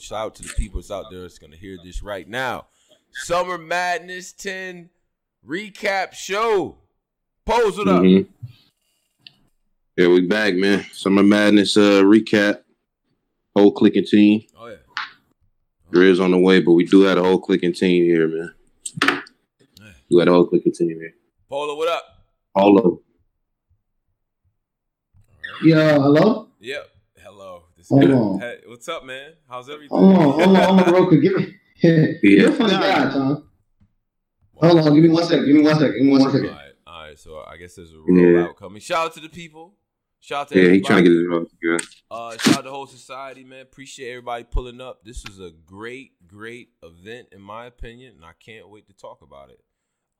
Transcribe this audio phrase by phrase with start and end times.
[0.00, 2.66] but shout out to the people that's out there that's gonna hear this right now.
[3.12, 4.88] Summer Madness 10
[5.46, 6.78] recap show.
[7.44, 8.02] Pose it up.
[8.02, 8.26] Mhm.
[9.96, 10.86] Yeah, we back, man.
[10.92, 12.62] Summer Madness uh recap.
[13.54, 14.42] Whole clicking team.
[14.56, 14.76] Oh yeah.
[15.92, 19.22] Driz on the way, but we do have a whole clicking team here, man.
[20.10, 21.14] We got a whole clicking team here.
[21.48, 22.04] Polo, what up?
[22.54, 23.02] All
[25.62, 26.48] Yeah, hello?
[26.60, 26.89] Yep.
[27.90, 28.00] Hello.
[28.06, 28.40] This Hold on.
[28.40, 29.32] Hey, what's up, man?
[29.48, 29.98] How's everything?
[29.98, 31.20] Hold on, hold on, hold on, Roku.
[31.20, 31.56] Give me.
[32.22, 33.48] You're a funny guy, Tom.
[34.54, 35.46] Hold on, give me one second.
[35.46, 35.94] Give me one second.
[35.94, 36.50] Give me one All second.
[36.50, 37.18] right, all right.
[37.18, 38.52] So I guess there's a rollout Yeah.
[38.56, 38.80] coming.
[38.80, 39.74] Shout out to the people.
[40.20, 41.90] Shout out to Yeah, he trying to get his road together.
[42.10, 43.62] Uh, shout out to the whole society, man.
[43.62, 45.02] Appreciate everybody pulling up.
[45.04, 49.22] This is a great, great event, in my opinion, and I can't wait to talk
[49.22, 49.60] about it.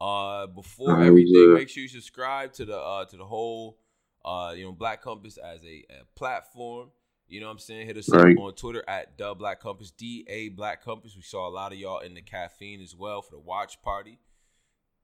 [0.01, 3.79] Uh, before All right, everything, make sure you subscribe to the uh to the whole
[4.24, 6.88] uh you know Black Compass as a, a platform.
[7.30, 7.87] You know what I'm saying?
[7.87, 8.37] Hit us Right.
[8.37, 11.15] up on Twitter at the Black Compass, D A Black Compass.
[11.16, 14.18] We saw a lot of y'all in the caffeine as well for the watch party.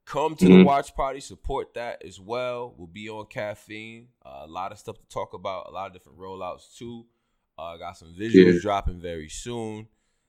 [0.05, 0.65] Come to the Mhm.
[0.67, 2.75] watch party, support that as well.
[2.77, 4.09] We'll be on caffeine.
[4.25, 7.07] Uh, a lot of stuff to talk about, a lot of different rollouts too.
[7.59, 8.61] Uh, got some visuals Yeah.
[8.61, 9.89] dropping very soon.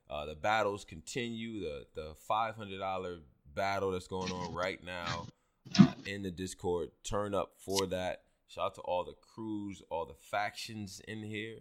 [0.09, 1.59] Uh, the battles continue.
[1.59, 3.19] The the five hundred dollar
[3.53, 5.27] battle that's going on right now
[5.79, 6.91] uh, in the Discord.
[7.03, 8.23] Turn up for that.
[8.47, 11.59] Shout out to all the crews, all the factions in here.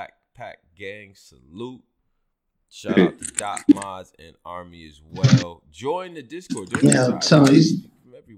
[0.00, 1.80] Backpack gang salute.
[2.68, 5.62] Shout out to Dot Mods and Army as well.
[5.70, 6.68] Join the Discord.
[6.70, 7.70] Join Yeah, the so he's-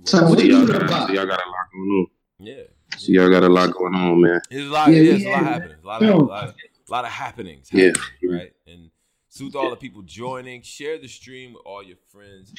[0.04, 1.10] so See what do y'all, got, about?
[1.10, 2.06] y'all got a lot going on.
[2.46, 2.62] yeah.
[2.96, 4.40] See y'all got a lot going on, man.
[4.50, 4.90] There's a lot.
[4.92, 5.76] Yeah, Yeah, there's a lot happening.
[5.82, 6.16] A lot of, Yo.
[6.16, 6.54] a lot of,
[6.88, 7.68] a lot of happenings.
[7.72, 7.90] Yeah.
[8.28, 8.52] right.
[8.66, 8.90] And
[9.28, 10.62] salute to all the people joining.
[10.62, 12.52] Share the stream with all your friends.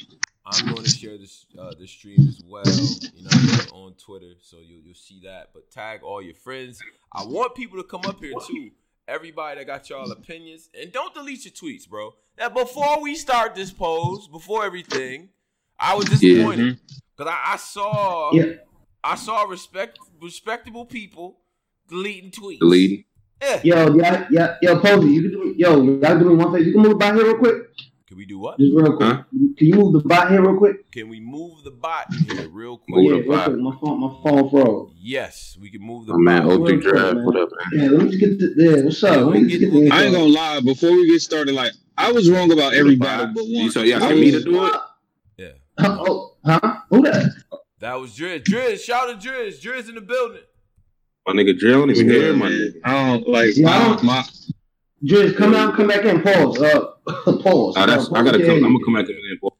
[0.45, 2.63] I'm going to share this uh, the stream as well.
[2.65, 5.49] You know, on Twitter, so you'll you'll see that.
[5.53, 6.79] But tag all your friends.
[7.13, 8.71] I want people to come up here too.
[9.09, 12.13] Everybody that got y'all opinions, and don't delete your tweets, bro.
[12.37, 15.29] Now, before we start this pose, before everything,
[15.79, 16.97] I was disappointed mm-hmm.
[17.17, 18.53] because I, I saw Yeah.
[19.03, 21.39] I saw respect respectable people
[21.87, 22.59] deleting tweets.
[22.59, 23.05] Deleting.
[23.41, 23.61] Yeah.
[23.63, 25.57] Yo, yeah, yeah, yo, Posey, you can do it.
[25.57, 26.63] yo, you gotta do me one favor.
[26.63, 27.55] You can move the bot here real quick?
[28.09, 28.57] Can we do what?
[28.57, 29.07] Just real quick.
[29.07, 29.23] Huh?
[29.55, 30.91] Can you move the bot here real quick?
[30.91, 32.89] Can we move the bot here real oh, quick?
[32.89, 33.45] Move the real bot.
[33.45, 33.57] quick.
[33.59, 34.91] My phone, my phone froze.
[34.99, 36.59] Yes, we can move the Oh, man, bot.
[36.59, 37.15] Optic Real Drive.
[37.17, 37.25] man.
[37.25, 37.79] What up, man?
[37.83, 39.15] Yeah, let me just get the yeah, what's up?
[39.15, 40.59] Let me we'll just get- get the I ain't gonna lie.
[40.61, 43.49] Before we get started, like I was wrong about every battle but one.
[43.51, 44.73] You so y'all can me to do it?
[45.37, 45.47] Yeah.
[45.77, 46.77] Oh, huh?
[46.89, 47.31] Who that?
[47.77, 48.43] That was Driz.
[48.43, 49.61] Driz, shout out to Driz.
[49.61, 50.41] Driz in the building.
[51.27, 52.73] My nigga Drill don't even hear my nigga.
[52.83, 54.23] I don't like Yeah, I my, don't- my
[55.03, 56.21] Driz, come out, come back in.
[56.21, 56.61] Pause.
[56.61, 56.85] Uh,
[57.41, 57.75] pause.
[57.77, 58.57] Oh, that's, I gotta come.
[58.57, 59.51] I'm gonna come back in the end.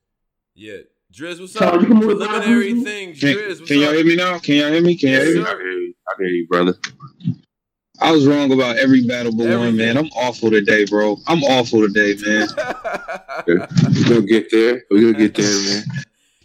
[0.56, 0.74] Yeah.
[1.14, 1.82] Driz, what's So up?
[1.82, 2.84] you can move the Preliminary bot.
[2.84, 3.20] things.
[3.20, 4.38] can, Driz, what's can y'all hear me now?
[4.40, 4.96] Can y'all hear me?
[4.96, 5.46] Can y'all Yes, hear me?
[5.48, 5.94] I can hear you.
[6.08, 6.74] I hear you, brother.
[8.02, 9.60] I was wrong about every battle but Everything.
[9.60, 9.98] one, man.
[9.98, 11.18] I'm awful today, bro.
[11.28, 12.48] I'm awful today, man.
[13.48, 13.58] We're
[14.08, 14.84] gonna get there.
[14.90, 15.84] We're gonna get there, man.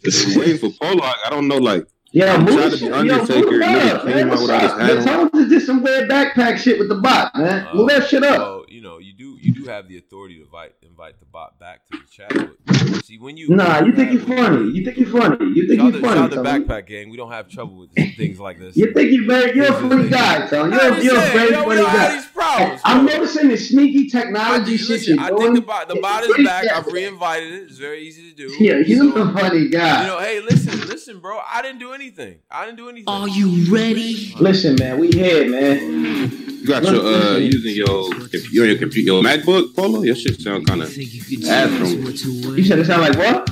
[0.07, 1.03] I'm waiting for Polo.
[1.03, 3.07] I I don't know, like Yeah, I'm move trying the to be shit.
[3.07, 4.25] Yo, move nigga up, came man.
[4.25, 5.05] out What's without his hat Man, on.
[5.05, 7.69] tell him to do some weird backpack shit with the bot, man.
[7.77, 8.39] Move that shit up.
[8.39, 11.59] Well, you know, you do you do have the authority to invite invite the bot
[11.59, 12.31] back to the chat.
[12.67, 14.71] But see, when you Nah, you think you're you're funny.
[14.71, 15.45] You think you're funny.
[15.57, 16.29] You think you're out funny.
[16.29, 16.65] the Tony.
[16.65, 17.11] backpack gang.
[17.11, 18.77] We don't have trouble with things like this.
[18.77, 20.77] You think you're very, you're a funny guy, Tony.
[20.77, 22.15] You're, you're a very yo, we funny don't have guy.
[22.15, 22.81] these problems.
[22.85, 23.15] I'm bro.
[23.17, 25.43] noticing the sneaky technology think, shit listen, you're I doing.
[25.43, 26.65] think the bot, the bot is back.
[26.73, 27.63] I've pretty re-invited it.
[27.65, 28.55] It's very easy to do.
[28.65, 30.03] Yeah, you're So, a funny guy.
[30.03, 31.41] You know, hey, listen, listen, bro.
[31.53, 32.39] I didn't do anything.
[32.49, 33.09] I didn't do anything.
[33.09, 34.33] Are you ready?
[34.39, 36.31] Listen, man, we here, man.
[36.65, 38.15] You got your uh using your
[38.51, 40.01] you on your computer your MacBook, Polo?
[40.03, 42.57] Your shit sound kind of bathroom.
[42.57, 43.51] You said it sound like what?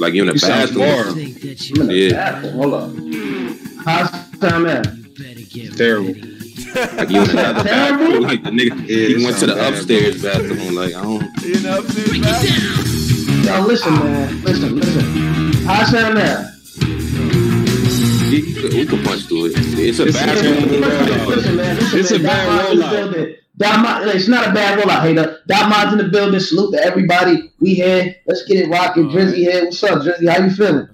[0.00, 0.78] like you in the You sound bathroom.
[0.78, 1.06] bored.
[1.08, 2.10] I'm in the Yeah.
[2.12, 2.52] bathroom.
[2.54, 2.90] Hold up.
[3.84, 4.98] How's sound man?
[5.76, 6.14] Terrible.
[6.96, 7.98] Like you in another Terrible?
[8.06, 8.22] bathroom.
[8.22, 10.74] Like the nigga, Yeah, he went to the sound bad, upstairs bathroom.
[10.74, 11.22] Like I don't.
[11.44, 13.44] You know, upstairs bathroom.
[13.44, 14.42] Yo, listen, man.
[14.42, 15.52] Listen, listen.
[15.66, 16.48] How's sound man?
[18.30, 19.52] We could, we punch through it.
[19.56, 20.54] It's a It's a bathroom.
[20.54, 21.26] rollout.
[21.26, 21.76] Listen, man.
[21.76, 22.84] Listen, It's a bad Dot Mod's in the
[23.18, 23.36] rollout.
[23.56, 23.82] Building.
[23.82, 25.38] Dot Mod, it's not a bad rollout, hater.
[25.46, 26.40] Dot Mod's in the building.
[26.40, 27.52] Salute to everybody.
[27.60, 28.14] We here.
[28.26, 29.08] Let's get it rocking.
[29.08, 29.64] Drizzy here.
[29.64, 30.28] What's up, Drizzy?
[30.30, 30.88] How you feeling?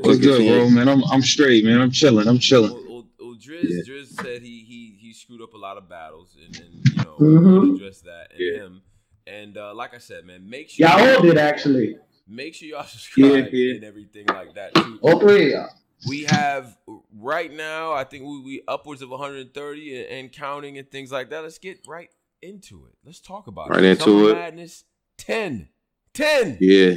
[0.00, 0.88] What's good, bro, man?
[0.88, 1.80] I'm I'm straight, man.
[1.80, 2.28] I'm chilling.
[2.28, 2.72] I'm chilling.
[2.72, 3.82] Well, well, well, Driz, Yeah.
[3.94, 7.16] Driz said he he he screwed up a lot of battles, and, and you know
[7.18, 7.60] Mhm.
[7.62, 8.62] we'll address that and Yeah.
[8.64, 8.82] him.
[9.26, 11.96] And uh, like I said, man, make sure Y'all all did actually.
[12.28, 13.74] make sure y'all subscribe Yeah, yeah.
[13.76, 14.98] and everything like that too.
[15.02, 15.70] All three of y'all.
[16.08, 16.76] We have
[17.18, 21.30] right now, I think we, we upwards of 130 and, and counting and things like
[21.30, 21.42] that.
[21.42, 22.10] Let's get right
[22.42, 22.94] into it.
[23.04, 23.92] Let's talk about Right it.
[23.92, 24.34] into Summer it.
[24.34, 24.84] Madness
[25.18, 25.68] 10.
[26.12, 26.58] 10.
[26.60, 26.94] Yeah,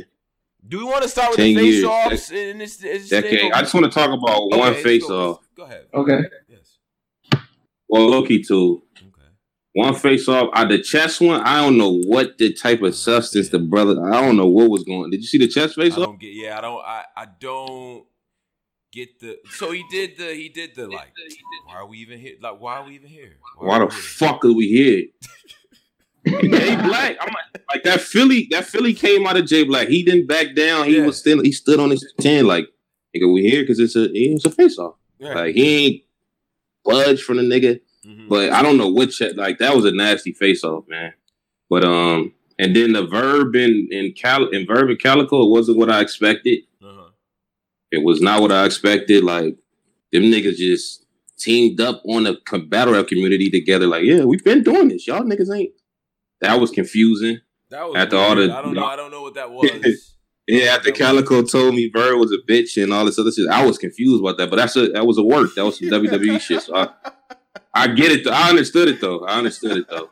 [0.67, 3.21] Do we want to start with 10 the face offs in this, this thing?
[3.21, 3.51] decade.
[3.53, 5.31] I just want to talk about Okay, one face go.
[5.31, 5.39] off.
[5.55, 5.85] Go ahead.
[5.93, 6.19] Okay.
[6.49, 6.77] Yes.
[7.87, 8.83] Well, Loki too.
[8.97, 9.07] Okay.
[9.73, 10.49] one face off.
[10.53, 13.95] Uh, the chest one, I don't know what the type of substance the brother.
[14.11, 15.05] I don't know what was going.
[15.05, 15.09] On.
[15.09, 16.19] Did you see the chest face I off?
[16.19, 16.33] get.
[16.33, 16.81] Yeah, I don't.
[16.85, 18.05] I I don't
[18.91, 19.38] get the.
[19.51, 20.33] So he did the.
[20.33, 21.12] He did the like.
[21.65, 22.36] Why are we even here?
[22.41, 23.36] Like, why are we even here?
[23.57, 24.01] Why are the here?
[24.03, 25.06] fuck are we here?
[26.41, 28.47] Jay Black, I'm like, like that Philly.
[28.51, 29.88] That Philly came out of Jay Black.
[29.88, 30.86] He didn't back down.
[30.88, 31.06] He Yeah.
[31.06, 31.41] was still.
[31.41, 32.45] He stood on his ten.
[32.45, 32.68] Like,
[33.15, 34.95] nigga, we here because it's a it's a face off.
[35.19, 35.35] Right.
[35.35, 36.03] Like he ain't
[36.83, 37.80] budge from the nigga.
[38.06, 38.30] Mhm.
[38.30, 41.13] But I don't know what chat like that was a nasty face off, man.
[41.69, 45.77] But um, and then the verb in in Calicoe in verb and Calicoe, it wasn't
[45.77, 46.59] what I expected.
[47.91, 49.24] It was not what I expected.
[49.24, 49.57] Like
[50.12, 51.06] them niggas just
[51.38, 53.88] teamed up on the co- battle rap community together.
[53.88, 55.07] Like, yeah, we've been doing this.
[55.07, 55.74] Y'all niggas ain't.
[56.41, 57.39] That was confusing.
[57.69, 58.86] That was After all the- I don't know.
[58.86, 60.15] I don't know what that was.
[60.47, 63.63] Yeah, after Calicoe told me Verb was a bitch and all this other shit, I
[63.65, 64.50] was confused about that.
[64.50, 65.53] But that's a that was a work.
[65.56, 66.63] That was some WWE shit.
[66.63, 66.88] So I,
[67.74, 68.24] I get it.
[68.24, 68.31] Though.
[68.31, 69.19] I understood it though.
[69.25, 70.09] I understood it though.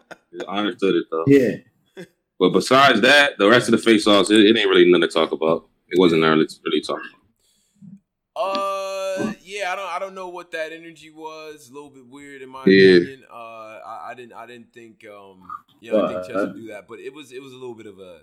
[0.47, 1.23] I understood it though.
[1.25, 2.06] Yeah.
[2.39, 5.07] But besides that, the rest of the face offs, it, it ain't really nothing to
[5.07, 5.68] talk about.
[5.88, 7.16] It wasn't early to really talk about.
[8.37, 11.69] Uh, yeah, I don't, I don't know what that energy was.
[11.69, 12.97] A little bit weird in my Yeah.
[12.97, 13.23] opinion.
[13.31, 13.33] Uh,
[13.85, 15.47] I, I didn't, I didn't think, um,
[15.81, 17.57] you know, I think Chess Uh, would do that, but it was, it was a
[17.57, 18.21] little bit of a,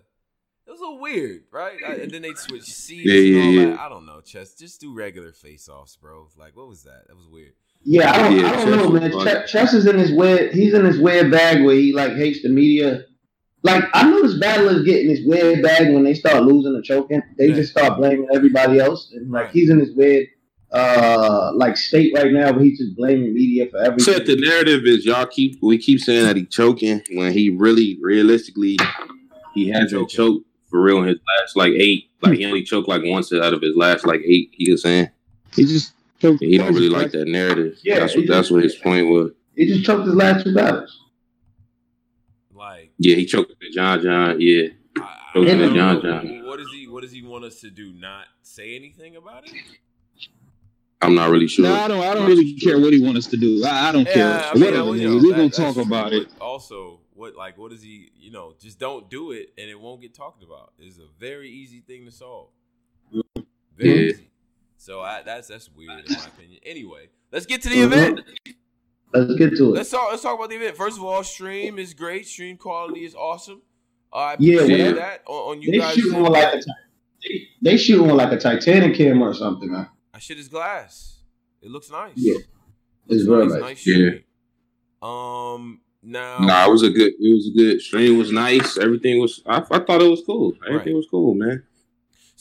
[0.67, 1.77] it was a little weird, right?
[1.87, 3.05] I, and then they switched seats.
[3.11, 3.69] Yeah, and yeah, that.
[3.75, 3.85] yeah.
[3.85, 4.55] I don't know, Chess.
[4.55, 6.29] Just do regular face offs, bro.
[6.39, 7.09] Like, what was that?
[7.09, 7.53] That was weird.
[7.83, 9.13] Yeah, I don't, Yeah, I don't know, man.
[9.13, 9.27] fun.
[9.47, 10.55] Ch- Chess is in his weird.
[10.55, 13.03] He's in his weird bag where he like hates the media.
[13.65, 17.23] Like I notice battlers get in this weird bag when they start losing or choking.
[17.39, 17.55] They Yeah.
[17.57, 20.27] just start blaming everybody else, and like he's in this weird
[20.71, 24.13] uh like state right now where he's just blaming media for everything.
[24.15, 27.99] Said the narrative is y'all keep we keep saying that he choking when he really
[28.03, 28.77] realistically
[29.55, 30.09] he hasn't Choking.
[30.09, 32.11] choked for real in his last like eight.
[32.21, 34.51] Like he only choked like once out of his last like eight.
[34.53, 35.09] He was saying
[35.55, 37.79] He just choked he don't really like that narrative.
[37.83, 39.31] Yeah, that's he what that's what his point was.
[39.57, 41.01] He just choked his last two battles.
[43.05, 44.41] Like, Yeah, he choked with John John.
[44.41, 44.69] Yeah,
[44.99, 46.03] I, I, Okay, I don't John.
[46.03, 46.47] John.
[46.47, 47.93] What does he, what does he want us to do?
[47.93, 49.53] Not say anything about it?
[51.03, 51.65] I'm not really sure.
[51.65, 52.03] No, I don't.
[52.03, 53.63] I don't really care what he wants us to do.
[53.65, 54.41] I, I don't care.
[54.41, 56.29] I mean, Whatever, well, you know, We're gonna that's talk true, about it.
[56.39, 58.11] but Also, what like what does he?
[58.17, 60.73] You know, just don't do it, and it won't get talked about.
[60.79, 62.49] It's a very easy thing to solve.
[63.77, 64.13] Very Yeah.
[64.13, 64.31] easy.
[64.79, 66.61] So I, that's that's weird in my opinion.
[66.65, 67.95] Anyway, let's get to the uh-huh.
[67.97, 68.21] event.
[69.15, 69.77] Let's get to it.
[69.77, 70.11] Let's talk.
[70.11, 70.77] Let's talk about the event.
[70.77, 72.27] First of all, stream is great.
[72.27, 73.63] Stream quality is awesome.
[74.13, 74.97] Uh, I Yeah, appreciate whatever.
[74.97, 75.95] that on, on you They guys.
[75.95, 76.61] shooting on like a,
[77.23, 79.89] they, they shooting on like a Titanic camera or something, man.
[80.13, 81.19] That shit is glass.
[81.63, 82.13] It looks nice.
[82.17, 82.39] Yeah.
[83.09, 83.61] It's very nice.
[83.61, 83.87] nice.
[83.87, 84.11] Nice Yeah.
[85.03, 85.81] Um.
[86.03, 86.39] Now.
[86.41, 87.13] Nah, it was a good.
[87.19, 88.19] It was a good stream.
[88.19, 88.77] Was nice.
[88.79, 89.43] Everything was.
[89.47, 90.53] I, I thought it was cool.
[90.67, 90.97] Everything Right.
[90.97, 91.63] was cool, man.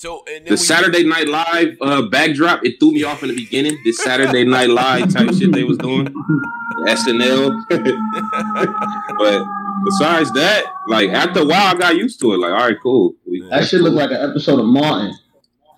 [0.04, 3.30] So and then The we- Saturday Night Live uh, backdrop it threw me off in
[3.30, 3.78] the beginning.
[3.86, 7.64] This Saturday Night Live type shit they was doing, the SNL.
[9.18, 9.46] but
[9.86, 12.38] besides that, like after a while, I got used to it.
[12.40, 13.14] Like, all right, cool.
[13.26, 15.14] We, That shit look like an episode of Martin.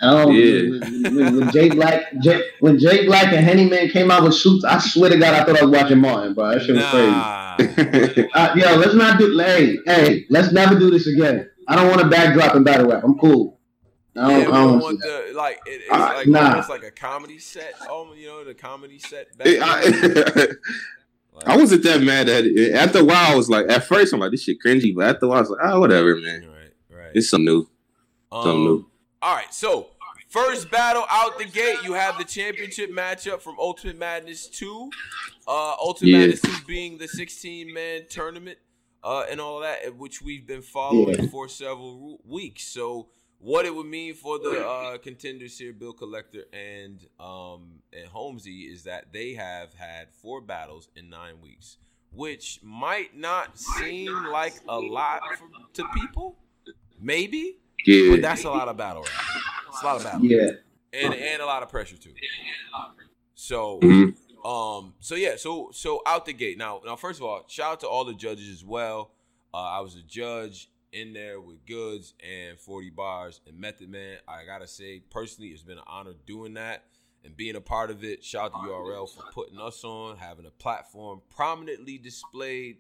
[0.01, 0.79] Oh, Yeah.
[0.79, 4.33] when, when, when Jay Black, Jay, when Jay Black and Henny Man came out with
[4.33, 6.49] suits, I swear to God, I thought I was watching Martin, bro.
[6.49, 7.11] That shit was crazy.
[7.11, 7.41] Nah.
[8.33, 9.37] Uh, yo, let's not do.
[9.37, 11.47] Hey, hey, let's never do this again.
[11.67, 13.03] I don't want to backdrop in battle rap.
[13.03, 13.54] I'm cool.
[14.17, 16.49] I don't, we I don't want the like it, it's Uh, like nah.
[16.51, 17.73] almost like a comedy set.
[17.89, 19.27] Oh, you know the comedy set.
[19.39, 20.35] I, background.
[21.33, 22.73] Like, I wasn't that mad at it.
[22.73, 24.95] After a while, I was like, at first, I'm like, this shit cringy.
[24.95, 26.47] But after a while, I was like, oh, whatever, man.
[26.47, 27.11] right, right.
[27.13, 27.67] It's something new.
[28.31, 28.85] something Um, new.
[29.21, 29.87] all right, so
[30.29, 34.89] first battle out the gate, you have the championship matchup from Ultimate Madness 2.
[35.47, 36.17] Uh, Ultimate Yeah.
[36.19, 38.57] Madness 2 being the 16 man tournament
[39.03, 41.27] uh, and all that, which we've been following Yeah.
[41.29, 42.63] for several weeks.
[42.63, 43.07] So,
[43.45, 48.61] what it would mean for the uh, contenders here, Bill Collector and um, and Holmesy,
[48.63, 51.77] is that they have had four battles in nine weeks,
[52.11, 56.37] which might not seem like a lot for, to people.
[56.99, 59.11] Maybe, but that's a lot of battle rap.
[59.69, 60.25] It's a lot of battle.
[60.25, 60.49] Yeah,
[60.91, 62.13] And and a lot of pressure too.
[63.35, 64.15] So Mhm.
[64.43, 66.57] um so yeah, so so out the gate.
[66.57, 69.11] Now now first of all, shout out to all the judges as well.
[69.53, 74.17] Uh, I was a judge in there with Goods and 40 Bars and Method Man.
[74.27, 76.85] I gotta say, personally, it's been an honor doing that
[77.23, 78.23] and being a part of it.
[78.23, 82.77] Shout out to URL for putting us on, having a platform prominently displayed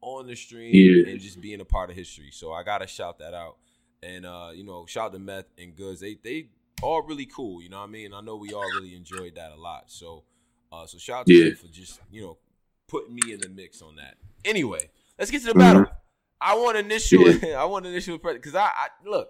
[0.00, 1.10] on the stream Yeah.
[1.10, 2.30] and just being a part of history.
[2.30, 3.56] So I gotta shout that out.
[4.02, 6.00] And uh, you know, shout out to Meth and Goods.
[6.00, 6.50] They they
[6.82, 8.12] all really cool, you know what I mean?
[8.14, 9.84] I know we all really enjoyed that a lot.
[9.90, 10.24] So
[10.70, 11.44] uh so shout out to Yeah.
[11.46, 12.38] them for just, you know,
[12.86, 14.16] putting me in the mix on that.
[14.44, 15.86] Anyway, let's get to the battle.
[16.40, 17.24] I want initial
[17.56, 19.28] I want initial because I, I look,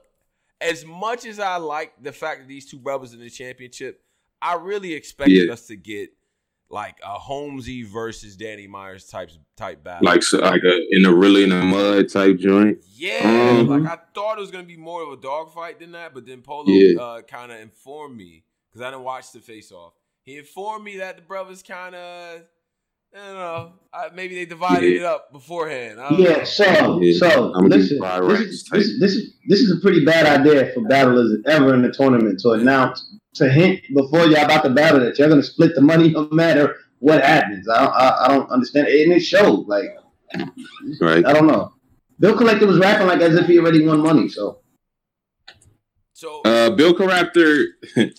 [0.60, 4.02] as much as I like the fact that these two brothers in the championship,
[4.42, 5.52] I really expected Yeah.
[5.52, 6.10] us to get
[6.68, 10.04] like a Holmesy versus Danny Myers type type battle.
[10.04, 12.78] Like so, like a in the really in the mud type joint.
[12.96, 16.12] yeah, Um, like I thought it was gonna be more of a dogfight than that,
[16.12, 17.00] but then Polo Yeah.
[17.00, 19.92] uh, kind of informed me because I didn't watch the face off.
[20.22, 22.40] He informed me that the brothers kind of,
[23.18, 24.98] I don't know, I, maybe they divided Yeah.
[24.98, 25.98] it up beforehand.
[26.00, 26.28] I don't know.
[26.28, 29.78] Yeah, so Yeah, so I'm listen, do this is, this, is- this is this is
[29.78, 34.26] a pretty bad idea for battlers ever in the tournament to announce to hint before
[34.26, 37.66] y'all about to battle that you're gonna split the money no matter what happens.
[37.68, 39.66] I don't, I, I don't understand, and it showed.
[39.66, 39.84] Like
[41.00, 41.24] Right.
[41.24, 41.72] I don't know.
[42.18, 44.28] Bill Collector was rapping like as if he already won money.
[44.28, 44.60] So
[46.12, 47.64] So Uh, Bill Coraptor,
[47.96, 48.10] Bill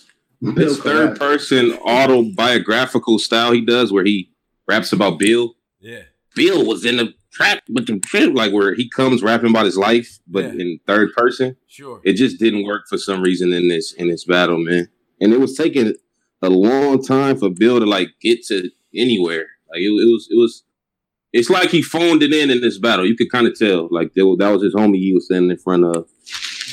[0.41, 1.19] this third Collector.
[1.19, 4.31] person autobiographical style he does, where he
[4.67, 5.55] raps about Bill.
[5.79, 6.03] yeah,
[6.35, 9.77] Bill was in the trap with the trip, like where he comes rapping about his
[9.77, 10.61] life, but Yeah.
[10.61, 11.55] in third person.
[11.67, 12.01] sure.
[12.03, 14.89] It just didn't work for some reason in this in this battle, man.
[15.21, 15.93] And it was taking
[16.41, 19.47] a long time for Bill to like get to anywhere.
[19.69, 20.63] Like it, it was, it was.
[21.33, 23.05] It's like he phoned it in in this battle.
[23.05, 25.51] You could kind of tell, like that was, that was his homie he was standing
[25.51, 26.07] in front of,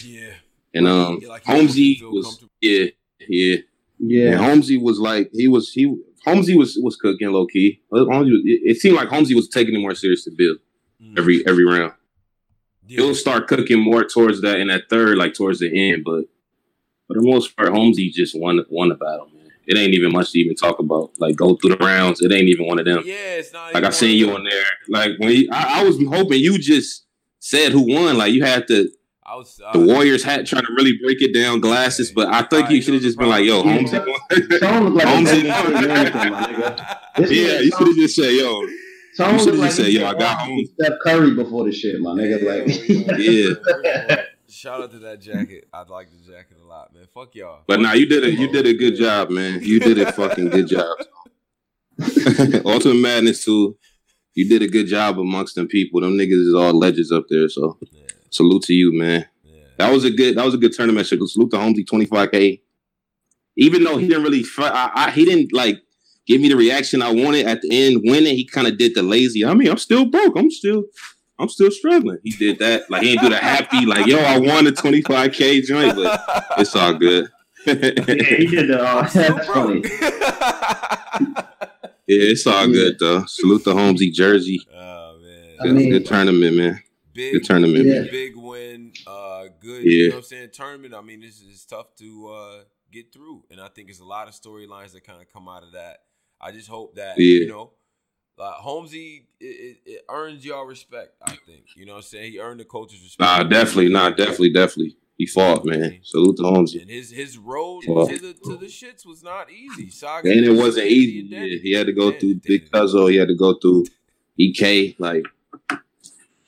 [0.04, 0.34] yeah,
[0.72, 2.84] and um, Yeah, like he Holmesy was, yeah,
[3.28, 3.56] yeah,
[3.98, 4.26] Yeah.
[4.30, 5.86] and Holmesy was like he was he
[6.25, 7.81] Holmesy was was cooking low key.
[7.93, 10.57] Holmesy was, it, it seemed like Holmesy was taking it more serious than Bill
[11.02, 11.19] Mm.
[11.19, 11.93] every every round.
[12.87, 13.00] yeah.
[13.00, 16.04] He'll start cooking more towards that in that third, like towards the end.
[16.04, 16.26] But
[17.09, 19.50] for the most part, Holmesy just won won the battle, man.
[19.66, 21.11] It ain't even much to even talk about.
[21.19, 22.21] Like go through the rounds.
[22.23, 23.02] It ain't even one of them.
[23.04, 23.75] Yeah, it's not.
[23.75, 24.64] Like I seen you on there.
[24.88, 27.04] Like when you, I, I was hoping you just
[27.40, 28.16] said who won.
[28.16, 28.88] Like you had to
[29.34, 32.42] I was the uh, Warriors hat trying to really break it down glasses, but I
[32.42, 33.72] think you should have just been like, "Yo, Yeah.
[33.72, 36.96] Holmesy won." Song look like Holmesy- a Golden State Warriors, my nigga.
[37.16, 38.62] This yeah, you should have just said, "Yo,
[39.14, 40.64] Song you should've like just said, yo, I got walked home.
[40.80, 42.42] Steph Curry before the shit, my nigga.
[42.44, 42.88] Like,
[43.18, 43.54] Yeah.
[43.54, 45.66] First of all, Shout out to that jacket.
[45.72, 47.06] I like the jacket a lot, man.
[47.12, 47.62] Fuck y'all.
[47.66, 48.38] But nah, you did it.
[48.38, 49.60] You did a good job, man.
[49.62, 50.96] You did a fucking good job.
[52.64, 53.76] Ultimate Madness too.
[54.34, 56.00] You did a good job amongst them people.
[56.00, 57.48] Them niggas is all legends up there.
[57.48, 58.02] So Yeah,
[58.34, 59.26] salute to you, man.
[59.44, 59.60] yeah.
[59.78, 60.36] That was a good.
[60.36, 61.06] That was a good tournament.
[61.06, 62.60] So salute to Holmesy twenty five k.
[63.56, 65.80] Even though he didn't really, fi- I, I, he didn't like
[66.26, 68.00] give me the reaction I wanted at the end.
[68.04, 69.44] Winning, he kind of did the lazy.
[69.44, 70.36] I mean, I'm still broke.
[70.36, 70.84] I'm still,
[71.38, 72.18] I'm still struggling.
[72.24, 72.90] He did that.
[72.90, 73.86] Like he didn't do the happy.
[73.86, 76.20] Like yo, I won the twenty five k joint, but
[76.58, 77.28] it's all good.
[77.66, 78.80] yeah, he did the.
[78.82, 79.82] Uh, that's funny.
[82.06, 83.24] Yeah, it's all good though.
[83.26, 84.60] Salute to Holmesy Jersey.
[84.74, 85.56] oh man.
[85.60, 86.80] I Good, mean- good tournament, man.
[87.14, 88.02] Big Good tournament, Yeah.
[88.11, 88.92] big win.
[89.06, 89.90] Uh good, Yeah.
[89.90, 90.50] you know what I'm saying?
[90.52, 90.94] Tournament.
[90.94, 93.44] I mean, this is tough to uh get through.
[93.50, 96.02] And I think it's a lot of storylines that kind of come out of that.
[96.40, 97.40] I just hope that Yeah.
[97.40, 97.73] you know
[98.37, 101.12] like Holmesy, it, it, it earns y'all respect.
[101.23, 102.33] I think you know what I'm saying.
[102.33, 103.21] He earned the coach's respect.
[103.21, 104.97] Nah, definitely, nah, definitely, definitely.
[105.16, 106.00] He fought, man.
[106.02, 106.80] Salute to Holmesy.
[106.80, 109.88] And his his road Well- to the to the shits was not easy.
[109.90, 111.28] Saga And it was wasn't Danny easy.
[111.30, 113.09] Yeah, he had to go Danny, through Big Cuzzo.
[113.09, 113.85] He had to go through
[114.37, 114.97] EK.
[114.99, 115.25] Like,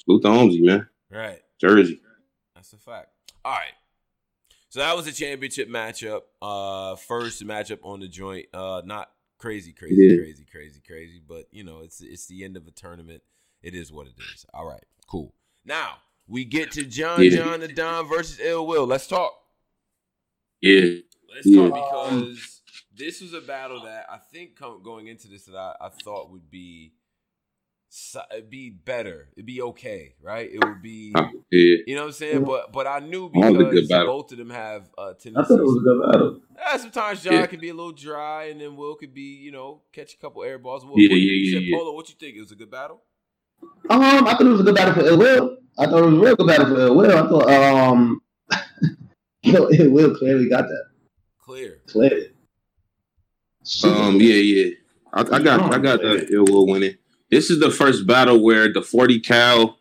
[0.06, 0.88] salute to Holmesy, man.
[1.10, 1.40] Right.
[1.60, 2.00] Jersey.
[2.54, 3.08] That's a fact.
[3.44, 3.72] All right.
[4.70, 6.22] So that was a championship matchup.
[6.42, 8.46] Uh first matchup on the joint.
[8.52, 10.16] Uh not crazy, crazy, Yeah.
[10.16, 11.20] crazy, crazy, crazy.
[11.26, 13.22] But you know, it's it's the end of a tournament.
[13.62, 14.44] It is what it is.
[14.54, 15.34] All right, cool.
[15.64, 15.96] Now
[16.28, 17.30] we get to John Yeah.
[17.30, 18.86] John the Don versus Ill Will.
[18.86, 19.32] Let's talk.
[20.60, 21.00] Yeah.
[21.34, 21.68] Let's Yeah.
[21.68, 22.62] talk because
[22.94, 26.50] this was a battle that I think going into this that I, I thought would
[26.50, 26.92] be
[28.32, 29.28] it'd be better.
[29.36, 30.48] It'd be okay, right?
[30.52, 31.76] It would be Uh, Yeah.
[31.86, 32.44] you know what I'm saying?
[32.44, 34.06] But but I knew All good because battle.
[34.18, 35.36] both of them have uh tendencies.
[35.36, 36.40] I thought it was a good battle.
[36.58, 37.46] Yeah, sometimes John Yeah.
[37.46, 40.42] can be a little dry, and then Will could be, you know, catch a couple
[40.44, 40.84] air balls.
[40.84, 41.76] Will, Yeah, what- yeah, you yeah, said, yeah.
[41.78, 42.36] Polo, what you think?
[42.36, 43.02] It was a good battle.
[43.88, 45.56] Um, I thought it was a good battle for Ill Will.
[45.78, 47.10] I thought it was a real good battle for Ill Will.
[47.18, 48.20] I thought, um,
[49.44, 50.84] Ill Ill Will clearly got that.
[51.40, 51.80] Clear.
[51.86, 52.32] Clear.
[53.84, 54.20] Um.
[54.20, 54.34] Yeah.
[54.34, 54.70] Yeah.
[55.12, 55.72] I, I got.
[55.74, 56.96] I got the Ill Will winning.
[57.30, 59.78] This is the first battle where the forty cal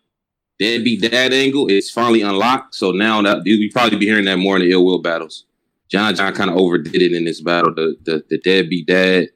[0.60, 2.76] deadbeat dad angle is finally unlocked.
[2.76, 5.46] So now that we probably be hearing that more in the Ill Will battles.
[5.90, 7.74] John John kind of overdid it in this battle.
[7.74, 9.28] The the the deadbeat dad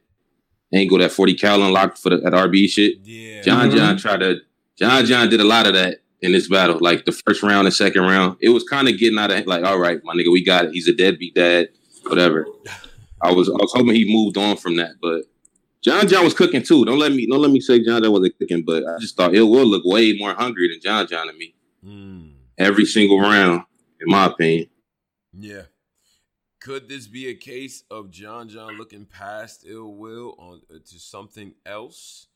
[0.74, 2.96] angle that forty cal unlocked for the at RB shit.
[3.04, 3.42] Yeah.
[3.42, 3.76] John Mhm.
[3.76, 4.36] John tried to
[4.78, 6.78] John John did a lot of that in this battle.
[6.80, 9.64] Like the first round and second round, it was kind of getting out of like,
[9.64, 10.72] all right, my nigga, we got it.
[10.72, 11.68] He's a deadbeat dad,
[12.04, 12.46] whatever.
[13.22, 15.22] I was I was hoping he moved on from that, but
[15.82, 16.84] John John was cooking too.
[16.84, 19.34] Don't let me don't let me say John John wasn't cooking, but I just thought
[19.34, 21.54] Ill Will look way more hungry than John John to me
[21.86, 23.62] Mm, every single round,
[24.00, 24.68] in my opinion.
[25.32, 25.62] yeah.
[26.60, 30.98] Could this be a case of John John looking past ill will on uh, to
[30.98, 32.26] something else,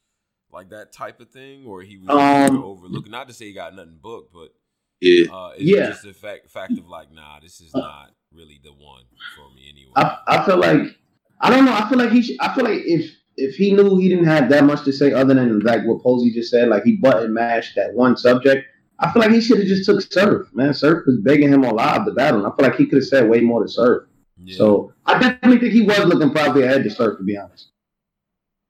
[0.51, 3.11] like that type of thing, or he was Um, overlooking?
[3.13, 4.55] Not to say he got nothing booked, but
[5.03, 5.89] Yeah, uh, it's Yeah.
[5.91, 9.03] just the fact fact of like, nah, this is not really the one
[9.37, 9.93] for me anyway.
[9.97, 10.97] I, I feel like
[11.43, 11.75] I don't know.
[11.75, 12.23] I feel like he.
[12.23, 15.13] Should, I feel like if if he knew he didn't have that much to say
[15.13, 18.67] other than like what Posey just said, like he button mashed that one subject,
[19.01, 20.73] I feel like he should have just took Surf, man.
[20.75, 22.45] Surf was begging him on live the battle.
[22.45, 24.05] And I feel like he could have said way more to Surf.
[24.43, 24.57] Yeah.
[24.57, 27.71] So I definitely think he was looking probably ahead to Surf, to be honest.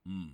[0.09, 0.30] Mm,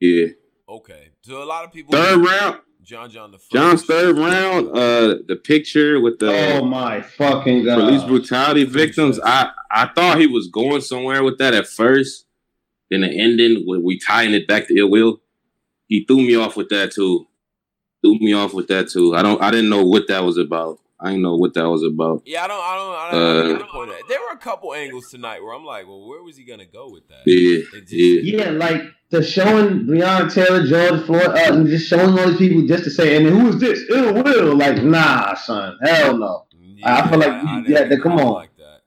[0.00, 0.26] Yeah.
[0.68, 1.08] okay.
[1.22, 1.92] So a lot of people.
[1.92, 3.50] Third round, John John the first.
[3.52, 4.68] John's third round.
[4.68, 7.76] Uh, the picture with the oh my fucking god!
[7.80, 9.20] police brutality victims.
[9.22, 12.24] I I thought he was going somewhere with that at first.
[12.90, 15.20] Then the ending, when we tying it back to ill will,
[15.86, 17.26] he threw me off with that too.
[18.02, 19.14] Threw me off with that too.
[19.14, 19.42] I don't.
[19.42, 20.78] I didn't know what that was about.
[21.00, 22.22] I didn't know what that was about.
[22.26, 22.60] Yeah, I don't.
[22.60, 22.94] I don't.
[22.94, 24.04] I don't, I don't Uh, get the point of that.
[24.08, 26.90] There were a couple angles tonight where I'm like, well, where was he gonna go
[26.90, 27.22] with that?
[27.26, 28.44] Yeah, It just- yeah.
[28.46, 32.66] Yeah, like the showing Breonna Taylor, George Floyd, uh, and just showing all these people
[32.66, 33.84] just to say, and then who is this?
[33.90, 34.56] Ill will.
[34.56, 36.46] Like, nah, son, hell no.
[36.84, 38.32] I feel like you- didn't- yeah, I come on.
[38.34, 38.80] Like that.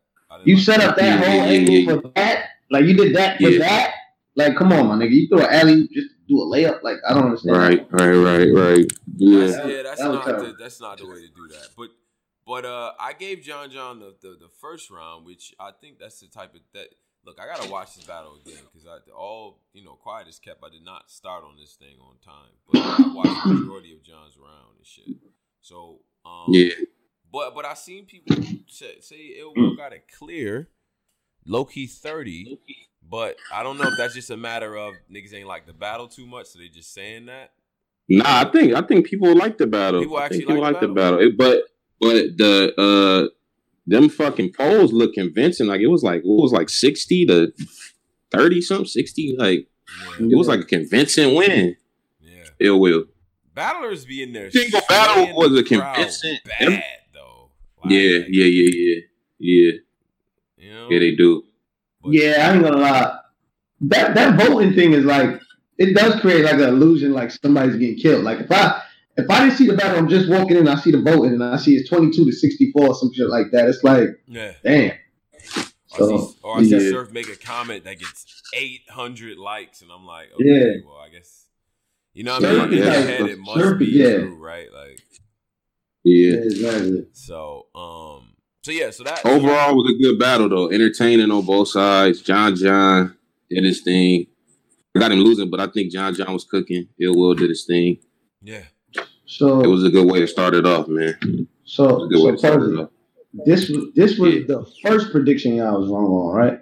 [0.46, 1.86] You like set up that Yeah, whole yeah, angle yeah.
[2.02, 2.46] for that.
[2.72, 3.60] Like you did that for Yeah.
[3.60, 3.94] that.
[4.36, 5.12] Like, come on, my nigga.
[5.12, 6.82] You throw an alley, just do a layup.
[6.84, 7.58] Like, I don't understand.
[7.58, 8.86] Right, right, right, right.
[9.18, 9.40] Yeah.
[9.46, 11.68] That's, yeah, that's that not the, that's not the way to do that.
[11.78, 11.90] But
[12.48, 16.20] but uh, I gave John John the, the, the first round, which I think that's
[16.22, 16.88] the type of that.
[17.26, 20.64] Look, I gotta watch this battle again because I all you know quiet is kept.
[20.64, 24.02] I did not start on this thing on time, but I watched the majority of
[24.02, 25.08] John's round and shit.
[25.60, 26.74] So um, Yeah.
[27.32, 28.36] But but I seen people
[28.68, 30.70] say, say Ill Will got it clear,
[31.46, 32.60] low key thirty.
[33.10, 36.08] But I don't know if that's just a matter of niggas ain't like the battle
[36.08, 37.52] too much, so they just saying that.
[38.08, 40.02] Nah, I think I think people like the battle.
[40.02, 41.20] People actually people like like the the battle.
[41.20, 41.64] It- but
[42.00, 43.30] but the uh
[43.88, 45.68] them fucking polls look convincing.
[45.68, 47.52] Like it was like what was like sixty to
[48.32, 49.36] thirty something, sixty.
[49.38, 49.68] Like
[50.20, 51.76] Yeah, it was like a convincing win.
[52.22, 52.44] yeah.
[52.60, 53.06] Ill will.
[53.54, 54.50] Battlers be in there.
[54.52, 56.84] Single battle was the a crowd convincing- Bad
[57.14, 57.50] though.
[57.84, 59.02] Like, Yeah, yeah, yeah, yeah,
[59.40, 59.80] yeah, You
[60.72, 60.90] know?
[60.90, 61.00] yeah.
[61.00, 61.44] They do.
[62.04, 63.18] But- Yeah, I ain't gonna lie.
[63.82, 65.40] That that voting thing is like
[65.78, 68.24] it does create like an illusion like somebody's getting killed.
[68.24, 68.82] Like if I
[69.18, 71.44] if I didn't see the battle, I'm just walking in, I see the voting, and
[71.44, 73.68] I see it's 22 to 64 or some shit like that.
[73.68, 74.54] It's like, Yeah.
[74.64, 74.92] damn.
[74.92, 74.96] Or
[75.94, 76.92] I So, see, or I see yeah.
[76.92, 80.74] Surf make a comment that gets 800 likes, and I'm like, okay, Yeah.
[80.86, 81.48] well, I guess.
[82.14, 82.54] You know what I mean?
[82.62, 84.18] In like- your head, it must Surf be yeah.
[84.20, 84.68] true, right?
[84.74, 85.00] Like,
[86.06, 86.36] Yeah.
[86.36, 87.08] exactly.
[87.12, 88.31] so, um,
[88.64, 90.70] so yeah, so that Overall, was a good battle though.
[90.72, 92.22] Entertaining on both sides.
[92.22, 93.16] John John
[93.50, 94.28] did his thing.
[94.96, 96.88] I got him losing, but I think John John was cooking.
[97.00, 97.98] Ill Will did his thing.
[98.42, 98.64] yeah,
[99.26, 101.18] So It was a good way to start it off, man.
[101.24, 102.90] It so, way so to start it Percy, off.
[103.46, 104.42] this was this was Yeah.
[104.48, 106.60] the first prediction y'all was wrong on, right?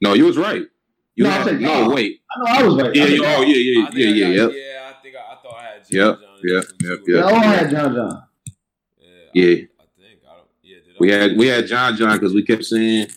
[0.00, 0.62] No, you was right.
[1.14, 1.94] You No, I had, said no, y'all.
[1.94, 2.20] wait.
[2.30, 2.94] I know I was right.
[2.96, 4.50] Yeah, I yeah, oh, y'all- yeah, yeah, yeah, yeah, yep.
[4.52, 4.90] yeah.
[4.90, 6.38] I think I, I thought I had John Yep, John.
[6.42, 7.12] yep, Jackson, yep, too.
[7.12, 7.24] They yep.
[7.24, 8.22] all had John John.
[8.98, 9.44] Yeah, Yeah.
[9.44, 10.48] I, I think I don't.
[10.64, 13.08] Yeah, did We had we had John John because we kept saying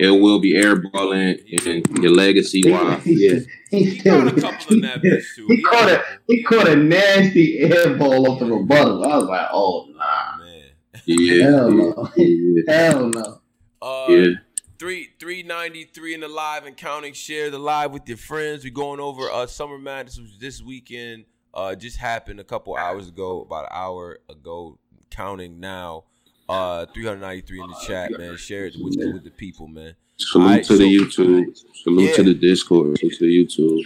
[0.00, 2.60] it will be airballing and your legacy.
[2.64, 2.96] He, Wow.
[2.98, 3.38] he, Yeah.
[3.70, 5.46] he, He caught a couple in that bitch too.
[5.48, 9.04] he caught a he caught a nasty airball off the rebuttal.
[9.04, 10.64] I was like, oh nah, man.
[11.06, 11.44] Yeah.
[11.44, 12.08] hell no,
[12.68, 13.40] hell no.
[13.80, 14.26] Uh, Yeah.
[14.78, 17.12] Three three ninety three in the live and counting.
[17.12, 18.64] Share the live with your friends.
[18.64, 21.24] We're going over uh Summer Madness which this weekend.
[21.54, 24.78] Uh, just happened a couple hours ago, about an hour ago.
[25.10, 26.04] Counting now.
[26.48, 28.36] Uh, three hundred ninety three in the chat, man.
[28.36, 29.94] Share it with the, with the people, man.
[30.16, 31.56] Salute Alright, to the so- YouTube.
[31.82, 32.98] Salute to the Discord.
[32.98, 33.82] Salute to the YouTube.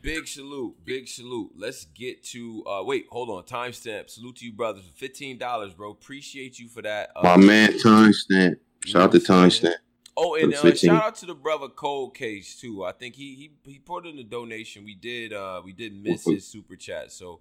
[0.00, 1.50] Big salute, big salute.
[1.56, 3.42] Let's get to uh wait, hold on.
[3.44, 4.08] Timestamp.
[4.08, 5.90] Salute to you brothers for fifteen dollars, bro.
[5.90, 7.10] Appreciate you for that.
[7.16, 8.56] Uh, My man Timestamp.
[8.86, 9.74] Shout out to Timestamp.
[10.16, 12.84] Oh, and uh, shout out to the brother Cold Case too.
[12.84, 14.84] I think he he he put in a donation.
[14.84, 17.40] We did uh we did miss his super chat, so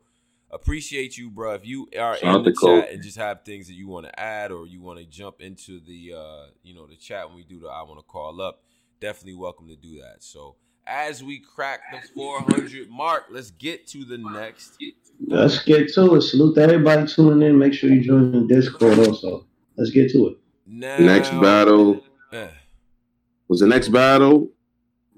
[0.52, 1.54] appreciate you, bro.
[1.54, 2.84] If you are Shout in the to Cold.
[2.84, 5.42] chat and just have things that you want to add or you want to jump
[5.42, 8.42] into the uh you know the chat when we do the I want to call
[8.42, 8.62] up,
[9.02, 10.18] definitely welcome to do that.
[10.24, 10.56] So
[10.86, 14.78] as we crack the 400 mark, let's get to the next.
[15.26, 16.22] Let's get to it.
[16.22, 17.58] Salute to everybody tuning in.
[17.60, 19.46] Make sure you join the Discord also.
[19.76, 20.38] Let's get to it.
[20.66, 22.48] Now, Next battle Eh,
[23.48, 24.50] was the next battle.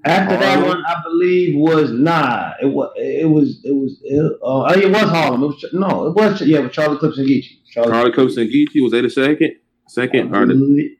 [0.04, 2.52] After that one, I believe was nah.
[2.62, 5.42] It was it was it was it, uh, it was Harlem.
[5.42, 7.58] It was no, it was yeah, with Charlie Clips and Geechee.
[7.70, 9.56] Charlie, Carly Coast and Geechee was they the second?
[9.88, 10.96] Second or the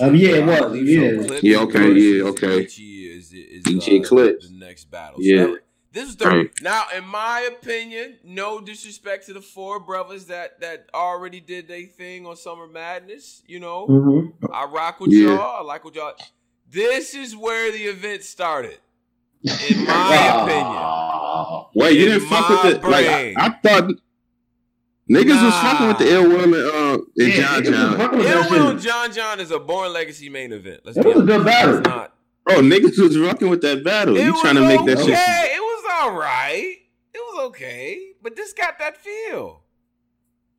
[0.00, 1.26] Um, yeah, it was, yeah.
[1.26, 2.64] Clips Yeah, okay, yeah, okay.
[2.64, 4.48] Geechee is, is, Geechee uh, Clips.
[4.50, 5.18] the next battle.
[5.22, 5.46] Yeah.
[5.46, 6.50] that- this is the Right.
[6.62, 11.84] now, in my opinion, no disrespect to the four brothers that that already did their
[11.86, 13.42] thing on Summer Madness.
[13.48, 14.32] You know, Mhm.
[14.52, 15.28] I rock with Yeah.
[15.36, 15.56] y'all.
[15.60, 16.12] I like what y'all.
[16.70, 18.78] This is where the event started,
[19.42, 21.66] in my opinion.
[21.74, 23.34] Wait, you didn't fuck with the like I.
[23.36, 23.90] I thought
[25.10, 28.00] niggas was fucking with the Ill Will and uh and Yeah, John niggas John.
[28.20, 30.80] Ill that Will and John John is a Born Legacy main event.
[30.84, 31.78] Let's It was a good battle.
[31.78, 32.14] It's not.
[32.44, 34.16] Bro, niggas was rocking with that battle.
[34.16, 35.06] It you trying to make that okay.
[35.06, 35.56] shit?
[35.56, 36.76] It was all right.
[37.14, 39.62] It was okay, but this got that feel.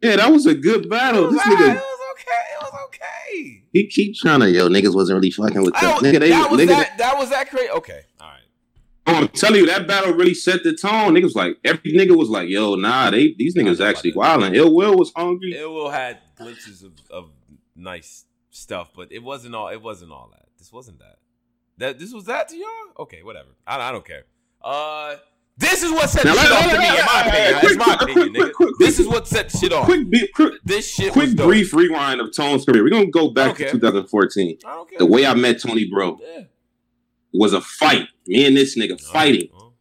[0.01, 1.25] Yeah, that was a good It battle.
[1.25, 1.61] was, This all right.
[1.63, 2.41] nigga, it was okay.
[2.53, 3.63] It was okay.
[3.71, 6.01] he keep trying to yo niggas wasn't really fucking with that.
[6.01, 6.97] Nigga, they, that was nigga, that.
[6.97, 7.69] That was that crazy.
[7.69, 8.39] Okay, all right.
[9.07, 11.15] Oh, I'm telling you, that battle really set the tone.
[11.15, 14.95] Niggas like every nigga was like, "Yo, nah, they these niggas actually wilding." Ill Will
[14.95, 15.53] was hungry.
[15.53, 17.29] It will had glimpses of, of
[17.75, 19.69] nice stuff, but it wasn't all.
[19.69, 20.47] It wasn't all that.
[20.57, 21.17] This wasn't that.
[21.77, 22.67] That this was that to y'all.
[22.99, 23.49] Okay, whatever.
[23.65, 24.25] I, I don't care.
[24.61, 25.15] Uh,
[25.59, 26.87] this is what set Now, the shit off to me.
[26.87, 28.53] In my opinion, quick- my quick- opinion, quick- nigga.
[28.53, 29.85] quick- This is what set the shit off.
[29.85, 32.83] Quick, quick, This shit quick brief rewind of Tone's career.
[32.83, 34.57] We're gonna go back to 2014.
[34.65, 34.99] I don't care.
[34.99, 36.43] The way I met Tony Bro Yeah.
[37.33, 38.07] was a fight.
[38.27, 39.49] Me and this nigga fighting.
[39.53, 39.73] Oh,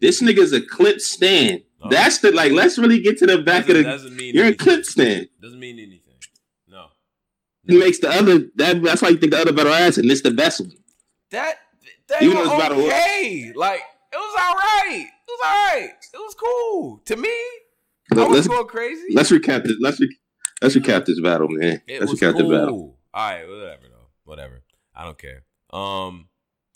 [0.00, 1.62] This nigga's a clip stand.
[1.82, 1.88] oh.
[1.90, 2.52] That's the like.
[2.52, 3.90] Let's really get to the back doesn't, of the.
[3.90, 5.28] doesn't mean You're a clip stand.
[5.42, 6.00] Doesn't mean anything.
[6.68, 6.86] No.
[7.66, 8.46] It makes the other.
[8.56, 10.72] That, that's why you think the other better ass, and this the best one.
[11.30, 11.56] That
[12.08, 13.52] That Even were though it's about a- okay.
[13.54, 13.80] Like
[14.12, 15.08] it was all right.
[15.34, 15.92] It was all right.
[16.12, 17.28] It was cool to me.
[18.12, 19.06] I Let- was Let's going crazy.
[19.14, 19.76] let's recap this.
[19.80, 20.18] Let's re-
[20.62, 21.80] let's recap this battle, man.
[21.86, 22.48] It let's was recap cool.
[22.50, 22.98] the battle.
[23.14, 24.06] All right, whatever though.
[24.24, 24.62] Whatever.
[24.94, 25.42] I don't care.
[25.72, 26.28] Um.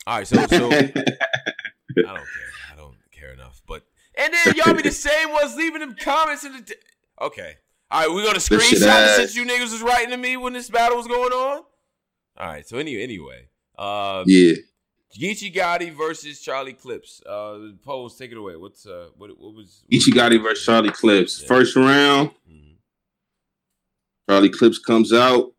[0.06, 1.18] All right, so so I don't care.
[2.72, 3.60] I don't care enough.
[3.66, 3.84] But
[4.16, 6.62] and then y'all be the same ones leaving them comments in the.
[6.62, 6.74] T-
[7.20, 7.54] okay.
[7.90, 10.68] All right, we're gonna screenshot it since you niggas was writing to me when this
[10.70, 11.62] battle was going on.
[12.38, 12.66] All right.
[12.66, 14.54] So anyway, anyway, uh, yeah.
[15.16, 17.22] Geechee Gotti versus Charlie Clips.
[17.24, 18.56] Uh, Pose, take it away.
[18.56, 19.82] What's uh, what what was?
[19.90, 21.40] Geechee Gotti versus Charlie Clips.
[21.42, 21.48] Yeah.
[21.48, 22.74] First round, Mhm.
[24.28, 25.52] Charlie Clips comes out.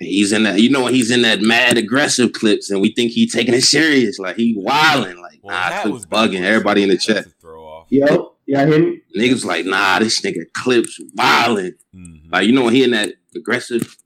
[0.00, 3.28] He's in that, you know, he's in that mad aggressive clips, and we think he
[3.28, 6.42] taking it serious, like he wilding, like Well, nah, Clips was bugging.
[6.42, 7.86] Everybody in the chat, throw off.
[7.90, 9.00] Yo, y'all hear me?
[9.16, 12.32] niggas like, nah, this nigga Clips wilding, Mhm.
[12.32, 13.96] like you know, he in that aggressive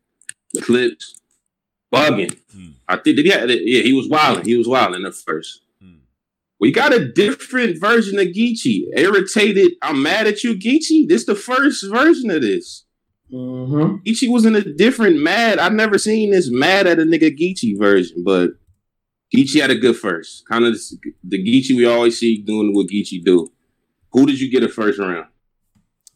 [0.60, 1.14] clips,
[1.92, 2.36] bugging.
[2.52, 2.70] Hmm.
[2.88, 4.44] I think did he have, yeah, he was wilding.
[4.44, 5.62] He was wilding at first.
[5.82, 5.98] Hmm.
[6.60, 8.86] We got a different version of Geechee.
[8.96, 9.72] Irritated.
[9.82, 11.08] I'm mad at you, Geechee.
[11.08, 12.84] This the first version of this.
[13.32, 13.96] Mm-hmm.
[14.06, 15.58] Geechee was in a different mad.
[15.58, 18.52] I've never seen this mad at a nigga Geechee version, but
[19.34, 20.48] Geechee had a good first.
[20.48, 20.78] Kind of
[21.22, 23.52] the Geechee we always see doing what Geechee do.
[24.12, 25.26] Who did you get a first round?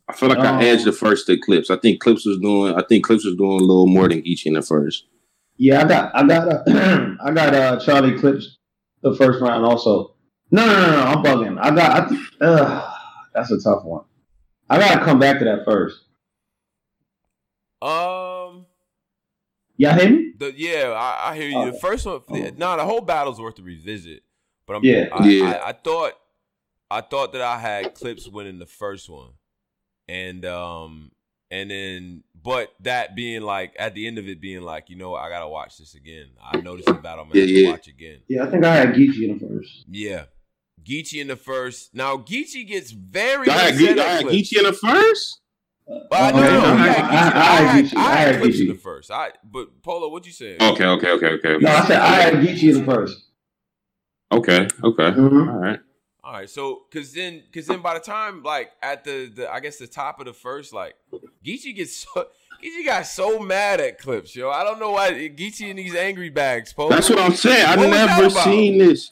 [0.09, 1.71] I feel like Um, I edged the first to Clips.
[1.71, 2.75] I think Clips was doing.
[2.75, 5.05] I think Clips was doing a little more than Geechee in the first.
[5.57, 6.63] Yeah, I got, I got, uh,
[7.25, 8.59] I got uh, Charlie Clips
[9.03, 10.15] the first round also.
[10.51, 11.59] No, no, no, no, I'm bugging.
[11.61, 12.91] I got, I, th- uh,
[13.35, 14.05] that's a tough one.
[14.69, 15.99] I gotta come back to that first.
[17.81, 18.67] Um.
[19.77, 20.33] Y'all hear me?
[20.39, 21.65] The yeah, I, I hear you.
[21.71, 21.79] The Oh.
[21.81, 22.51] first one, Oh.
[22.57, 24.23] nah, the whole battle's worth a revisit.
[24.67, 25.09] But I'm, Yeah.
[25.13, 25.45] I, Yeah.
[25.51, 26.13] I, I thought,
[26.91, 29.31] I thought that I had clips winning the first one,
[30.09, 31.11] and um,
[31.51, 35.11] and then, but that being like at the end of it being like, you know,
[35.11, 36.27] what, I gotta watch this again.
[36.43, 37.35] I noticed the battle, man.
[37.37, 37.71] Yeah, yeah.
[37.71, 38.19] watch again.
[38.29, 39.85] Yeah, I think I had Geechee in the first.
[39.89, 40.25] Yeah,
[40.85, 41.95] Geechee in the first.
[41.95, 45.39] Now Geechee gets very Y'all had, upset Ge- y'all had Geechee in the first.
[45.87, 47.13] But I, no, Okay, no, no, I- I- had Geechee.
[47.17, 47.97] I- I I had had, Geechee.
[47.97, 49.11] I I had had clips in the first.
[49.11, 50.63] I but Polo, what you saying?
[50.63, 53.19] Okay, okay, okay, okay, No, I said I had Geechee in the first.
[54.33, 55.11] okay, okay.
[55.11, 55.49] Mhm.
[55.53, 55.81] All right.
[56.25, 59.59] All right, so because then, because then, by the time like at the, the I
[59.59, 60.95] guess the top of the first, like
[61.45, 62.29] Geechee gets so
[62.63, 64.49] Geechee got so mad at clips, yo.
[64.49, 66.73] I don't know why Geechee in these angry bags.
[66.73, 66.91] Polo.
[66.91, 67.67] That's what I'm saying.
[67.67, 69.11] I What never seen this.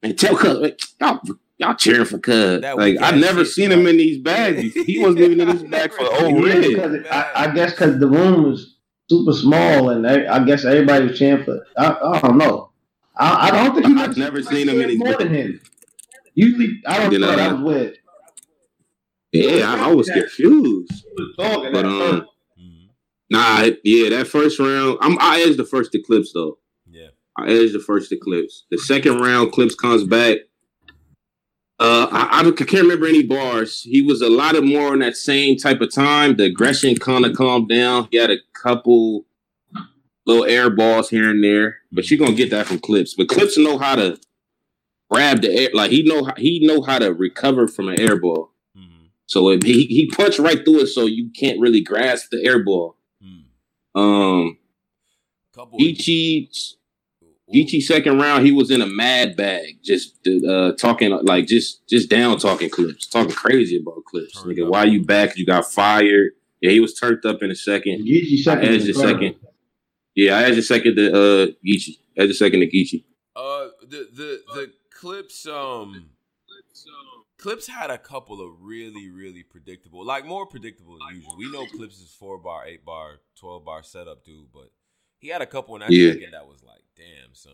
[0.00, 1.20] And tell Cuz, y'all,
[1.58, 2.62] y'all cheering for Cuz.
[2.62, 3.78] Like I ass never shit, seen right?
[3.80, 4.74] him in these bags.
[4.74, 7.06] He wasn't even in this bag for Never oh seen red.
[7.08, 8.76] I, I guess because the room was
[9.10, 11.66] super small and they, I guess everybody was cheering for.
[11.76, 12.70] I, I don't know.
[13.16, 15.60] I, I don't think he I've never seen him in his more than him.
[16.36, 17.18] Usually, I don't know.
[17.30, 17.98] know, That was weird.
[19.32, 20.92] Yeah, I, I was confused.
[20.92, 22.26] He was talking But um.
[23.28, 26.58] Nah, yeah, that first round, I'm I edged the first eclipse though.
[26.88, 28.64] Yeah, I edged the first eclipse.
[28.70, 30.38] The second round, clips comes back.
[31.78, 33.82] Uh, I, I don't- I can't remember any bars.
[33.82, 36.36] He was a lot of more on that same type of time.
[36.36, 38.08] The aggression kind of calmed down.
[38.12, 39.26] He had a couple
[40.24, 43.14] little air balls here and there, but you're gonna get that from clips.
[43.14, 44.18] But clips know how to
[45.10, 48.18] grab the air, like he know how, he know how to recover from an air
[48.20, 48.52] ball.
[48.76, 49.08] Mhm.
[49.26, 52.62] So if he he punched right through it, so you can't really grasp the air
[52.62, 52.96] ball.
[53.22, 53.44] Mhm.
[54.00, 54.58] Um,
[55.54, 55.78] couple.
[55.80, 56.50] Ichi
[57.54, 62.10] Geechee second round, he was in a mad bag, just uh, talking like just just
[62.10, 64.42] down talking clips, talking crazy about clips.
[64.42, 64.70] Turned Nigga, up.
[64.72, 65.36] why you back?
[65.38, 66.32] You got fired.
[66.60, 68.04] Yeah, he was turned up in a second.
[68.04, 68.64] Geechee I second.
[68.64, 69.36] edged was the second.
[70.16, 71.98] Yeah, I edged the second to uh Geechee.
[72.18, 73.04] I edged the second to Geechee.
[73.36, 76.10] Uh, the the the clips um.
[77.38, 81.36] Clips had a couple of really, really predictable, like more predictable than usual.
[81.36, 84.70] We know Clips is four bar, eight bar, twelve bar setup dude, but
[85.18, 86.12] he had a couple in that Yeah.
[86.12, 87.52] second that was like, damn, son.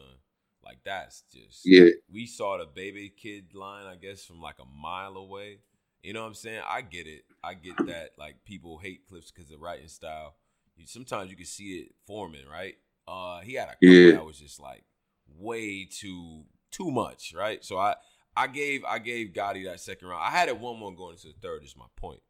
[0.65, 1.89] Like that's just Yeah.
[2.09, 5.59] we saw the baby kid line, I guess, from like a mile away.
[6.03, 6.63] You know what I'm saying?
[6.67, 7.25] I get it.
[7.43, 8.11] I get that.
[8.19, 10.37] Like people hate Clips because of writing style.
[10.77, 12.77] You, sometimes you can see it forming, right?
[13.09, 14.13] Uh, he had a couple Yeah.
[14.13, 14.85] that was just like
[15.27, 17.65] way too too much, right?
[17.65, 17.95] So I
[18.37, 20.23] I gave I gave Gotti that second round.
[20.25, 21.63] I had it one one going into the third.
[21.65, 22.21] Is my point.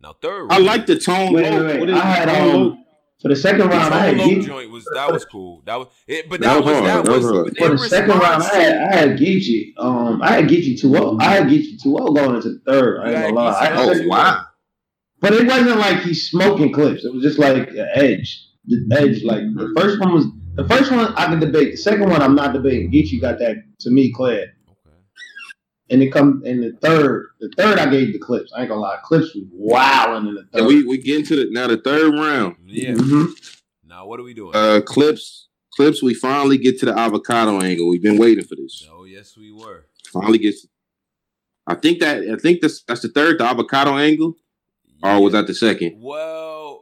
[0.00, 1.32] Now third, I like the tone.
[1.32, 1.88] Wait, wait, wait.
[1.90, 2.32] is I had it?
[2.32, 2.70] Tone low?
[2.72, 2.84] um
[3.20, 3.94] for the second the round.
[3.94, 4.46] I had Tone Geechee.
[4.46, 5.62] joint was that was cool.
[5.64, 7.04] That was it, but That that, was was that.
[7.04, 7.56] That was, was.
[7.56, 9.74] For the second round, I had I had Geechee.
[9.78, 11.20] Um, I had Geechee 2-0.
[11.22, 13.00] I had Geechee 2-0 going into the third.
[13.00, 13.66] I You ain't had gonna lie.
[13.68, 14.44] Geechee I- Oh, wow.
[15.20, 17.04] But it wasn't like he's smoking clips.
[17.04, 18.44] It was just like an edge.
[18.66, 19.22] The edge.
[19.22, 21.72] Like the first one was the first one I can debate.
[21.72, 22.90] The second one I'm not debating.
[22.92, 24.54] Geechee got that to me clear.
[24.68, 24.96] Okay.
[25.90, 27.28] And it come in the third.
[27.40, 28.52] The third I gave the clips.
[28.54, 28.98] I ain't gonna lie.
[29.04, 30.58] Clips was wilding in the third.
[30.60, 32.56] And we we get into the now the third round.
[32.64, 32.92] Yeah.
[32.92, 33.28] Mhm.
[33.86, 34.52] Now what are we doing?
[34.54, 36.02] Uh, clips, clips.
[36.02, 37.88] We finally get to the avocado angle.
[37.88, 38.86] We've been waiting for this.
[38.90, 39.86] oh yes, we were.
[40.12, 40.66] Finally gets.
[41.66, 44.34] I think that I think that's that's the third, the avocado angle,
[45.02, 45.96] or was that the second?
[46.00, 46.81] Well,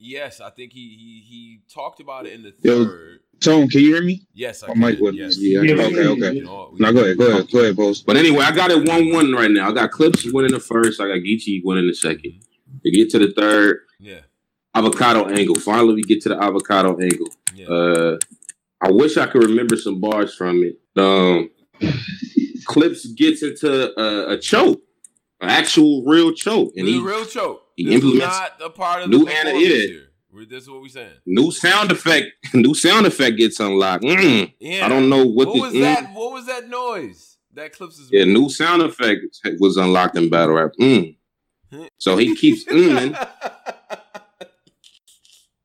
[0.00, 2.84] yes, I think he he he talked about it in the Yo.
[2.84, 3.20] third.
[3.40, 4.26] Tone, can you hear me?
[4.34, 4.80] Yes, I My can.
[4.82, 5.38] mic wasn't- Yes.
[5.38, 5.62] Yeah.
[5.62, 6.34] Yeah, Okay, okay.
[6.36, 8.02] You know, we- go ahead, go ahead, go ahead, boss.
[8.02, 9.70] But anyway, I got it one one right now.
[9.70, 11.00] I got clips winning the first.
[11.00, 12.34] I got Geechee winning the second.
[12.84, 14.20] We get to the third Yeah,
[14.74, 15.54] avocado angle.
[15.58, 17.28] Finally, we get to the avocado angle.
[17.54, 17.66] yeah.
[17.66, 18.18] Uh,
[18.82, 20.78] I wish I could remember some bars from it.
[20.96, 21.50] Um,
[22.66, 24.80] Clips gets into a, a choke,
[25.40, 27.59] an actual real choke, and was he real choke.
[27.84, 29.96] He this is implements not a part of new the ana- performance yeah.
[30.48, 31.10] This is what we saying.
[31.26, 32.28] new sound effect.
[32.54, 34.04] New sound effect gets unlocked.
[34.04, 34.86] Mm, Yeah.
[34.86, 36.12] I don't know what, What the was mm, that?
[36.14, 37.36] What was that noise?
[37.54, 39.22] That clips is Yeah, new sound effect
[39.58, 40.70] was unlocked in battle rap.
[40.80, 41.16] Mm.
[41.98, 43.12] So he keeps mm,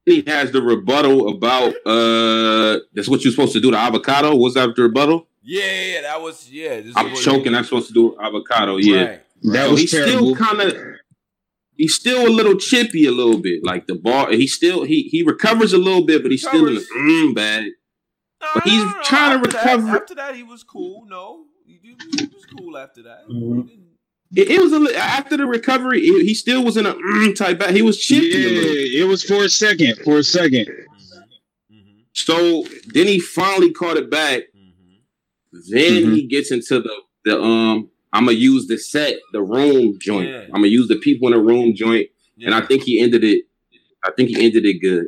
[0.05, 4.35] he has the rebuttal about uh that's what you're supposed to do to avocado.
[4.35, 5.27] Was that the rebuttal?
[5.43, 6.81] yeah, yeah, yeah, that was yeah.
[6.81, 7.53] This I'm choking.
[7.55, 8.77] I'm supposed to do avocado.
[8.77, 9.03] Yeah.
[9.05, 9.21] Right.
[9.43, 10.35] That So was he's terrible.
[10.35, 10.77] still kind of
[11.77, 13.63] he's still a little chippy a little bit.
[13.63, 16.75] Like the ball, he still he he recovers a little bit, but he's still in
[16.75, 17.11] the Recovers.
[17.11, 17.65] mm bag.
[18.41, 19.01] No, But he's no, no.
[19.03, 21.05] trying to After that- recover- after that, he was cool.
[21.09, 23.27] No, he, he was- cool after that.
[23.29, 23.59] Mm-hmm.
[23.59, 23.69] Mhm.
[23.69, 23.85] He didn't-
[24.35, 27.35] It, it was a li- after the recovery, he, he still was in a mm
[27.35, 27.73] type bag.
[27.75, 28.75] He was chippy a little.
[28.75, 29.97] Yeah, it was for a second.
[30.03, 30.67] For a second.
[31.71, 34.43] Mhm, So then he finally caught it back.
[34.55, 34.71] mhm,
[35.53, 35.69] mhm.
[35.69, 36.93] Then he gets into the
[37.25, 37.89] the um.
[38.15, 40.29] I'm gonna use the set, the room joint.
[40.29, 40.41] Yeah.
[40.45, 42.07] I'm gonna use the people in the room joint,
[42.43, 43.45] and I think he ended it.
[44.03, 45.07] I think he ended it good.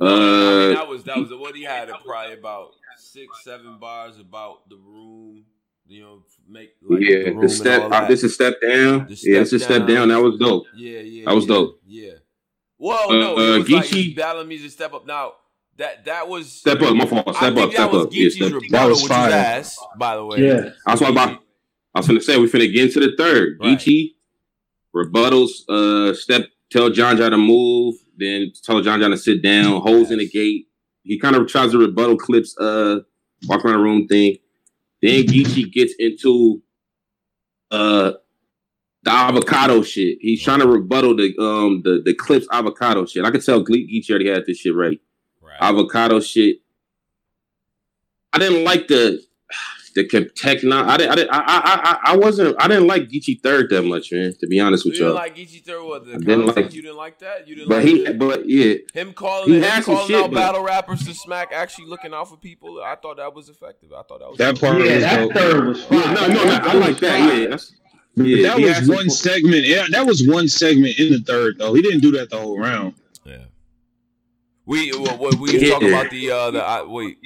[0.00, 1.88] I mean, Uh, that was that was what he had.
[1.88, 5.44] Probably about six, seven bars about the room.
[5.90, 7.82] You know, make like, the yeah, room the and step.
[7.84, 9.06] all uh, this is step down.
[9.08, 10.08] The yeah, it's a step step down.
[10.08, 10.08] down.
[10.08, 10.66] That was dope.
[10.76, 11.80] Yeah, yeah, That was yeah, dope.
[11.86, 12.10] Yeah.
[12.78, 15.06] Well, Uh, no, uh, it was like Geechee- he's battling me to step up.
[15.06, 15.32] Now
[15.78, 17.26] that that was Step up, my fault.
[17.28, 18.08] I Step think up, that step was up.
[18.12, 18.62] Yeah, step.
[18.70, 19.32] That was fire.
[19.32, 20.38] ass, by the way.
[20.46, 20.70] Yeah.
[20.86, 21.42] That's what I'm about.
[21.94, 23.58] I was gonna say we finna get into the third.
[23.60, 23.78] Right.
[23.78, 24.14] Geechee
[24.94, 25.68] rebuttals.
[25.68, 26.46] Uh, step.
[26.70, 27.94] Tell John John to move.
[28.16, 29.80] Then tell John John to sit down.
[29.80, 30.68] Holes in the gate.
[31.02, 32.56] He kind of tries to rebuttal clips.
[32.58, 33.00] Uh,
[33.46, 34.36] walk around the room thing.
[35.00, 36.62] Then Geechee gets into
[37.70, 38.12] uh
[39.04, 40.18] the avocado shit.
[40.20, 43.24] He's trying to rebuttal the um the the clips avocado shit.
[43.24, 45.00] I could tell Gle- Geechee already had this shit ready.
[45.40, 45.56] Right.
[45.60, 46.58] Avocado shit.
[48.32, 49.22] I didn't like the
[50.02, 50.76] the techno.
[50.84, 51.12] I didn't.
[51.12, 51.30] I didn't.
[51.32, 51.98] I, I.
[52.06, 52.12] I.
[52.12, 52.56] I wasn't.
[52.62, 54.32] I didn't like Geechee third that much, man.
[54.40, 55.14] To be honest you with didn't y'all.
[55.16, 57.46] like Geechee third what the I didn't like- you didn't like that?
[57.48, 58.04] You didn't but like he.
[58.04, 58.74] the- But yeah.
[58.94, 61.86] him calling he him had some calling shit, out but- battle rappers to smack actually
[61.86, 62.80] looking out for people.
[62.82, 63.90] I thought that was effective.
[63.92, 64.60] I thought that was That dope.
[64.60, 65.32] part Yeah, was that dope.
[65.34, 65.98] third was fine.
[66.00, 66.12] Yeah.
[66.14, 66.26] No.
[66.28, 66.44] No.
[66.44, 67.38] no I like that.
[67.40, 67.46] Yeah.
[67.48, 67.72] That's.
[68.16, 68.48] Yeah.
[68.48, 69.64] that was had some- one segment.
[69.66, 71.74] Yeah, that was one segment in the third though.
[71.74, 72.94] He didn't do that the whole round.
[73.24, 73.44] Yeah.
[74.68, 75.70] We what, what we Yeah.
[75.72, 77.16] talk about the uh the uh, wait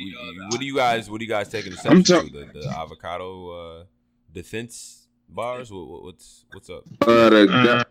[0.51, 2.61] what do you guys what do you guys taking the I'm steps talk- to the,
[2.61, 3.85] the avocado uh
[4.33, 7.85] defense bars what, what, what's what's up Uh, Uh,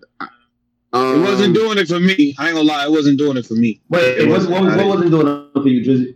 [0.93, 2.35] um, it wasn't doing it for me.
[2.37, 3.79] I ain't gonna lie, it wasn't doing it for me.
[3.89, 6.15] Wait, what, what, was, what wasn't doing it for you, Drizzy?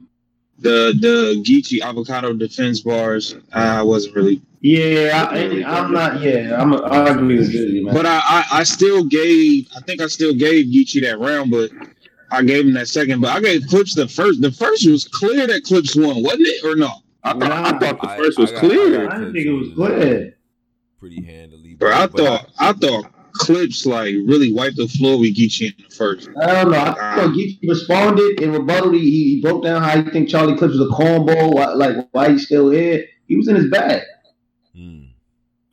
[0.60, 4.42] The the Geechee avocado defense bars, I wasn't really.
[4.62, 6.22] Yeah, I, I'm not.
[6.22, 6.74] Yeah, I'm.
[6.74, 7.94] A, I agree with Drizzy, man.
[7.94, 9.68] But I, I I still gave.
[9.76, 11.70] I think I still gave Geechee that round, but
[12.32, 13.22] I gave him that second.
[13.22, 14.42] But I gave Clips the first.
[14.42, 16.90] The first was clear that Clips won, wasn't it, or no?
[17.24, 17.44] I thought.
[17.52, 19.10] I thought the first I was got- clear.
[19.10, 20.38] I didn't think it was clear.
[21.00, 25.36] pretty handily Bro, I but thought I thought Clips like really wiped the floor with
[25.36, 26.30] Geechee in the first.
[26.42, 26.78] I don't know.
[26.78, 28.94] I thought Geechee responded and rebutted.
[28.94, 31.54] He, he broke down how he think Charlie Clips was a cornball.
[31.54, 33.06] Why, like why he's still here.
[33.28, 34.04] He was in his bag.
[34.76, 35.06] Hmm.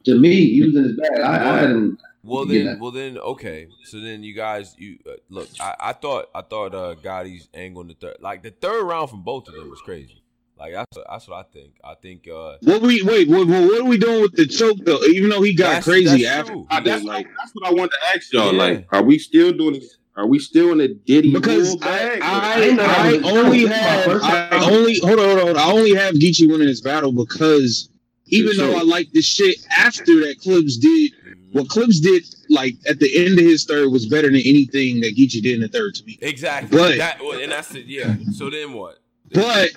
[0.07, 1.21] To me, he was in his bag.
[1.21, 1.99] I, I had him.
[2.25, 3.67] Well then, well then, okay.
[3.85, 5.49] So then, you guys, you uh, look.
[5.61, 9.11] I, I thought, I thought uh, Gotti's angle in the third, like the third round
[9.11, 10.23] from both of them was crazy.
[10.57, 11.73] Like that's what, that's what I think.
[11.83, 13.29] I think uh What we wait?
[13.29, 15.03] What, what, what are we doing with the choke though?
[15.05, 16.67] Even though he got That's- crazy that's after, true.
[16.71, 18.53] Uh, that's, like what, that's what I wanted to ask y'all.
[18.53, 18.59] Yeah.
[18.63, 19.81] Like, are we still doing?
[20.15, 22.21] Are we still in the Diddy because rule I, bag?
[22.23, 25.39] I, didn't know that I only that was my have first I only hold on,
[25.39, 25.57] hold on.
[25.57, 27.89] I only have Geechee winning this battle because
[28.27, 31.13] even though I like the shit after that Clips did
[31.53, 35.17] what Clips did like at the end of his third was better than anything that
[35.17, 36.19] Geechee did in the third to me.
[36.23, 36.77] exactly.
[36.79, 37.87] But- that well, and that's it.
[37.87, 38.17] Yeah.
[38.33, 38.99] So then what?
[39.33, 39.71] But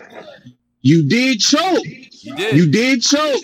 [0.82, 1.86] you did choke.
[1.86, 2.56] You did.
[2.58, 3.44] You did choke.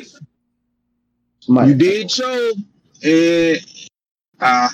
[1.41, 2.57] Somebody- You did choke,
[3.03, 3.59] and
[4.39, 4.69] uh,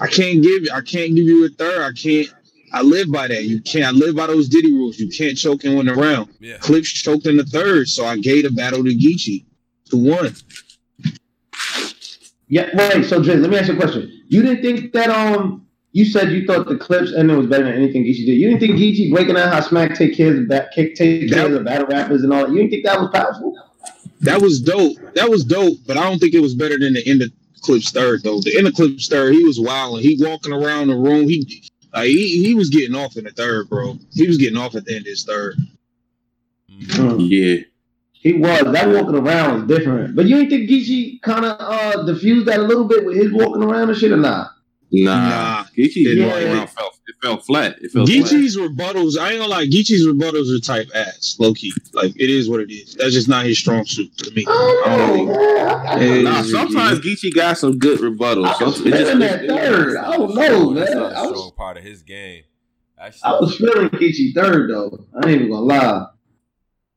[0.00, 1.82] I can't give I can't give you a third.
[1.82, 2.28] I can't.
[2.72, 3.44] I live by that.
[3.44, 3.84] You can't.
[3.86, 4.98] I live by those Diddy rules.
[4.98, 6.28] You can't choke and win the round.
[6.38, 6.56] yeah.
[6.58, 9.44] Clips choked in the third, so I gave the battle to Geechee
[9.90, 10.34] to one.
[12.50, 13.04] Yeah, wait.
[13.04, 14.24] So, Dre, let me ask you a question.
[14.28, 17.74] You didn't think that um, you said you thought the clips ending was better than
[17.74, 18.32] anything Geechee did.
[18.32, 21.46] You didn't think Geechee breaking out how Smack take care of the back, take care
[21.46, 22.50] of the battle rappers and all that.
[22.50, 23.56] You didn't think that was powerful?
[24.20, 24.96] That was dope.
[25.14, 27.30] That was dope, but I don't think it was better than the end of
[27.62, 28.40] Clips third though.
[28.40, 30.02] The end of Clips third, he was wilding.
[30.02, 31.28] He walking around the room.
[31.28, 31.62] He
[31.94, 33.96] like, he he was getting off in the third, bro.
[34.12, 35.56] He was getting off at the end of his third.
[36.70, 36.96] Mhm.
[36.96, 37.26] Mm.
[37.30, 37.62] Yeah.
[38.22, 38.60] He was.
[38.72, 40.14] That walking around was different.
[40.14, 43.32] But you didn't think Geechee kind of uh diffused that a little bit with his
[43.32, 44.50] walking around and shit or not?
[44.92, 45.28] Nah.
[45.28, 45.64] Nah.
[45.76, 46.26] Geechee Yeah.
[46.26, 47.76] walking around fell, it fell flat.
[47.80, 48.16] It fell flat.
[48.16, 51.72] Rebuttals, I ain't gonna lie, Geechee's rebuttals are type ass, low key.
[51.94, 52.94] Like it is what it is.
[52.96, 54.44] That's just not his strong suit to me.
[54.46, 55.68] I don't I don't know, man.
[55.68, 58.60] I, I, Hey, Nah, sometimes Geechee got some good rebuttals.
[58.60, 59.96] I was Some- it just- feeling that third.
[59.96, 60.98] I don't know, That's man.
[61.02, 62.42] not a I was, strong part of his game.
[63.00, 65.06] Actually, I was feeling Geechee third though.
[65.14, 66.06] I ain't even gonna lie.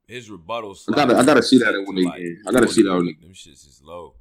[0.08, 0.84] His rebuttals.
[0.92, 2.42] I gotta- I gotta see that one again.
[2.48, 4.16] I gotta see that one Them shits is low.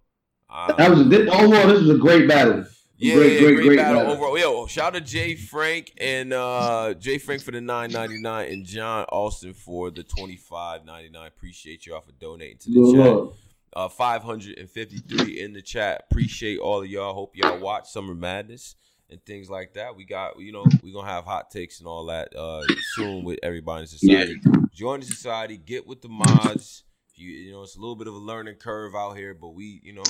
[0.51, 1.66] Um, That was a this, overall.
[1.68, 2.64] This was a great battle.
[2.99, 4.12] Yeah, Great, yeah, great, great, great battle, battle.
[4.12, 4.38] overall.
[4.38, 8.53] Yo, shout out to Jay Frank and uh Jay Frank for the nine ninety nine
[8.53, 11.27] and John Austin for the twenty five ninety nine.
[11.27, 13.07] Appreciate y'all for donating to the Good chat.
[13.14, 13.35] lord.
[13.75, 16.05] Uh, five hundred and fifty three in the chat.
[16.11, 17.12] Appreciate all of y'all.
[17.14, 18.77] Hope y'all watch Summer Madness
[19.12, 19.94] and things like that.
[19.94, 22.62] We got you know we're gonna have hot takes and all that uh
[22.96, 24.40] soon with everybody in society.
[24.75, 25.59] Join the society.
[25.59, 26.83] Get with the mods.
[27.14, 29.81] You, you know, it's a little bit of a learning curve out here, but we,
[29.85, 30.03] you know,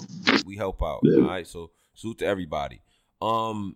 [0.46, 1.00] we help out.
[1.02, 1.22] Yeah.
[1.22, 2.80] All right, so salute to everybody.
[3.20, 3.74] Um,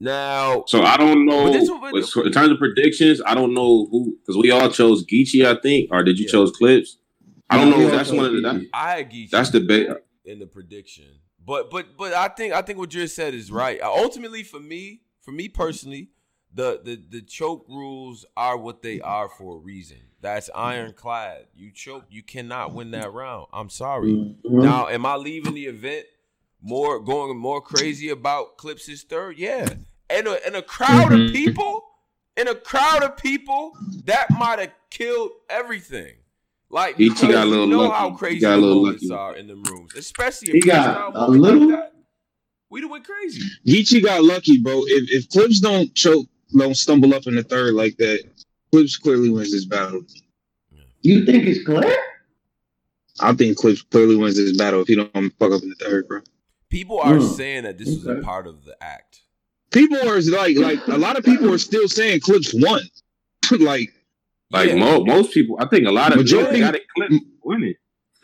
[0.00, 1.46] now, So I don't know.
[1.46, 1.80] But this one-
[2.14, 5.60] but in terms of predictions, I don't know who because we all chose Geechee, I
[5.60, 6.30] think, or did you Yeah.
[6.30, 6.98] chose Clips?
[7.50, 7.86] I don't Yeah, know.
[7.88, 8.40] if That's one of the.
[8.42, 9.88] That, I had Geechee that's the big.
[10.24, 11.06] in the prediction,
[11.48, 13.80] but but but I think I think what Dre said is right.
[13.82, 16.10] Ultimately, for me, for me personally,
[16.52, 19.96] the the the choke rules are what they are for a reason.
[20.20, 21.46] That's ironclad.
[21.56, 23.46] You choke, you cannot win that round.
[23.52, 24.12] I'm sorry.
[24.12, 24.36] Mhm.
[24.44, 26.04] Now, am I leaving the event
[26.60, 29.38] more going more crazy about Clips' third?
[29.38, 29.68] Yeah.
[30.10, 31.32] And a, and a crowd of Mhm.
[31.32, 31.84] people,
[32.36, 36.16] in a crowd of people, that might have killed everything.
[36.70, 37.94] Like He because got a little you know lucky.
[37.94, 39.10] how He crazy got a the little lucky.
[39.10, 41.92] are in the rooms, especially He a got a little- like.
[42.70, 43.40] We'd have went crazy.
[43.66, 44.82] Geechee got lucky, bro.
[44.86, 48.22] If if Clips don't choke, don't stumble up in the third like that,
[48.70, 50.02] Clips clearly wins this battle.
[51.00, 51.96] You think it's clear?
[53.20, 56.06] I think Clips clearly wins this battle if he don't fuck up in the third,
[56.08, 56.20] bro.
[56.68, 57.36] People are Mm.
[57.36, 59.22] saying that this is a part of the act.
[59.70, 62.82] People are like like a lot of people are still saying Clips won.
[63.58, 63.90] like
[64.50, 64.76] Like Yeah.
[64.76, 67.12] mo- most people, I think a lot of Majority- people got it clip
[67.44, 67.74] winning.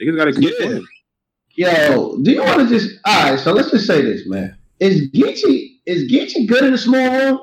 [0.01, 0.67] Niggas got it clip Yeah.
[0.67, 0.87] winning.
[1.57, 2.97] Yo, do you want to just?
[3.05, 4.57] All right, so let's just say this, man.
[4.81, 7.39] Is Geechee is Geechee good in the small room?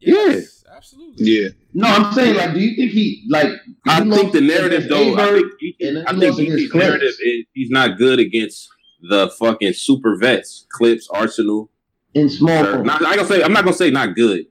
[0.00, 1.24] Yes, absolutely.
[1.26, 3.48] yeah, No, I'm saying like, do you think he like?
[3.88, 5.16] I think the narrative against though.
[5.16, 8.68] I think, Geechee- I he think Geechee's narrative is he's not good against
[9.02, 11.70] the fucking super vets, Clips, Arsenal.
[12.14, 12.76] in small Sir.
[12.76, 12.86] room.
[12.86, 14.46] Not, I gonna say I'm not gonna say not good.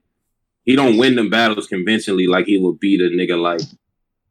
[0.64, 3.62] He don't win them battles conventionally like he would beat a nigga like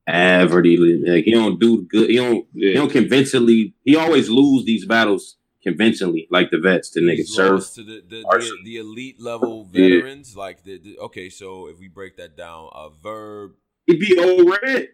[0.08, 0.76] Averty.
[1.06, 2.10] Like he don't do good.
[2.10, 2.46] He don't.
[2.54, 3.74] He don't conventionally.
[3.84, 6.90] He always lose these battles conventionally, like the vets.
[6.90, 7.70] The niggas He's serve.
[7.74, 9.88] to the the, the, the elite level Yeah.
[9.96, 10.36] veterans.
[10.36, 13.52] Like the, the okay, so if we break that down, uh, Verb,
[13.86, 14.88] He beat old red.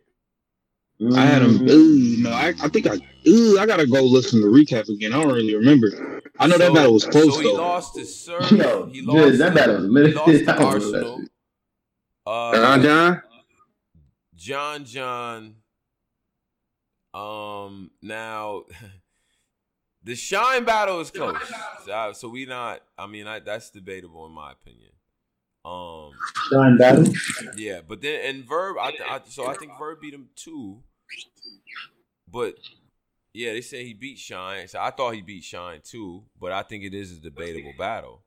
[1.16, 1.60] I had him.
[1.60, 1.70] Mm.
[1.70, 2.96] Ooh, no, I, I think I.
[3.28, 5.12] Ooh, I gotta go listen to the recap again.
[5.12, 6.20] I don't really remember.
[6.40, 7.54] I know that battle was close So he though.
[7.54, 8.40] lost to Sir.
[8.50, 9.38] Yo, he dude, lost.
[9.38, 11.24] that to- battle was a He lost to I don't know Arsenal.
[12.28, 12.62] That shit.
[12.62, 13.22] Uh, Uh, John.
[14.36, 15.54] John John.
[17.14, 17.90] Um.
[18.02, 18.64] Now,
[20.04, 21.36] the Shine battle is close.
[21.84, 22.80] So, so we not.
[22.96, 24.90] I mean, I, that's debatable in my opinion.
[25.64, 26.12] Um.
[26.50, 27.12] Shine battle.
[27.56, 30.82] Yeah, but then and Verb, I, I so I think Verb beat him too.
[32.30, 32.54] But
[33.32, 34.68] yeah, they say he beat Shine.
[34.68, 38.22] So I thought he beat Shine too, but I think it is a debatable battle.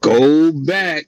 [0.00, 1.06] Go back.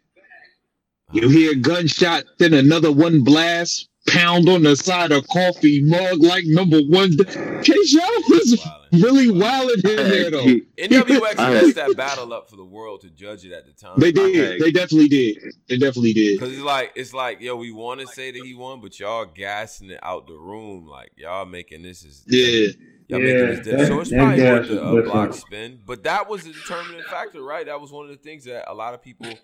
[1.13, 3.89] You hear gunshot, then another one blast.
[4.09, 7.11] pound on the side of coffee mug like number one.
[7.17, 8.55] K-Shine was
[8.93, 9.03] Wildin'.
[9.03, 10.45] really wilding in there though.
[10.79, 13.99] NWX I- messed that battle up for the world to judge it at the time.
[13.99, 14.61] They did.
[14.61, 15.39] They definitely did.
[15.69, 16.39] They definitely did.
[16.39, 19.25] Cause it's like it's like yo, we want to say that he won, but y'all
[19.27, 22.69] gassing it out the room, like y'all making this is Yeah.
[23.09, 23.79] y'all Yeah, making this dead.
[23.81, 26.53] that- So it's probably gas worth the is uh, block spin, but that was a
[26.53, 27.67] determining factor, right?
[27.67, 29.35] That was one of the things that a lot of people s-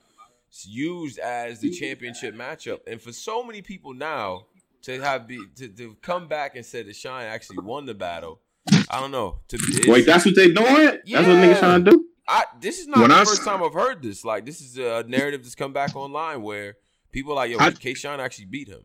[0.66, 4.46] used as the championship matchup, and for so many people now
[4.82, 8.40] to have be to, to come back and say that Shine actually won the battle.
[8.90, 9.40] I don't know.
[9.48, 10.56] To Wait, that's what they doing?
[10.56, 11.22] That's what Yeah.
[11.22, 12.04] niggas trying to do?
[12.28, 14.24] I, this is not When the I first time I've heard this.
[14.24, 16.76] Like, this is a narrative that's come back online where
[17.10, 17.94] people are like, yo, K.
[17.94, 18.82] Shine actually beat him.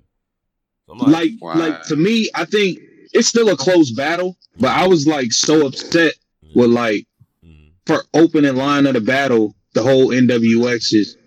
[0.86, 1.56] So I'm like, Like, Wow.
[1.60, 2.80] like to me, I think
[3.14, 6.14] it's still a close battle, but I was like so upset
[6.56, 7.06] with like
[7.46, 7.72] mhm.
[7.86, 11.18] for opening line of the battle, the whole NWX is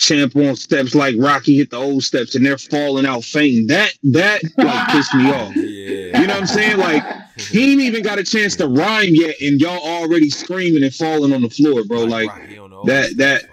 [0.00, 3.66] champ on steps like Rocky hit the old steps and they're falling out fainting.
[3.66, 5.54] That that like pissed me off.
[5.56, 6.20] yeah.
[6.20, 6.78] You know what I'm saying?
[6.78, 7.04] Like
[7.38, 11.32] he ain't even got a chance to rhyme yet, and y'all already screaming and falling
[11.32, 12.04] on the floor, bro.
[12.04, 13.44] Like Rocky that- that-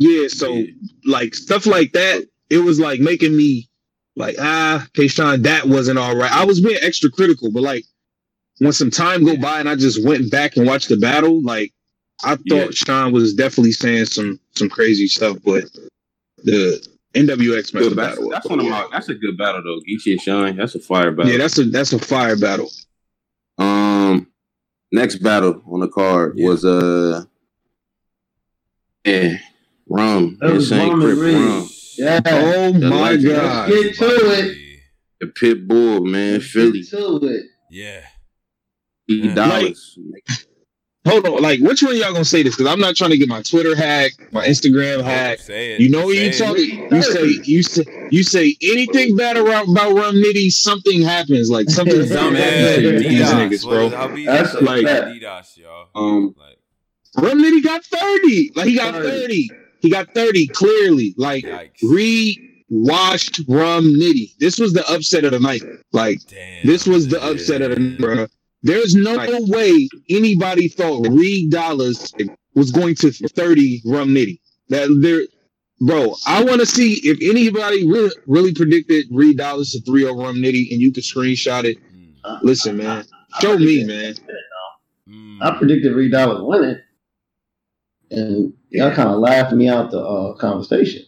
[0.00, 0.64] yeah, so
[1.06, 3.68] like stuff like that, it was like making me
[4.14, 6.30] like ah, K-Shine, that wasn't all right.
[6.30, 7.84] I was being extra critical, but like
[8.58, 11.72] when some time go by and I just went back and watched the battle, like
[12.24, 12.66] I thought Yeah.
[12.72, 15.64] Sean was definitely saying some some crazy stuff, but
[16.44, 18.16] the NWX messed the battle.
[18.16, 18.30] battle.
[18.30, 18.86] That's one of my.
[18.92, 19.80] That's a good battle though.
[19.88, 20.56] Geechee and Shine.
[20.56, 21.30] That's a fire battle.
[21.32, 22.70] yeah, that's a that's a fire battle.
[23.58, 24.28] Um,
[24.92, 26.48] next battle on the card Yeah.
[26.48, 27.24] was uh,
[29.04, 29.38] yeah,
[29.88, 32.20] Rum, That was Rum and Rum, Yeah.
[32.26, 33.34] Oh The my legend.
[33.34, 33.70] god.
[33.70, 34.56] Let's get to it.
[35.20, 37.46] the Pit Bull, man, Philly, Get to it.
[37.70, 38.00] Yeah.
[39.08, 39.34] Yeah.
[39.34, 39.98] dollars.
[41.06, 42.56] Hold on, like which one of y'all gonna say this?
[42.56, 45.42] Because I'm not trying to get my Twitter hacked, my Instagram hacked.
[45.42, 45.80] Say it.
[45.80, 46.36] You know what you it.
[46.36, 46.88] talking?
[46.92, 51.50] You say you say you say anything bad about, about Rum Nitty, something happens.
[51.50, 54.14] Like something Some dumb Man, happens these niggas, bro.
[54.14, 54.62] be That's that?
[54.64, 55.86] like- DDoS, y'all.
[55.94, 56.58] Um, Like,
[57.24, 58.52] Rum Nitty got 30.
[58.54, 59.08] Like he got 30.
[59.48, 59.50] 30.
[59.80, 61.14] He got 30 clearly.
[61.16, 61.70] Like yikes.
[61.88, 62.38] Reed
[62.68, 64.36] washed Rum Nitty.
[64.40, 65.62] This was the upset of the night.
[65.92, 66.66] Like Damn.
[66.66, 68.26] this was the upset of the night, bro.
[68.62, 72.12] There's no way anybody thought Reed Dollaz
[72.54, 74.40] was going to 30 Rum Nitty.
[74.68, 75.22] That there,
[75.80, 76.14] bro.
[76.26, 80.36] I want to see if anybody really, really predicted Reed Dollaz to 3 over Rum
[80.36, 81.78] Nitty, and you could screenshot it.
[82.24, 82.42] Mm.
[82.42, 83.04] Listen, man.
[83.40, 84.14] Show me, man.
[85.08, 85.38] Mm.
[85.40, 86.80] I predicted Reed Dollaz winning,
[88.10, 91.02] and y'all kind of laughed me out the uh, conversation.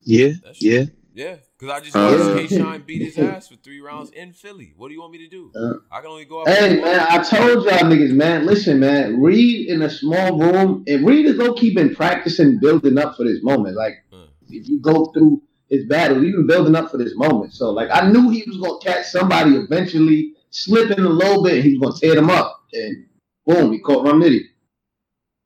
[0.00, 0.84] Yeah, yeah.
[1.14, 4.32] Yeah, because I just Uh, watched K Shine beat his ass for three rounds in
[4.32, 4.74] Philly.
[4.76, 5.52] What do you want me to do?
[5.54, 6.48] Uh, I can only go up.
[6.48, 8.46] Hey man, I told y'all niggas, man.
[8.46, 9.20] Listen, man.
[9.22, 13.24] Reed in a small room, and Reed is low key been practicing, building up for
[13.24, 13.76] this moment.
[13.76, 17.52] Like Uh, if you go through his battle, he been building up for this moment.
[17.54, 21.64] So like I knew he was gonna catch somebody eventually, slipping a little bit.
[21.64, 23.06] He was gonna tear them up, and
[23.46, 24.40] boom, he caught Rum Nitty.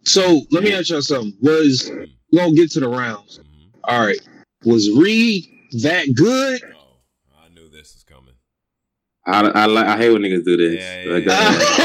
[0.04, 1.34] So let me ask y'all something.
[1.42, 3.38] Was mm, we gonna get to the rounds?
[3.40, 3.70] mhm.
[3.84, 4.18] All right.
[4.64, 5.44] Was Reed
[5.82, 6.60] that good?
[6.74, 6.98] Oh,
[7.44, 8.34] I knew this was coming.
[9.26, 9.94] I, I.
[9.94, 10.80] I hate when niggas do this.
[10.82, 11.38] Yeah, yeah, Like, yeah.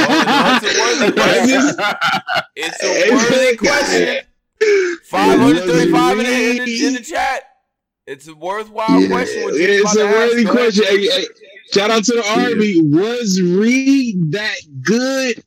[0.09, 1.75] Oh, no, it's a worthy question.
[2.55, 4.25] It's a worthy question.
[5.05, 7.43] Five hundred thirty-five in, the- in, the, in the chat.
[8.07, 9.07] It's a worthwhile Yeah.
[9.07, 9.43] question.
[9.43, 10.85] What It's a to ask, worthy question.
[10.85, 11.25] Hey, hey,
[11.73, 12.75] shout out to the army.
[12.81, 15.43] Was Reed that good,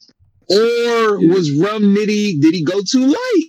[0.51, 2.41] or was Rum Nitty?
[2.41, 3.45] Did he go too light?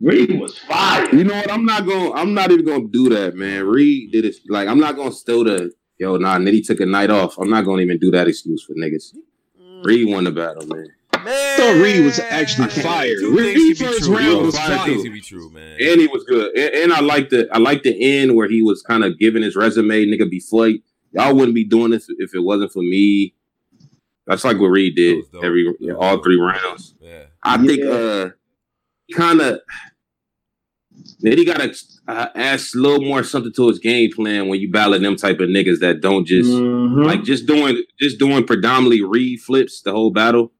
[0.00, 1.08] Reed was fire.
[1.14, 1.50] You know what?
[1.50, 2.12] I'm not going.
[2.12, 3.64] to I'm not even going to do that, man.
[3.66, 4.36] Reed did it.
[4.48, 5.72] Like I'm not going to steal the.
[5.98, 6.36] Yo, nah.
[6.36, 7.38] Nitty took a night off.
[7.38, 9.14] I'm not going to even do that excuse for niggas.
[9.84, 10.88] Reed won the battle, man.
[11.24, 13.18] Man, thought Reed was actually fired.
[13.22, 14.16] Reed things can be first true.
[14.18, 15.02] round was Two fire, things too.
[15.04, 15.76] can be true, man.
[15.80, 16.54] And he was good.
[16.56, 17.48] And, and I like the.
[17.50, 20.04] I like the end where he was kind of giving his resume.
[20.06, 20.82] Nigga, be flight.
[21.12, 23.34] Y'all wouldn't be doing this if it wasn't for me.
[24.26, 26.94] That's like what Reed did every That all three rounds.
[27.00, 27.24] Yeah.
[27.42, 27.90] I think Yeah.
[27.90, 28.30] uh
[29.12, 29.60] kind of
[31.20, 31.74] then he got to
[32.08, 35.40] uh, add a little more something to his game plan when you battle them type
[35.40, 37.04] of niggas that don't just Mhm.
[37.04, 40.52] like just doing just doing predominantly read flips the whole battle.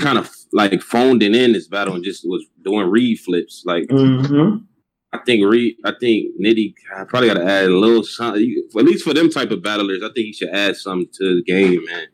[0.00, 3.62] Kind of like phoned it in this battle and just was doing read flips.
[3.66, 4.64] Like Mhm.
[5.12, 8.64] I think Reed, I think Nitty I probably got to add a little something.
[8.76, 11.42] At least for them type of battlers, I think he should add something to the
[11.42, 12.06] game, man.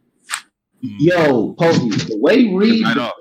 [0.85, 3.12] Yo, Pokey, the way Reed Night off.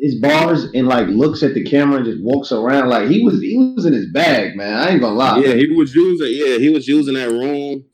[0.00, 3.40] his bars and like looks at the camera and just walks around like he was
[3.40, 4.74] he was in his bag, man.
[4.74, 5.38] I ain't gonna lie.
[5.38, 6.28] Yeah, he was using.
[6.32, 7.84] Yeah, he was using that room.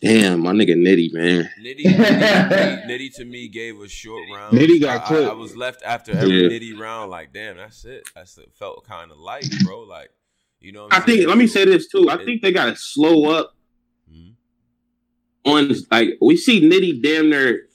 [0.00, 1.48] Damn, my nigga Nitty, man.
[1.62, 4.56] Nitty, Nitty, Nitty to me gave a short round.
[4.58, 5.28] Nitty got I, clipped.
[5.28, 6.48] I, I was left after every Yeah.
[6.48, 8.08] Nitty round, like, damn, that's it.
[8.14, 8.50] That's it.
[8.58, 9.82] Felt kind of light, bro.
[9.82, 10.10] Like,
[10.60, 11.28] You know, what I I'm think.
[11.28, 12.08] Let me say this too.
[12.10, 13.54] I it- think they gotta slow up
[14.12, 14.32] Mhm.
[15.44, 17.68] on like we see Nitty damn near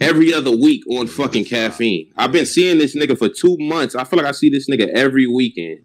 [0.00, 2.12] every other week on fucking caffeine.
[2.16, 3.94] I've been seeing this nigga for two months.
[3.94, 5.80] I feel like I see this nigga every weekend.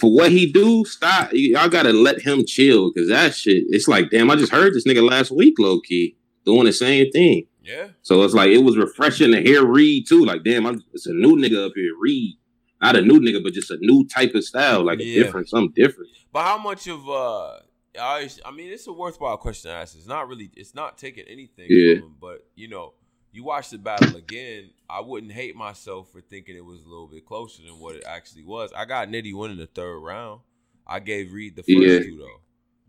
[0.00, 1.30] For what he do, stop.
[1.32, 3.64] Y'all gotta let him chill because that shit.
[3.68, 7.10] It's like, damn, I just heard this nigga last week, low key, doing the same
[7.12, 7.46] thing.
[7.62, 10.24] Yeah, So it's like it was refreshing to hear Reed too.
[10.24, 12.34] Like, damn, I'm it's a new nigga up here, Reed.
[12.80, 15.20] Not a new nigga, but just a new type of style, like Yeah.
[15.20, 16.10] a different, something different.
[16.32, 17.58] but how much of uh,
[17.98, 19.96] I, I mean, it's a worthwhile question to ask.
[19.96, 21.94] It's not really, it's not taking anything Yeah.
[22.00, 22.94] from him, but you know,
[23.32, 24.70] you watch the battle again.
[24.88, 28.04] I wouldn't hate myself for thinking it was a little bit closer than what it
[28.06, 28.70] actually was.
[28.74, 30.40] I got Nitty winning the third round.
[30.86, 31.98] I gave Reed the first Yeah.
[32.00, 32.40] two though.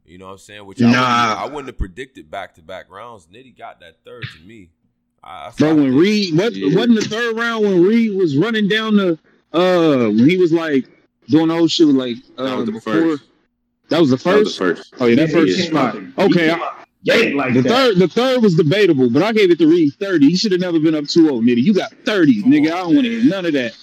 [0.05, 0.66] You know what I'm saying?
[0.66, 3.28] Which I, wouldn't, I wouldn't have predicted back to back rounds.
[3.28, 4.70] Nitty got that third to me.
[5.24, 5.97] I, I Bro, when it.
[5.99, 6.76] Reed what Yeah.
[6.76, 9.20] wasn't the third round when Reed was running down the
[9.53, 10.88] uh when he was like
[11.28, 13.24] doing the whole shit like uh That was the before first.
[13.90, 14.60] That was the That was first?
[14.60, 14.94] the first.
[15.00, 15.96] Oh yeah, that he first came spot.
[16.18, 16.56] Okay,
[17.08, 17.70] came like the that.
[17.70, 20.28] third the third was debatable, but I gave it to Reed 30.
[20.30, 21.62] He should have never been up 2-0, nigga.
[21.64, 22.68] You got 30, nigga.
[22.68, 23.74] I don't want to hear none of that.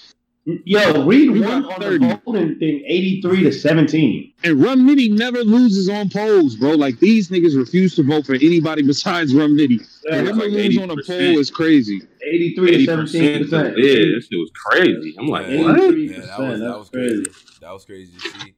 [0.63, 1.97] Yo, Reed We won got on 30.
[2.07, 4.31] the voting thing, eighty-three to seventeen.
[4.43, 6.73] And Rum Nitty never loses on polls, bro.
[6.73, 9.79] Like these niggas refuse to vote for anybody besides Rum Nitty.
[9.79, 11.99] Yeah, For it's them to like lose on a poll is crazy.
[12.21, 13.51] Eighty-three to seventeen 80%.
[13.51, 15.15] Yeah, that shit was crazy.
[15.17, 15.97] I'm like, what?
[15.97, 17.23] Yeah, that was, that was crazy.
[17.23, 17.31] crazy.
[17.61, 18.54] That was crazy to see.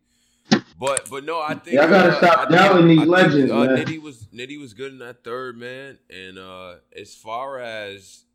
[0.79, 3.65] But but no, I think Y'all gotta uh, stop doubting these I think, legends, uh,
[3.65, 3.77] man.
[3.77, 8.25] Nitty was Nitty was good in that third man, and uh as far as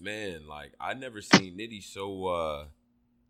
[0.00, 2.64] man, like I never seen Nitty so uh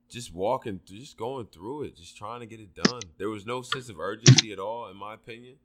[0.08, 3.00] just walking, just going through it, just trying to get it done.
[3.18, 5.56] There was no sense of urgency at all, in my opinion.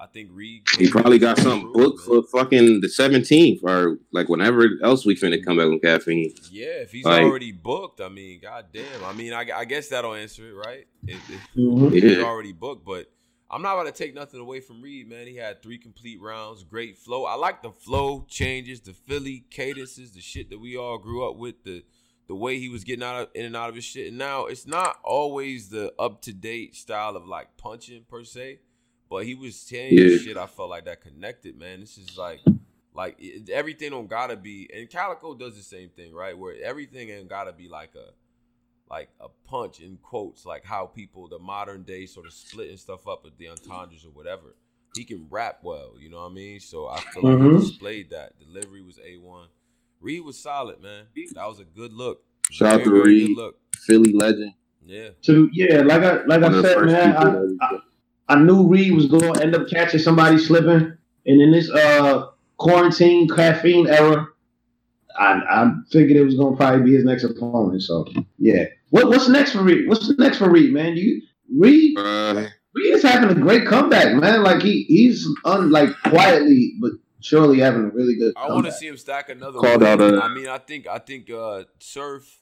[0.00, 0.62] I think Reed.
[0.78, 5.04] He probably got something Through it, booked for fucking the 17th or like whenever else
[5.04, 6.32] we finna come back on caffeine.
[6.52, 9.04] Yeah, if he's Like- already booked, I mean, goddamn.
[9.04, 10.86] I mean, I, I guess that'll answer it, right?
[11.06, 11.92] If, if Mhm.
[11.92, 12.22] he's Yeah.
[12.22, 13.10] already booked, but
[13.50, 15.26] I'm not about to take nothing away from Reed, man.
[15.26, 17.24] He had three complete rounds, great flow.
[17.24, 21.36] I like the flow changes, the Philly cadences, the shit that we all grew up
[21.36, 21.82] with, the
[22.28, 24.08] the way he was getting out of, in and out of his shit.
[24.08, 28.58] And now it's not always the up to date style of like punching per se,
[29.10, 30.16] but he was saying Yeah.
[30.18, 30.36] shit.
[30.36, 31.80] I felt like that connected, man.
[31.80, 32.40] This is like.
[32.94, 36.36] Like it, everything don't gotta be, and Calicoe does the same thing, right?
[36.36, 38.10] Where everything ain't gotta be like a,
[38.92, 43.06] like a punch in quotes, like how people the modern day sort of splitting stuff
[43.06, 44.56] up with the entendres or whatever.
[44.96, 46.58] He can rap well, you know what I mean?
[46.58, 47.52] So I feel like Mhm.
[47.60, 48.32] he displayed that.
[48.40, 49.46] Delivery was a one.
[50.00, 51.04] Reed was solid, man.
[51.34, 52.24] That was a good look.
[52.50, 53.26] Shout out to Very, very Reed.
[53.28, 53.60] Good look.
[53.76, 54.54] Philly legend.
[54.84, 55.10] Yeah.
[55.22, 57.16] To yeah, like I like One I said, man,
[57.60, 57.78] I, I,
[58.28, 62.26] I knew Reed was going to end up catching somebody slipping, and in this uh
[62.58, 64.26] quarantine caffeine era,
[65.18, 67.82] I I figured it was going to probably be his next opponent.
[67.82, 68.06] So
[68.38, 69.88] yeah, what what's next for Reed?
[69.88, 70.96] What's next for Reed, man?
[70.96, 71.22] You
[71.56, 74.42] Reed Uh, Reed is having a great comeback, man.
[74.42, 78.34] Like he he's un, like quietly but surely having a really good.
[78.36, 79.88] I want to see him stack another Called win.
[79.88, 82.40] out a- I mean, I think I think uh Surf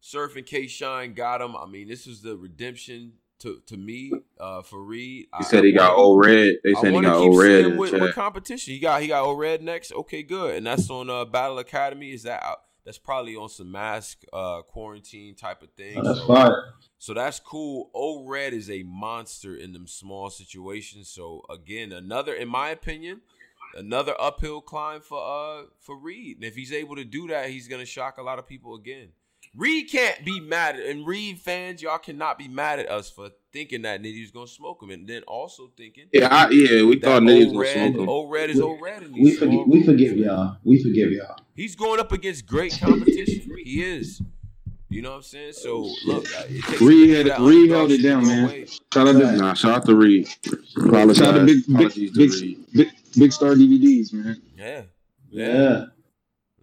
[0.00, 1.56] Surf and K Shine got him.
[1.56, 3.14] I mean, this was the redemption
[3.44, 5.26] to to me uh for Reed.
[5.38, 6.54] he said he got old red.
[6.64, 8.72] They said he got keep old red seeing in him the with, with competition.
[8.72, 9.92] He got he got O Red next.
[9.92, 12.12] Okay, good, and that's on uh, Battle Academy.
[12.12, 12.58] Is that out?
[12.84, 15.98] That's probably on some mask uh, quarantine type of thing.
[15.98, 16.52] Oh, that's so, fine.
[16.98, 17.90] so that's cool.
[17.94, 21.08] O Red is a monster in them small situations.
[21.08, 23.22] So again, another, in my opinion,
[23.76, 26.36] another uphill climb for uh for Reed.
[26.36, 29.08] And if he's able to do that, he's gonna shock a lot of people again.
[29.56, 33.30] Reed can't be mad at, and Reed fans, y'all cannot be mad at us for
[33.52, 36.96] thinking that Nitty was gonna smoke him, and then also thinking Yeah, I, yeah, we
[36.96, 38.08] that thought niggas O was red, smoking.
[38.08, 40.56] O red is old red, and We forgive we forgive y'all.
[40.64, 41.36] We forgive y'all.
[41.54, 43.48] He's going up against great competition.
[43.64, 44.20] he is.
[44.88, 45.52] You know what I'm saying?
[45.54, 48.44] So look, it Reed had- Reed held it down, man.
[48.44, 48.66] away.
[48.92, 50.28] Shout out to Nah, shout out to Reed.
[50.28, 52.58] Shout out to big, big, Apologies to big, Reed.
[52.72, 52.88] big,
[53.18, 54.40] big star DVDs, man.
[54.56, 54.82] Yeah.
[55.30, 55.46] Yeah.
[55.46, 55.84] Yeah,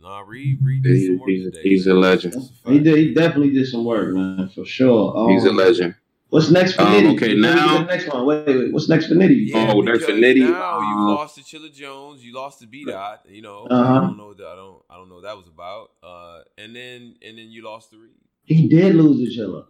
[0.02, 1.62] Nah, Reed, Reed did He's, some work he's, today.
[1.64, 2.34] he's a legend.
[2.34, 2.70] That's a fact.
[2.70, 2.98] he did.
[2.98, 5.16] He definitely did some work, man, for sure.
[5.16, 5.96] Um, He's a legend.
[6.30, 7.16] What's next for Um, Nitty?
[7.18, 8.26] okay, now- get to the next one.
[8.26, 8.72] Wait, wait.
[8.74, 9.48] What's next for Nitty?
[9.50, 10.40] Yeah, Oh, next for Nitty.
[10.40, 12.24] Now you Uh, lost to Chilla Jones.
[12.24, 13.26] You lost to B Dot.
[13.30, 13.94] You know, Uh-huh.
[13.98, 14.34] I don't know.
[14.34, 14.82] That, I don't.
[14.90, 15.92] I don't know what that was about.
[16.02, 18.12] Uh, and then and then you lost to Reed.
[18.46, 19.66] He did lose to Chilla.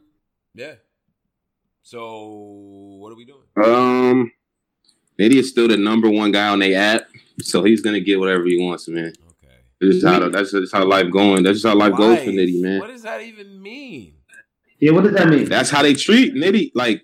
[0.55, 0.75] Yeah.
[1.81, 3.41] So what are we doing?
[3.57, 4.31] Um,
[5.19, 7.09] Nitty is still the number one guy on the app,
[7.41, 9.07] so he's gonna get whatever he wants, man.
[9.07, 9.30] Okay.
[9.81, 11.43] This is how that's just how life going.
[11.43, 12.79] That's just how life goes for Nitty, man.
[12.79, 14.13] What does that even mean?
[14.79, 15.45] Yeah, what does that mean?
[15.45, 16.71] That's how they treat Nitty.
[16.75, 17.03] Like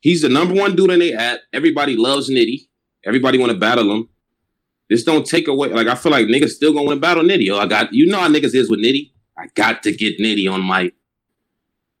[0.00, 1.40] he's the number one dude in the app.
[1.52, 2.68] Everybody loves Nitty.
[3.04, 4.08] Everybody want to battle him.
[4.90, 5.68] This don't take away.
[5.68, 7.50] Like I feel like niggas still gonna want battle Nitty.
[7.50, 9.10] Oh, I got you know how niggas is with Nitty.
[9.38, 10.92] I got to get Nitty on my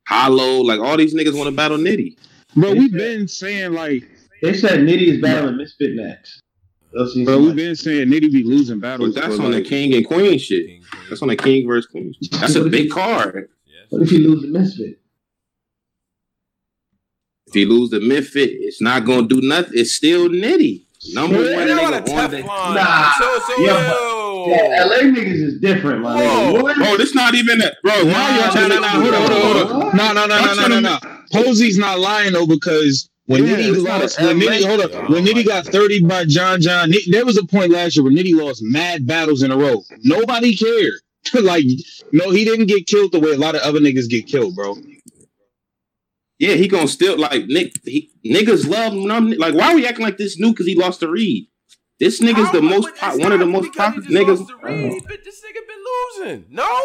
[0.06, 2.18] Hollow, like all these niggas want to battle Nitty.
[2.54, 4.04] Bro, we've been saying like,
[4.42, 6.41] They said Nitty is battling Misfit next.
[6.94, 9.14] Those seem bro, we've been saying Nitty be losing battles.
[9.14, 10.66] But that's for, on the King and Queen shit.
[10.66, 11.02] King, Queen.
[11.08, 12.14] That's on the King versus Queen.
[12.32, 13.48] That's a big card.
[13.66, 13.86] Yes.
[13.90, 14.98] What if he lose the Misfit?
[17.46, 19.72] If he lose the Misfit, it's not gonna do nothing.
[19.74, 20.84] It's still Nitty.
[21.14, 22.42] Number Yeah, one You're a nigga on the.
[22.42, 23.12] Nah.
[23.18, 24.46] So, so, Yeah, yo.
[24.48, 26.62] Yeah, LA niggas is different, my Whoa.
[26.62, 26.76] nigga.
[26.76, 27.92] Bro, this not even that, bro.
[28.02, 29.96] No, Why y'all no, trying no, to no, hold on, hold on, hold on.
[29.96, 30.98] No, no, no, no, no, no, no.
[31.32, 35.10] Posey's not lying though because when Yeah, Nitty it's lost, when Nitty, hold Yeah, up,
[35.10, 38.12] when Nitty got 30 by John John, Nick, there was a point last year where
[38.12, 39.82] Nitty lost mad battles in a row.
[40.02, 40.94] Nobody cared.
[41.34, 41.64] like,
[42.12, 44.76] no, he didn't get killed the way a lot of other niggas get killed, bro.
[46.38, 47.72] Yeah, he gonna still like Nick.
[47.84, 49.08] He, niggas love him.
[49.10, 50.50] I'm- Like, why are we acting like this new?
[50.50, 51.46] Because he lost the read.
[52.00, 54.38] This nigga's How- the most but pop, one of the most popular niggas.
[54.40, 54.92] lost the read.
[54.92, 56.44] He been- This nigga been losing.
[56.50, 56.80] No.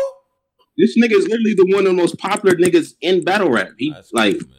[0.77, 3.69] This nigga is literally the one of the most popular niggas in battle rap.
[3.79, 4.57] He That's like cool, man.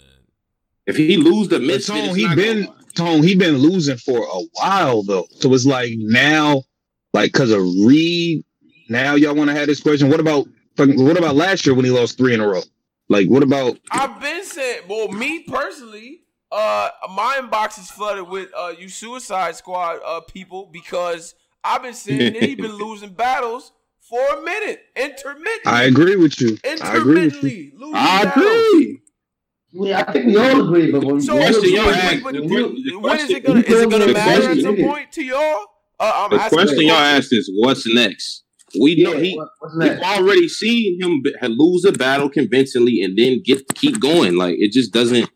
[0.89, 4.19] If he lose the But misfit, Tone, he been gonna- Tone, he been losing for
[4.25, 5.27] a while though.
[5.39, 6.65] So it's like now,
[7.13, 8.45] like because of Reed,
[8.89, 10.09] now y'all want to have this question.
[10.11, 12.63] What about fucking- what about last year when he lost three in a row?
[13.09, 18.49] Like what about I've been saying, well, me personally, uh, my inbox is flooded with
[18.57, 23.73] uh, you Suicide Squad uh people because I've been saying that he been losing battles
[24.01, 25.61] for a minute, intermittently.
[25.67, 26.57] I agree with you.
[26.65, 27.49] I agree with you.
[27.49, 28.47] intermittently losing I battles.
[28.73, 29.01] agree.
[29.81, 32.23] Yeah, I think we all agree, but when So, when question you- y'all but- asked-
[32.25, 34.45] but- the but que- the when is it gonna is it gonna the matter at
[34.47, 35.61] question some point to y'all?
[36.01, 38.45] Uh, I'm The question you- y'all asked is, what's next?
[38.81, 39.37] We know Yeah, he.
[39.37, 39.49] what-
[39.79, 41.23] We've already seen him
[41.57, 44.37] lose a battle convincingly and then get keep going.
[44.37, 45.29] Like it just doesn't.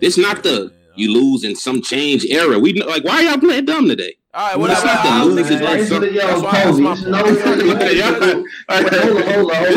[0.00, 2.58] It's not the you lose in some change era.
[2.58, 4.16] We like why y'all playing dumb today?
[4.32, 4.86] All right, Nah, whatever.
[4.86, 7.66] not the I- I- losing that's- like that's some- Yo, why- that's my it's point.
[7.66, 9.72] Like, y'all- Hold on, hold on, hold on.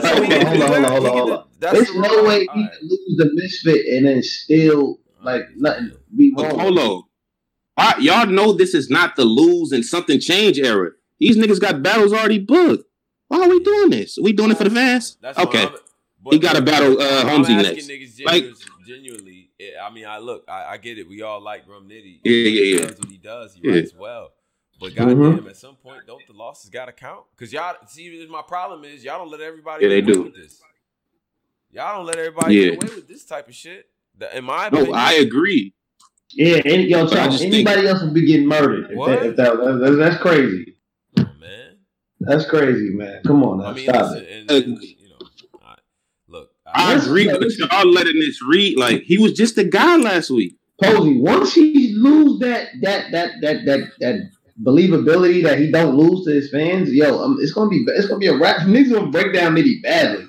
[0.00, 2.72] Hold on, hold on, hold on, There's the no wrong- way he all right.
[2.72, 6.58] can lose the misfit and then still like nothing be But wrong.
[6.60, 7.08] Polo,
[7.76, 10.90] I- y'all know this is not the lose and something change era.
[11.18, 12.84] These niggas got battles already booked.
[13.28, 14.18] Why are we doing this?
[14.20, 15.16] we doing it for the fans?
[15.20, 15.60] That's Okay.
[15.64, 15.74] I'm-
[16.22, 17.88] but He gotta battle, uh, I'm Holmesy next.
[17.88, 21.08] Niggas Like- genuinely, genuinely it- I mean, I look, I, I get it.
[21.08, 22.20] We all like Rum Nitty.
[22.24, 22.78] Yeah, yeah, He yeah.
[22.86, 23.54] does what he does.
[23.54, 23.74] He Yeah.
[23.74, 24.32] writes well.
[24.78, 24.96] But Mhm.
[24.96, 27.24] goddamn, at some point, don't the losses gotta count?
[27.36, 30.22] Because y'all see, my problem is y'all don't let everybody Yeah, they do.
[30.22, 30.60] with this.
[31.72, 32.70] Y'all don't let everybody Yeah.
[32.70, 33.86] get away with this type of shit.
[34.18, 35.72] That- In my No, opinion, I agree.
[36.32, 38.90] Yeah, any, yo, But I Tom, just think- anybody else would be getting murdered.
[38.90, 39.06] If What?
[39.20, 40.76] that, if that, that- that's crazy.
[41.18, 41.76] oh, man.
[42.20, 43.22] That's crazy, man.
[43.24, 44.40] Come on now, I mean, stop listen, it.
[44.40, 45.26] and, and, you know,
[45.64, 45.76] I,
[46.28, 49.64] look, I Yes, agree, yeah, but y'all letting this read like he was just a
[49.64, 50.56] guy last week.
[50.82, 54.30] Posey, once he lose that that that that that that
[54.62, 58.18] believability that he don't lose to his fans, yo, um, it's gonna be it's gonna
[58.18, 58.58] be a rap.
[58.66, 60.26] Niggas gonna break down Nitty badly.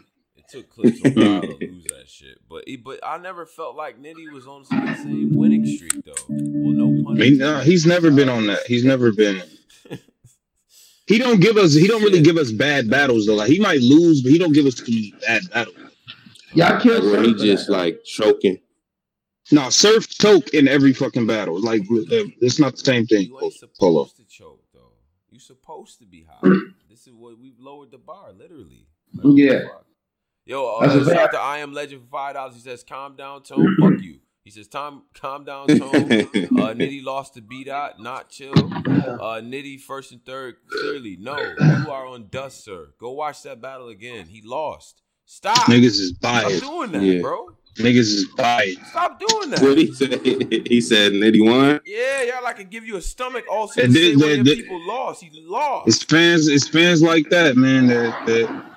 [0.54, 3.76] It took Clips a while to lose that shit, but he, but I never felt
[3.76, 6.14] like Nitty was on the same winning streak though.
[6.28, 8.66] Well, no pun I mean, nah, he's never been on that.
[8.68, 9.42] He's never been.
[11.08, 11.74] He don't give us.
[11.74, 13.36] He don't really give us bad battles though.
[13.36, 15.76] Like he might lose, but he don't give us too many bad battles.
[16.54, 17.74] Y'all killed Where he just that.
[17.74, 18.60] like choking.
[19.52, 21.60] No, surf choke in every fucking battle.
[21.60, 23.26] Like it's not the same thing.
[23.26, 24.06] You ain't Polo.
[24.06, 24.94] to choke though.
[25.32, 26.50] You supposed to be high.
[26.90, 28.88] this is what we've lowered the bar, literally.
[29.24, 29.68] Yeah.
[30.52, 32.56] Yo, That's uh, a shout out to I am Legend for five dollars.
[32.56, 33.78] He says, "Calm down, tone.
[33.80, 35.80] Fuck you." He says, "Time, calm down, tone."
[36.62, 38.52] Uh, Nitty lost to B dot, not chill.
[38.54, 41.16] Uh, Nitty first and third, clearly.
[41.20, 42.90] No, you are on dust, sir.
[43.00, 44.26] Go watch that battle again.
[44.28, 45.02] He lost.
[45.26, 45.56] Stop.
[45.68, 46.62] Niggas is Stop biased.
[46.64, 47.22] doing that, Yeah.
[47.22, 47.48] bro.
[47.78, 48.86] Niggas is biased.
[48.88, 49.62] Stop doing that.
[49.62, 49.78] What that.
[49.78, 50.22] he said?
[50.68, 51.80] He said Nitty won.
[51.86, 54.44] Yeah, y'all like to give you a stomach also And to say this- when your
[54.44, 55.24] that- people lost.
[55.24, 55.88] He lost.
[55.88, 56.50] It's fans.
[56.50, 57.88] It's fans like that, man.
[57.88, 58.71] That, that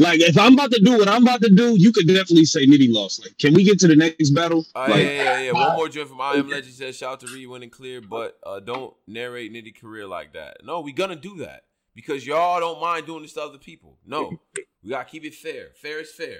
[0.00, 2.66] like if I'm about to do what I'm about to do, you could definitely say
[2.66, 3.22] Nitty lost.
[3.22, 4.66] Like, can we get to the next battle?
[4.74, 5.52] Uh, like, yeah, yeah, yeah.
[5.52, 8.38] One more joint from I Am Legend says, shout out to Reed winning clear, but
[8.44, 10.58] uh, don't narrate Nitty career like that.
[10.64, 13.98] No, we gonna do that because y'all don't mind doing this to other people.
[14.06, 14.40] No,
[14.82, 15.68] we gotta keep it fair.
[15.80, 16.38] Fair is fair.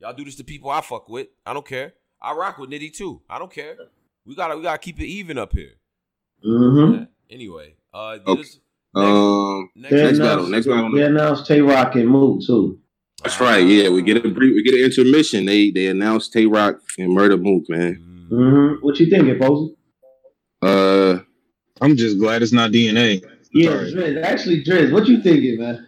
[0.00, 1.28] Y'all do this to people I fuck with.
[1.46, 1.94] I don't care.
[2.20, 3.22] I rock with Nitty too.
[3.30, 3.76] I don't care.
[4.26, 5.72] We gotta we gotta keep it even up here.
[6.44, 6.94] Mm-hmm.
[6.94, 7.04] Yeah.
[7.30, 8.42] Anyway, uh, Okay.
[8.42, 8.60] this-
[8.96, 10.46] Um, next, next battle.
[10.46, 10.92] Next battle.
[10.92, 12.78] We announced Tay Roc and Mook too.
[13.24, 13.66] That's right.
[13.66, 14.54] Yeah, we get a brief.
[14.54, 15.46] We get an intermission.
[15.46, 17.96] They they announced Tay Roc and Murda Mook, man.
[17.96, 18.30] Mm.
[18.30, 18.84] Mm-hmm.
[18.86, 19.74] What you thinking, Posey?
[20.60, 21.18] Uh,
[21.80, 23.24] I'm just glad it's not DNA.
[23.52, 23.92] Yeah, Sorry.
[23.92, 24.22] Driz.
[24.22, 25.86] Actually, Driz, what you thinking, man?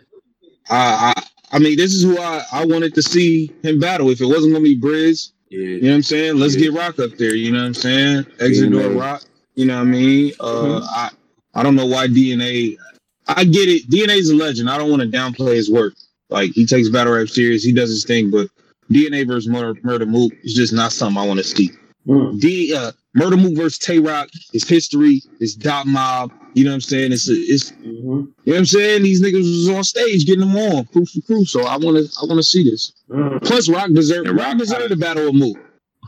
[0.71, 1.23] I, I
[1.53, 4.09] I mean, this is who I, I wanted to see him battle.
[4.11, 5.59] If it wasn't gonna be Briz, yeah.
[5.59, 6.37] you know what I'm saying?
[6.37, 6.71] Let's Yeah.
[6.71, 7.35] get Rock up there.
[7.35, 8.27] You know what I'm saying?
[8.41, 8.97] Exit door man.
[8.99, 9.23] Rock.
[9.55, 10.33] You know what I mean?
[10.41, 11.11] Uh, I
[11.55, 12.77] I don't know why DNA.
[13.29, 13.91] I get it.
[13.91, 14.71] DNA's a legend.
[14.71, 15.95] I don't want to downplay his work.
[16.29, 17.63] Like he takes battle rap serious.
[17.63, 18.31] He does his thing.
[18.31, 18.49] But
[18.91, 21.71] DNA versus Murder, Murda Mook is just not something I want to see.
[22.07, 22.41] Mm.
[22.41, 25.23] D uh, Murda Mook versus Tay Roc is history.
[25.41, 26.33] It's dot mob.
[26.55, 27.13] You know what I'm saying?
[27.13, 27.83] It's it's Mhm.
[27.85, 29.03] you know what I'm saying.
[29.03, 31.45] These niggas was on stage getting them on crew for crew.
[31.45, 32.93] So I want to I want to see this.
[33.11, 33.43] Mm.
[33.43, 35.57] Plus, Rock deserved And Rock Rock- deserved the battle of Mook.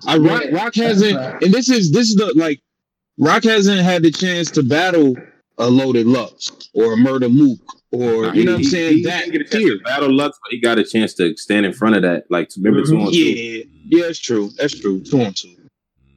[0.06, 1.42] I Rock, Yeah, Rock hasn't, right.
[1.42, 2.60] and this is this is the like
[3.18, 5.16] Rock hasn't had the chance to battle
[5.58, 7.58] a loaded Lux or a Murda Mook
[7.92, 9.78] or Nah, you know he- what I'm saying he that didn't get a chance tier.
[9.78, 12.24] to battle luck, but he got a chance to stand in front of that.
[12.30, 13.06] Like to remember two Mhm.
[13.06, 13.18] on two.
[13.18, 14.50] Yeah, yeah, that's true.
[14.56, 15.00] That's true.
[15.02, 15.54] Two on two.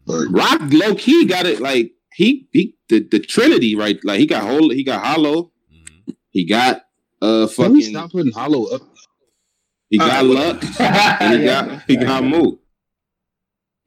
[0.05, 4.25] But Rock low key got it like he he the, the Trinity right like he
[4.25, 6.15] got whole he got hollow Mhm.
[6.31, 6.83] he got
[7.21, 8.81] uh can we fucking stop putting Hollow up?
[9.89, 11.65] he got Uh, Lux and he Yeah.
[11.67, 12.59] got he got Mook.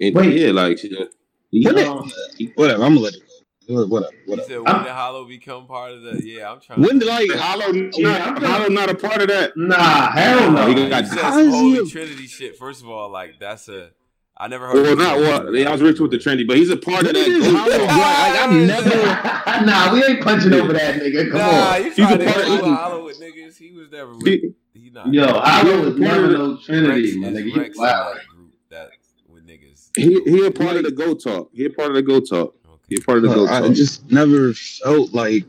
[0.01, 0.41] And Wait.
[0.41, 1.05] yeah, like yeah,
[1.51, 2.11] he- When Um,
[2.55, 2.85] Whatever.
[2.85, 3.23] I'm gonna let it
[3.67, 3.87] go.
[3.87, 4.13] Whatever.
[4.15, 4.49] You Whatever.
[4.49, 6.23] said when did Hollow become part of the?
[6.25, 6.81] Yeah, I'm trying.
[6.83, 9.57] When did like Hollow not, Yeah, Hollow not a part of that.
[9.57, 10.67] Nah, hell no.
[10.69, 12.57] He He got- said How some is he Holy a- Trinity shit.
[12.57, 13.91] First of all, like that's a.
[14.37, 14.75] I never heard.
[14.75, 15.55] Well, of not well.
[15.55, 17.17] Yeah, I was rich with the trendy, but he's a part of that.
[17.25, 21.31] Hollow like, like I've never nah, we ain't punching over that nigga.
[21.31, 21.85] Come Nah, on.
[21.85, 23.57] He's a part of- Hollow with niggas?
[23.57, 24.27] He was never with.
[24.27, 25.13] He- He not.
[25.15, 27.45] Yo, Hollow was Yeah, never part of no Trinity, Rex my nigga.
[27.55, 28.13] You Rex in wow.
[28.15, 28.91] that group that
[29.29, 29.91] with niggas.
[29.97, 31.51] He he a part of the Go Talk.
[31.55, 32.57] He a part of the Go Talk.
[32.91, 35.45] A part of the Uh, I just never felt like.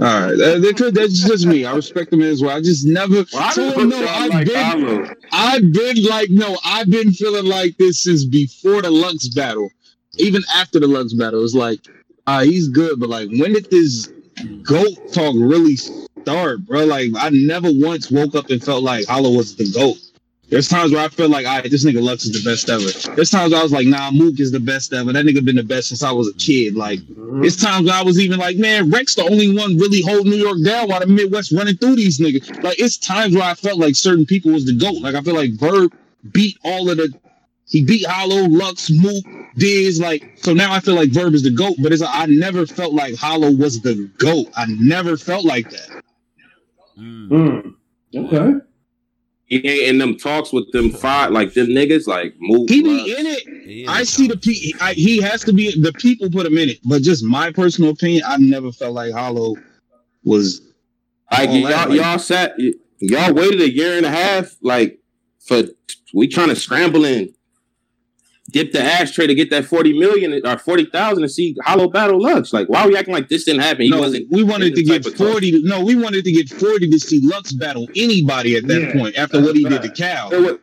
[0.00, 1.64] All right, that, that could, that's just me.
[1.64, 2.56] I respect him as well.
[2.56, 3.24] I just never.
[3.32, 5.14] Well, I so no, I've like been.
[5.30, 9.70] I've been like, no, I've been feeling like this since before the Lux battle.
[10.18, 11.80] Even after the Lux battle, it's like,
[12.26, 14.08] uh, he's good, but like, when did this
[14.62, 16.84] goat talk really start, bro?
[16.86, 19.98] Like, I never once woke up and felt like Hollow was the goat.
[20.54, 23.16] There's times where I feel like, all right, this nigga Lux is the best ever.
[23.16, 25.12] There's times I was like, nah, Mook is the best ever.
[25.12, 26.76] That nigga been the best since I was a kid.
[26.76, 27.44] Like, Mhm.
[27.44, 30.36] it's times where I was even like, man, Rex the only one really hold New
[30.36, 32.62] York down while the Midwest running through these niggas.
[32.62, 35.00] Like it's times where I felt like certain people was the GOAT.
[35.02, 35.92] Like I feel like Verb
[36.32, 37.12] beat all of the
[37.66, 39.24] he beat Hollow, Lux, Mook,
[39.56, 42.26] Diz, like so now I feel like Verb is the GOAT, but it's like, I
[42.26, 44.46] never felt like Hollow was the GOAT.
[44.56, 46.02] I never felt like that.
[46.96, 47.28] Mm.
[47.28, 47.74] Mm.
[48.14, 48.60] Okay.
[49.46, 52.68] He ain't in them talks with them five like them niggas like move.
[52.68, 53.04] He Lux.
[53.04, 53.88] be in it.
[53.88, 56.78] I see the pe- I, he has to be the people put him in it,
[56.84, 59.56] but just my personal opinion, I never felt like Hollow
[60.24, 60.62] was
[61.30, 62.54] Like y'all, that, like- y'all sat,
[63.00, 64.98] y'all waited a year and a half, like
[65.40, 65.62] for
[66.14, 67.28] we trying to scramble and
[68.50, 72.20] dip the ashtray to get that forty million or forty thousand to see Hollow Battle
[72.22, 72.52] Lux.
[72.52, 73.82] Like, why are we acting like this didn't happen?
[73.82, 74.30] He no, wasn't.
[74.30, 75.30] we wanted to get type of talk.
[75.32, 78.80] 40 to, no we wanted to get 40 to see lux battle anybody at that
[78.82, 80.60] Yeah, point after what he that's did to cal It, would,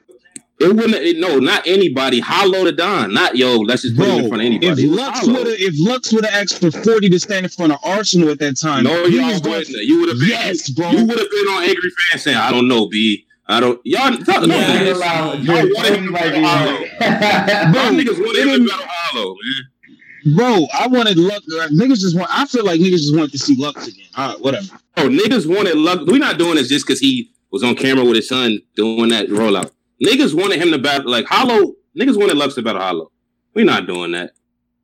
[0.59, 0.93] it wouldn't.
[0.93, 2.19] It, no, not anybody.
[2.19, 3.11] Hollow to Don.
[3.15, 3.57] Not yo.
[3.61, 4.83] Let's just put him in bro front of if anybody.
[4.83, 7.49] It was lux would have if lux would have asked for 40 to stand in
[7.49, 9.75] front of arsenal at that time No, he y'all was going wouldn't.
[9.85, 10.29] You would have been.
[10.29, 13.25] yes bro You would have been on angry fans saying, "I don't know, B.
[13.51, 16.79] I don't." Y'all, y'all, Yeah, y'all, you're y'all you're- wanted him to like, Hollow.
[17.01, 17.71] yeah.
[17.73, 20.35] Y'all niggas wanted him to battle Hollow, man.
[20.35, 23.39] bro i wanted lux uh, niggas just want i feel like niggas just wanted to
[23.39, 26.03] see lux again all right whatever Oh, niggas wanted Lux.
[26.05, 29.27] We're not doing this just because he was on camera with his son doing that
[29.29, 29.71] rollout.
[30.05, 31.73] Niggas wanted him to battle like Hollow.
[31.97, 33.11] Niggas wanted Lux to battle Hollow.
[33.55, 34.31] We're not doing that.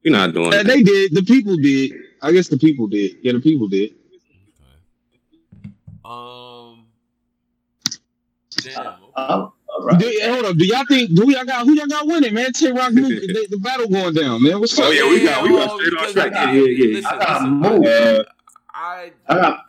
[0.06, 0.66] We're not doing Uh, that.
[0.66, 1.92] they did the people did
[2.24, 3.92] i guess the people did yeah the people did
[9.18, 9.30] Damn.
[9.30, 10.00] Oh, all right.
[10.00, 12.72] Do- hold up do y'all think do y'all got who y'all got winning man Tay
[12.72, 15.50] Roc Mook, the, the battle going down man what's up Oh, yeah, we got- we
[15.50, 16.34] got straight on track.
[16.34, 16.96] I- Yeah, yeah, yeah.
[16.96, 17.88] Listen, I got listen, moved.
[17.88, 18.24] Uh,
[18.74, 19.60] I I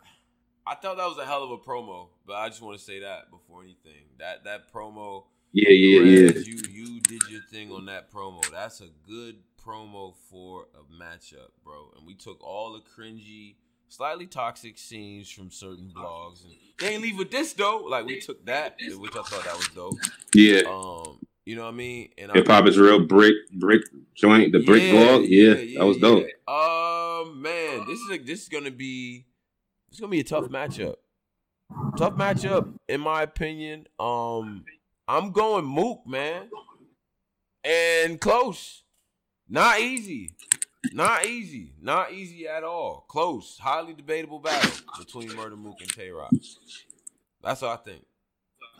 [0.67, 2.99] I thought that was a hell of a promo, but I just want to say
[2.99, 4.05] that before anything.
[4.19, 6.31] That that promo, yeah, yeah, yeah.
[6.45, 8.43] You you did your thing on that promo.
[8.51, 11.91] That's a good promo for a matchup, bro.
[11.97, 13.55] And we took all the cringy,
[13.89, 17.79] slightly toxic scenes from certain blogs, and they ain't leave with this though.
[17.87, 19.97] Like we took that, which I thought that was dope.
[20.33, 20.61] Yeah.
[20.69, 22.09] Um, you know what I mean?
[22.17, 23.81] And Hip hop is real brick, brick
[24.13, 25.23] joint, the brick blog.
[25.25, 26.25] Yeah, that was dope.
[26.47, 26.53] yeah.
[26.53, 29.25] Um, man, this is a, this is gonna be
[29.89, 30.95] it's gonna be a tough matchup.
[31.97, 33.87] Tough matchup, in my opinion.
[33.99, 34.63] Um,
[35.07, 36.49] I'm going Mook, man,
[37.63, 38.83] and close.
[39.47, 40.35] Not easy.
[40.93, 41.73] Not easy.
[41.81, 43.05] Not easy at all.
[43.09, 43.57] Close.
[43.59, 46.31] Highly debatable battle between Murda Mook and Tay Roc.
[47.43, 48.05] That's what I think.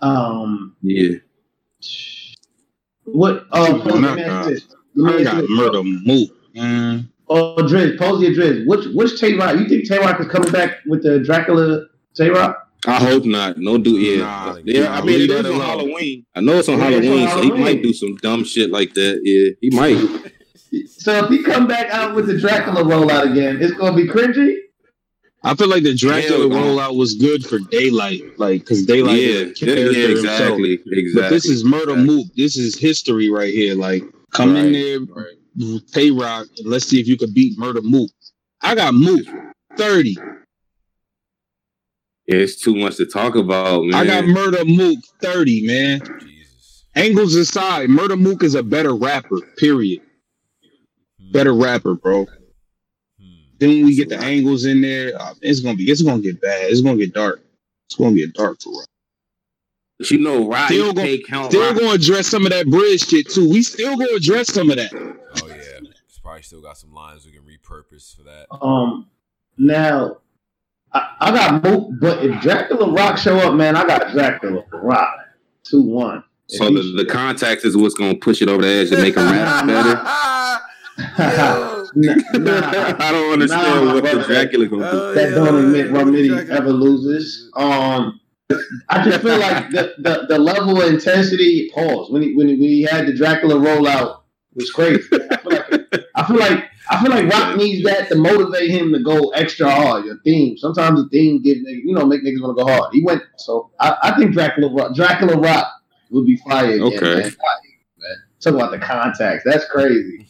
[0.02, 1.18] um Yeah.
[3.04, 4.68] what oh Oh, let me ask this.
[4.96, 5.50] Let me I got this.
[5.52, 6.30] Murda Mook.
[6.56, 7.10] Mm.
[7.28, 8.66] Oh Driz, pose your Driz.
[8.66, 9.58] Which which Tay Roc?
[9.60, 11.86] You think Tay Roc is coming back with the Dracula
[12.16, 12.58] Tay Roc?
[12.88, 13.58] I hope not.
[13.58, 14.94] No, do yeah, Nah, yeah.
[14.94, 15.62] I mean, leave it is on alone.
[15.62, 16.26] Halloween.
[16.34, 18.72] I know it's on Yeah, it's on Halloween, so he might do some dumb shit
[18.72, 19.20] like that.
[19.24, 20.32] Yeah, he might.
[20.88, 24.56] So if he come back out with the Dracula rollout again, it's gonna be cringy.
[25.44, 29.28] I feel like the Dracula Hell rollout was good for Daylight, like because Daylight yeah,
[29.28, 30.40] is a character yeah, himself.
[30.40, 31.12] exactly, exactly.
[31.16, 32.16] But this is Murder Exactly.
[32.16, 32.28] Mook.
[32.36, 33.74] This is history right here.
[33.76, 34.04] Like,
[34.34, 35.82] come in there, Right.
[35.92, 38.12] Tay Roc, and let's see if you could beat Murda Mook.
[38.62, 39.26] I got Mook
[39.78, 40.16] 30.
[42.28, 43.96] Yeah, it's too much to talk about, man.
[43.96, 46.02] I got Murda Mook 30, man.
[46.22, 46.86] Jesus.
[46.96, 50.02] Angles aside, Murda Mook is a better rapper, period.
[51.32, 52.26] Better rapper, bro.
[53.20, 53.26] Hmm.
[53.60, 56.42] Then when we get the angles in there, uh, it's gonna be it's gonna get
[56.42, 56.72] bad.
[56.72, 57.42] It's gonna get dark.
[57.88, 58.88] It's gonna get dark for us.
[59.98, 61.52] But you know, Rock Still still gon- count.
[61.52, 61.76] Still Rock.
[61.80, 63.50] gonna address some of that bridge shit too.
[63.50, 64.92] We still gonna address some of that.
[64.94, 65.56] Oh yeah.
[66.08, 68.48] It's probably still got some lines we can repurpose for that.
[68.52, 69.08] Um,
[69.58, 70.18] now
[70.94, 75.16] I, I got Mook, but if Dracula Rock show up, man, I got Dracula Rock
[75.64, 76.24] two one.
[76.48, 79.24] So the, the context is what's gonna push it over the edge and make him
[79.30, 80.62] rap better.
[81.18, 84.24] nah, nah, I don't understand Nah, what the brother.
[84.34, 84.98] Dracula gonna do.
[84.98, 85.36] Oh, that yeah.
[85.36, 86.56] don't admit Romney Dracula.
[86.58, 87.50] ever loses.
[87.56, 88.20] Um,
[88.90, 91.70] I just feel like the, the, the level of intensity.
[91.74, 94.22] Pause when he when he, when he had the Dracula rollout
[94.56, 95.04] was crazy.
[95.12, 95.72] I feel like
[96.16, 99.70] I feel like I feel like Rock needs that to motivate him to go extra
[99.70, 100.06] hard.
[100.06, 100.58] Your theme.
[100.58, 102.90] Sometimes the theme give niggas, you know make niggas want to go hard.
[102.94, 105.68] He went so I, I think Dracula Rock, Dracula Rock
[106.10, 106.82] would be fire again.
[106.82, 107.02] Okay.
[107.22, 107.22] Man.
[107.22, 108.18] Man.
[108.42, 109.44] Talk about the contacts.
[109.46, 110.26] That's crazy.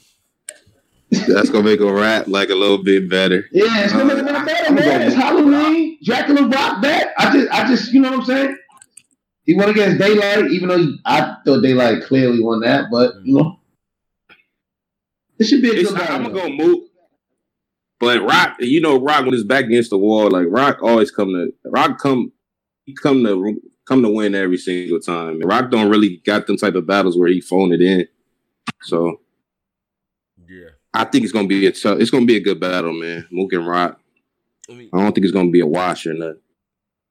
[1.12, 3.48] That's gonna make him rap like a little bit better.
[3.52, 5.02] Yeah, it's gonna Uh, make it better, man.
[5.02, 5.98] It's Halloween.
[6.04, 7.14] Dracula rock that.
[7.18, 8.58] I just, I just, you know what I'm saying?
[9.46, 13.34] He won against Daylight, even though he, I thought Daylight clearly won that, but you
[13.36, 13.60] know,
[15.40, 16.84] it should be a It's, good I'm gonna go move.
[18.00, 21.30] But Rock, you know, Rock when his back against the wall, like Rock always come
[21.30, 22.32] to Rock come
[22.86, 25.40] he come to come to win every single time.
[25.42, 28.08] Rock don't really got them type of battles where he phone it in.
[28.84, 29.20] So.
[30.94, 33.28] I think it's gonna be a tough, it's gonna be a good battle, man.
[33.32, 34.00] Mook and Rock.
[34.70, 36.42] Me I don't think it's gonna be a wash or nothing.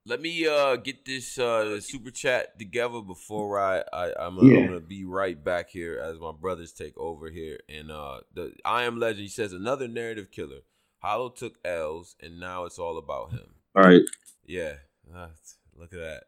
[0.06, 4.58] let me uh get this uh super chat together before I, I I'm, gonna, Yeah.
[4.60, 7.58] I'm gonna be right back here as my brothers take over here.
[7.68, 10.60] And uh the I am legend he says another narrative killer.
[11.00, 13.54] Hollow took L's and now it's all about him.
[13.76, 14.02] All right.
[14.46, 14.74] Yeah.
[15.76, 16.22] Look at that.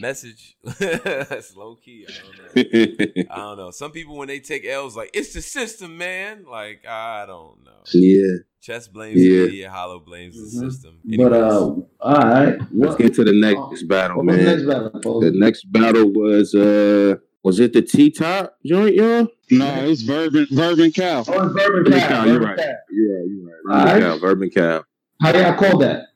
[0.00, 0.56] Message.
[0.78, 2.06] That's low key.
[2.08, 3.24] I don't know.
[3.30, 3.70] I don't know.
[3.70, 6.44] Some people when they take L's like it's the system, man.
[6.50, 7.82] Like I don't know.
[7.92, 8.38] yeah.
[8.60, 9.40] Chess blames Yeah.
[9.40, 10.70] the media, Hollow blames the Mhm.
[10.70, 10.98] system.
[11.04, 14.44] But uh, all right, Let's what, get to the next battle, what was man.
[14.46, 15.20] next battle?
[15.20, 19.26] The next battle was uh was it the T top joint, y'all?
[19.50, 22.08] No, it was Verb and, Verb and Oh, it's Bourbon Bourbon Cow.
[22.08, 22.58] Cow, you're Bourbon right.
[22.58, 22.64] Cow.
[22.90, 23.54] You're right, you're right.
[23.68, 24.00] All Vermin right.
[24.00, 24.84] Cow, Vermin Cow.
[25.20, 26.06] How y'all call that?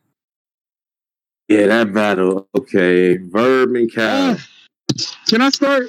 [1.48, 2.48] Yeah, that battle.
[2.56, 3.16] Okay.
[3.18, 4.36] Vermin Cow.
[4.36, 4.46] Ah,
[5.28, 5.88] can I start?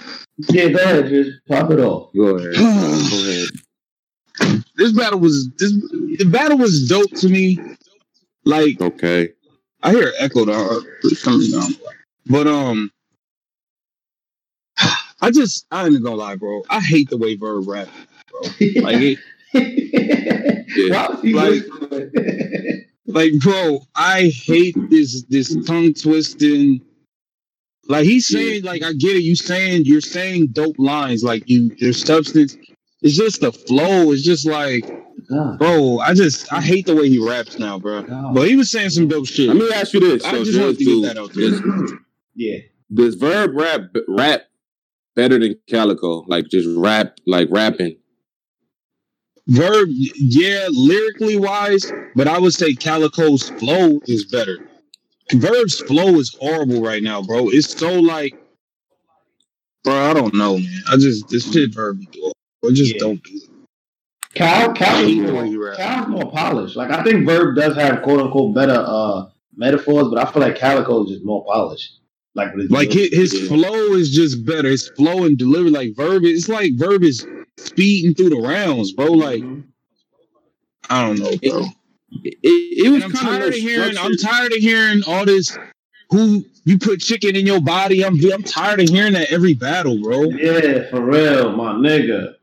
[0.49, 2.11] Yeah, go ahead, just pop it off.
[2.15, 2.53] Go ahead.
[2.55, 4.63] Go ahead.
[4.75, 7.57] this battle was this the battle was dope to me.
[8.45, 9.29] Like Okay.
[9.83, 11.41] I hear echo dog for some.
[12.27, 12.91] But um
[15.21, 16.61] I just I ain't gonna lie, bro.
[16.69, 17.87] I hate the way Verb rap.
[18.29, 18.41] Bro.
[18.83, 19.19] Like it,
[20.91, 22.83] Why was he Like- listening?
[23.07, 26.81] like bro, I hate this this tongue twisting.
[27.89, 29.23] Like he's saying, like I get it.
[29.23, 32.57] You saying you're saying dope lines, like you your substance.
[33.01, 34.11] It's just the flow.
[34.11, 34.83] It's just like,
[35.29, 35.99] God, bro.
[35.99, 38.01] I just I hate the way he raps now, bro.
[38.03, 38.33] God.
[38.35, 39.47] But he was saying some dope shit.
[39.47, 40.25] Let me ask you this.
[40.25, 41.51] I So just wanted to get do- that out there.
[41.51, 41.93] Does,
[42.35, 42.57] yeah.
[42.93, 44.41] does Verb rap rap
[45.15, 46.23] better than Calicoe?
[46.27, 47.97] Like just rap like rapping.
[49.47, 54.59] Verb, yeah, lyrically wise, but I would say Calicoe's flow is better.
[55.33, 57.49] Verb's flow is horrible right now, bro.
[57.49, 58.33] It's so like,
[59.83, 60.81] bro, I don't know, man.
[60.89, 62.33] I just this shit Verb be doing.
[62.65, 62.99] I just Yeah.
[62.99, 63.49] don't do it.
[64.35, 65.73] Cal, Cal I is hate the way you more.
[65.75, 66.75] Cal's more polished.
[66.75, 69.25] Like I think Verb does have quote unquote better uh
[69.55, 71.99] metaphors, but I feel like Calicoe is just more polished.
[72.35, 74.69] Like his Like his, his flow is just better.
[74.69, 77.25] His flow and delivery, like Verb, it's like Verb is
[77.57, 79.07] speeding through the rounds, bro.
[79.11, 79.63] Like Mhm.
[80.89, 81.65] I don't know, bro.
[82.23, 83.97] It, it, it was And I'm kind tired of of hearing.
[83.97, 85.57] I'm tired of hearing all this.
[86.11, 88.03] Who you put chicken in your body?
[88.05, 90.23] I'm I'm tired of hearing that every battle, bro.
[90.29, 92.35] yeah, for real, my nigga.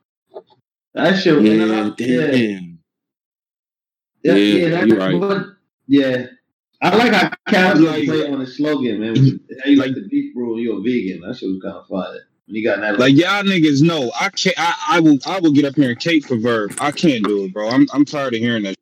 [0.95, 1.39] That shit.
[1.39, 2.79] and Yeah, I- yeah, damn.
[4.23, 5.21] yeah, Yeah, that- you're right.
[5.21, 5.47] but-
[5.89, 6.27] yeah.
[6.83, 9.13] I like how Cal Like- play on the slogan, man.
[9.15, 11.23] which How you like the beef brew and you're a vegan.
[11.23, 12.21] That shit was kind of fire.
[12.47, 14.55] When you got that, Like y'all niggas know, I can't.
[14.59, 15.19] I, I will.
[15.27, 16.73] I will get up here and cape for Verb.
[16.81, 17.69] I can't do it, bro.
[17.69, 18.77] I'm I'm tired of hearing that.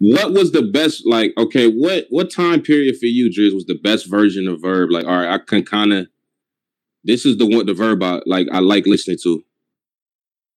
[0.00, 1.06] What was the best?
[1.06, 4.90] Like, okay, what what time period for you, Driz, was the best version of Verb?
[4.90, 6.08] Like, all right, I can kind of.
[7.04, 8.48] This is the one the Verb I like.
[8.50, 9.44] I like listening to.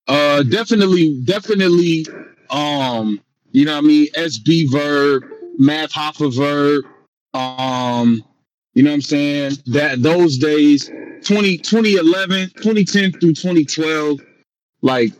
[0.07, 2.05] Uh, definitely, definitely.
[2.49, 3.19] Um,
[3.51, 4.07] You know what I mean?
[4.13, 5.23] SB Verb,
[5.57, 6.85] Math Hoffa Verb.
[7.33, 8.23] Um,
[8.77, 9.53] you know what I'm saying?
[9.65, 10.91] That those days,
[11.25, 14.19] 20, 2011, 2010 through 2012,
[14.83, 15.13] like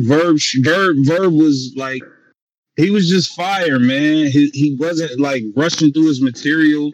[0.00, 2.02] Verb, Verb, Verb was like
[2.74, 4.26] he was just fire, man.
[4.26, 6.90] He he wasn't like rushing through his material.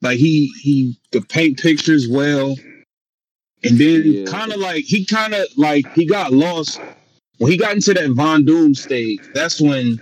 [0.00, 2.56] Like he he could paint pictures well.
[3.64, 4.24] And then Yeah.
[4.24, 6.80] kind of like he kind of like he got lost
[7.36, 9.28] when he got into that Von Doom stage.
[9.34, 10.00] That's when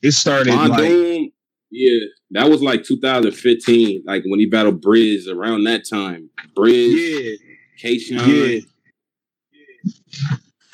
[0.00, 0.54] it started.
[0.54, 1.32] Von like, Doom,
[1.70, 6.30] yeah, that was like 2015, like when he battled Briz around that time.
[6.56, 7.36] Briz, yeah,
[7.78, 8.62] K-Shine.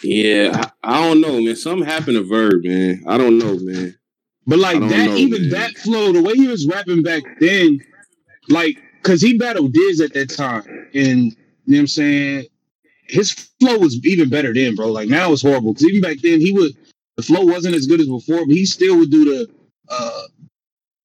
[0.02, 1.56] Yeah, I, I don't know, man.
[1.56, 3.02] Something happened to Verb, man.
[3.06, 3.96] I don't know, man.
[4.46, 5.50] But like that, know, even man.
[5.50, 7.80] that flow, the way he was rapping back then,
[8.50, 11.36] like, cause he battled Diz at that time, and you
[11.66, 12.46] know what I'm saying.
[13.06, 14.88] His flow was even better then, bro.
[14.88, 15.74] Like now it's horrible.
[15.74, 16.72] Cause even back then, he would
[17.16, 19.48] the flow wasn't as good as before, but he still would do the
[19.88, 20.22] uh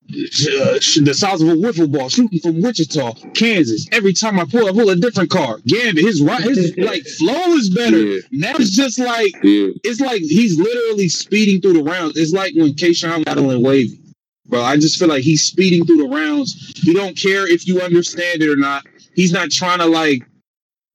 [0.09, 3.87] the size of a wiffle ball shooting from Wichita, Kansas.
[3.91, 5.59] Every time I pull, I pull a different car.
[5.67, 7.97] Gambit, his right, his like flow is better.
[7.97, 8.21] Yeah.
[8.31, 12.17] Now it's just like Yeah, it's like he's literally speeding through the rounds.
[12.17, 13.99] It's like when Kayshawn battling Wavy.
[14.45, 16.73] Bro, I just feel like he's speeding through the rounds.
[16.75, 18.83] He don't care if you understand it or not.
[19.13, 20.23] He's not trying to like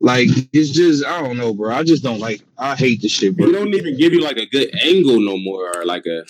[0.01, 1.73] like it's just I don't know, bro.
[1.73, 3.47] I just don't like I hate this shit, bro.
[3.47, 6.25] he don't even give you like a good angle no more, or like a.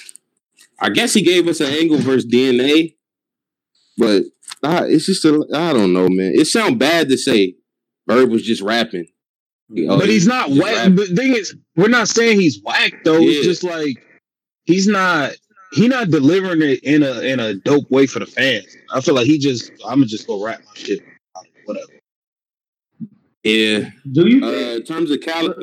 [0.81, 2.95] I guess he gave us an angle versus DNA,
[3.97, 4.25] but
[4.63, 5.47] uh, it's just a.
[5.55, 6.33] I don't know, man.
[6.35, 7.55] It sounds bad to say
[8.07, 9.07] Bird was just rapping.
[9.89, 10.77] Oh, but he's not whack.
[10.77, 10.97] rapping.
[10.97, 13.19] The thing is, we're not saying he's whack though.
[13.19, 13.39] Yeah.
[13.39, 13.97] It's just like
[14.65, 15.33] he's not
[15.73, 18.67] he not delivering it in a in a dope way for the fans.
[18.93, 21.01] I feel like he just I'm gonna just go rap my shit.
[21.65, 21.87] Whatever.
[23.43, 23.91] Yeah.
[24.13, 25.55] Do you Uh, in terms of Cal,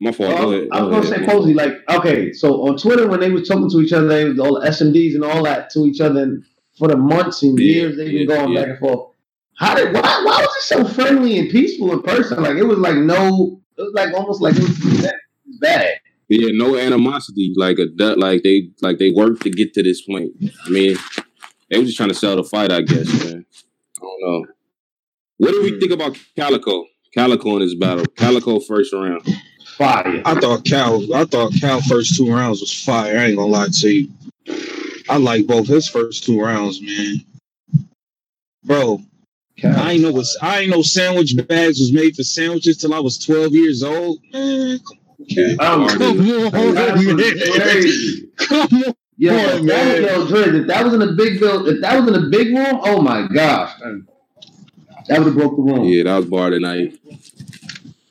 [0.00, 0.36] my fault.
[0.36, 0.68] Go ahead.
[0.72, 1.26] I was gonna ahead.
[1.28, 4.24] say, Posey, like, okay, so on Twitter when they was talking to each other, they
[4.24, 6.44] was all the SMDs and all that to each other, and
[6.78, 8.60] for the months and Yeah, years they've been yeah, going yeah.
[8.60, 9.12] back and forth.
[9.58, 12.42] How did why why was it so friendly and peaceful in person?
[12.42, 15.12] Like it was like no, it was like almost like it was
[15.60, 15.94] bad.
[16.28, 17.54] Yeah, no animosity.
[17.56, 17.86] Like a
[18.16, 20.32] like they like they worked to get to this point.
[20.66, 20.96] I mean,
[21.70, 23.46] they were just trying to sell the fight, I guess, man.
[23.98, 24.44] I don't know.
[25.38, 26.84] What do we think about Calicoe?
[27.14, 28.04] Calicoe in his battle.
[28.16, 29.22] Calicoe first round.
[29.76, 30.22] Fire.
[30.24, 31.14] I thought Cal.
[31.14, 33.18] I thought Cal first two rounds was fire.
[33.18, 34.10] I ain't gonna lie to you.
[35.08, 37.16] I like both his first two rounds, man.
[38.64, 39.02] Bro,
[39.62, 43.00] I ain't know what I ain't know sandwich bags was made for sandwiches till I
[43.00, 44.18] was twelve years old.
[44.32, 44.80] Man,
[45.22, 45.56] Okay.
[45.56, 46.50] Um, come on, man.
[48.36, 48.94] Come on.
[49.18, 50.02] Yo, Come on, that was, man.
[50.02, 52.48] yo, Driz, if that was in a big build, if that was in a big
[52.48, 54.06] room, oh my gosh, man.
[55.08, 55.84] that would have broke the room.
[55.84, 56.98] Yeah, that was bar tonight.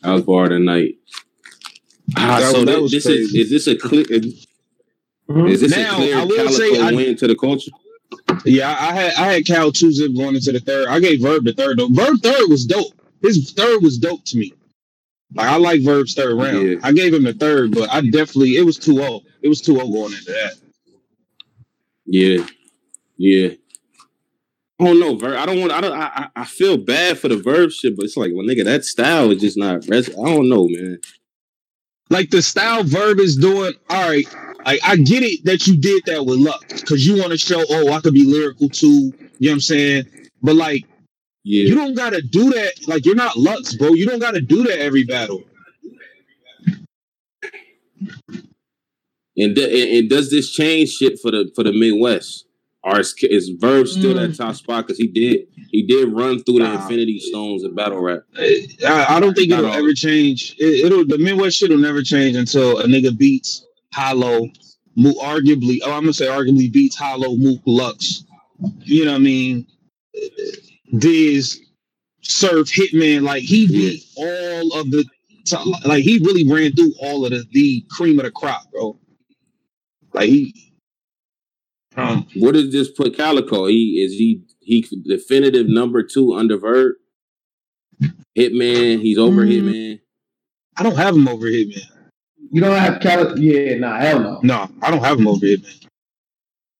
[0.01, 0.95] That was bar tonight.
[2.15, 4.45] Ah, That so that thi- was this is is this a clear is,
[5.29, 5.49] Mhm.
[5.51, 7.71] is this Now, a clear I will say I- win to the culture?
[8.45, 10.87] Yeah, I had I had Cal two zip going into the third.
[10.87, 11.87] I gave Verb the third though.
[11.89, 12.93] Verb third was dope.
[13.23, 14.53] His third was dope to me.
[15.33, 16.69] Like I like Verb's third round.
[16.69, 16.75] Yeah.
[16.83, 19.23] I gave him the third, but I definitely it was 2-0.
[19.41, 20.53] It was 2-0 going into that.
[22.05, 22.45] Yeah,
[23.17, 23.49] yeah.
[24.79, 25.37] I don't know, Verb.
[25.37, 25.71] I don't want.
[25.71, 25.93] I don't.
[25.93, 28.85] I, I I feel bad for the Verb shit, but it's like, well, nigga, that
[28.85, 29.87] style is just not.
[29.87, 30.99] Res- I don't know, man.
[32.09, 34.25] Like the style Verb is doing, all right.
[34.65, 37.63] Like I get it that you did that with luck because you want to show,
[37.69, 38.87] oh, I could be lyrical too.
[38.87, 40.05] You know what I'm saying?
[40.41, 40.85] But like
[41.43, 42.87] Yeah, you don't gotta do that.
[42.87, 43.93] Like you're not Lux, bro.
[43.93, 45.43] You don't gotta do that every battle.
[49.37, 52.44] and, th- and and does this change shit for the for the Midwest?
[52.87, 54.29] Or is, is Verb still Mm.
[54.29, 54.85] that top spot?
[54.85, 56.81] Because he did he did run through the Nah.
[56.83, 58.21] Infinity Stones in battle rap.
[58.37, 59.77] I, I don't think Not it'll all.
[59.77, 60.55] ever change.
[60.59, 64.47] It, it'll the Midwest shit will never change until a nigga beats Hollow,
[64.95, 65.79] Mo, arguably.
[65.83, 68.23] Oh, I'm gonna say arguably beats Hollow, Mook, Lux.
[68.83, 69.67] You know what I mean?
[70.99, 71.59] Diz,
[72.21, 73.23] Surf, Hitman.
[73.23, 75.05] Like he beat all of the.
[75.85, 78.97] Like he really ran through all of the, the cream of the crop, bro.
[80.13, 80.64] Like he.
[81.97, 83.67] Um, What does this put Calicoe?
[83.67, 86.93] He is he he definitive number two under Verb.
[88.37, 89.49] Hitman, he's over Mm.
[89.51, 89.99] Hitman.
[90.77, 91.79] I don't have him over Hitman.
[92.51, 93.35] You don't have Calicoe?
[93.37, 94.39] Yeah, nah, hell no.
[94.43, 95.85] No, I don't have him over Hitman.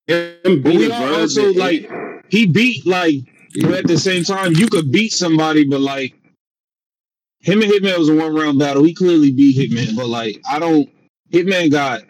[0.07, 1.89] Him But we beating are also and- like
[2.29, 3.15] he beat like
[3.61, 6.13] but at the same time you could beat somebody, but like
[7.39, 8.83] him and Hitman was a one round battle.
[8.83, 10.89] He clearly beat Hitman, but like I don't
[11.31, 12.01] Hitman got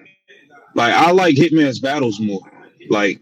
[0.73, 2.41] like I like Hitman's battles more.
[2.89, 3.21] Like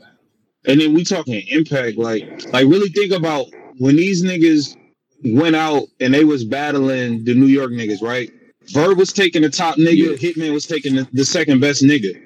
[0.66, 3.48] and then we talking impact, like like really think about
[3.78, 4.78] when these niggas
[5.26, 8.30] went out and they was battling the New York niggas, right?
[8.74, 12.22] Verb was taking the top nigga, Hitman was taking the, the second best nigga.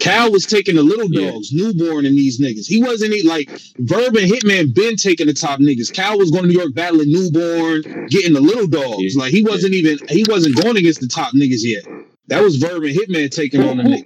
[0.00, 1.30] Cal was taking the little Yeah.
[1.30, 2.66] dogs, newborn and these niggas.
[2.66, 5.92] He wasn't e- like Verb and Hitman been taking the top niggas.
[5.92, 9.14] Cal was going to New York battling newborn, getting the little dogs.
[9.14, 9.22] Yeah.
[9.22, 11.84] Like he wasn't even he wasn't going against the top niggas yet.
[12.28, 14.04] That was Verb and Hitman taking on the Who- nigga.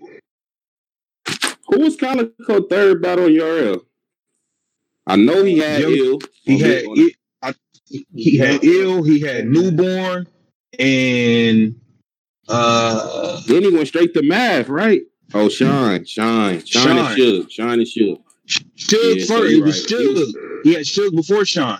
[1.73, 3.81] Who was Calicoe third battle in URL?
[5.07, 6.19] I know he had Yo, ill.
[6.45, 7.55] He had the- it, I,
[8.15, 10.27] he had ill, he had newborn,
[10.79, 11.75] and
[12.49, 15.01] uh Then he went straight to math, right?
[15.35, 16.99] Oh, Shine, Shine, Shine, Shine.
[16.99, 18.21] and Suge, Shine and Suge.
[18.77, 19.51] Suge Yeah, first.
[19.51, 20.01] you It was right.
[20.01, 20.61] He was- Suge.
[20.65, 21.79] He had Suge before Sean.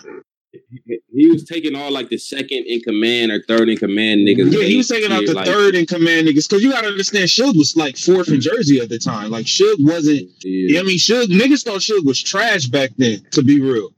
[1.15, 4.51] He was taking all like the second in command or third in command niggas.
[4.51, 7.29] Yeah, he was taking out the like- third in command niggas because you gotta understand
[7.29, 9.29] Suge was like fourth in Jersey at the time.
[9.29, 10.29] Like Suge wasn't.
[10.43, 13.21] Yeah, Yeah, I mean Suge niggas thought Suge was trash back then.
[13.31, 13.89] To be real,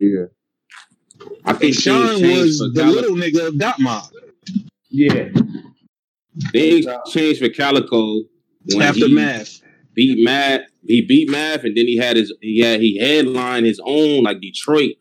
[0.00, 0.24] yeah.
[1.44, 3.00] I and think Sean things was the Calicoe.
[3.00, 4.10] little nigga of Dot Mob.
[4.90, 5.28] Yeah.
[6.52, 8.22] Things changed for Calicoe
[8.80, 9.60] After he math,
[9.94, 10.62] beat Math.
[10.86, 14.96] He beat Math, and then he had his he he headlined his own like Detroit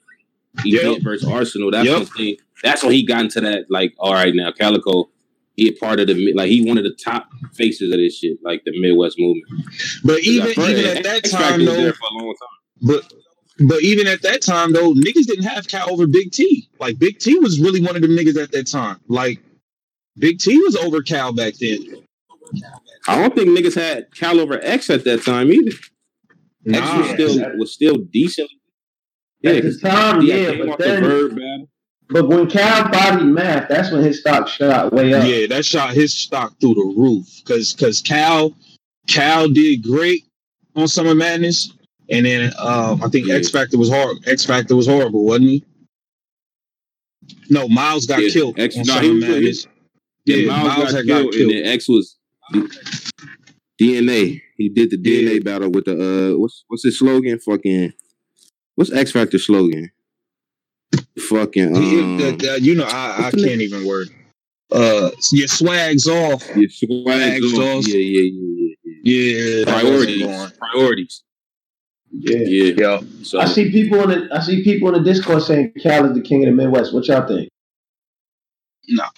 [0.65, 1.01] event Yep.
[1.01, 1.71] versus Arsenal.
[1.71, 2.07] That's Yep.
[2.15, 2.37] thing.
[2.63, 3.65] That's when he got into that.
[3.69, 5.09] Like, all right, now Calicoe,
[5.55, 8.37] he a part of the like he one of the top faces of this shit,
[8.43, 9.45] like the Midwest movement.
[10.03, 12.49] but even even at that time though, there for a long time.
[12.81, 13.13] but
[13.59, 16.69] but even at that time though, niggas didn't have Cal over Big T.
[16.79, 18.99] Like Big T was really one of them niggas at that time.
[19.07, 19.39] Like
[20.17, 21.79] Big T was over Cal back then.
[23.07, 25.71] I don't think niggas had Cal over X at that time either.
[26.67, 28.49] X was still was still decent.
[29.45, 31.67] Yeah, At the 'cause time, he yeah, but off the then,
[32.09, 35.23] but when Cal bodied math, that's when his stock shot way up.
[35.27, 38.55] Yeah, that shot his stock through the roof because because Cal
[39.07, 40.23] Cal did great
[40.75, 41.71] on Summer Madness,
[42.09, 43.35] and then um, I think Yeah.
[43.35, 44.17] X Factor was hard.
[44.27, 45.63] X Factor was horrible, wasn't he?
[47.49, 49.67] No, Miles got Yeah, killed X- on no, Summer was- Madness.
[50.25, 51.51] Yeah, Yeah, Miles, Miles got, had got killed, killed.
[51.51, 52.17] and then X was
[53.79, 54.41] DNA.
[54.57, 55.93] He did the DNA battle with the
[56.33, 57.39] uh, what's what's his slogan?
[57.39, 57.93] Fucking,
[58.75, 59.91] what's X Factor slogan?
[61.29, 64.09] Fucking, um, uh, you know, I, I can't even word.
[64.71, 66.43] Uh, your swag's off.
[66.55, 67.51] your swag X off.
[67.51, 67.87] Sauce.
[67.87, 69.65] Yeah, yeah, yeah, yeah, Yeah, yeah.
[69.65, 71.23] Priorities, priorities.
[72.11, 72.37] Yeah.
[72.39, 72.73] Yeah.
[72.77, 76.05] Yo, So I see people in the I see people in the Discord saying Cal
[76.05, 76.93] is the king of the Midwest.
[76.93, 77.49] What y'all think?
[78.87, 79.09] nah,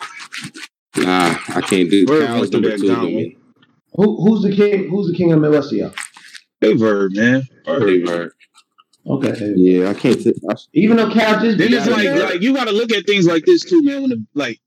[0.97, 2.07] Nah, I can't do.
[2.07, 3.37] Verb Cal's went through number that two to me.
[3.93, 4.89] Who who's the king?
[4.89, 5.93] Who's the king of the Midwest y'all?
[6.61, 7.43] hey Verb, man.
[7.65, 8.31] Hey Verb.
[9.09, 9.53] Okay.
[9.55, 10.19] Yeah, I can't.
[10.19, 12.19] T- I, Even though Cal just Then it's like, man.
[12.19, 14.01] like you gotta look at things like this too, man.
[14.01, 14.59] When the like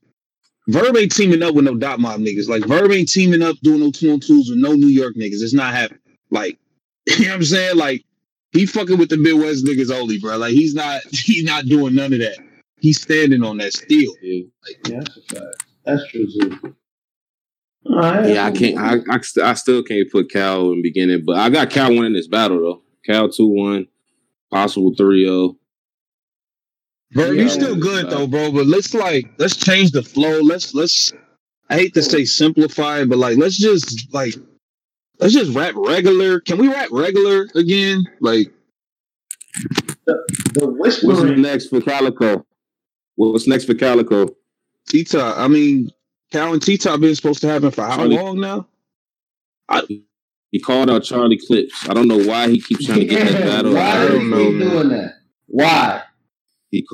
[0.68, 2.48] Verb ain't teaming up with no dot mob niggas.
[2.48, 5.42] Like Verb ain't teaming up doing no two on twos with no New York niggas.
[5.42, 6.00] It's not happening.
[6.30, 6.58] Like
[7.06, 7.76] you know what I'm saying?
[7.76, 8.04] Like
[8.52, 10.36] he fucking with the Midwest niggas only, bro.
[10.38, 12.38] Like he's not he's not doing none of that.
[12.78, 14.14] He's standing on that steel.
[14.22, 14.44] yeah.
[14.88, 15.64] yeah, that's a fact.
[15.84, 16.74] That's true too.
[17.86, 18.30] All right.
[18.30, 18.78] Yeah, I can't.
[18.78, 21.90] I, I, st- I still can't put Cal in the beginning, but I got Cal
[21.90, 22.82] winning this battle though.
[23.04, 23.86] Cal two one,
[24.50, 25.56] possible three oh.
[27.12, 27.26] zero.
[27.26, 27.42] Verb, Yeah.
[27.42, 28.52] you still good though, bro.
[28.52, 30.40] But let's like let's change the flow.
[30.40, 31.12] Let's let's
[31.68, 34.34] I hate to say simplify, but like let's just like
[35.18, 36.40] let's just rap regular.
[36.40, 38.04] Can we rap regular again?
[38.20, 38.52] Like
[40.06, 40.24] The
[40.54, 41.42] What's whispering.
[41.42, 42.44] next for Calicoe?
[43.16, 44.28] What's next for Calicoe?
[44.88, 45.36] T Top.
[45.38, 45.90] I mean,
[46.32, 48.66] Cal and T Top been supposed to happen for how long now?
[50.52, 51.88] He called out Charlie Clips.
[51.88, 53.74] I don't know why he keeps trying to get that battle.
[53.74, 54.68] Why I is don't he know, man.
[54.70, 55.12] doing that?
[55.46, 56.02] Why?
[56.70, 56.86] He,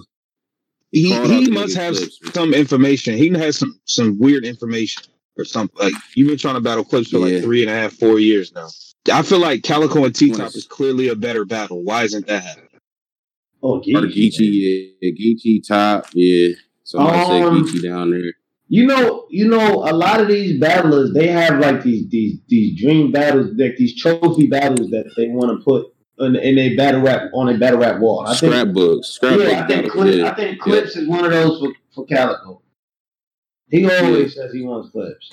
[0.92, 2.32] He Called out he must nigga have Clips, man.
[2.34, 3.14] some information.
[3.16, 5.04] He has some some weird information
[5.38, 5.78] or something.
[5.78, 7.34] Like you've been trying to battle Clips for Yeah.
[7.36, 8.68] like three and a half, four years now.
[9.12, 11.82] I feel like Calicoe and T Top is clearly a better battle.
[11.84, 12.64] Why isn't that happening?
[13.62, 14.30] Oh, or Geechee.
[14.30, 16.54] Geechee, yeah, Geechee top, yeah.
[16.84, 18.32] Somebody Um, said Geechee down there.
[18.68, 22.80] You know, you know, a lot of these battlers, they have like these these these
[22.80, 25.86] dream battles, like these trophy battles that they want to put
[26.18, 28.26] in, in a battle rap on a battle rap wall.
[28.26, 29.92] I think, Scrapbooks, scrapbook yeah, I think.
[29.92, 30.30] Clips, Yeah.
[30.30, 32.60] I think Clips is one of those for, for Calicoe.
[33.68, 35.32] He always says he wants Clips.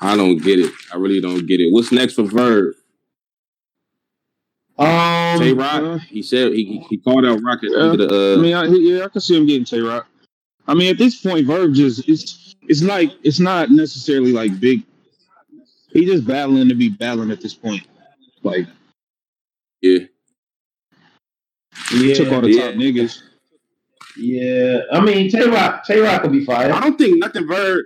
[0.00, 0.72] I don't get it.
[0.92, 1.72] I really don't get it.
[1.72, 2.74] What's next for Verb?
[4.76, 6.00] Um, Tay Roc.
[6.02, 7.90] He said he he- he called out Rocket Yeah.
[7.92, 8.14] into the.
[8.14, 10.06] I Uh, mean, I, yeah, I can see him getting Tay Roc.
[10.68, 14.82] I mean, at this point, Verb just it's it's like it's not necessarily like big.
[15.92, 17.82] He just battling to be battling at this point.
[18.42, 18.66] Like
[19.80, 20.00] yeah,
[21.94, 22.66] yeah, took all the Yeah.
[22.66, 23.18] top niggas.
[24.16, 24.80] yeah.
[24.92, 26.70] I mean, Tay Roc, Tay Roc will be fired.
[26.72, 27.84] I don't think nothing Verb.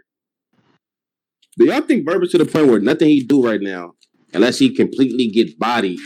[1.58, 3.92] Do y'all think Verb is to the point where nothing he do right now,
[4.34, 6.00] unless he completely get bodied,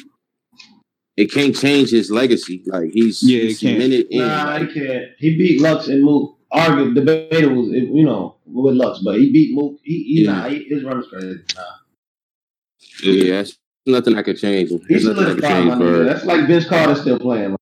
[1.17, 2.63] it can't change his legacy?
[2.67, 3.81] Like he's Yeah, he's it can't.
[3.83, 4.19] cemented in.
[4.19, 5.05] Nah, he can't.
[5.19, 6.36] He beat Lux and Mook.
[6.57, 9.79] Argued, debatable, you know, with Lux, but he beat Mook.
[9.83, 10.33] He, he Yeah.
[10.33, 11.39] nah, he, his run is crazy.
[11.55, 11.63] Nah.
[13.03, 14.71] Yeah, that's nothing I could change.
[14.71, 16.05] He There's nothing I could change for.
[16.05, 17.51] That's like Vince Carter still playing.
[17.51, 17.61] Like,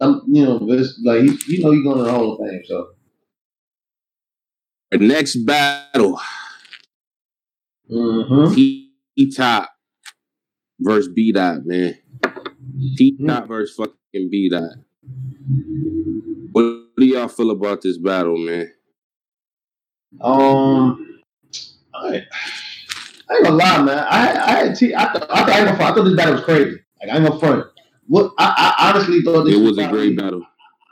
[0.00, 2.62] I'm, you know, Vince, like he, you know, he's going to the Hall of Fame.
[2.64, 2.90] So
[4.92, 6.20] next battle,
[7.90, 8.54] mm-hmm.
[8.54, 8.92] T
[9.34, 9.70] Top
[10.78, 11.98] versus B Dot, man.
[12.96, 14.70] T Top versus fucking B Dot.
[16.52, 18.70] What do y'all feel about this battle, man?
[20.20, 21.20] um,
[21.94, 22.22] I,
[23.28, 23.98] I ain't gonna lie, man.
[23.98, 24.94] I, I had T.
[24.94, 25.68] I, th- I, thought, I, ain't.
[25.68, 26.78] I thought this battle was crazy.
[27.02, 27.66] Like I ain't gonna front.
[28.06, 30.42] What I, I honestly thought this It was a probably- great battle.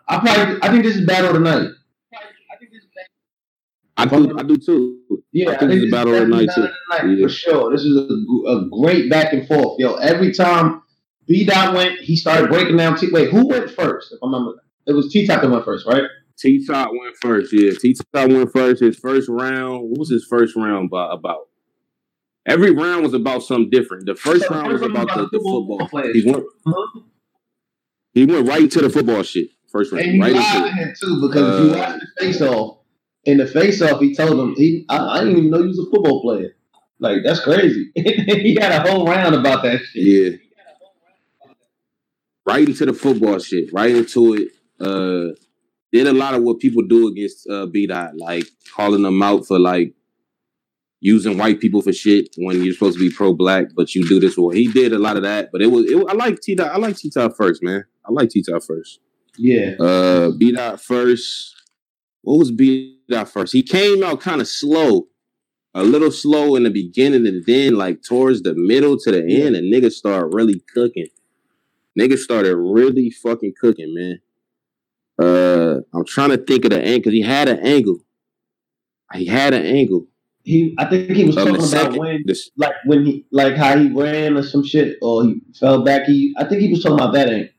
[0.08, 1.68] I probably, I think this is battle of the night.
[2.12, 2.82] I think this
[3.96, 5.22] I do, I do too.
[5.32, 6.62] Yeah, I think it's a battle of the night, too.
[6.62, 6.70] battle of
[7.02, 7.26] the night, Yeah.
[7.26, 7.70] for sure.
[7.72, 9.94] This is a, a great back and forth, yo.
[9.94, 10.82] Every time
[11.28, 12.96] B Dot went, he started breaking down.
[12.98, 14.12] T- Wait, who went first?
[14.12, 14.54] If I'm not,
[14.86, 16.04] it was T Top that went first, right?
[16.38, 17.72] T Top went first, yeah.
[17.78, 18.82] T Top went first.
[18.82, 19.90] His first round.
[19.90, 21.18] What was his first round about?
[21.18, 21.48] about?
[22.46, 24.06] Every round was about something different.
[24.06, 25.78] The first So, round was first about the, the football.
[25.88, 26.12] football.
[26.12, 26.44] He went,
[28.14, 29.48] he went right into the football shit.
[29.70, 30.72] First round, And he right lied into to it.
[30.88, 32.78] him too because if you Uh, watch the face off,
[33.24, 35.78] in the face off, he told him he I, I didn't even know he was
[35.78, 36.56] a football player.
[36.98, 37.90] Like that's crazy.
[37.94, 40.02] he had a whole round about that shit.
[40.04, 40.36] Yeah.
[42.44, 43.72] Right into the football shit.
[43.72, 44.48] Right into it.
[44.82, 45.34] Uh
[45.92, 49.46] did a lot of what people do against uh B Dot, like calling them out
[49.46, 49.94] for like
[51.00, 54.20] using white people for shit when you're supposed to be pro black, but you do
[54.20, 55.50] this or he did a lot of that.
[55.52, 56.72] But it was it, I like T Dot.
[56.72, 57.84] I like T Top first, man.
[58.04, 59.00] I like T Top first.
[59.36, 59.74] Yeah.
[59.78, 61.54] Uh B Dot first.
[62.22, 63.52] What was B Dot first?
[63.52, 65.08] He came out kind of slow.
[65.74, 69.56] A little slow in the beginning and then like towards the middle to the end,
[69.56, 71.08] and niggas start really cooking.
[71.98, 74.20] Niggas started really fucking cooking, man.
[75.22, 77.98] Uh I'm trying to think of the angle because he had an angle.
[79.14, 80.06] He had an angle.
[80.44, 83.54] He I think he was Um, talking about second, when this, like when he like
[83.54, 86.06] how he ran or some shit or he fell back.
[86.06, 87.50] He I think he was talking about that angle.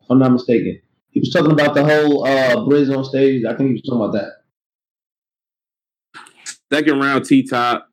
[0.00, 0.80] if I'm not mistaken.
[1.10, 3.44] He was talking about the whole uh Briz on stage.
[3.44, 4.30] I think he was talking about that.
[6.72, 7.88] second round T top.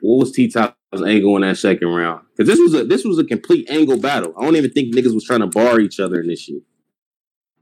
[0.00, 0.76] What was T top's
[1.06, 2.22] angle in that second round?
[2.36, 4.34] Because this was a this was a complete angle battle.
[4.38, 6.62] I don't even think niggas was trying to bar each other in this shit.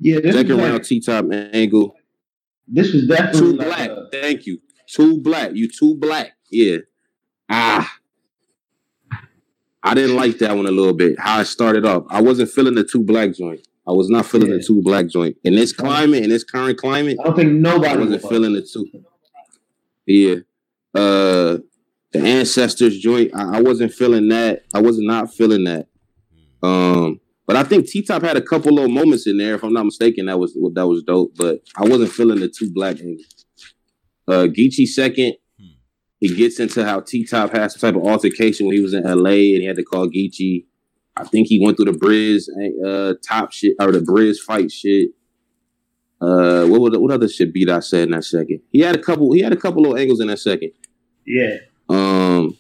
[0.00, 1.94] Yeah, this Second like- round T top angle.
[2.66, 3.90] This was definitely Too like black.
[3.90, 4.60] a- Thank you.
[4.86, 5.50] Too black.
[5.54, 6.32] You too black.
[6.50, 6.78] Yeah.
[7.48, 7.92] Ah.
[9.82, 11.18] I didn't like that one a little bit.
[11.18, 12.04] How it started off.
[12.08, 13.66] I wasn't feeling the two black joint.
[13.86, 14.56] I was not feeling Yeah.
[14.56, 15.36] the two black joint.
[15.44, 18.30] In this climate, in this current climate, I don't think I nobody wasn't was.
[18.30, 18.86] feeling the two.
[20.06, 20.34] Yeah.
[20.94, 21.58] Uh
[22.12, 24.62] the ancestors joint, I, I wasn't feeling that.
[24.72, 25.88] I was not feeling that.
[26.62, 29.72] Um, but I think T Top had a couple little moments in there, if I'm
[29.72, 30.26] not mistaken.
[30.26, 31.34] That was that was dope.
[31.36, 33.44] But I wasn't feeling the two black angles.
[34.26, 35.66] Uh Geechee second, Hmm.
[36.20, 39.04] he gets into how T Top had some type of altercation when he was in
[39.04, 40.64] LA and he had to call Geechee.
[41.16, 42.48] I think he went through the Briz
[42.84, 45.10] uh top shit or the Briz fight shit.
[46.20, 48.60] Uh, what was what other shit beat I said in that second?
[48.70, 49.30] He had a couple.
[49.32, 50.70] He had a couple little angles in that second.
[51.26, 51.58] Yeah.
[51.88, 52.56] Um,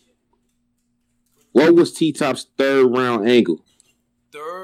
[1.52, 3.64] what was T Top's third round angle?
[4.32, 4.63] Third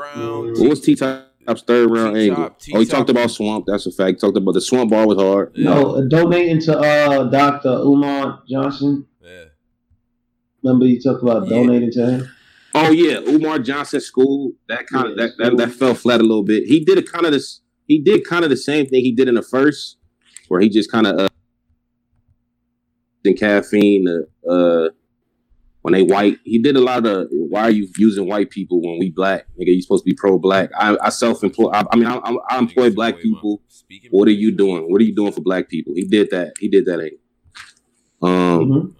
[0.00, 0.58] round.
[0.58, 2.56] What was T Top's third round T-Top- angle?
[2.58, 2.76] T-Top.
[2.76, 3.64] Oh, he talked about Swamp.
[3.66, 4.10] That's a fact.
[4.10, 5.52] He talked about the Swamp bar was hard.
[5.54, 5.70] Yeah.
[5.74, 7.68] No, uh, donating to uh Dr.
[7.68, 9.06] Umar Johnson.
[9.22, 9.44] Yeah.
[10.62, 11.56] Remember you talked about Yeah.
[11.56, 12.28] donating to him?
[12.74, 14.52] Oh yeah, Umar Johnson school.
[14.68, 16.64] That kind of Yeah, that, that that fell flat a little bit.
[16.66, 17.60] He did a kind of this.
[17.86, 19.96] He did kind of the same thing he did in the first,
[20.48, 21.28] where he just kind of uh,
[23.24, 24.06] in caffeine.
[24.08, 24.88] Uh, uh,
[25.82, 27.28] when they white, he did a lot of.
[27.30, 29.46] Why are you using white people when we black?
[29.58, 30.70] Nigga, you supposed to be pro black.
[30.76, 31.70] I, I self employ.
[31.70, 33.62] I, I mean, I, I, I employ black people.
[34.10, 34.90] What are you doing?
[34.92, 35.94] What are you doing for black people?
[35.94, 36.54] He did that.
[36.60, 37.00] He did that.
[37.02, 37.20] Ain't.
[38.22, 38.68] Um.
[38.68, 38.94] Mhm.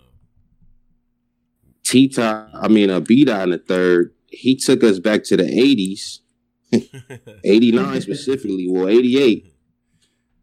[1.85, 5.37] T Top, I mean, uh, B Dot in the third, he took us back to
[5.37, 6.21] the 80s,
[7.45, 9.50] 89 specifically, well, 88.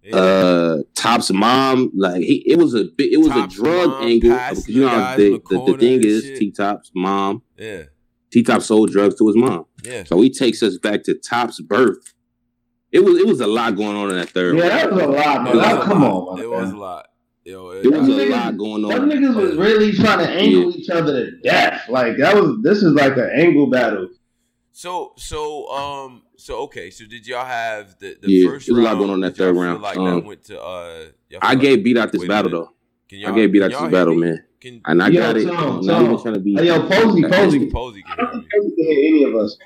[0.08, 0.16] Yeah.
[0.16, 4.04] Uh, Top's mom, like, he, it was a big, it was Top's a drug mom
[4.04, 4.30] angle.
[4.32, 6.40] passing Because you know the how the, the the, the thing is.
[6.40, 7.84] T Top's mom, yeah.
[8.32, 9.66] T Top sold drugs to his mom.
[9.84, 10.04] Yeah.
[10.06, 12.14] So he takes us back to Top's birth.
[12.92, 14.80] It was, it was a lot going on in that third Yeah, round.
[14.80, 15.56] that was a lot, man.
[15.58, 16.12] was That- a come lot.
[16.30, 16.44] on, man.
[16.46, 17.06] It was a lot.
[17.44, 19.10] Yo, It was a niggas- lot going Them on.
[19.10, 21.84] niggas was really trying to angle each other to death.
[21.90, 24.10] Like that was this is like an angle battle.
[24.72, 26.90] So so um so okay.
[26.90, 29.56] So did y'all have the, the Yeah, first there's a lot going on that third
[29.56, 29.82] round.
[29.82, 31.06] Like Um, went to uh.
[31.42, 32.72] I feel gave B Dot this battle, though.
[33.10, 34.28] Can I y'all, gave B Dot this y'all battle, hear me?
[34.30, 34.44] man.
[34.60, 35.46] Can, And I Yo, got it.
[35.46, 36.06] Tom, I'm not Tom.
[36.06, 36.56] even trying to be.
[36.56, 37.72] Hey, yo, Posey, Hey, Posey.
[37.72, 38.48] Posey can hear me.
[38.76, 39.58] Hear any of us.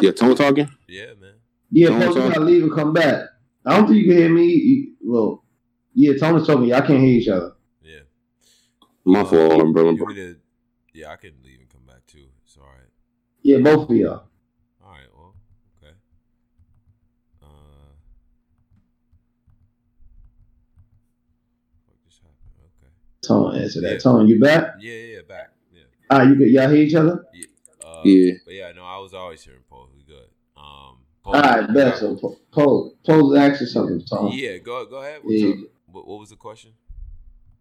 [0.00, 0.68] Yeah, Tone talking?
[0.86, 1.32] Yeah, man.
[1.70, 2.32] Yeah, Tony Posey talk?
[2.34, 3.22] gotta leave and come back.
[3.64, 4.92] I don't think you can hear me.
[5.02, 5.42] Well,
[5.94, 7.54] yeah, Tony's told me I can't hear each other.
[7.82, 8.00] Yeah.
[9.04, 9.90] My fault, bro.
[9.90, 10.36] You want me to-
[10.92, 12.26] yeah, I can leave and come back too.
[12.44, 12.88] It's all right.
[13.42, 14.12] Yeah, both of y'all.
[14.84, 15.08] All right.
[15.14, 15.34] Well,
[15.82, 15.94] okay.
[17.42, 17.46] Uh,
[21.86, 22.36] what just happened?
[22.60, 22.92] Okay.
[23.26, 23.92] Tone, answer that.
[23.92, 23.98] Yeah.
[23.98, 24.74] Tone, you back?
[24.80, 25.50] Yeah, yeah, yeah, back.
[25.72, 25.82] Yeah.
[26.10, 26.50] Ah, you good?
[26.50, 27.24] Y'all hear each other?
[27.84, 28.32] Uh, Yeah.
[28.44, 29.88] But yeah, no, I was always hearing Paul.
[29.96, 30.28] We good.
[30.56, 30.98] Um.
[31.24, 31.98] All right, bet.
[31.98, 34.30] So, po- pose, pose, ask you something, Tone.
[34.32, 35.20] Yeah, go go ahead.
[35.22, 35.54] What's Yeah.
[35.90, 36.72] What, what was the question?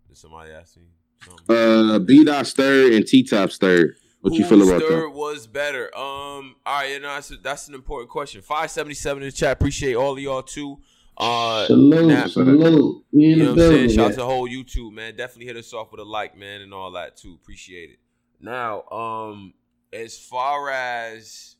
[0.07, 0.83] Did somebody ask me
[1.23, 1.55] something?
[1.55, 3.95] Uh, B dot third and T Top's third.
[4.21, 5.09] What you feel about third that?
[5.11, 5.85] was better?
[5.95, 8.41] Um, all right, you know that's, that's an important question.
[8.41, 9.53] Five seventy seven in the chat.
[9.53, 10.79] Appreciate all of y'all too.
[11.17, 13.03] Uh, salute, now- salute.
[13.11, 13.71] We in you know the what I'm saying?
[13.71, 13.95] building.
[13.95, 15.15] Shout out to the whole YouTube man.
[15.15, 17.37] Definitely hit us off with a like, man, and all that too.
[17.41, 17.99] Appreciate it.
[18.41, 19.53] Now, um,
[19.93, 21.55] as far as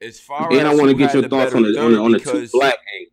[0.00, 2.12] as far And as I want to get your thoughts on the on the, on
[2.12, 3.12] the two because- black angle.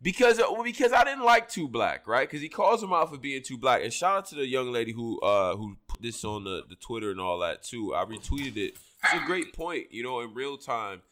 [0.00, 2.28] because well, because I didn't like Too Black, right?
[2.28, 3.82] Because he calls him out for being too black.
[3.82, 6.76] And shout out to the young lady who uh who put this on the, the
[6.76, 7.94] Twitter and all that too.
[7.96, 8.76] I retweeted it.
[9.02, 11.02] It's a great point, you know, in real time.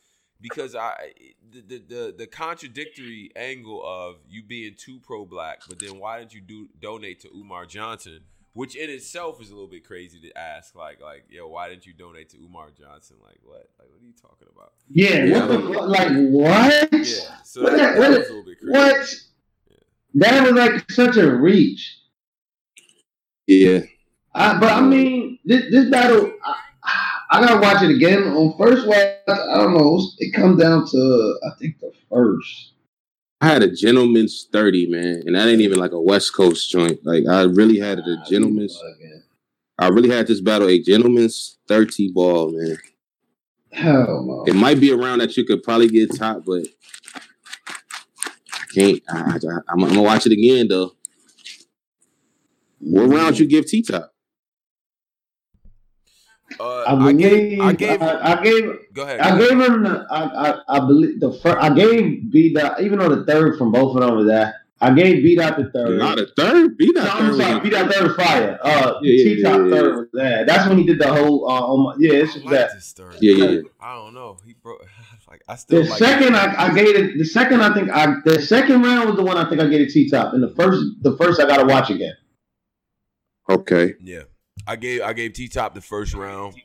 [0.41, 1.13] Because I
[1.51, 6.19] the, the the the contradictory angle of you being too pro black, but then why
[6.19, 8.21] didn't you do donate to Umar Johnson?
[8.53, 10.75] Which in itself is a little bit crazy to ask.
[10.75, 13.17] Like like yo, why didn't you donate to Umar Johnson?
[13.23, 13.69] Like what?
[13.79, 14.73] Like what are you talking about?
[14.89, 15.47] Yeah, Yeah.
[15.47, 16.89] what the, like what?
[16.93, 18.73] Yeah, so What that, that- that was a little bit crazy.
[18.73, 19.15] What?
[20.15, 21.99] That was like such a reach.
[23.47, 23.81] Yeah,
[24.35, 26.55] I, but I um, mean, this, this battle, I,
[27.37, 28.23] I gotta watch it again.
[28.29, 28.97] On first watch,
[29.29, 30.01] I don't know.
[30.19, 32.73] It comes down to I think the first.
[33.43, 37.05] I had a gentleman's thirty man, and that ain't even like a West Coast joint.
[37.05, 38.83] Like I really had it a gentleman's.
[39.79, 42.79] I really had this battle a gentleman's thirty ball, man.
[43.71, 44.45] Hell no.
[44.47, 46.67] It might be around that you could probably get top, but
[47.69, 49.03] I can't.
[49.11, 49.39] I,
[49.69, 50.93] I'm gonna watch it again though.
[52.79, 54.15] What round you give T Top?
[56.59, 58.65] Uh, I I gave, believe I gave, I, I gave
[58.95, 59.20] go ahead.
[59.20, 63.15] I gave him I, I I believe the first I gave B dot even though
[63.15, 65.99] the third from both of them was that I gave B dot the third.
[65.99, 66.77] Not a third.
[66.77, 67.37] Be No, not I'm third.
[67.41, 68.59] sorry, B dot third was fire.
[68.62, 70.47] Uh Yeah, yeah, T top yeah, yeah, third was that.
[70.47, 72.74] That's when he did the whole uh on my, yeah, it's I just like that.
[72.74, 73.16] this story.
[73.20, 73.61] Yeah, yeah, yeah.
[73.81, 74.39] I don't know.
[74.45, 74.85] He broke.
[75.28, 78.15] Like I still The like second I, I gave it the second I think I
[78.24, 80.35] the second round was the one I think I gave it T top.
[80.35, 82.15] And the first the first I gotta watch again.
[83.51, 83.95] Okay.
[84.01, 84.23] Yeah,
[84.66, 86.55] I gave I gave T Top the first round.
[86.55, 86.62] Thought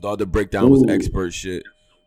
[0.00, 1.62] the other breakdown was expert shit.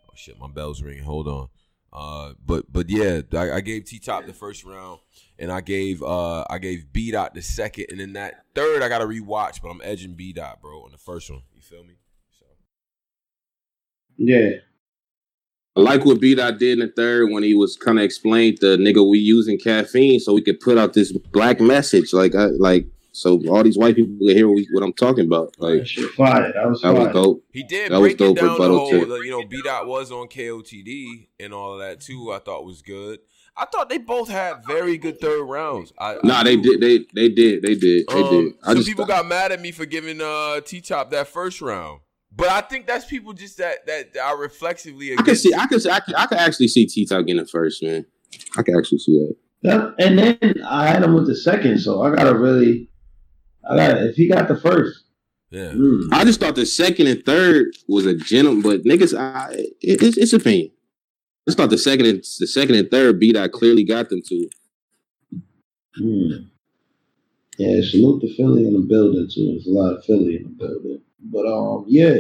[0.08, 1.04] Oh shit, my bell's ringing.
[1.04, 1.50] Hold on.
[1.92, 5.00] Uh, but but yeah, I, I gave T Top the first round,
[5.40, 8.90] and I gave uh I gave B Dot the second, and then that third I
[8.90, 11.42] gotta rewatch, but I'm edging B Dot, bro, on the first one.
[11.56, 11.96] You feel me?
[12.38, 12.46] So
[14.18, 14.50] Yeah.
[15.76, 18.58] I like what B Dot did in the third when he was kind of explained
[18.62, 22.46] the nigga we using caffeine so we could put out this black message, like I
[22.48, 25.56] like so all these white people can hear what, we, what I'm talking about.
[25.58, 26.52] Like That fire.
[26.54, 27.44] That was that was dope.
[27.52, 29.06] He did That was break it dope down the rebuttal, whole, too.
[29.06, 32.32] the- you know, B Dot was on KOTD and all of that too.
[32.32, 33.20] I thought was good.
[33.60, 35.92] I thought they both had very good third rounds.
[35.98, 36.80] I, I Nah, they did.
[36.80, 37.64] They they did.
[37.64, 38.06] They did.
[38.08, 38.54] They Um, did.
[38.64, 41.60] I some just people got mad at me for giving uh T Top that first
[41.60, 42.02] round,
[42.36, 45.14] but I think that's people just that that are reflexively.
[45.18, 45.54] I can see.
[45.56, 45.80] I can.
[45.80, 46.14] see- I can.
[46.14, 48.06] I can actually see T Top getting the first man.
[48.56, 49.36] I can actually see that.
[49.64, 52.90] That, and then I had him with the second, so I gotta really
[53.70, 55.04] I gotta if he got the first.
[55.50, 56.10] Yeah, mm.
[56.12, 60.18] I just thought the second and third was a gentleman, but niggas, I, it, it's,
[60.18, 60.72] it's opinion.
[60.72, 64.22] I just thought the second and the second and third beat I clearly got them
[64.28, 64.50] to.
[66.02, 66.50] Mm.
[67.58, 69.52] Yeah, salute to Philly in the building too.
[69.52, 71.02] There's a lot of Philly in the building.
[71.20, 72.20] But um yeah.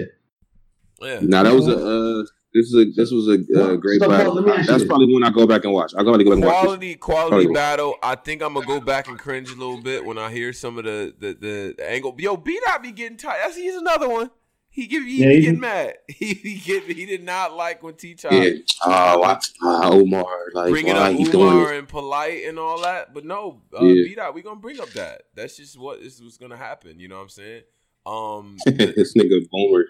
[1.02, 1.20] yeah.
[1.22, 4.34] Now that was a uh, this is a this was a uh, great So, battle.
[4.36, 5.94] let me ask you That's probably when I go back and watch.
[5.98, 6.40] I go back and watch.
[6.40, 6.50] this.
[6.62, 7.54] Quality, quality Probably.
[7.54, 7.96] battle.
[8.02, 10.78] I think I'm gonna go back and cringe a little bit when I hear some
[10.78, 12.16] of the the, the, the angle.
[12.18, 13.40] Yo, B Dot be getting tired.
[13.44, 14.32] That's he's another one.
[14.70, 15.96] He give he, Yeah, be he- getting mad.
[16.08, 18.50] He he, get, he did not like when T Top Yeah.
[18.86, 21.80] Oh, I, uh, Omar, like bringing why up he doing Umar this?
[21.80, 23.14] and polite and all that.
[23.14, 24.04] But no, uh, Yeah.
[24.08, 25.24] B Dot, we gonna bring up that.
[25.36, 27.00] That's just what is what's gonna happen.
[27.00, 27.62] You know what I'm saying?
[28.06, 29.86] Um, this nigga Boomer.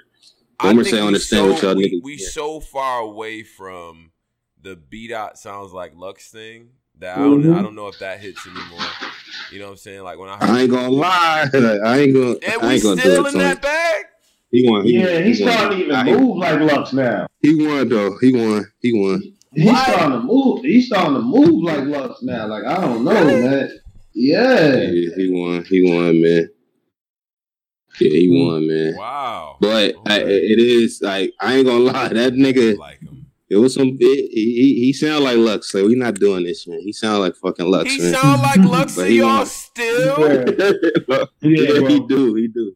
[0.59, 2.27] I Boomer think say we understand so, what y'all we, niggas we hear.
[2.29, 4.11] so far away from
[4.61, 6.69] the B dot sounds like Lux thing
[6.99, 7.55] that I don't Mhm.
[7.55, 8.79] I don't know if that hits anymore.
[9.51, 10.01] You know what I'm saying?
[10.03, 11.49] Like when I I ain't gonna lie.
[11.53, 12.35] I ain't gonna.
[12.41, 13.33] and I we ain't gonna do still it.
[13.33, 13.61] in that Tony.
[13.61, 14.05] bag.
[14.51, 14.83] He won.
[14.85, 17.27] He, Yeah, he's he starting to even Nah, move like Lux now.
[17.41, 18.17] He won though.
[18.19, 18.65] He won.
[18.81, 19.21] He won.
[19.53, 19.83] He's Why?
[19.83, 20.61] starting to move.
[20.63, 22.47] He's starting to move like Lux now.
[22.47, 23.41] Like I don't know, Really?
[23.41, 23.69] man.
[24.13, 24.77] Yeah.
[24.77, 25.63] Yeah, he won.
[25.65, 26.49] He won, man.
[27.99, 28.95] Yeah, he won, man.
[28.95, 29.57] Wow.
[29.59, 32.09] But I, it is like I ain't gonna lie.
[32.09, 33.25] That nigga, like him.
[33.49, 33.89] it was some.
[33.99, 35.69] It, he he, he sound like Lux.
[35.71, 36.79] So we not doing this, man.
[36.81, 38.13] He sound like fucking Lux, He man.
[38.13, 40.13] sound like Lux But to he y'all still.
[40.15, 40.47] still.
[41.41, 42.73] Yeah, yeah, he do, he do.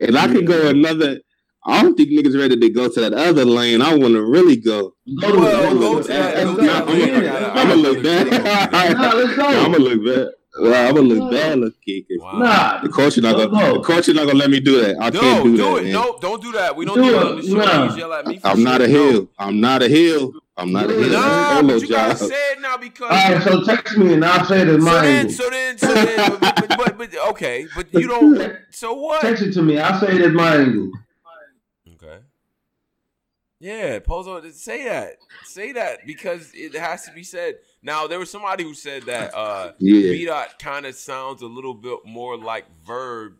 [0.00, 1.20] And I could go another.
[1.66, 3.82] I don't think niggas ready to go to that other lane.
[3.82, 4.94] I want to really go.
[5.20, 6.62] Go to Well, go to that- Let's go go.
[6.62, 7.14] to that lane.
[7.14, 8.26] I gotta- I I'm gotta gonna look look bad.
[8.26, 9.46] into let's go.
[9.46, 10.28] I'm gonna look bad.
[10.60, 12.04] Well, I'm gonna look bad, look kick.
[12.18, 12.38] Wow.
[12.38, 13.48] Nah, The coach is not gonna.
[13.50, 13.78] go.
[13.78, 14.96] The coach is not gonna let me do that.
[15.00, 15.76] I No, can't do, do, that.
[15.78, 15.82] it.
[15.84, 15.92] man.
[15.92, 16.76] No, don't do that.
[16.76, 17.12] We don't Do do, it.
[17.12, 17.54] that on the show.
[17.56, 17.64] Nah.
[17.88, 18.38] Niggas yell at me.
[18.38, 18.92] For I'm not a shit.
[18.94, 19.10] No.
[19.10, 19.28] heel.
[19.38, 20.32] I'm not a heel.
[20.56, 21.10] I'm not a heel.
[21.10, 23.10] Nah, but you gotta say it now because.
[23.10, 25.32] All right, so text me and I'll say it in so my then, angle.
[25.32, 28.56] so then, so then, but, but, but, but okay, but you don't.
[28.70, 29.22] So what?
[29.22, 29.78] Text it to me.
[29.78, 30.90] I'll say it in my angle.
[31.94, 32.18] Okay.
[33.58, 35.16] Yeah, Pozo, say that.
[35.44, 37.56] Say that because it has to be said.
[37.82, 40.12] Now, there was somebody who said that uh Yeah.
[40.12, 43.34] B dot kind of sounds a little bit more like verb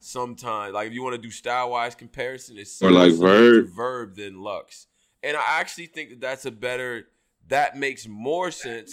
[0.00, 0.74] sometimes.
[0.74, 3.68] Like if you want to do style wise comparison, it's Or like Verb.
[3.74, 4.86] verb than Lux.
[5.22, 7.08] And I actually think that that's a better.
[7.48, 8.92] That makes more sense.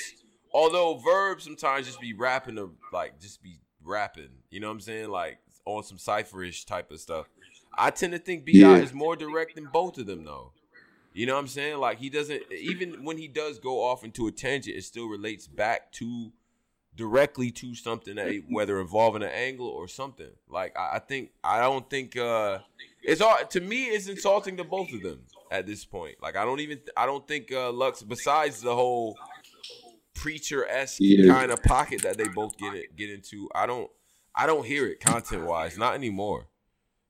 [0.53, 4.30] Although verb sometimes just be rapping or like just be rapping.
[4.51, 5.09] You know what I'm saying?
[5.09, 7.27] Like on some cipherish type of stuff.
[7.77, 8.77] I tend to think Bi Yeah.
[8.77, 10.53] is more direct than both of them though.
[11.14, 11.77] You know what I'm saying?
[11.77, 15.48] Like he doesn't even when he does go off into a tangent, it still relates
[15.48, 16.31] back to
[16.95, 20.30] directly to something that whether involving an angle or something.
[20.48, 22.60] Like I, I think I don't think uh
[23.03, 25.22] it's all to me it's insulting to both of them
[25.52, 26.15] at this point.
[26.22, 29.18] Like I don't even I don't think uh Lux besides the whole
[30.14, 31.31] preacher esque Yeah.
[31.31, 33.49] kind of pocket that they both get it get into.
[33.53, 33.90] I don't
[34.35, 36.48] I don't hear it content wise, not anymore.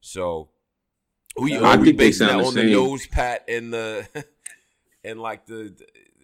[0.01, 0.49] So
[1.37, 4.07] we, I are we think they that sound the on the nose pat and the
[5.03, 5.73] and like the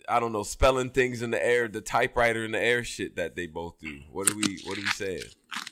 [0.08, 3.36] I don't know spelling things in the air, the typewriter in the air shit that
[3.36, 4.00] they both do.
[4.12, 5.22] What are we What are we saying?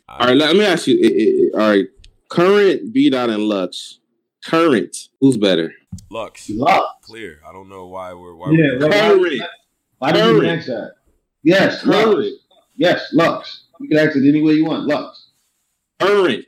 [0.09, 0.97] All right, let me ask you.
[1.03, 1.09] eh,
[1.57, 1.85] eh, All right,
[2.30, 3.99] current B dot and Lux.
[4.45, 5.73] Current, who's better?
[6.09, 6.85] Lux, Lux.
[7.05, 7.39] clear.
[7.47, 9.41] I don't know why we're why Yeah, we're, well, Current,
[9.97, 10.59] Why did you Current.
[10.59, 10.91] ask that?
[11.43, 12.05] Yes, Lux.
[12.05, 12.34] current,
[12.76, 13.64] Yes, Lux.
[13.81, 14.85] You can ask it any way you want.
[14.88, 15.31] Lux.
[15.99, 16.45] current.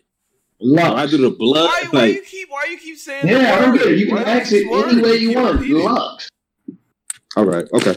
[0.61, 0.95] Lux.
[0.99, 1.65] I do the blood.
[1.65, 3.25] why, why like, you keep Why you keep saying?
[3.25, 3.79] the yeah, I don't word?
[3.79, 3.99] get it.
[3.99, 5.53] You can Why do ask it any way you keep want.
[5.59, 5.83] repeating it?
[5.85, 6.29] Lux.
[7.37, 7.95] all right, okay.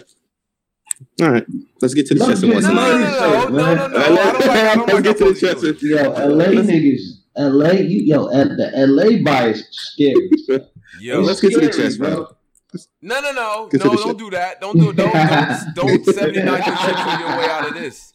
[1.20, 1.44] All right,
[1.80, 3.98] let's get to the Lux chest of No, no, no, no, no, no, no.
[3.98, 4.50] I don't like.
[4.50, 5.56] I don't Let's get to the chest.
[5.64, 6.06] Pozo do it.
[6.06, 7.00] of- Yo, LA niggas.
[7.36, 10.30] LA, you, yo, at the LA bias is scary.
[11.00, 12.28] Yo, Let's get to the Scary, chest, bro.
[13.00, 13.68] no, no, no, no!
[13.72, 14.60] Don't do that!
[14.60, 18.12] Don't do don't don't don't seventy nine bench your way out of this.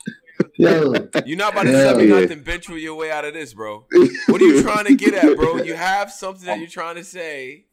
[0.58, 0.94] Yo,
[1.26, 1.78] You're not about to Yeah.
[1.90, 2.20] seventy Yeah.
[2.22, 3.86] nothing bench your way out of this, bro.
[4.28, 5.58] What are you trying to get at, bro?
[5.64, 7.66] You have something that you're trying to say.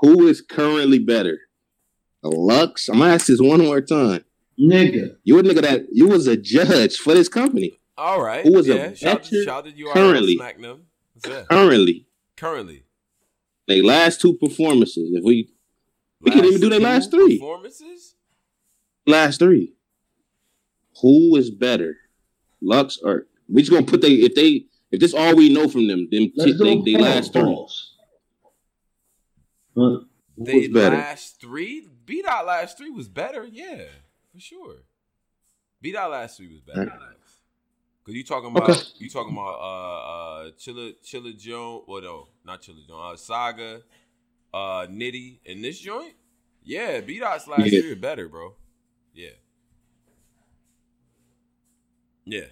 [0.00, 1.40] Who is currently better?
[2.22, 2.88] Lux.
[2.88, 4.24] I'm gonna ask this one more time.
[4.58, 5.16] nigga.
[5.24, 7.80] You a nigga that you was a judge for this company.
[7.96, 8.44] All right.
[8.44, 10.36] Who was a yeah, shout, better shout to you currently?
[10.36, 10.82] Smack them.
[11.14, 11.48] What's that?
[11.48, 12.06] Currently,
[12.36, 12.84] Currently.
[13.68, 15.10] they last two performances.
[15.12, 15.50] If we
[16.22, 17.38] We can't even do their last three.
[17.38, 18.14] performances.
[19.06, 19.74] last three,
[21.02, 21.96] who is better,
[22.60, 25.86] Lux or we just gonna put they if they if this all we know from
[25.88, 27.42] them, them Let's shit, do they, they last three.
[27.42, 27.94] polls.
[29.76, 30.00] Huh?
[30.36, 30.96] Who They better?
[30.96, 31.86] last three.
[32.04, 33.44] B dot last three was better.
[33.44, 33.84] Yeah,
[34.32, 34.76] for sure.
[35.80, 36.92] B dot last three was better.
[38.04, 38.80] Cause you talking about Okay.
[38.98, 39.98] you talking about uh
[40.46, 41.84] uh Chilla Chilla Jones.
[41.86, 43.14] Well, no, not Chilla Jones.
[43.14, 43.82] Uh, Saga,
[44.52, 46.14] uh Nitty, and this joint.
[46.64, 47.80] Yeah, B dot's last Yeah.
[47.82, 48.54] three better, bro.
[49.14, 49.30] Yeah.
[52.30, 52.46] Yeah.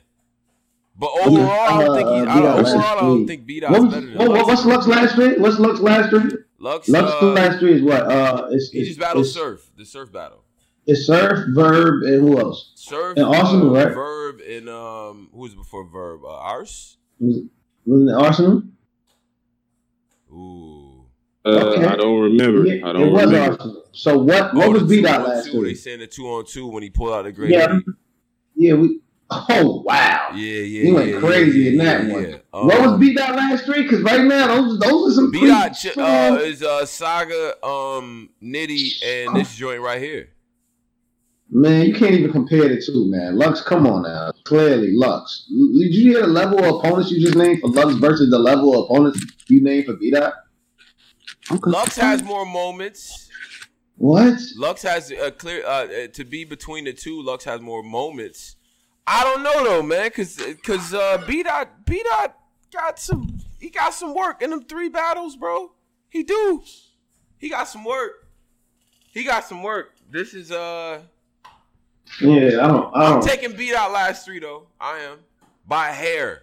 [0.98, 3.60] But overall, I don't think he, Uh, I B-Dot don't, overall, I don't think B
[3.60, 4.64] dot's better than what, what, Lux.
[4.64, 5.38] what's Lux last three?
[5.38, 6.30] What's Lux last three?
[6.58, 6.88] Lux.
[6.88, 8.02] Lux uh, last three is what?
[8.02, 10.42] Uh, it's, he it's, just battled it's, Surf, the Surf battle.
[10.86, 12.72] It's Surf, Verb, and who else?
[12.74, 13.94] Surf, And Arsenal, uh, right?
[13.94, 16.22] Verb, and um, who was before Verb?
[16.24, 16.96] Uh, Ars.
[17.20, 17.42] Was,
[17.86, 18.62] was it Arsenal?
[20.32, 21.04] Ooh.
[21.44, 21.84] Uh, Okay.
[21.86, 22.66] I don't remember.
[22.66, 23.52] Yeah, I don't was remember.
[23.52, 23.84] Arsenal.
[23.92, 24.52] So what?
[24.54, 25.74] What Oh, was the B dot last two, They three?
[25.76, 27.50] saying the two on two when he pulled out the great.
[27.52, 27.82] Yeah, lead.
[28.56, 29.00] yeah, we.
[29.30, 30.30] Oh wow.
[30.34, 30.82] yeah, yeah.
[30.84, 32.30] He went yeah, crazy yeah, in that yeah, one.
[32.30, 32.36] yeah.
[32.50, 33.82] what was Um, B dot last three?
[33.82, 37.54] Because right now those those are some B dot pre- ch- uh, is uh, Saga,
[37.64, 40.30] um, Nitty, and this joint right here.
[41.50, 43.36] Man, you can't even compare the two, man.
[43.38, 44.32] Lux, come on now.
[44.44, 45.46] Clearly, Lux.
[45.48, 48.78] Did you hear the level of opponents you just named for Lux versus the level
[48.78, 50.34] of opponents you named for B dot?
[51.50, 51.70] Okay.
[51.70, 53.30] Lux has more moments.
[53.96, 54.38] What?
[54.56, 57.22] Lux has a clear uh, uh, to be between the two.
[57.22, 58.56] Lux has more moments.
[59.10, 62.36] I don't know though, man, cause cause uh, B dot B dot
[62.70, 65.72] got some he got some work in them three battles, bro.
[66.10, 66.62] He do.
[67.38, 68.28] He got some work.
[69.10, 69.94] He got some work.
[70.10, 71.00] This is uh
[72.20, 72.94] Yeah, I don't.
[72.94, 74.66] I I'm taking B Dot last three though.
[74.78, 75.20] I am
[75.66, 76.42] by hair.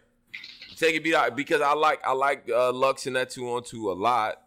[0.69, 3.63] I'm taking B Dot because I like I like uh, Lux in that two on
[3.63, 4.41] two a lot,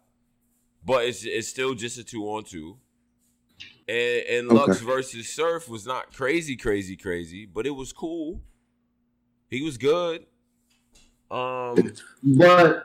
[0.85, 2.79] but it's it's still just a two on two.
[3.89, 4.85] And, and Lux Okay.
[4.85, 8.43] versus Surf was not crazy, crazy, crazy, but it was cool.
[9.49, 10.27] He was good.
[11.31, 11.93] Um,
[12.23, 12.85] But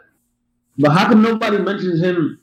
[0.78, 2.40] but how come nobody mentions him?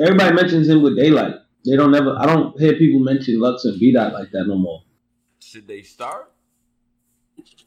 [0.00, 1.34] Everybody mentions him with daylight.
[1.66, 2.16] They don't ever.
[2.18, 4.82] I don't hear people mention Lux and B Dot like that no more.
[5.40, 6.30] should they start?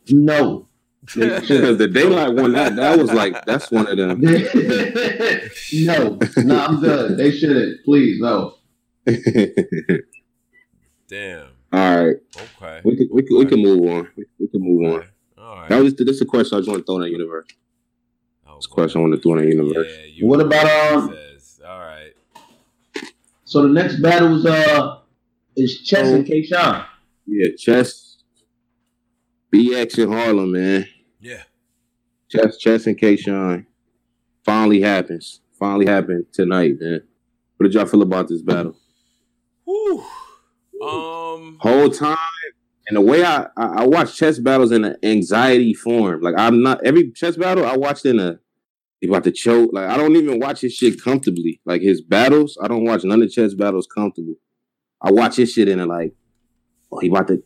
[0.09, 0.67] No.
[1.05, 1.47] Because
[1.77, 4.19] the daylight one, that that was like that's one of them.
[5.73, 7.17] no, no, I'm good.
[7.17, 7.83] They shouldn't.
[7.85, 8.55] Please, no.
[11.07, 11.47] Damn.
[11.71, 12.81] All right, Okay.
[12.83, 14.07] we can we can, we can move on.
[14.15, 15.03] We, we can move on.
[15.37, 15.69] All right.
[15.69, 17.47] That was this a question I just want to throw in the universe.
[18.47, 19.87] Oh, This question I want to throw in the universe.
[19.89, 21.61] Yeah, you What about, um, says.
[21.65, 22.13] All right.
[23.45, 24.99] So the next battle's uh
[25.55, 26.85] is Chess and K Sean.
[27.25, 28.17] Yeah, chess.
[29.53, 30.87] BX in Harlem, man.
[31.19, 31.43] Yeah.
[32.29, 33.15] Chess, chess, and K.
[33.15, 33.65] Shine.
[34.43, 35.39] Finally happens.
[35.57, 37.01] Finally happened tonight, man.
[37.55, 38.75] What did y'all feel about this battle?
[39.65, 40.03] Whew.
[40.81, 41.57] Um.
[41.59, 42.17] Whole time,
[42.87, 46.21] and the way I, I I watch chess battles in an anxiety form.
[46.21, 48.39] Like I'm not every chess battle I watched in a
[49.01, 49.71] he about to choke.
[49.73, 51.61] Like I don't even watch his shit comfortably.
[51.65, 54.35] Like his battles, I don't watch none of the chess battles comfortable.
[55.01, 56.13] I watch his shit in a like,
[56.91, 57.43] oh he about to,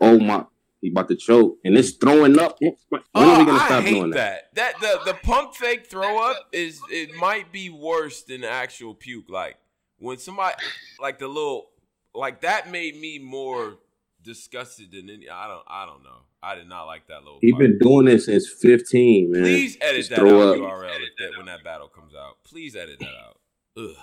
[0.00, 0.44] oh my,
[0.82, 2.58] he about to choke, and it's throwing up.
[2.60, 4.50] When are we gonna Oh, stop doing that?
[4.54, 4.78] that.
[4.80, 8.94] That the the pump fake throw up is it might be worse than the actual
[8.94, 9.30] puke.
[9.30, 9.56] Like
[9.98, 10.56] when somebody
[11.00, 11.70] like the little
[12.18, 13.78] like that made me more
[14.22, 15.28] disgusted than any.
[15.28, 16.20] I don't I don't know.
[16.42, 17.38] I did not like that little.
[17.40, 17.62] He part.
[17.62, 19.42] been doing this since 15, man.
[19.42, 20.62] Please edit Just that throw out up.
[20.62, 22.36] URL if that, when that battle comes out.
[22.44, 23.38] Please edit that out.
[23.76, 23.96] Ugh.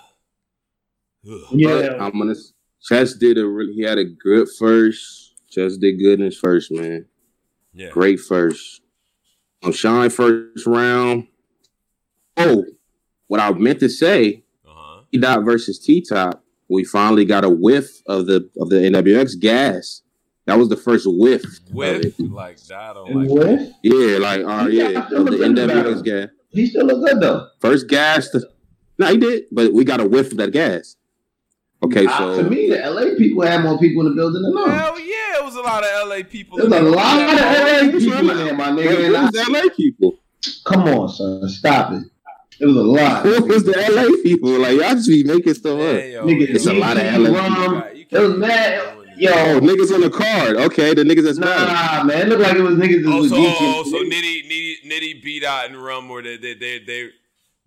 [1.30, 1.60] Ugh.
[1.62, 2.34] But I'm gonna.
[2.82, 3.72] Chess did a really.
[3.72, 5.34] He had a good first.
[5.50, 7.06] Chess did good in his first, man.
[7.72, 7.90] Yeah.
[7.90, 8.82] Great first.
[9.62, 11.28] On Shine first round.
[12.36, 12.64] Oh,
[13.28, 14.44] what I meant to say.
[14.66, 15.00] Uh huh.
[15.10, 16.44] T Dot versus T Top.
[16.68, 20.02] We finally got a whiff of the of the NWX gas.
[20.46, 21.42] That was the first whiff.
[21.44, 22.14] of it.
[22.20, 23.30] like that, I don't And like.
[23.30, 23.72] what?
[23.82, 26.04] Yeah, like oh yeah, of the look good about NWX it.
[26.04, 26.28] gas.
[26.50, 27.48] He still look good though.
[27.60, 28.28] First gas.
[28.30, 28.46] To,
[28.98, 30.96] no, he did, but we got a whiff of that gas.
[31.82, 34.56] Okay, Uh, so to me, the LA people had more people in the building than
[34.56, 34.80] us.
[34.80, 36.56] Hell yeah, it was a lot of LA people.
[36.56, 39.06] There's in a lot of LA people in there, my nigga.
[39.08, 40.18] And I, was LA people?
[40.64, 42.04] come on, son, stop it.
[42.58, 43.24] It was a lot.
[43.24, 44.50] What was the LA people?
[44.58, 45.96] Like y'all just be making stuff up.
[45.96, 48.36] Hey, yo, Nigga, It's a lot of Yeezy, LA Rum, You got- you It was
[48.38, 48.92] mad.
[49.18, 50.56] Yo, Oh, niggas on the card.
[50.56, 51.68] Okay, the niggas that's mad.
[51.68, 53.56] Nah, man, it looked like it was niggas that Oh, was so, Geechee.
[53.60, 57.08] oh, so Nitty, Nitty, Nitty, B Dot, and Rum were they, they, they, they,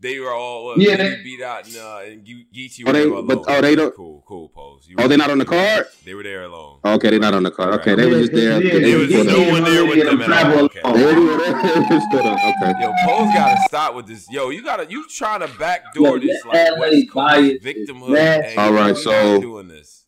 [0.02, 3.00] they were all uh, Yeah, they- B Dot, and, uh, and Geechee Oh, were they-
[3.04, 3.28] there alone.
[3.28, 4.86] but- oh, they don't- Cool, cool, pose.
[4.88, 5.88] You Oh, were- they not on the card?
[6.06, 6.80] They were there alone.
[6.86, 7.74] Okay, they not on the card.
[7.82, 8.62] Okay, they were just there.
[8.64, 10.66] yeah, There was yeah, no one there with yeah, them at all.
[10.66, 10.80] Okay.
[10.82, 10.98] alone.
[10.98, 12.02] They were there.
[12.10, 12.40] Stood up.
[12.40, 12.74] Okay.
[12.82, 14.28] Yo, Pose gotta stop with this.
[14.32, 18.18] Yo, you gotta, you trying to backdoor Yo, this like West Coast victimhood.
[18.18, 20.06] Hey, All right, so- doing this.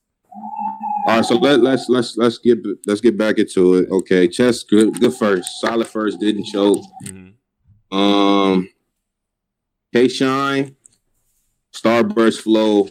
[1.07, 3.89] All right, so let, let's let's let's get let's get back into it.
[3.91, 6.81] Okay, chess good good first, solid first, didn't choke.
[7.05, 7.33] Mhm.
[7.91, 8.69] Um,
[9.93, 10.75] K Shine,
[11.73, 12.89] Starburst flow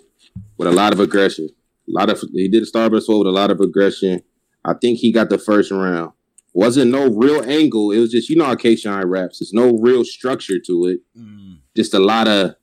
[0.56, 1.48] with a lot of aggression.
[1.88, 4.22] A lot of he did a Starburst flow with a lot of aggression.
[4.64, 6.12] I think he got the first round.
[6.52, 7.92] Wasn't no real angle.
[7.92, 9.38] It was just you know how K Shine raps.
[9.38, 11.00] There's no real structure to it.
[11.18, 11.58] Mm.
[11.76, 12.56] Just a lot of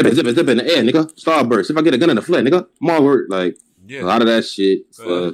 [0.00, 1.12] zip it, zip it, zip it in the air, nigga.
[1.14, 1.70] Starburst.
[1.70, 3.26] If I get a gun in the foot, nigga, more work.
[3.28, 3.56] Like
[3.90, 4.80] a lot of that shit.
[5.02, 5.32] Uh.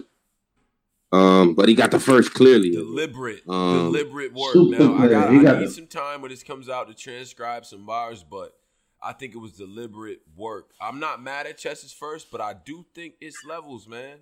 [1.13, 2.73] Um, but he got the first clearly.
[2.73, 4.57] deliberate, Um, deliberate work.
[4.57, 7.87] Now I got, I got need some time when this comes out to transcribe some
[7.87, 8.55] bars, but
[9.03, 10.71] I think it was deliberate work.
[10.81, 14.19] I'm not mad at Chess's first, but I do think it's levels, man.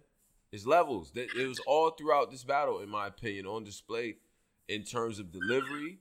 [0.53, 1.13] It's levels.
[1.13, 4.17] That it was all throughout this battle, in my opinion, on display
[4.69, 5.99] in terms of delivery,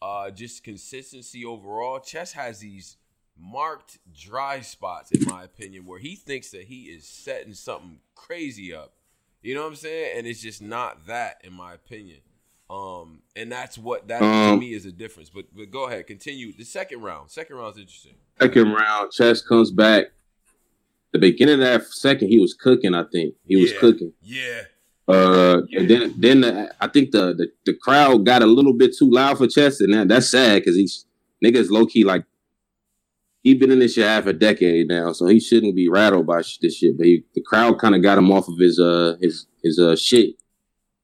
[0.00, 1.98] uh, just consistency overall.
[1.98, 2.96] Chess has these
[3.36, 8.72] marked dry spots, in my opinion, where he thinks that he is setting something crazy
[8.72, 8.92] up.
[9.42, 10.18] You know what I'm saying?
[10.18, 12.18] And it's just not that, in my opinion.
[12.68, 15.28] Um, and that's what that to Um, me is a difference.
[15.30, 16.52] But but go ahead, continue.
[16.52, 17.30] The second round.
[17.30, 18.14] Second round is interesting.
[18.40, 20.12] Second round, Chess comes back.
[21.12, 22.94] The beginning of that second, he was cooking.
[22.94, 24.12] I think he was cooking.
[24.22, 24.62] Yeah.
[25.08, 28.94] Uh, and then then the, I think the, the the crowd got a little bit
[28.96, 31.06] too loud for Chess, and that, that's sad because he's
[31.44, 32.24] niggas low key like
[33.42, 36.42] he been in this shit half a decade now, so he shouldn't be rattled by
[36.42, 36.96] sh- this shit.
[36.98, 39.96] But he, the crowd kind of got him off of his uh his his uh
[39.96, 40.36] shit,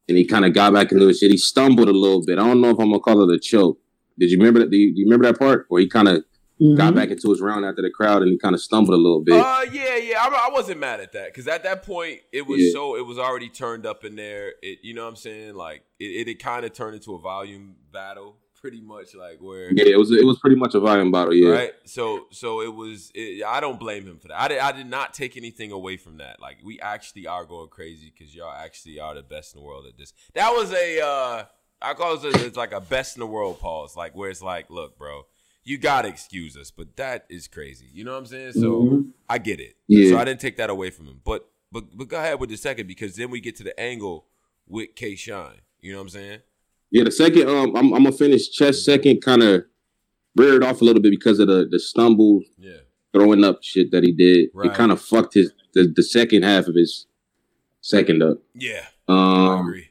[0.08, 1.30] and he kind of got back into his shit.
[1.30, 2.38] He stumbled a little bit.
[2.38, 3.78] I don't know if I'm gonna call it a choke.
[4.18, 4.70] Did you remember that?
[4.70, 6.24] Do you, do you remember that part where he kind of
[6.76, 6.96] got Mhm.
[6.96, 9.34] back into his round after the crowd and he kind of stumbled a little bit?
[9.34, 10.22] Uh, yeah, yeah.
[10.22, 12.70] I, I wasn't mad at that because at that point it was Yeah.
[12.72, 14.54] so it was already turned up in there.
[14.62, 15.54] It, you know what I'm saying?
[15.54, 19.72] Like it, it, it kind of turned into a volume battle pretty much like where
[19.72, 21.34] Yeah, it was it was pretty much a volume battle.
[21.34, 21.72] Yeah, right.
[21.84, 23.10] So so it was.
[23.14, 24.40] It, I don't blame him for that.
[24.40, 24.58] I did.
[24.58, 26.40] I did not take anything away from that.
[26.40, 29.86] Like we actually are going crazy because y'all actually are the best in the world
[29.86, 30.12] at this.
[30.34, 31.00] That was a.
[31.00, 31.44] uh
[31.82, 33.96] I call it a, it's like a best in the world pause.
[33.96, 35.26] Like where it's like, look, bro,
[35.62, 37.86] you gotta excuse us, but that is crazy.
[37.92, 38.52] You know what I'm saying?
[38.54, 39.10] So Mhm.
[39.28, 39.76] I get it.
[39.86, 40.10] Yeah.
[40.10, 41.20] So I didn't take that away from him.
[41.22, 44.24] But but but go ahead with the second because then we get to the angle
[44.66, 45.60] with K Shine.
[45.80, 46.38] You know what I'm saying?
[46.90, 47.04] Yeah.
[47.04, 49.64] The second, um, I'm, I'm gonna finish chess second, kind of
[50.34, 52.78] reared off a little bit because of the the stumble Yeah.
[53.12, 54.50] throwing up shit that he did.
[54.54, 54.70] Right.
[54.70, 57.06] It kind of fucked his the, the second half of his
[57.80, 58.38] second up.
[58.54, 58.84] Yeah.
[59.08, 59.12] I
[59.58, 59.90] Um, agree.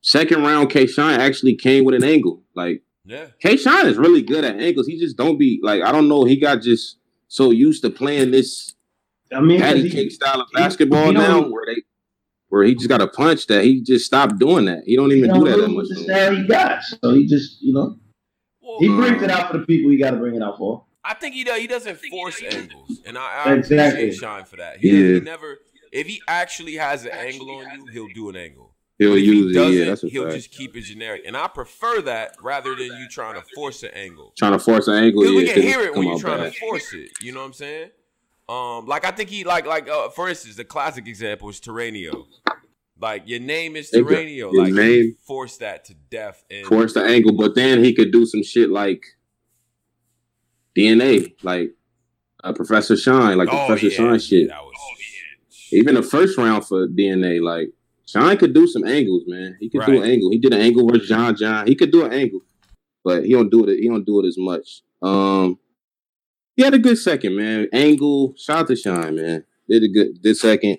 [0.00, 2.42] second round, K Shine actually came with an angle.
[2.54, 3.26] Like Yeah.
[3.40, 4.86] K Shine is really good at angles.
[4.86, 6.24] He just don't be like I don't know.
[6.24, 6.96] He got just
[7.28, 8.74] so used to playing this
[9.32, 11.82] I mean, 'cause patty he- cake style of basketball he now, where they
[12.48, 14.82] where he just got a punch that he just stopped doing that.
[14.86, 15.86] He don't even don't do that that much.
[15.90, 16.82] with the he got.
[16.82, 17.96] So he just, you know,
[18.62, 19.42] Well, he brings it uh-huh.
[19.42, 20.84] out for the people he got to bring it out for.
[21.04, 24.02] I think he does, he doesn't force angles, and I, I Exactly.
[24.02, 24.78] appreciate Shine for that.
[24.78, 25.14] He, Yeah.
[25.14, 25.58] he never,
[25.92, 28.74] if he actually has an angle on you, he'll do an angle.
[28.98, 29.72] He'll if use he it.
[29.74, 30.34] Yeah, that's a he'll fact.
[30.34, 33.90] just keep it generic, and I prefer that rather than you trying to force an
[33.94, 34.32] angle.
[34.36, 35.24] Trying to force an angle.
[35.24, 36.52] Yeah, we can 'cause hear it when you're trying bad.
[36.52, 37.10] to force it.
[37.22, 37.90] You know what I'm saying?
[38.48, 42.26] Um, like I think he like like uh, for instance, the classic example is Terranio.
[43.00, 44.16] Like your name is Exactly.
[44.38, 44.52] Terranio.
[44.54, 46.44] Like name- he forced that to death.
[46.50, 49.04] And force the angle, but then he could do some shit like
[50.76, 51.74] DNA, like
[52.44, 54.48] uh, Professor Shine, like the Oh, Professor yeah, Shine shit.
[54.48, 54.74] That was,
[55.72, 57.68] Even the first round for DNA, like
[58.06, 59.56] Shine could do some angles, man.
[59.60, 60.30] He could do an angle.
[60.30, 61.66] He did an angle versus John John.
[61.66, 62.40] He could do an angle,
[63.04, 63.78] but he don't do it.
[63.78, 64.82] He don't do it as much.
[65.02, 65.58] Um,
[66.58, 67.68] he had a good second, man.
[67.72, 69.44] Angle, shout to Shine, man.
[69.68, 70.78] Did a good, did second.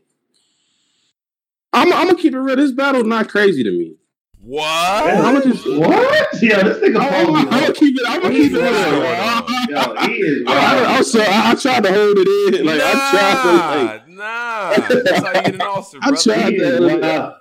[1.72, 2.57] I'm, I'm gonna keep it real.
[2.57, 3.95] This battle not crazy to me.
[4.41, 4.65] what?
[4.65, 6.27] I'm gonna just, What?
[6.41, 8.03] Yeah, this nigga I'm, phony, I'm gonna keep it.
[8.10, 9.47] I'm gonna keep it real.
[9.47, 10.97] He's Yo, he is I, I.
[10.97, 11.27] I'm sorry.
[11.27, 12.65] I, I tried to hold it in.
[12.65, 13.85] Like I tried to.
[13.85, 15.01] Like, nah, nah.
[15.03, 17.34] That's how you get an ulcer, I tried to- wild.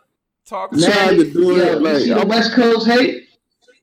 [0.47, 3.28] Talk Man, tried to do yo, it, you like, see the I'm- West Coast hate?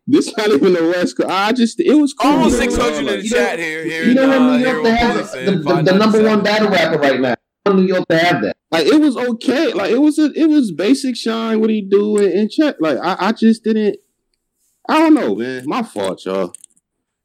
[0.07, 1.30] This not even the West Coast.
[1.30, 2.32] I just it was cool.
[2.32, 3.84] Almost six hundred in the You chat here.
[3.84, 6.99] Here You know uh, in New York they have the, the, number one battle rapper
[6.99, 7.36] right now.
[7.68, 8.56] New York they have that.
[8.69, 9.73] like it was okay.
[9.73, 11.60] Like it was a, it was basic shine.
[11.60, 12.76] What he do and, and check.
[12.80, 13.98] Like I, I just didn't.
[14.88, 15.64] I don't know, man.
[15.65, 16.53] My fault, y'all.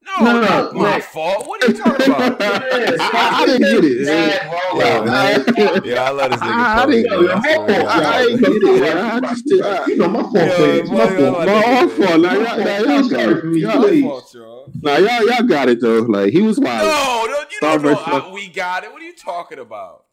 [0.03, 0.81] No, No, no, not no.
[0.81, 1.47] my fault.
[1.47, 2.41] What are you talking about?
[2.41, 4.07] I, I didn't get it.
[4.07, 5.83] Bad rollout, man.
[5.85, 7.13] yeah, I let this nigga I talk, didn't- man.
[7.13, 8.03] Yo, I your swear to fault, God.
[8.03, 8.97] I ain't get it.
[8.97, 9.63] I just.
[9.63, 10.35] I, You know my fault.
[10.35, 10.89] Yeah, Fred.
[10.89, 11.37] My fault.
[11.37, 12.01] I my own fault.
[12.01, 13.41] Now, My y'all, y'all got sorry it.
[13.41, 14.03] for me, Y'all- please.
[14.05, 14.73] fault, y'all.
[14.83, 15.99] Now y'all, y'all got it though.
[16.01, 16.87] Like he was wild.
[16.87, 17.95] No, no, you Star don't know.
[17.95, 18.93] versus- I, we got it.
[18.93, 20.05] What are you talking about?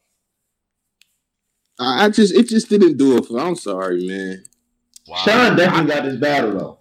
[1.79, 3.25] I, I just, it just didn't do it.
[3.25, 4.43] For, I'm sorry, man.
[5.07, 5.17] Wow.
[5.17, 6.79] Sean definitely got this battle though.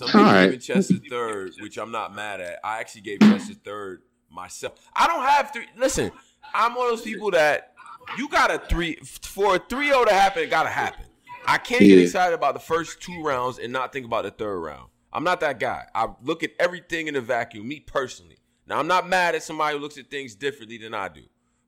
[0.00, 0.46] Some people All right.
[0.46, 2.58] giving Chester third, which I'm not mad at.
[2.64, 4.00] I actually gave Chester third
[4.30, 4.80] myself.
[4.96, 5.66] I don't have three.
[5.76, 6.10] Listen,
[6.54, 7.74] I'm one of those people that
[8.16, 10.42] you got a three for a 3-0 to happen.
[10.42, 11.04] It gotta happen.
[11.46, 14.60] I can't get excited about the first two rounds and not think about the third
[14.60, 14.88] round.
[15.12, 15.84] I'm not that guy.
[15.94, 17.68] I look at everything in a vacuum.
[17.68, 18.38] Me personally.
[18.66, 21.24] Now I'm not mad at somebody who looks at things differently than I do,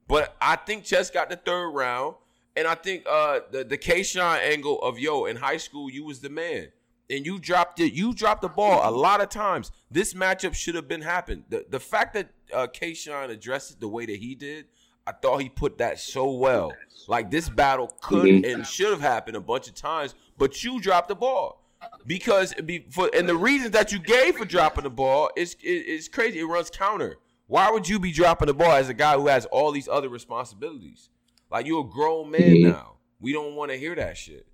[0.08, 2.14] but I think Chess got the third round,
[2.56, 6.20] and I think uh the the Kayshawn angle of yo in high school you was
[6.20, 6.68] the man
[7.10, 7.92] and you dropped it.
[7.92, 9.70] You dropped the ball a lot of times.
[9.90, 11.44] This matchup should have been happened.
[11.48, 14.66] The the fact that uh, Kayshawn addressed it the way that he did,
[15.06, 16.72] I thought he put that so well.
[17.08, 18.52] Like this battle could Mhm.
[18.54, 21.58] and should have happened a bunch of times, but you dropped the ball
[22.06, 26.08] because be for and the reasons that you gave for dropping the ball is is,
[26.08, 26.38] crazy.
[26.40, 27.16] It runs counter.
[27.48, 30.08] Why would you be dropping the ball as a guy who has all these other
[30.08, 31.10] responsibilities?
[31.50, 32.62] Like you're a grown man Mhm.
[32.72, 32.94] now.
[33.20, 34.46] We don't want to hear that shit.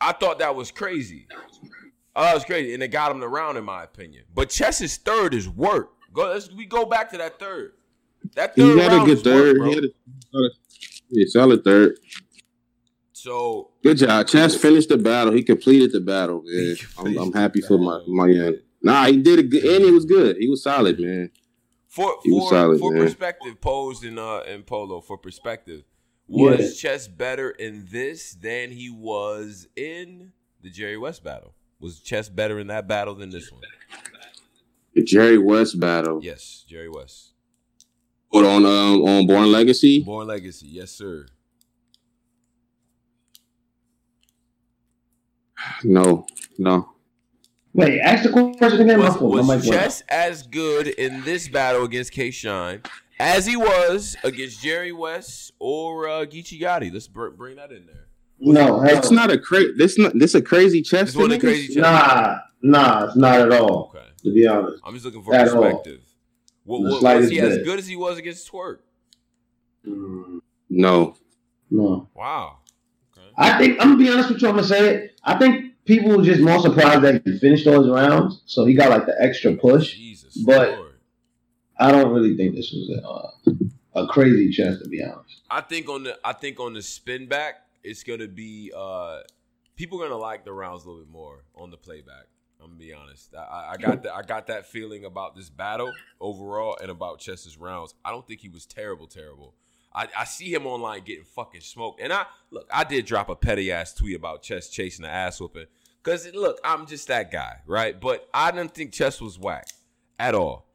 [0.00, 1.26] I thought that was crazy.
[2.16, 4.24] Oh, that was crazy, and it got him the round, in my opinion.
[4.34, 5.90] But Chess's third is work.
[6.12, 7.72] Go, let's we go back to that third.
[8.36, 9.58] That third He had a good third.
[9.58, 9.82] work, he bro.
[9.82, 9.88] had a
[10.32, 10.52] solid,
[11.10, 11.98] yeah, solid third.
[13.12, 14.26] So Good job.
[14.28, 15.32] Chess finished the battle.
[15.32, 16.76] He completed the battle, man.
[16.98, 18.56] I'm, I'm happy for my my young.
[18.82, 20.36] Nah, he did a good, and he was good.
[20.36, 21.30] He was solid, man.
[21.88, 23.02] for He was for, solid, for man.
[23.02, 25.84] perspective, posed in uh in polo for perspective,
[26.28, 26.90] was Yeah.
[26.90, 30.32] Chess better in this than he was in
[30.62, 31.54] the Jerry West battle?
[31.80, 33.62] Was Chess better in that battle than this one?
[34.94, 36.20] The Jerry West battle.
[36.22, 37.32] Yes, Jerry West.
[38.32, 40.02] Put on um on Born Legacy.
[40.02, 41.26] Born Legacy, yes sir.
[45.82, 46.26] No,
[46.58, 46.90] no.
[47.72, 48.98] Wait, ask the question again.
[48.98, 49.72] My Was, was mic went out.
[49.82, 52.82] Chess as good in this battle against K-Shine
[53.18, 56.92] as he was against Jerry West or uh, Geechee Gotti?
[56.92, 58.06] Let's br- bring that in there.
[58.40, 61.10] No, It's not a cra- this not this a crazy chest.
[61.10, 61.50] It's one of the niggas?
[61.50, 61.78] crazy chest.
[61.78, 63.92] Nah, nah, it's not at all.
[63.94, 64.04] Okay.
[64.24, 65.62] To be honest, I'm just looking for At all.
[65.62, 66.00] perspective.
[66.64, 68.78] What, The what, was slightest he as good as he was against Twerk?
[69.86, 71.16] Mm, No.
[71.70, 72.08] no.
[72.14, 72.58] Wow.
[73.16, 73.26] Okay.
[73.36, 74.48] I think I'm gonna be honest with you.
[74.48, 75.20] I'm gonna say it.
[75.22, 78.90] I think people were just more surprised that he finished those rounds, so he got
[78.90, 79.94] like the extra push.
[79.94, 80.36] Jesus.
[80.38, 80.83] But- Lord.
[81.78, 85.42] I don't really think this was a, uh, a crazy chest, to be honest.
[85.50, 89.20] I think on the I think on the spin back, it's gonna be uh
[89.76, 92.26] people are gonna like the rounds a little bit more on the playback.
[92.60, 93.34] I'm gonna be honest.
[93.36, 97.58] I- I, got that I got that feeling about this battle overall and about Chester's
[97.58, 97.94] rounds.
[98.04, 99.54] I don't think he was terrible, terrible.
[99.94, 102.00] I, I see him online getting fucking smoked.
[102.00, 105.40] And I look, I did drop a petty ass tweet about Chess chasing the ass
[105.40, 105.66] whooping.
[106.02, 107.98] Cause look, I'm just that guy, right?
[107.98, 109.68] But I didn't think Chess was whack
[110.18, 110.66] at all.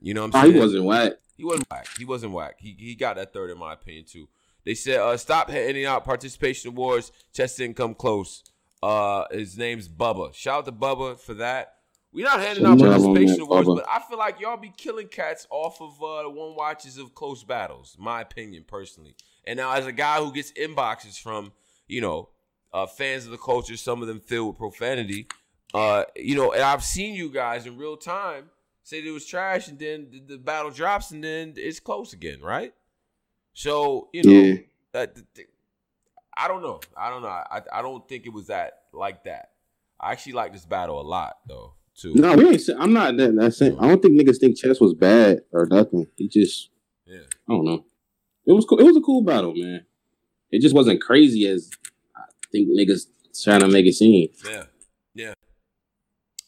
[0.00, 0.54] You know what I'm saying?
[0.54, 1.12] he wasn't whack.
[1.36, 1.86] He wasn't whack.
[1.98, 2.54] He wasn't whack.
[2.58, 4.28] He he got that third in my opinion too.
[4.64, 7.12] They said uh stop handing out participation awards.
[7.32, 8.44] Chess didn't come close.
[8.82, 10.34] Uh his name's Bubba.
[10.34, 11.74] Shout out to Bubba for that.
[12.12, 13.76] We're not handing out Good job on participation awards, Bubba.
[13.76, 17.42] but I feel like y'all be killing cats off of uh one watches of close
[17.44, 19.14] battles, my opinion personally.
[19.46, 21.52] And now as a guy who gets inboxes from,
[21.88, 22.28] you know,
[22.72, 25.26] uh fans of the culture, some of them filled with profanity.
[25.72, 28.50] Uh, you know, and I've seen you guys in real time
[28.90, 32.40] say it was trash, and then the, the battle drops, and then it's close again,
[32.42, 32.74] right?
[33.52, 34.54] So you know, Yeah.
[34.92, 35.48] that, th- th-
[36.36, 36.80] I don't know.
[36.96, 37.28] I don't know.
[37.28, 39.50] I I don't think it was that like that.
[40.00, 42.14] I actually like this battle a lot though too.
[42.14, 42.62] No, we ain't.
[42.78, 43.36] I'm not that.
[43.36, 43.74] That's it.
[43.78, 46.06] I don't think niggas think chess was bad or nothing.
[46.16, 46.70] He just,
[47.06, 47.18] Yeah.
[47.48, 47.84] I don't know.
[48.46, 48.78] It was cool.
[48.80, 49.84] It was a cool battle, man.
[50.50, 51.70] It just wasn't crazy as
[52.16, 53.06] I think niggas
[53.44, 54.28] trying to make it seem.
[54.48, 54.64] Yeah,
[55.14, 55.34] yeah.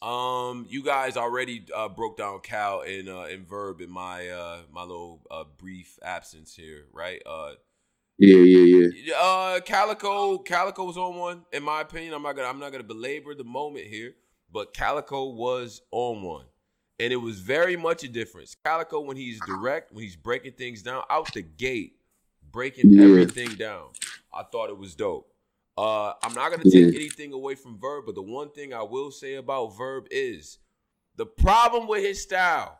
[0.03, 4.57] Um, you guys already uh, broke down Cal and uh, and Verb in my uh
[4.71, 7.21] my little uh, brief absence here, right?
[7.25, 7.53] Uh,
[8.17, 9.13] Yeah, yeah, yeah.
[9.15, 12.13] uh, Calicoe Calicoe was on one, in my opinion.
[12.13, 14.13] I'm not gonna I'm not gonna belabor the moment here,
[14.51, 16.45] but Calicoe was on one,
[16.99, 18.55] and it was very much a difference.
[18.65, 21.93] Calicoe when he's direct, when he's breaking things down out the gate,
[22.51, 23.05] breaking Yeah.
[23.05, 23.87] everything down.
[24.33, 25.32] I thought it was dope.
[25.77, 29.09] Uh, I'm not gonna take anything away from Verb, but the one thing I will
[29.11, 30.59] say about Verb is
[31.15, 32.79] the problem with his style.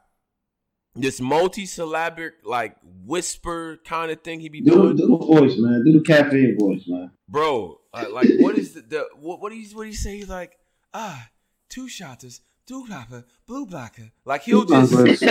[0.96, 5.84] This multi-syllabic, like whisper kind of thing he be Do, doing, do the voice, man.
[5.84, 7.10] Do the caffeine voice, man.
[7.28, 7.80] bro.
[7.92, 9.42] Uh, like, what is the, the what?
[9.42, 10.18] What do you what do you say?
[10.18, 10.56] He's like,
[10.94, 11.30] ah,
[11.70, 14.12] two shotters, blue blocker, blue blocker.
[14.24, 15.24] Like he'll just he'll just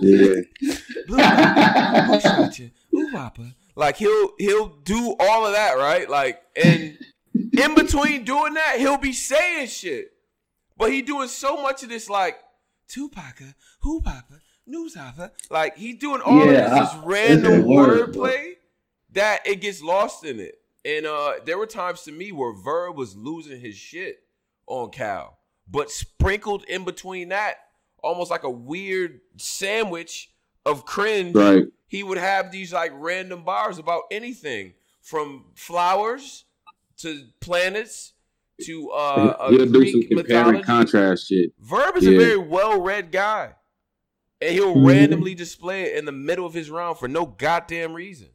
[0.00, 0.34] Yeah.
[1.08, 3.52] blue blocker, blue shot you, blue whopper.
[3.76, 6.08] Like he'll he'll do all of that, right?
[6.08, 6.98] Like, and
[7.56, 10.12] in between doing that, he'll be saying shit.
[10.78, 12.38] But he doing so much of this, like
[12.88, 14.96] Tupaca, who papa, news.
[15.50, 18.54] Like he doing all Yeah, of this, this random wordplay
[19.12, 20.56] that it gets lost in it.
[20.84, 24.20] And uh there were times to me where Verb was losing his shit
[24.66, 25.38] on Cal,
[25.68, 27.56] but sprinkled in between that,
[28.02, 30.30] almost like a weird sandwich
[30.64, 31.64] of cringe Right.
[31.88, 36.44] He would have these like random bars about anything from flowers
[36.98, 38.12] to planets
[38.64, 40.56] to uh, a He'll do some compare mythology.
[40.58, 41.50] and contrast shit.
[41.60, 43.52] Verb is a very well read guy,
[44.40, 44.86] and he'll Mhm.
[44.88, 48.28] randomly display it in the middle of his round for no goddamn reason.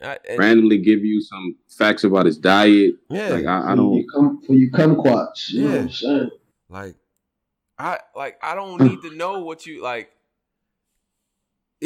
[0.00, 2.94] I- and- Randomly give you some facts about his diet.
[3.08, 3.94] yeah, Like I, I don't.
[3.94, 5.50] you come for you kumquats.
[5.50, 6.10] You know Yeah.
[6.22, 6.30] I'm?
[6.68, 6.94] Like,
[7.78, 10.10] I like I don't need to know what you like.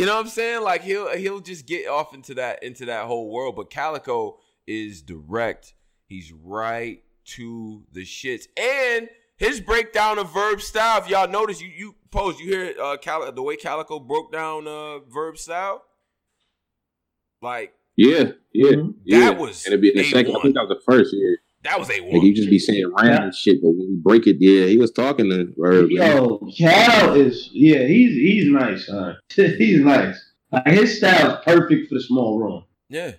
[0.01, 0.63] You know what I'm saying?
[0.63, 3.55] Like he'll he'll just get off into that into that whole world.
[3.55, 5.75] But Calicoe is direct.
[6.07, 7.03] He's right
[7.37, 8.45] to the shits.
[8.57, 12.97] And his breakdown of verb style, if y'all notice, you you pose, you hear uh
[12.97, 15.83] Cal- the way Calicoe broke down uh verb style?
[17.43, 18.95] Like Yeah, yeah, Mhm.
[19.05, 19.21] yeah.
[19.21, 20.35] That was And it'd be in the second.
[20.35, 20.43] I A1.
[20.43, 21.43] think that was the first year.
[21.63, 22.23] That was a Like one.
[22.27, 25.29] you just be saying random shit, but when we break it, yeah, he was talking
[25.31, 25.91] to Verb.
[25.91, 26.17] man.
[26.17, 29.15] Yo, Cal is yeah, he's he's nice, huh?
[29.35, 30.17] he's nice.
[30.53, 32.65] Like his style is perfect for the small room.
[32.89, 33.13] Yeah.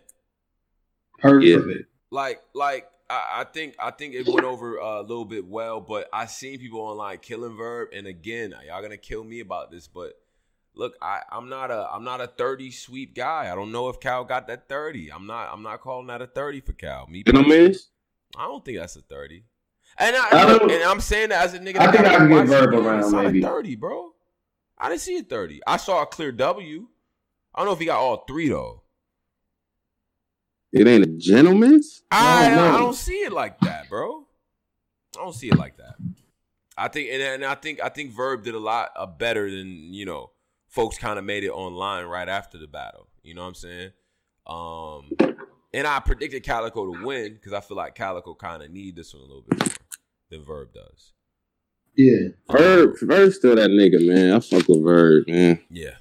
[1.19, 1.85] Perfect.
[2.09, 5.79] like like I, I think I think it went over uh, a little bit well,
[5.81, 9.87] but I seen people online killing Verb, and again, y'all gonna kill me about this,
[9.87, 10.13] but
[10.73, 13.51] look, I I'm not a I'm not a thirty sweep guy.
[13.51, 15.11] I don't know if Cal got that thirty.
[15.11, 17.05] I'm not I'm not calling that a thirty for Cal.
[17.07, 17.75] Me, You know, personally, man.
[18.37, 19.43] I don't think that's a thirty.
[19.97, 21.77] And I, and I'm saying that as a nigga.
[21.79, 23.41] I think I can get Verb around, It's not a maybe.
[23.41, 24.11] thirty, bro.
[24.77, 25.59] I didn't see a thirty.
[25.67, 26.87] I saw a clear W.
[27.53, 28.83] I don't know if he got all three though.
[30.71, 32.03] It ain't a gentleman's.
[32.11, 32.63] I no.
[32.75, 34.25] I don't see it like that, bro.
[35.17, 35.95] I don't see it like that.
[36.77, 39.93] I think and, and I think I think Verb did a lot uh, better than
[39.93, 40.31] you know
[40.69, 43.09] folks kind of made it online right after the battle.
[43.23, 43.91] You know what I'm saying?
[44.47, 45.30] Um,
[45.73, 49.13] and I predicted Calicoe to win because I feel like Calicoe kind of need this
[49.13, 49.75] one a little bit more
[50.29, 51.13] than Verb does.
[51.95, 52.29] Yeah.
[52.49, 54.33] Verb, Verb's still that nigga, man.
[54.33, 55.59] I fuck with Verb, man.
[55.69, 55.95] Yeah,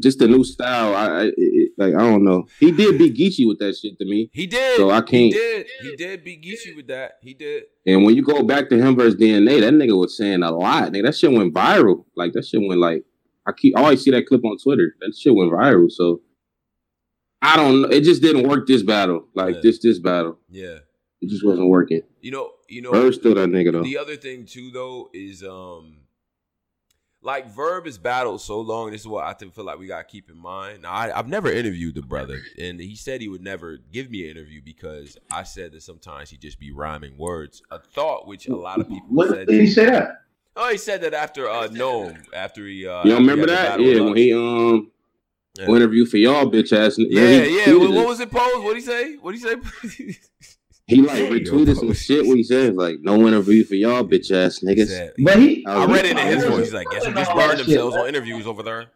[0.00, 0.94] Just the new style.
[0.94, 2.46] I, I it, like I don't know.
[2.60, 4.30] He did beat Geechee with that shit to me.
[4.32, 4.76] he did.
[4.78, 5.32] So I He can't.
[5.32, 5.66] did.
[5.82, 7.18] He did beat Geechee with that.
[7.22, 7.64] He did.
[7.86, 10.92] And when you go back to him versus DNA, that nigga was saying a lot.
[10.92, 12.04] Nigga, that shit went viral.
[12.16, 13.04] Like that shit went like
[13.46, 14.94] I keep I always see that clip on Twitter.
[15.00, 15.90] That shit went viral.
[15.90, 16.22] So
[17.44, 17.88] I don't know.
[17.88, 19.26] It just didn't work this battle.
[19.34, 19.60] Like Yeah.
[19.62, 20.38] this this battle.
[20.50, 20.78] Yeah.
[21.20, 22.02] It just wasn't working.
[22.20, 22.50] You know.
[22.68, 22.90] You know.
[22.92, 23.82] Verb's still that nigga though.
[23.82, 25.98] The other thing too, though, is um,
[27.22, 28.90] like Verb is battled so long.
[28.90, 30.82] This is what I think, feel like we gotta keep in mind.
[30.82, 34.24] Now, I, I've never interviewed the brother, and he said he would never give me
[34.24, 37.62] an interview because I said that sometimes he'd just be rhyming words.
[37.70, 39.46] A thought which a lot of people When said.
[39.48, 40.08] did he say that?
[40.56, 43.80] Oh, he said that after uh NOME, after he uh, You after he remember that?
[43.80, 44.90] Yeah, when he um
[45.56, 45.68] Yeah.
[45.68, 46.98] interview for y'all bitch ass.
[46.98, 47.74] n- yeah, he yeah.
[47.76, 48.30] What, what was it?
[48.30, 48.40] Pose?
[48.54, 49.14] What would he say?
[49.16, 50.16] What would he say?
[50.86, 54.30] He like Yo, retweeted some shit where he said like no interview for y'all bitch
[54.30, 54.88] ass niggas.
[54.88, 56.64] said- But he, I I read it in his voice.
[56.66, 58.02] He's like, guess who Wasn't just all burned themselves right?
[58.02, 58.86] on interviews over there?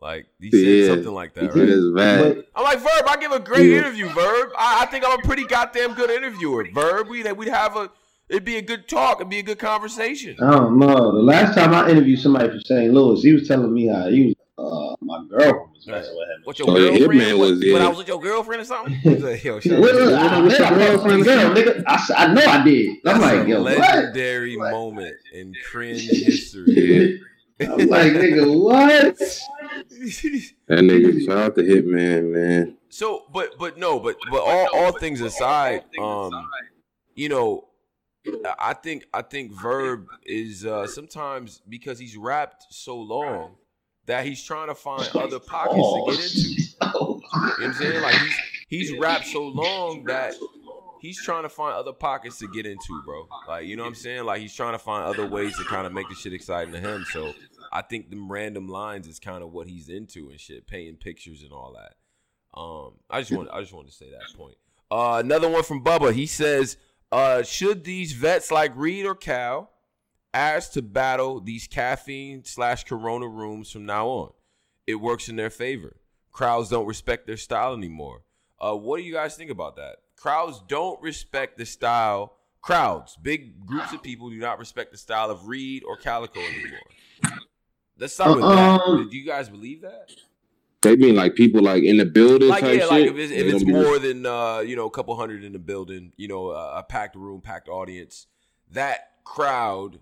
[0.00, 0.88] Like he said Yeah.
[0.88, 1.68] something like that, It right?
[1.68, 2.44] is bad.
[2.56, 3.04] I'm like Verb.
[3.08, 3.78] I give a great Yeah.
[3.78, 4.50] interview, Verb.
[4.58, 7.06] I, I think I'm a pretty goddamn good interviewer, Verb.
[7.08, 7.92] We that we'd have a
[8.28, 9.18] it'd be a good talk.
[9.20, 10.36] It'd be a good conversation.
[10.42, 11.12] I don't know.
[11.12, 12.92] The last time I interviewed somebody from St.
[12.92, 16.40] Louis, he was telling me how he was uh, my girlfriend was messing with him.
[16.44, 17.12] What your Oh, yeah, girlfriend?
[17.20, 17.82] Hitman what, was, when.
[17.82, 19.00] I was with your girlfriend or something?
[19.22, 20.64] Like, Yo, shout Well, out to look, you.
[20.64, 21.84] I, man, I fucked with a girl, nigga.
[21.86, 22.88] I, s- I know I did.
[22.88, 23.78] I'm That's like, a yo, what?
[23.78, 24.70] legendary What?
[24.70, 27.20] moment in cringe history.
[27.60, 29.16] I'm like, nigga, what?
[30.68, 32.76] That nigga, shout out to Hitman, man.
[32.88, 36.32] so, but but no, but but all all things aside, um,
[37.14, 37.68] you know,
[38.58, 43.54] I think I think Verb is uh sometimes because he's rapped so long
[44.06, 46.62] that he's trying to find other pockets to get into.
[46.82, 48.02] Oh, You know what I'm saying?
[48.02, 48.34] Like he's
[48.68, 50.34] he's rapped so long that
[51.00, 53.26] he's trying to find other pockets to get into, bro.
[53.48, 54.24] Like, you know what I'm saying?
[54.24, 56.80] Like he's trying to find other ways to kind of make the shit exciting to
[56.80, 57.04] him.
[57.12, 57.32] So
[57.72, 61.42] I think them random lines is kind of what he's into and shit, painting pictures
[61.42, 61.94] and all that.
[62.58, 64.56] Um, I just want I just wanted to say that point.
[64.90, 66.12] Uh, another one from Bubba.
[66.12, 66.76] He says,
[67.10, 69.70] uh, should these vets like Reed or Cal
[70.36, 74.32] ask to battle these caffeine slash corona rooms from now on?
[74.86, 75.96] It works in their favor.
[76.30, 78.22] Crowds don't respect their style anymore.
[78.60, 79.96] Uh, what do you guys think about that?
[80.16, 82.36] Crowds don't respect the style.
[82.60, 87.40] Crowds, big groups of people do not respect the style of Reed or Calicoe anymore.
[87.98, 88.80] Let's start with that.
[88.80, 90.10] Um, Do you guys believe that?
[90.82, 93.46] They mean like people like in the building Like type yeah, like if it's, if
[93.46, 96.28] it's don't be- more than uh, you know a couple hundred in the building, you
[96.28, 98.26] know a, a packed room, packed audience,
[98.72, 99.98] that crowd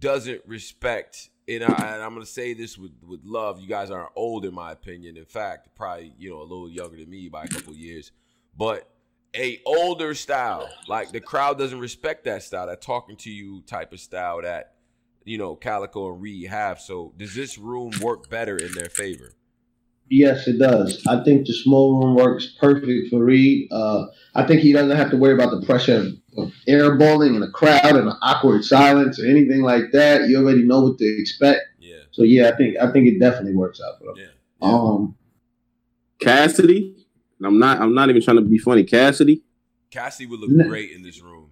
[0.00, 1.30] doesn't respect.
[1.48, 3.60] And, I, and I'm gonna say this with with love.
[3.60, 5.16] You guys are old, in my opinion.
[5.16, 8.12] In fact, probably you know a little younger than me by a couple years,
[8.56, 8.88] but
[9.34, 10.68] a older style.
[10.88, 14.74] Like the crowd doesn't respect that style, that talking to you type of style that
[15.24, 16.80] you know Calicoe and Reed have.
[16.80, 19.32] So does this room work better in their favor?
[20.12, 21.06] Yes, it does.
[21.06, 23.68] I think the small room works perfect for Reed.
[23.70, 26.06] Uh, I think he doesn't have to worry about the pressure of,
[26.46, 30.28] of airballing and a crowd and an awkward silence or anything like that.
[30.28, 31.60] You already know what to expect.
[31.78, 34.14] Yeah, So yeah, I think I think it definitely works out for them.
[34.18, 34.26] yeah.
[34.68, 35.14] Um,
[36.20, 36.96] Cassidy.
[37.42, 37.80] I'm not.
[37.80, 38.84] I'm not even trying to be funny.
[38.84, 39.42] Cassidy.
[39.90, 41.50] Cassidy would look great in this room.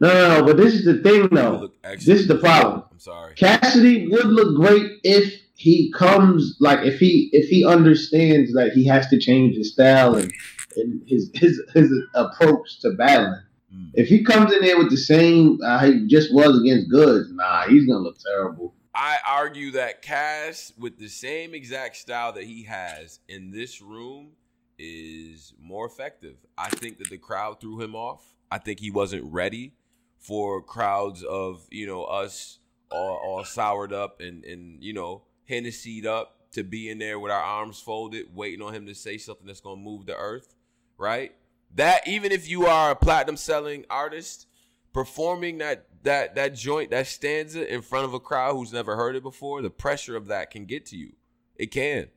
[0.00, 0.46] no, no, no.
[0.46, 1.70] But this is the thing, though.
[1.82, 2.84] This is the problem.
[2.90, 3.34] I'm sorry.
[3.34, 8.86] Cassidy would look great if he comes like if he if he understands that he
[8.86, 10.32] has to change his style and,
[10.76, 13.42] and his his his approach to battling.
[13.74, 13.90] Mm.
[13.94, 17.66] If he comes in there with the same uh, he just was against Goodz, nah,
[17.66, 18.72] he's gonna look terrible.
[18.94, 24.30] I argue that Cass, with the same exact style that he has in this room,
[24.78, 26.36] is more effective.
[26.56, 28.22] I think that the crowd threw him off.
[28.50, 29.74] I think he wasn't ready
[30.18, 32.60] for crowds of you know us
[32.92, 37.32] all, all soured up and and you know Hennessy'd up to be in there with
[37.32, 40.54] our arms folded, waiting on him to say something that's gonna move the earth,
[40.96, 41.32] right?
[41.74, 44.46] That even if you are a platinum selling artist,
[44.92, 49.16] performing that that that joint that stanza in front of a crowd who's never heard
[49.16, 51.12] it before, the pressure of that can get to you.
[51.56, 52.08] It can.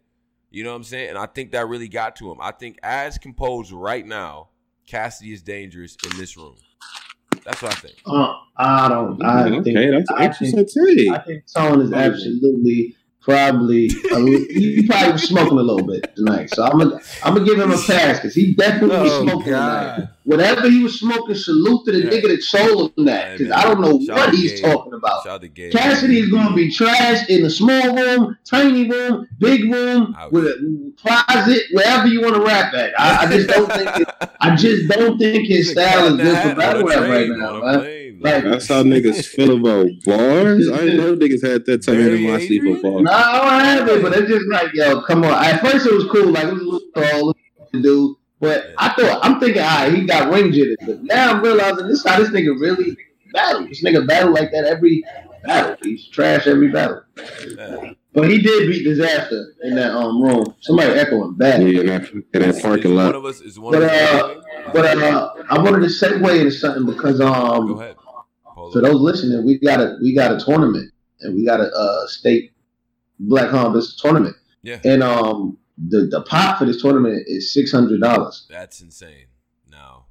[0.50, 1.10] You know what I'm saying?
[1.10, 2.38] And I think that really got to him.
[2.42, 4.50] I think as composed right now,
[4.86, 6.56] Cassidy is dangerous in this room.
[7.46, 7.96] That's what I think.
[8.06, 9.24] Uh, I don't.
[9.24, 9.92] I okay, think.
[9.92, 11.10] that's I interesting think, take.
[11.10, 14.20] I think Tone is absolutely probably a,
[14.54, 16.50] he probably was smoking a little bit tonight.
[16.50, 19.52] So I'm gonna I'm gonna give him a pass because he definitely was Oh, smoking
[19.52, 19.96] God.
[19.96, 20.10] tonight.
[20.24, 22.10] Whatever he was smoking, salute to the Yeah.
[22.12, 23.58] nigga that sold him that Hey, because man.
[23.60, 24.72] I don't know Shout what he's Gabe.
[24.72, 25.24] talking about.
[25.24, 25.72] Shout out to Gabe.
[25.72, 30.32] Cassidy is gonna be trash in a small room, tiny room, big room, Ouch.
[30.32, 32.94] with a closet, wherever you want to rap at.
[33.00, 34.08] I, I just don't think it,
[34.40, 37.30] I just don't think his style is in good the for hat battle rap right
[37.30, 37.80] now, man.
[37.80, 38.20] plane.
[38.22, 40.70] Like- That's how niggas feel about bars.
[40.70, 42.82] I didn't know niggas had that type of Barry animosity for Adrian?
[42.84, 43.02] bars.
[43.06, 45.44] No, I don't have it, but it's just like, yo, come on.
[45.44, 47.34] At first, it was cool, like it was a little tall
[47.74, 48.18] to do.
[48.42, 50.78] But I thought, I'm thinking, all right, he got ring jitters.
[50.86, 52.98] But now I'm realizing this how this nigga really
[53.32, 53.68] battle.
[53.68, 55.04] This nigga battle like that every
[55.46, 55.78] battle.
[55.84, 57.04] He's trash every battle.
[57.56, 57.94] Yeah.
[58.14, 60.54] But he did beat disaster in that um room.
[60.60, 61.62] Somebody echoing bad.
[61.62, 63.06] Yeah, in that, in that Is- parking lot.
[63.08, 64.22] One of us is one But of us.
[64.22, 67.96] uh, but uh, I wanted to segue into something because Go um, ahead.
[68.54, 68.72] Polo.
[68.72, 70.92] for those listening, we got a we got a tournament
[71.22, 72.52] and we got a uh, state
[73.20, 74.36] Black Hondas tournament.
[74.64, 74.80] Yeah.
[74.84, 75.58] And um,
[75.90, 78.48] the the pot for this tournament is six hundred dollars.
[78.50, 79.28] That's insane.
[79.70, 80.06] Now,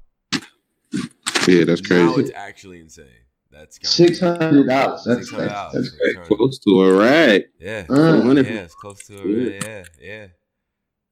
[1.47, 2.21] Yeah, that's now crazy.
[2.21, 3.05] it's actually insane.
[3.51, 5.03] That's Six hundred dollars.
[5.05, 7.43] That's that's, that's Hey, Close to a rag.
[7.59, 7.85] Yeah.
[7.89, 9.63] Uh, Yeah, it's close to it.
[9.63, 10.27] Yeah, yeah.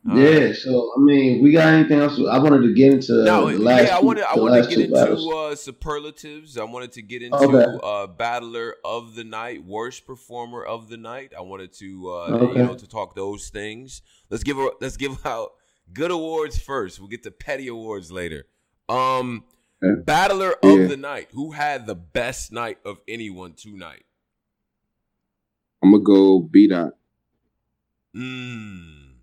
[0.10, 0.40] All yeah.
[0.46, 0.56] right.
[0.56, 2.18] So I mean, we got anything else?
[2.18, 3.88] I wanted to get into No, the last.
[3.88, 4.96] yeah, I two- wanted I wanted to get into
[5.30, 6.58] uh, superlatives.
[6.58, 7.78] I wanted to get into Okay.
[7.84, 11.34] uh, battler of the night, worst performer of the night.
[11.38, 12.60] I wanted to uh, Okay.
[12.60, 14.02] you know to talk those things.
[14.30, 15.52] Let's give a, let's give out
[15.94, 17.00] good awards first.
[17.00, 18.46] We'll get to petty awards later.
[18.88, 19.44] Um,
[19.82, 20.70] battler Yeah.
[20.72, 21.30] of the night.
[21.34, 24.04] Who had the best night of anyone tonight?
[25.84, 26.94] I'm gonna go B dot.
[28.16, 29.14] Mm.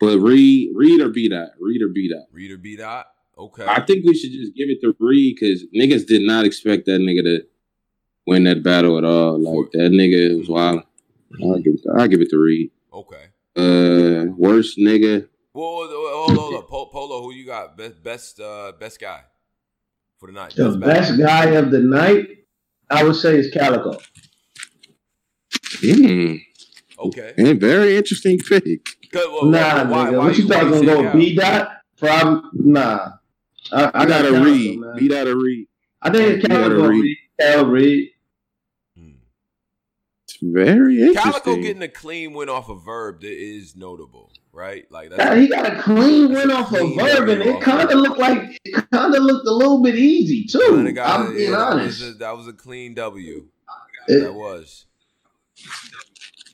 [0.00, 2.26] But Reed, Reed or B dot, Reed or B dot.
[2.32, 3.06] Reader B dot.
[3.36, 3.64] Okay.
[3.66, 7.00] I think we should just give it to Reed because niggas did not expect that
[7.00, 7.46] nigga to
[8.26, 9.38] win that battle at all.
[9.38, 10.82] Like that nigga was wild.
[11.42, 12.70] I'll give I'll give it to Reed.
[12.92, 13.26] okay.
[13.56, 15.28] Uh, worst nigga.
[15.54, 16.62] Well, hold on, hold on.
[16.68, 17.76] Po- Polo, who you got?
[17.76, 19.20] Best, best, uh, best guy
[20.18, 20.54] for the night.
[20.54, 22.28] The Best best guy of the night,
[22.90, 23.98] I would say, is Calicoe.
[25.80, 26.40] Mm,
[26.98, 27.32] Okay.
[27.36, 28.62] and very interesting pick.
[29.10, 29.28] Good.
[29.32, 30.18] Well, Nah, why, nigga.
[30.18, 31.68] why, what you why thought gonna go B dot?
[31.96, 33.08] Probably nah.
[33.72, 34.80] I, I I got gotta Reed.
[34.80, 34.96] man.
[34.98, 35.66] Beat out a read.
[36.02, 37.00] I think You gotta Calicoe Reed.
[37.02, 37.16] Reed.
[37.40, 38.08] Cal Reed.
[40.40, 41.22] Very interesting.
[41.32, 44.90] Calicoe getting a clean win off a verb that is notable, right?
[44.90, 47.90] Like God, that's he got a clean win off of Clean Verb, and it kind
[47.90, 50.92] of looked like it kind of looked a little bit easy too.
[50.92, 51.36] Got I'm it.
[51.36, 52.00] being Yeah, that honest.
[52.00, 53.46] was a- That was a clean W.
[54.06, 54.86] It- That was.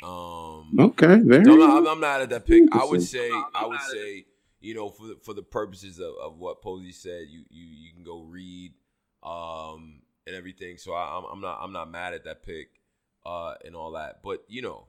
[0.02, 0.70] Um.
[0.78, 1.42] Okay, very.
[1.44, 2.64] No, no, I'm, I'm not at that pick.
[2.72, 4.26] I would say, I would say,
[4.60, 7.92] you know, for the, for the purposes of, of what Posey said, you you you
[7.94, 8.72] can go Reed,
[9.22, 10.76] um, and everything.
[10.78, 12.68] So I, I'm I'm not I'm not mad at that pick,
[13.26, 14.20] uh, and all that.
[14.22, 14.86] But you know,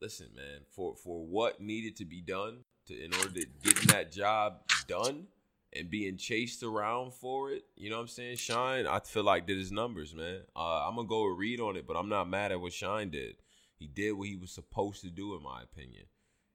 [0.00, 4.12] listen, man, for for what needed to be done to in order to getting that
[4.12, 5.26] job done
[5.72, 8.36] and being chased around for it, you know what I'm saying?
[8.36, 10.40] Shine, I feel like did his numbers, man.
[10.54, 13.36] Uh, I'm gonna go Reed on it, but I'm not mad at what Shine did.
[13.76, 16.04] He did what he was supposed to do, in my opinion.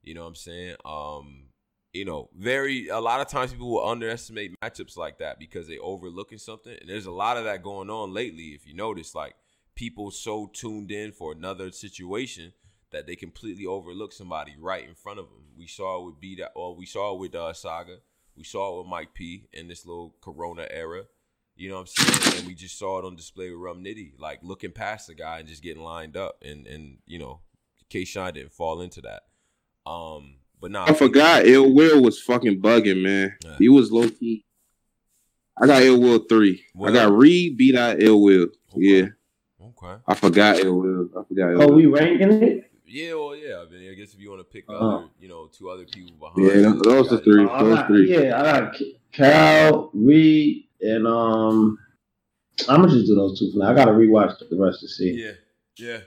[0.02, 0.76] You know what I'm saying?
[0.86, 1.50] Um,
[1.94, 5.78] you know, very a lot of times people will underestimate matchups like that because they
[5.80, 6.76] overlooking something.
[6.80, 8.50] And there's a lot of that going on lately.
[8.50, 9.36] If you notice, like
[9.80, 12.52] people so tuned in for another situation
[12.92, 15.46] that they completely overlook somebody right in front of them.
[15.58, 18.00] We saw it with B that or we saw it with uh, Saga.
[18.36, 21.04] We saw it with Mike P in this little Corona era.
[21.56, 22.40] You know what I'm saying?
[22.40, 25.40] And we just saw it on display with Rum Nitty, like looking past the guy
[25.40, 26.44] and just getting lined up.
[26.44, 27.40] And and you know,
[27.90, 29.24] K-Shine didn't fall into that.
[29.90, 31.46] Um, but nah, I forgot.
[31.46, 33.38] Ill Will was fucking bugging, man.
[33.46, 33.56] Yeah.
[33.58, 34.44] He was low key.
[35.58, 36.66] I got Ill Will three.
[36.76, 38.48] Well- I got Reed beat out Ill Will.
[38.76, 39.08] Yeah,
[39.62, 40.02] Okay.
[40.08, 41.10] I forgot Ill Will.
[41.18, 41.52] I forgot.
[41.52, 41.76] Ill Oh, Will.
[41.76, 42.72] we ranking it?
[42.86, 43.64] Yeah, well, yeah.
[43.66, 44.88] I mean, I guess if you want to pick Uh-huh.
[44.98, 46.38] other, you know, two other people behind.
[46.48, 47.48] Yeah, you, those you the got- three.
[47.50, 48.12] Oh, Those got- three.
[48.12, 48.76] Yeah, I got
[49.12, 51.78] Cal, Reed, and um,
[52.68, 53.70] I'm gonna just do those two for now.
[53.72, 55.12] I gotta rewatch the rest to see.
[55.24, 55.32] Yeah,
[55.78, 55.98] yeah.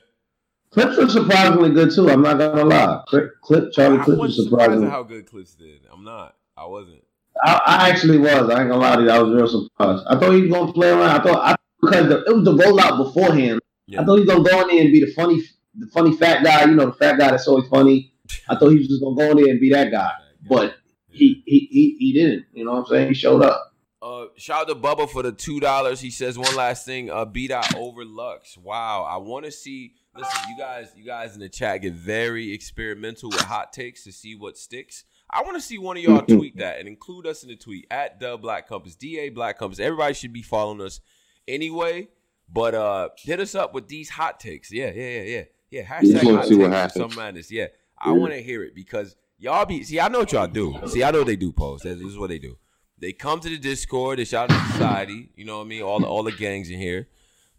[0.70, 2.08] Clips were surprisingly good too.
[2.10, 3.02] I'm not gonna lie.
[3.06, 4.88] Clip, clip Charlie I Clip was wasn't surprising.
[4.88, 5.80] how good Clips did.
[5.92, 6.34] I'm not.
[6.56, 7.02] I wasn't.
[7.44, 8.48] I, I actually was.
[8.50, 9.10] I ain't gonna lie to you.
[9.10, 10.04] I was real surprised.
[10.08, 11.20] I thought he was gonna play around.
[11.20, 13.60] I thought I, because the, it was the rollout beforehand.
[13.86, 14.00] Yeah.
[14.00, 15.42] I thought he was gonna go in there and be the funny,
[15.74, 16.64] the funny fat guy.
[16.64, 18.14] You know, the fat guy that's always funny.
[18.48, 20.12] I thought he was just gonna go in there and be that guy,
[20.48, 20.76] but
[21.10, 22.46] he he he, he didn't.
[22.52, 23.08] You know what I'm saying?
[23.08, 23.72] He showed up.
[24.00, 26.00] Uh, shout out to Bubba for the two dollars.
[26.00, 27.10] He says one last thing.
[27.10, 28.56] Uh, beat out over Lux.
[28.56, 29.94] Wow, I want to see.
[30.16, 34.12] Listen, you guys, you guys in the chat get very experimental with hot takes to
[34.12, 35.04] see what sticks.
[35.30, 37.86] I want to see one of y'all tweet that and include us in the tweet
[37.90, 39.78] at the Black Compass, Da Black Compass.
[39.78, 41.00] Everybody should be following us
[41.48, 42.08] anyway.
[42.54, 44.70] But uh, hit us up with these hot takes.
[44.70, 45.42] Yeah, yeah, yeah, yeah.
[45.70, 47.14] Yeah, hashtag hot see what takes happens.
[47.14, 47.50] some madness.
[47.50, 47.66] Yeah,
[47.98, 48.16] I Yeah.
[48.18, 49.98] want to hear it because y'all be see.
[49.98, 50.78] I know what y'all do.
[50.86, 51.50] See, I know what they do.
[51.52, 51.84] Post.
[51.84, 52.58] This is what they do.
[52.98, 54.18] They come to the Discord.
[54.18, 55.30] They shout out to society.
[55.34, 55.82] You know what I mean?
[55.82, 57.08] All the all the gangs in here.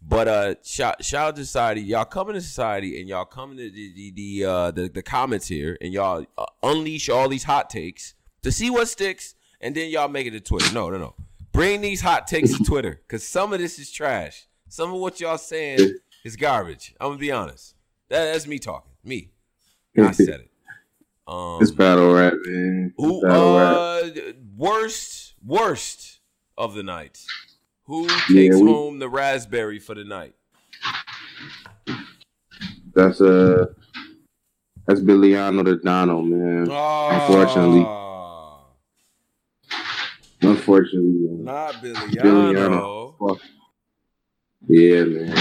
[0.00, 1.80] But uh, shout shout out to society.
[1.80, 5.48] Y'all come into society and y'all come into the the the, uh, the, the comments
[5.48, 9.90] here and y'all uh, unleash all these hot takes to see what sticks, and then
[9.90, 10.72] y'all make it to Twitter.
[10.72, 11.14] No, no, no.
[11.54, 14.46] Bring these hot takes to Twitter because some of this is trash.
[14.68, 15.78] Some of what y'all saying
[16.24, 16.94] is garbage.
[17.00, 17.76] I'm gonna be honest.
[18.08, 18.90] That, that's me talking.
[19.04, 19.30] Me.
[19.96, 20.50] I said it.
[21.28, 22.92] Um, It's battle rap, man.
[22.98, 23.76] It's who battle rap.
[23.76, 26.18] uh worst worst
[26.58, 27.20] of the night?
[27.84, 30.34] Who takes Yeah, we- home the raspberry for the night?
[32.94, 33.66] That's uh
[34.86, 36.68] that's the Dono, man.
[36.70, 37.84] Unfortunately.
[40.46, 41.44] Unfortunately, man.
[41.44, 42.22] not Billiano.
[42.22, 43.16] Billiano.
[43.18, 43.40] Fuck.
[44.68, 45.36] Yeah, man.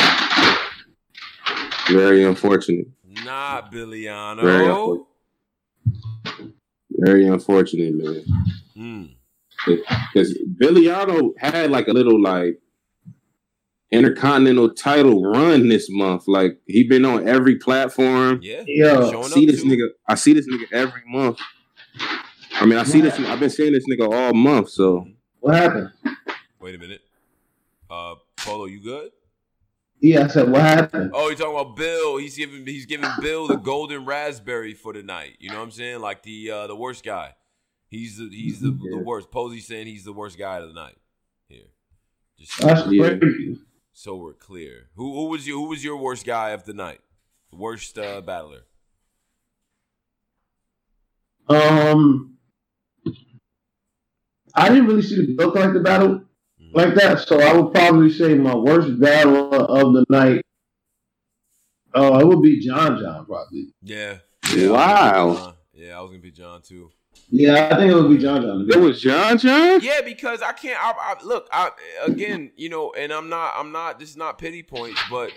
[1.90, 2.88] Very unfortunate.
[3.24, 4.42] Not Billiano.
[4.42, 5.08] Very unfortunate.
[6.92, 8.26] Very unfortunate, man.
[8.78, 9.16] Mm.
[10.14, 12.60] Because Billiano had like a little like
[13.92, 16.28] intercontinental title run this month.
[16.28, 18.40] Like he been on every platform.
[18.42, 18.64] Yeah.
[18.66, 19.70] Yo, I see this too.
[19.70, 19.90] nigga.
[20.08, 21.40] I see this nigga every month.
[22.54, 23.20] I mean, I see this.
[23.20, 24.70] I've been seeing this nigga all month.
[24.70, 25.08] So
[25.40, 25.92] what happened?
[26.60, 27.02] Wait a minute.
[27.90, 29.12] Uh, Polo, you good?
[30.00, 31.12] Yeah, I said, what happened?
[31.14, 32.18] Oh, you're talking about Bill.
[32.18, 35.38] He's giving he's giving Bill the golden raspberry for the night.
[35.40, 36.02] You know what I'm saying?
[36.02, 37.36] Like the uh, the worst guy.
[37.90, 38.98] He's the he's the, Yeah.
[38.98, 39.32] the worst.
[39.32, 40.96] Posey's saying he's the worst guy of the night.
[41.48, 41.68] Here,
[42.38, 43.10] just That's Yeah.
[43.18, 43.60] crazy.
[43.94, 44.90] so we're clear.
[44.96, 45.56] Who who was you?
[45.58, 47.00] Who was your worst guy of the night?
[47.52, 48.62] The worst uh, battler.
[51.48, 52.33] Um,
[54.56, 56.22] I didn't really see the Bill Collector battle
[56.62, 56.74] Mhm.
[56.74, 60.46] like that, so I would probably say my worst battle of the night.
[61.94, 63.74] Uh, it would be John John probably.
[63.82, 64.18] Yeah.
[64.56, 64.56] Wow.
[64.56, 65.54] I was gonna be John.
[65.74, 66.92] Yeah, I was gonna be John too.
[67.30, 68.68] Yeah, I think it would be John John.
[68.70, 69.80] it was John John.
[69.82, 70.80] Yeah, because I can't.
[70.84, 71.48] I, I look.
[71.52, 71.72] I
[72.06, 73.54] again, you know, and I'm not.
[73.56, 74.00] I'm not.
[74.00, 75.32] This is not pity points, but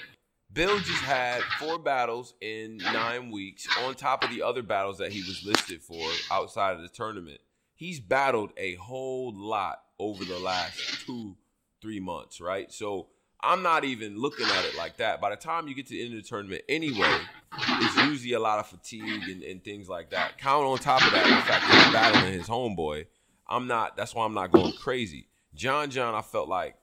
[0.52, 5.12] Bill just had four battles in nine weeks, on top of the other battles that
[5.12, 7.40] he was listed for outside of the tournament.
[7.76, 11.36] He's battled a whole lot over the last two,
[11.80, 12.72] three months, right?
[12.72, 13.08] So
[13.40, 15.20] I'm not even looking at it like that.
[15.20, 17.18] By the time you get to the end of the tournament, anyway,
[17.58, 20.38] it's usually a lot of fatigue and, and things like that.
[20.38, 23.06] Count on top of that the fact that he's battling his homeboy.
[23.46, 23.96] I'm not.
[23.96, 25.28] That's why I'm not going crazy.
[25.54, 26.76] John John, I felt like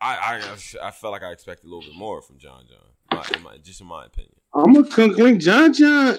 [0.00, 3.22] I I, I felt like I expected a little bit more from John John.
[3.34, 4.34] In my, just in my opinion.
[4.52, 6.18] I'm a concluding John John.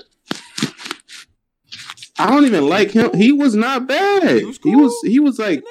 [2.19, 3.13] I don't even like him.
[3.13, 4.39] He was not bad.
[4.39, 5.01] He was He was.
[5.03, 5.63] He was like.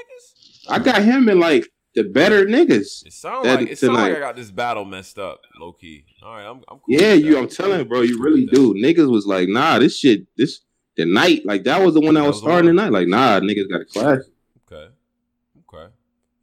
[0.68, 3.06] I got him in like the better niggas.
[3.06, 4.16] It sounds like it sounds like.
[4.16, 6.04] I got this battle messed up, low key.
[6.22, 7.38] All right, I'm, I'm cool Yeah, you.
[7.38, 8.02] I'm telling you, bro.
[8.02, 8.74] You really do.
[8.74, 10.26] Niggas was like, nah, this shit.
[10.36, 10.60] This
[10.96, 11.46] the night.
[11.46, 12.92] Like that was the one that, That was was starting the night.
[12.92, 14.20] Like, nah, niggas got a clash.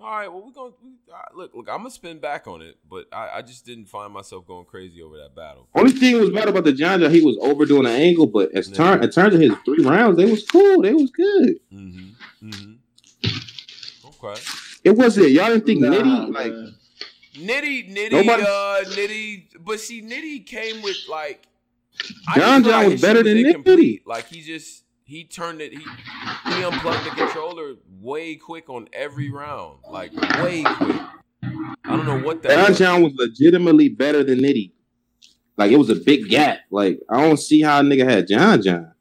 [0.04, 0.08] Okay.
[0.08, 0.14] Okay.
[0.14, 0.32] All right.
[0.32, 1.56] Well, we're gonna we, all right, look.
[1.56, 4.66] Look, I'm gonna spin back on it, but I, I just didn't find myself going
[4.66, 5.68] crazy over that battle.
[5.76, 8.28] Only thing was bad about the John John, he was overdoing the angle.
[8.28, 8.76] But as Yeah.
[8.76, 10.82] turn, in terms of his three rounds, they was cool.
[10.82, 11.60] They was good.
[11.74, 12.48] Mm-hmm.
[12.50, 14.16] Mm-hmm.
[14.26, 14.42] Okay.
[14.84, 15.32] It wasn't.
[15.32, 16.52] Y'all didn't think Nah, Nitty like.
[16.52, 16.76] man.
[17.36, 21.48] Nitty, Nitty, Nobody- uh, Nitty, but see, Nitty came with like
[22.28, 23.46] I John John was better than Nitty.
[23.48, 24.04] incomplete.
[24.06, 29.32] Like he just he turned it, he he unplugged the controller way quick on every
[29.32, 31.02] round, like way quick.
[31.86, 32.50] I don't know what that.
[32.50, 32.80] John was.
[32.80, 34.72] John was legitimately better than Nitty.
[35.58, 36.60] Like it was a big gap.
[36.72, 38.94] Like I don't see how a nigga had John John.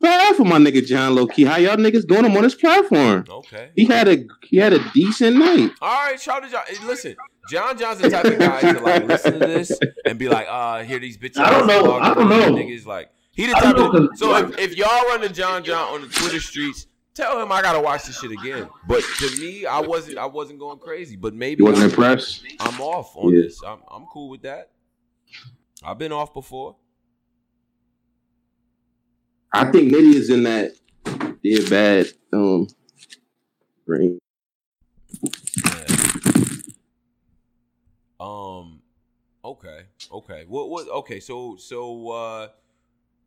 [0.00, 1.44] Bad for my nigga John low key.
[1.44, 3.24] How y'all niggas doing him on his platform?
[3.28, 3.70] Okay.
[3.74, 5.70] He had a he had a decent night.
[5.80, 6.62] All right, shout out to John.
[6.66, 7.16] Hey, Listen,
[7.48, 10.82] John John's the type of guy to like listen to this and be like, uh,
[10.82, 11.38] hear these bitches.
[11.38, 11.94] I don't know.
[11.94, 12.50] I don't know.
[12.50, 14.08] Niggas like he the type of.
[14.16, 17.62] So if, if y'all run to John John on the Twitter streets, tell him I
[17.62, 18.68] gotta watch this shit again.
[18.86, 20.18] But to me, I wasn't.
[20.18, 21.16] I wasn't going crazy.
[21.16, 22.44] But maybe You wasn't I'm, impressed?
[22.60, 23.42] I'm off on Yeah.
[23.42, 23.60] this.
[23.66, 24.70] I'm I'm cool with that.
[25.82, 26.76] I've been off before.
[29.52, 30.72] I think Nitty is in that
[31.42, 32.68] yeah bad um
[33.86, 34.18] ring.
[35.64, 35.84] Yeah.
[38.20, 38.80] Um.
[39.44, 39.80] Okay.
[40.12, 40.44] Okay.
[40.46, 40.70] What?
[40.70, 40.88] What?
[40.88, 41.18] Okay.
[41.20, 41.56] So.
[41.56, 42.10] So.
[42.10, 42.48] uh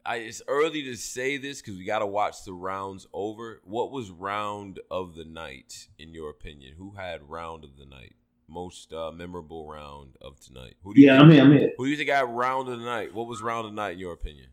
[0.08, 3.62] I, it's early to say this because we got to watch the rounds over.
[3.66, 6.76] What was round of the night in your opinion?
[6.78, 8.16] Who had round of the night?
[8.48, 10.76] Most uh, memorable round of tonight.
[10.84, 11.44] Who do you Yeah, think, I'm here.
[11.44, 11.72] I'm here.
[11.78, 13.14] Who do you think had round of the night?
[13.14, 14.48] What was round of the night in your opinion?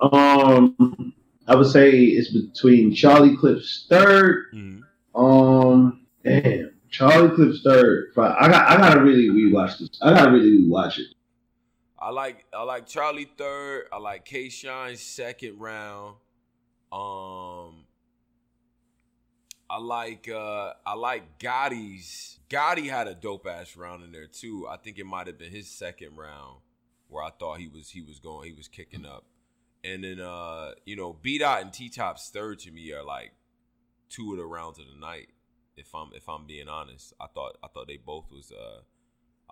[0.00, 1.12] Um,
[1.48, 4.46] I would say it's between Charlie Clips third.
[4.54, 5.20] Mm-hmm.
[5.20, 8.12] Um, damn, Charlie Clips third.
[8.16, 9.90] I got I gotta really rewatch this.
[10.00, 11.08] I gotta really rewatch it.
[12.02, 13.86] I like I like Charlie third.
[13.92, 16.16] I like K-Shine second round.
[16.90, 17.84] Um
[19.70, 24.66] I like uh I like Gotti's Gotti had a dope ass round in there too.
[24.68, 26.58] I think it might have been his second round
[27.06, 29.24] where I thought he was he was going he was kicking up.
[29.84, 33.30] And then uh, you know, B Dot and T Top's third to me are like
[34.10, 35.28] two of the rounds of the night.
[35.76, 37.14] If I'm if I'm being honest.
[37.20, 38.80] I thought I thought they both was uh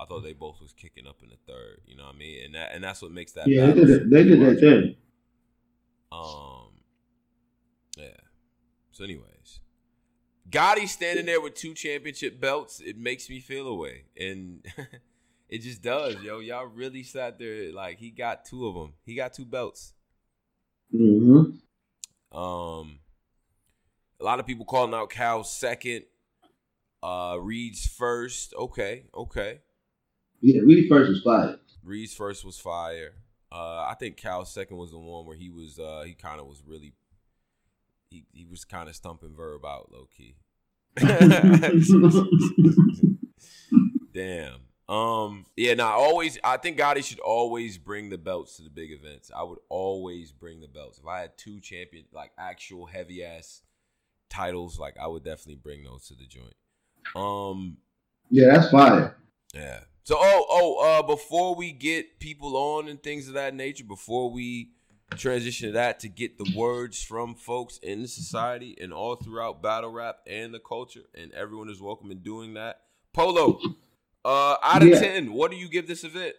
[0.00, 1.80] I thought they both was kicking up in the third.
[1.86, 2.44] You know what I mean?
[2.46, 4.10] And that and that's what makes that Yeah, they did it.
[4.10, 4.96] They did that thing.
[6.10, 6.68] Um
[7.96, 8.20] Yeah.
[8.90, 9.60] So anyways.
[10.48, 14.04] Gotti standing there with two championship belts, it makes me feel away.
[14.18, 14.66] And
[15.48, 16.40] it just does, yo.
[16.40, 18.94] Y'all really sat there like he got two of them.
[19.04, 19.92] He got two belts.
[20.92, 22.36] Mm-hmm.
[22.36, 22.98] Um,
[24.20, 26.04] a lot of people calling out Cal second.
[27.02, 28.54] Uh, Reed's first.
[28.54, 29.60] Okay, okay.
[30.40, 31.56] Yeah, Reed first was fire.
[31.84, 33.12] Reed's first was fire.
[33.52, 36.46] Uh, I think Cal's second was the one where he was uh he kind of
[36.46, 36.92] was really
[38.10, 40.36] he he was kind of stumping Verb out low key.
[44.12, 44.60] Damn.
[44.88, 45.46] Um.
[45.56, 45.74] Yeah.
[45.74, 46.38] Now, always.
[46.42, 49.30] I think Gotti should always bring the belts to the big events.
[49.34, 50.98] I would always bring the belts.
[50.98, 53.62] If I had two champion, like actual heavy ass
[54.28, 56.56] titles, like I would definitely bring those to the joint.
[57.14, 57.76] Um.
[58.30, 59.16] Yeah, that's fire.
[59.54, 59.80] Yeah.
[60.10, 64.28] So, oh, oh, uh, before we get people on and things of that nature, before
[64.28, 64.72] we
[65.14, 69.62] transition to that, to get the words from folks in the society and all throughout
[69.62, 72.80] battle rap and the culture, and everyone is welcome in doing that.
[73.12, 73.60] Polo,
[74.24, 74.98] uh, out of Yeah.
[74.98, 76.34] ten, what do you give this event?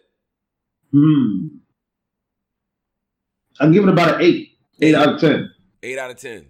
[0.90, 1.46] Hmm.
[3.72, 4.58] Give it about an eight.
[4.82, 5.50] Eight out of ten.
[5.82, 6.46] Eight out of ten.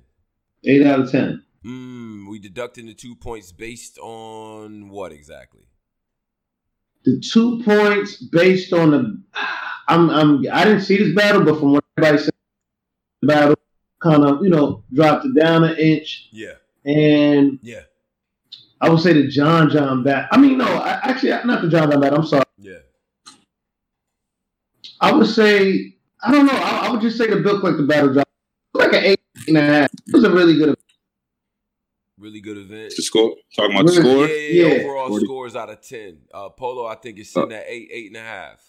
[0.64, 1.44] Eight out of ten.
[1.62, 2.26] Hmm.
[2.28, 5.68] we deducting the two points based on what exactly?
[7.04, 9.22] The two points based on the
[9.88, 12.34] I'm I'm I didn't see this battle, but from what everybody said
[13.20, 13.54] the battle
[14.00, 16.28] kind of, you know, dropped it down an inch.
[16.32, 16.54] Yeah,
[16.84, 17.82] And yeah,
[18.80, 20.28] I would say the John John bat.
[20.32, 22.12] I mean, no, I, actually, not the John John bat.
[22.14, 22.44] I'm sorry.
[22.58, 22.78] yeah.
[25.00, 26.52] I would say I don't know.
[26.52, 28.28] I, I would just say the Bill Collector battle drop
[28.74, 29.90] like an eight and a half.
[29.92, 30.76] It was a really good.
[32.22, 32.92] Really good event.
[32.96, 33.34] The score.
[33.56, 34.26] Talking about the score.
[34.28, 34.82] Yeah, yeah, Yeah.
[34.84, 35.24] overall 40.
[35.26, 36.18] scores out of ten.
[36.32, 38.62] Uh, Polo, I think is sitting at eight, eight and a half.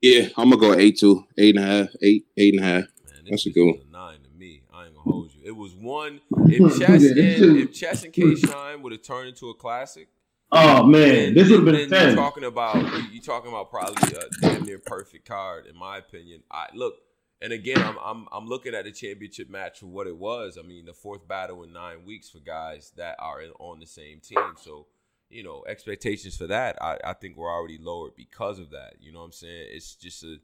[0.00, 2.82] Yeah, I'm gonna go eight two, eight and a half, eight, eight and a half.
[2.82, 3.78] Man, this That's a good one.
[3.88, 4.62] a nine to me.
[4.72, 5.40] I ain't gonna hold you.
[5.44, 6.20] It was one.
[6.46, 7.18] If Chess and
[7.58, 10.06] if Chess and K-Shine would have turned into a classic,
[10.52, 12.06] Oh man, this would have been then ten.
[12.08, 15.96] You're talking about you- you talking about probably a damn near perfect card in my
[15.98, 16.44] opinion.
[16.48, 16.94] I look,
[17.42, 20.58] and again, I'm I'm I'm looking at the championship match for what it was.
[20.58, 23.86] I mean, the fourth battle in nine weeks for guys that are in, on the
[23.86, 24.54] same team.
[24.56, 24.86] So,
[25.28, 28.94] you know, expectations for that, I I think we're already lowered because of that.
[29.00, 29.68] You know what I'm saying?
[29.70, 30.36] It's just a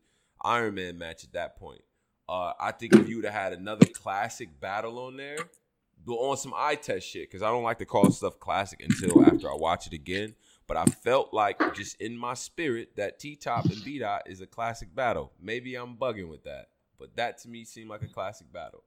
[0.42, 1.82] Iron Man match at that point.
[2.28, 5.38] Uh, I think if you would have had another classic battle on there,
[6.04, 9.24] but on some eye test shit, because I don't like to call stuff classic until
[9.24, 10.34] after I watch it again.
[10.66, 14.40] But I felt like just in my spirit that T Top and B Dot is
[14.40, 15.32] a classic battle.
[15.40, 16.68] Maybe I'm bugging with that,
[17.02, 18.84] but that to me seemed like a classic battle.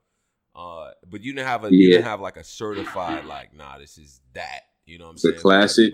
[0.55, 3.97] Uh, but you didn't have a you didn't have like a certified like nah this
[3.97, 5.93] is that you know what I'm It's a saying classic.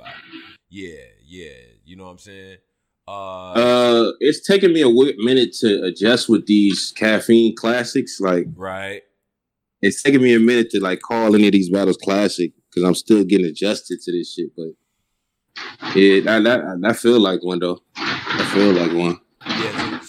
[0.69, 1.49] Yeah, yeah,
[1.83, 2.57] you know what I'm saying.
[3.07, 8.19] Uh, Uh, it's taking me a minute to adjust with these caffeine classics.
[8.21, 9.01] Like, right.
[9.81, 12.95] it's taking me a minute to like call any of these battles classic because I'm
[12.95, 14.51] still getting adjusted to this shit.
[14.55, 17.79] But yeah, that that, that feel like one though.
[17.95, 19.19] I feel like one.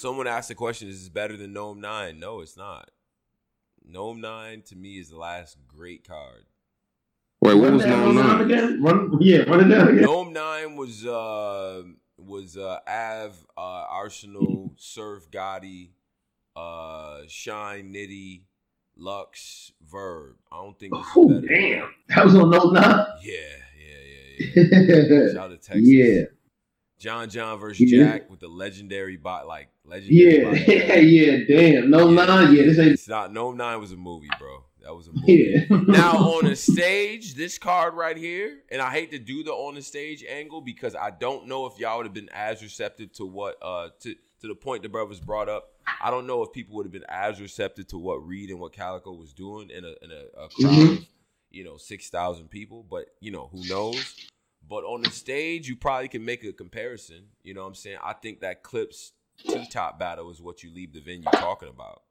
[0.02, 2.18] Yeah, so someone asked the question: Is this better than NOME Nine?
[2.18, 2.90] No, it's not.
[3.84, 6.44] NOME Nine to me is the last great card.
[7.40, 8.50] Wait, what was that going one down on?
[8.50, 8.82] again.
[8.82, 10.02] Run, yeah, run it down again.
[10.04, 11.82] NOME Nine was uh
[12.18, 13.60] was uh Av, uh
[13.90, 15.90] Arsenal, Surf Gotti,
[16.56, 18.42] uh Shine Nitty,
[18.96, 20.36] Lux, Verb.
[20.52, 23.06] I don't think this Oh damn, that was on no nine.
[23.22, 23.32] Yeah,
[23.76, 25.32] yeah, yeah, yeah.
[25.32, 25.82] Shout out to Texas.
[25.84, 26.22] yeah,
[27.02, 28.04] John John versus Yeah.
[28.04, 30.94] Jack with the legendary bot like legendary yeah, yeah,
[31.36, 31.38] yeah.
[31.48, 32.24] Damn, no Yeah.
[32.24, 32.54] nine.
[32.54, 32.92] Yeah, this ain't.
[32.92, 34.64] It's not NOME Nine was a movie, bro.
[34.84, 35.52] That was a movie.
[35.68, 35.80] Yeah.
[35.88, 39.74] now on the stage, this card right here, and I hate to do the on
[39.74, 43.26] the stage angle because I don't know if y'all would have been as receptive to
[43.26, 45.70] what uh to to the point the brothers brought up.
[46.00, 48.72] I don't know if people would have been as receptive to what Reed and what
[48.72, 50.96] Calicoe was doing in a in a, a crowd Mhm.
[50.98, 51.06] of
[51.50, 54.14] you know six thousand people, but you know who knows.
[54.68, 57.24] But on the stage, you probably can make a comparison.
[57.42, 57.98] You know what I'm saying?
[58.02, 59.12] I think that Clips
[59.46, 62.02] T top battle is what you leave the venue talking about.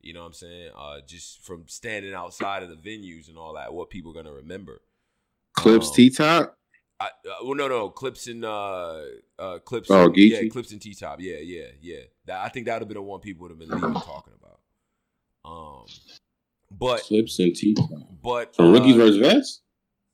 [0.00, 0.70] You know what I'm saying?
[0.76, 4.32] Uh, just from standing outside of the venues and all that, what people are gonna
[4.34, 4.82] remember.
[5.54, 6.58] Clips Um, T top.
[7.00, 7.10] I, uh,
[7.44, 9.00] well, no, no, clips and uh,
[9.38, 9.90] uh, clips.
[9.90, 11.20] Oh, and- yeah, clips and T top.
[11.20, 12.00] Yeah, yeah, yeah.
[12.26, 14.32] That, I think that would have been the one people would have been leaving talking
[14.40, 14.60] about.
[15.44, 15.86] Um,
[16.70, 17.90] but Clips and T top.
[18.22, 19.60] but From rookies uh, versus vets.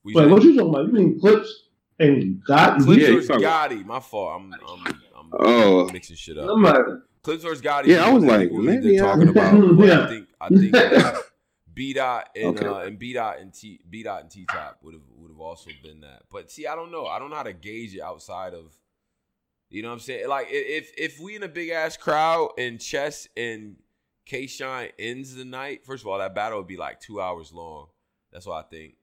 [0.05, 0.87] We Wait, said- what you talking about?
[0.87, 1.65] You mean clips
[1.99, 2.81] and got?
[2.81, 3.85] Clips Yeah, versus Gotti.
[3.85, 4.41] My fault.
[4.41, 4.87] I'm I'm,
[5.17, 5.91] I'm Oh.
[5.93, 6.49] mixing shit up.
[6.51, 6.77] I'm like,
[7.23, 7.87] Clips versus Gotti.
[7.89, 9.77] Yeah, I was like, people maybe they're I- talking about.
[9.77, 10.05] But Yeah.
[10.05, 10.75] I think I think
[11.75, 12.67] B dot and Okay.
[12.67, 15.41] uh, and B dot and T B dot and T top would have would have
[15.41, 16.23] also been that.
[16.31, 17.07] But see, I don't know.
[17.07, 18.75] I don't know how to gauge it outside of.
[19.69, 20.29] You know what I'm saying?
[20.29, 23.77] Like if if we in a big ass crowd and Chess and
[24.27, 27.87] K-Shine ends the night, first of all, that battle would be like two hours long.
[28.33, 28.95] That's what I think.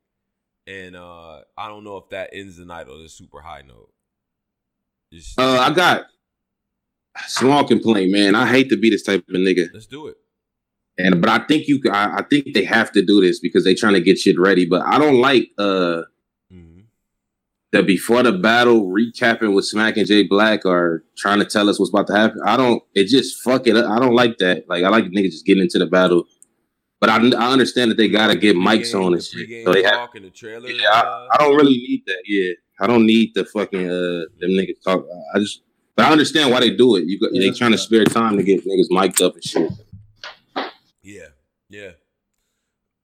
[0.68, 3.90] And uh I don't know if that ends the night on a super high note.
[5.14, 6.02] Just, Uh, I got
[7.16, 8.36] a small complaint, man.
[8.36, 10.18] I hate to be this type of nigga, let's do it.
[10.98, 13.74] and but I think you, I, I think they have to do this because they
[13.74, 14.66] trying to get shit ready.
[14.66, 16.02] But I don't like uh
[16.52, 16.74] hmm
[17.72, 21.78] the before the battle recapping with Smack and Jay Black or trying to tell us
[21.80, 22.40] what's about to happen.
[22.46, 22.82] I don't.
[22.94, 23.76] It just fuck it.
[23.78, 23.90] up.
[23.90, 24.68] I don't like that.
[24.70, 26.26] Like I like niggas just getting into the battle.
[27.00, 29.66] But I, I understand that they gotta get mics on and shit.
[29.66, 30.10] So they have.
[30.14, 30.70] the trailer.
[30.70, 32.24] Yeah, I, I don't really need that.
[32.26, 35.06] Yeah, I don't need the fucking uh them niggas talk.
[35.34, 35.62] I just,
[35.96, 37.06] but I understand why they do it.
[37.06, 39.72] You got, they trying to spare time to get niggas mic'd up and shit.
[41.04, 41.28] Yeah,
[41.70, 41.92] yeah.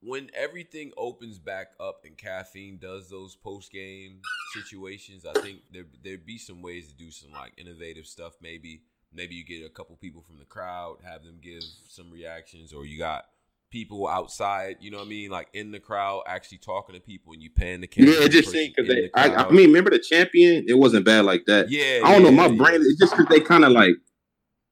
[0.01, 4.21] When everything opens back up and caffeine does those post game
[4.53, 8.33] situations, I think there there'd be some ways to do some like innovative stuff.
[8.41, 8.81] Maybe
[9.13, 12.85] maybe you get a couple people from the crowd, have them give some reactions, or
[12.85, 13.25] you got
[13.73, 14.77] people outside.
[14.79, 15.31] You know what I mean?
[15.31, 18.11] Like in the crowd, actually talking to people, and you pan the camera.
[18.11, 19.01] Yeah, it just seemed because they.
[19.07, 20.63] the I, I mean, remember the champion?
[20.67, 21.69] It wasn't bad like that.
[21.71, 22.31] yeah, I don't know.
[22.31, 22.55] My yeah.
[22.55, 22.81] brain.
[22.81, 23.95] It's just because they kind of like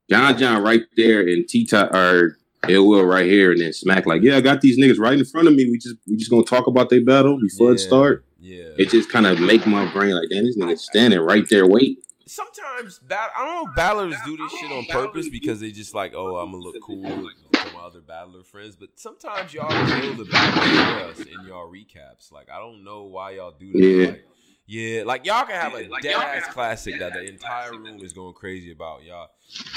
[0.08, 2.38] John John right there and T Top or
[2.68, 5.24] Ill Will right here, and then Smack like, yeah, I got these niggas right in
[5.24, 5.64] front of me.
[5.68, 8.24] We just we just gonna talk about their battle before it start.
[8.38, 11.66] Yeah, It just kind of make my brain like, damn, this nigga standing right there
[11.66, 11.96] waiting.
[12.26, 16.12] sometimes bat- I don't know battlers do this shit on purpose because they just like,
[16.14, 17.30] oh, I'm gonna look cool
[17.66, 18.76] to my other battler friends.
[18.76, 22.32] But sometimes y'all kill the battle for us in y'all recaps.
[22.32, 23.78] Like I don't know why y'all do that.
[23.78, 24.06] Yeah.
[24.06, 24.24] Like,
[24.66, 28.32] yeah, like y'all can have a dead ass classic that the entire room is going
[28.32, 29.02] crazy about.
[29.02, 29.28] Y'all,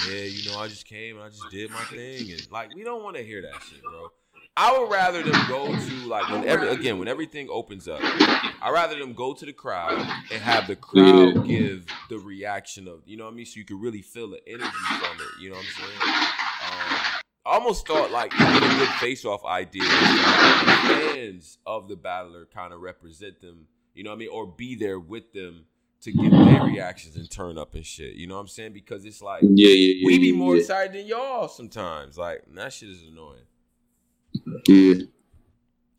[0.08, 2.84] yeah, you know, I just came and I just did my thing, and like we
[2.84, 4.12] don't want to hear that shit, bro.
[4.58, 8.00] I would rather them go to like when every again when everything opens up.
[8.02, 10.00] I'd rather them go to the crowd
[10.32, 13.66] and have the crowd give the reaction of you know what I mean, so you
[13.66, 15.42] can really feel the energy from it.
[15.42, 16.26] You know what I'm saying?
[16.72, 17.15] Um,
[17.46, 21.88] I almost thought like even a good face-off idea is to have the fans of
[21.88, 23.68] the battler kind of represent them.
[23.94, 25.66] You know what I mean, or be there with them
[26.02, 28.16] to give their reactions and turn up and shit.
[28.16, 28.74] You know what I'm saying?
[28.74, 30.06] Because it's like Yeah, yeah, yeah.
[30.08, 30.62] we be more yeah.
[30.62, 32.18] excited than y'all sometimes.
[32.18, 33.42] Like that shit is annoying.
[34.68, 35.06] Yeah,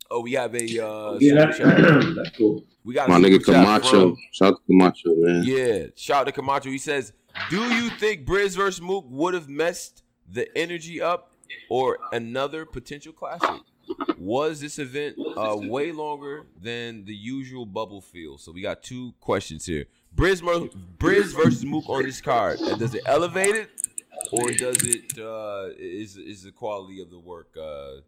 [0.09, 2.63] Oh, we have a uh, yeah, super that's cool.
[2.85, 3.89] We got my nigga super Camacho.
[3.89, 5.43] from- Shout out to Camacho, man.
[5.45, 6.69] Yeah, shout out to Camacho.
[6.69, 7.11] He says,
[7.49, 11.33] "Do you think Briz versus Mook would have messed the energy up,
[11.69, 13.61] or another potential classic?
[14.17, 19.13] Was this event uh, way longer than the usual bubble feel?" So we got two
[19.21, 19.85] questions here.
[20.15, 22.59] Briz, Mer- Briz versus Mook on this card.
[22.79, 23.69] Does it elevate it,
[24.31, 28.01] or does it uh, is is the quality of the work uh,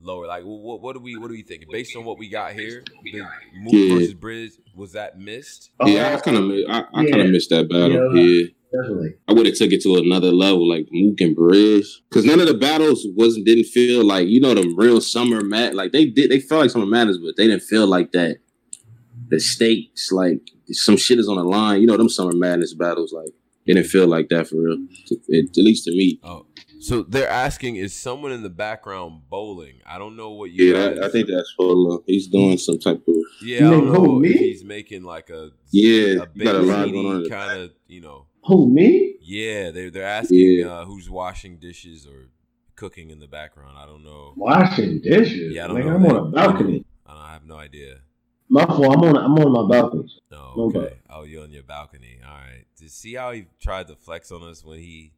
[0.00, 0.26] lower?
[0.26, 2.82] Like, what, what do we what do we think based on what we got here?
[3.04, 3.20] The
[3.60, 3.94] Mook Yeah.
[3.94, 5.70] versus Briz was that missed?
[5.84, 7.16] Yeah, I kind of, I, I kind Yeah.
[7.24, 8.16] of missed that battle.
[8.16, 8.22] Yeah.
[8.22, 8.46] Yeah.
[8.72, 9.14] Definitely.
[9.28, 12.46] I would have took it to another level, like Mook and Briz, because none of
[12.46, 15.74] the battles wasn't didn't feel like you know the real summer mat.
[15.74, 18.38] Like they did, they felt like summer madness, but they didn't feel like that.
[19.28, 20.40] The stakes, like
[20.70, 21.80] some shit is on the line.
[21.80, 23.28] You know them summer madness battles, like
[23.66, 24.78] they didn't feel like that for real.
[25.28, 26.18] It, at least to me.
[26.22, 26.46] Oh,
[26.80, 29.80] so they're asking, is someone in the background bowling?
[29.86, 30.74] I don't know what you.
[30.74, 33.72] Yeah, I, I think that's for uh, he's doing some type of Yeah, I don't
[33.72, 34.32] You mean, who, know me?
[34.32, 36.22] he's making like a yeah.
[36.22, 37.28] a You got a lot going on.
[37.28, 38.26] kind of you know.
[38.44, 39.16] Who me?
[39.20, 40.66] Yeah, they're they're asking Yeah.
[40.66, 42.28] uh, who's washing dishes or
[42.76, 43.76] cooking in the background.
[43.78, 44.34] I don't know.
[44.36, 45.52] Washing dishes.
[45.54, 45.94] Yeah, I don't Like, know.
[45.94, 46.10] I'm that.
[46.10, 46.84] on a balcony.
[47.06, 47.96] I, don't, I have no idea.
[48.48, 48.96] My fault.
[48.96, 49.16] I'm on.
[49.16, 50.10] I'm on my balcony.
[50.30, 50.98] No, No, okay.
[51.08, 52.18] Oh, you're on your balcony.
[52.26, 52.64] All right.
[52.78, 55.12] To see how he tried to flex on us when he.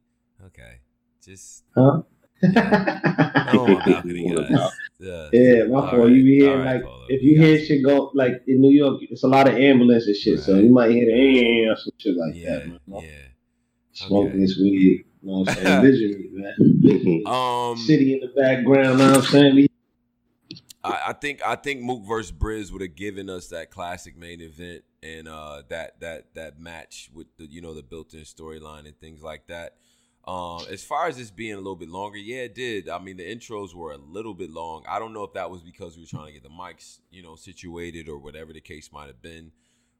[0.47, 0.81] Okay,
[1.23, 2.01] just Huh?
[2.57, 4.49] I'm on my balcony, guys.
[4.99, 5.29] Yeah.
[5.33, 5.97] Yeah, my All fault.
[6.03, 7.05] right, You be hearing right, like Paulo.
[7.09, 10.15] if you hear shit go like in New York, it's a lot of ambulance and
[10.15, 10.39] shit.
[10.39, 12.67] So you might hear the or some shit like yeah, that.
[12.67, 12.79] Man.
[13.03, 13.09] yeah.
[13.93, 14.39] Smoking Okay.
[14.39, 15.05] this weed.
[15.21, 15.81] You know what I'm saying?
[15.81, 17.23] Visually, man.
[17.25, 18.99] Um, City in the background.
[18.99, 19.55] Know what I'm saying?
[19.55, 19.67] We-
[20.83, 24.39] I, I think I think Mook versus Briz would have given us that classic main
[24.39, 28.95] event and uh, that that that match with the you know the built-in storyline and
[28.99, 29.77] things like that.
[30.27, 32.89] Um, as far as this being a little bit longer, yeah, it did.
[32.89, 34.83] I mean, the intros were a little bit long.
[34.87, 37.21] I don't know if that was because we were trying to get the mics, you
[37.21, 39.51] know, situated or whatever the case might have been.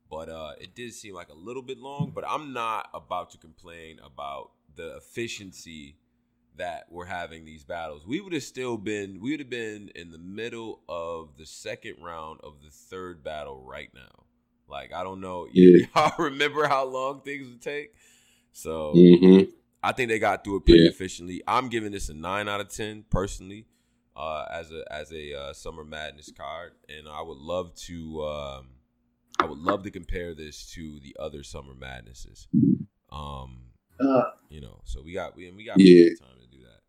[0.10, 2.11] But uh, it did seem like a little bit long.
[2.14, 5.97] But I'm not about to complain about the efficiency
[6.57, 8.06] that we're having these battles.
[8.07, 11.97] We would have still been, we would have been in the middle of the second
[12.02, 14.23] round of the third battle right now.
[14.68, 15.85] Like I don't know, Yeah.
[15.95, 17.93] y'all remember how long things would take.
[18.53, 19.41] So hmm
[19.85, 20.89] I think they got through it pretty Yeah.
[20.89, 21.43] efficiently.
[21.47, 23.67] I'm giving this a nine out of ten personally,
[24.15, 28.67] uh, as a as a uh, summer madness card, and I would love to um,
[29.39, 32.47] I would love to compare this to the other summer madnesses.
[33.11, 33.57] Um,
[33.99, 36.09] Uh, you know, so we got we we got Yeah.
[36.19, 36.81] time to do that.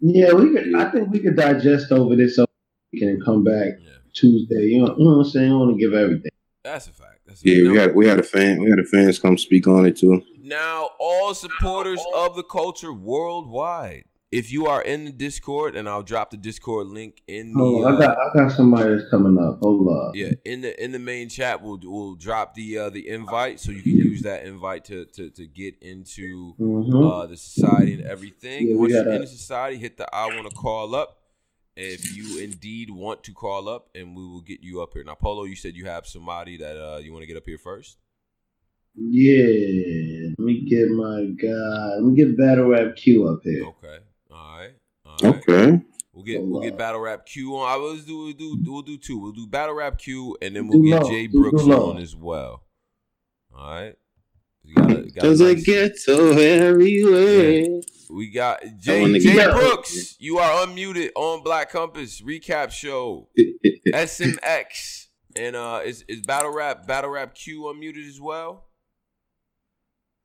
[0.00, 0.74] yeah, we could.
[0.74, 2.46] I think we could digest over this so
[2.92, 4.66] we can come back Yeah, Tuesday.
[4.66, 5.50] You know, you know what I'm saying?
[5.52, 6.30] I want to give everything.
[6.62, 7.20] that's a fact.
[7.26, 7.66] That's a Yeah, fact.
[7.68, 9.96] we Now- had we had a fan we had a fans come speak on it
[9.96, 10.22] too.
[10.46, 16.04] Now, all supporters of the culture worldwide, if you are in the Discord, and I'll
[16.04, 19.36] drop the Discord link in the Hold on, I got I got somebody that's coming
[19.42, 19.58] up.
[19.60, 20.14] Hold up.
[20.14, 23.72] yeah in the in the main chat, we'll we'll drop the uh, the invite so
[23.72, 26.94] you can use that invite to to to get into Mm-hmm.
[27.06, 28.68] uh, the society and everything.
[28.68, 31.18] Yeah, Once you're gotta- in the society, hit the I want to call up.
[31.76, 35.04] If you indeed want to call up, and we will get you up here.
[35.04, 37.58] Now, Polo, you said you have somebody that uh, you want to get up here
[37.58, 37.98] first.
[38.96, 41.94] Yeah, let me get my guy.
[41.96, 43.64] Let me get Battle Rap Q up here.
[43.66, 43.98] Okay,
[44.30, 44.70] all right,
[45.04, 45.36] all right.
[45.48, 45.82] Okay.
[46.12, 47.70] We'll get Hold we'll get battle rap Q on.
[47.70, 49.18] I will do we'll do we'll do two.
[49.18, 51.90] We'll do battle rap Q and then we'll get low, Jay do Brooks low.
[51.90, 52.62] on as well.
[53.54, 53.94] All right.
[54.64, 57.66] We got, a, got a Does it get so everywhere?
[58.08, 59.50] we got Jay, Jay Yeah.
[59.52, 60.16] Brooks.
[60.18, 63.28] You are unmuted on Black Compass recap show
[63.88, 68.65] SMX and uh is is battle rap battle rap Q unmuted as well?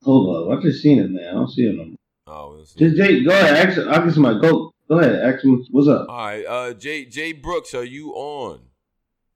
[0.04, 1.28] Hold up, I just seen it now.
[1.30, 1.96] I don't see it no more.
[2.26, 2.78] Oh, we'll see.
[2.80, 3.68] Just Jay, go ahead.
[3.68, 4.40] Ask, I get somebody.
[4.40, 5.16] Go, go ahead.
[5.34, 6.08] Ask him what's up.
[6.08, 8.60] All right, uh, Jay Jay Brooks, are you on?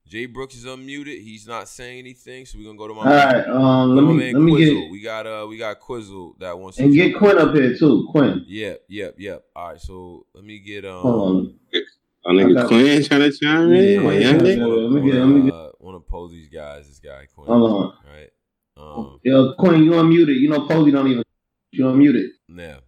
[0.07, 1.21] Jay Brooks is unmuted.
[1.21, 3.45] He's not saying anything, so we're gonna go to my All right.
[3.47, 4.81] Um, let me man let me Quizzle.
[4.83, 7.53] get We got uh we got Quizzle that wants and to get jump Quinn up
[7.53, 8.07] here too.
[8.11, 8.45] Quinn.
[8.47, 9.43] Yep, yep, yep.
[9.53, 11.59] All right, so let me get um Hold on.
[12.25, 12.67] A nigga Okay.
[12.67, 14.01] Quinn trying to chime in.
[14.01, 14.53] yeah, Like, yeah, young yeah.
[14.55, 14.93] nigga.
[14.93, 17.47] Let me get- let me get- uh, wanna pose these guys, this guy Quinn.
[17.47, 17.93] Hold on.
[18.09, 18.29] Right.
[18.79, 20.39] Um Yo, Quinn, you unmuted.
[20.39, 21.23] You know, Posey don't even.
[21.71, 22.27] You unmuted.
[22.47, 22.79] now.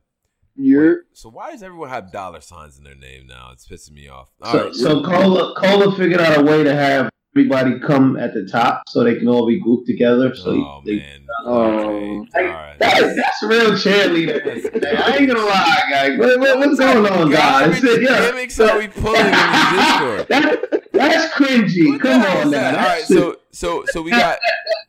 [0.56, 3.52] You're So why does everyone have dollar signs in their name now?
[3.53, 4.28] It's pissing me off.
[4.41, 4.76] All So, right.
[4.76, 9.03] so Cola, Cola figured out a way to have everybody come at the top so
[9.03, 10.36] they can all be grouped together.
[10.36, 11.26] So oh they, man.
[11.45, 12.26] Oh.
[12.36, 12.45] Okay.
[12.48, 12.76] Right.
[12.80, 14.84] That, that's real cheerleader.
[15.07, 16.20] I ain't gonna lie, guys.
[16.20, 17.82] What, what, what's going on, guys?
[17.82, 18.30] Yeah.
[18.30, 19.32] gimmicks we pulling in
[19.76, 20.28] Discord?
[20.28, 21.91] That, that's cringy.
[21.91, 22.68] What Come on is now.
[22.70, 24.39] All right, so so so we got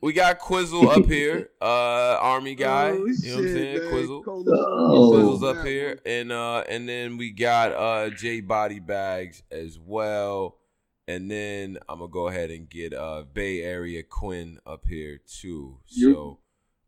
[0.03, 2.91] we got Quizzle up here, uh, Army guy.
[2.91, 3.79] Oh, you know what I'm saying?
[3.79, 3.91] man.
[3.91, 4.25] Quizzle.
[4.27, 5.11] Oh.
[5.13, 10.59] Quizzle's up here, and uh, and then we got uh J Body Bags as well,
[11.07, 15.79] and then I'm gonna go ahead and get uh Bay Area Quinn up here too.
[15.87, 16.39] So,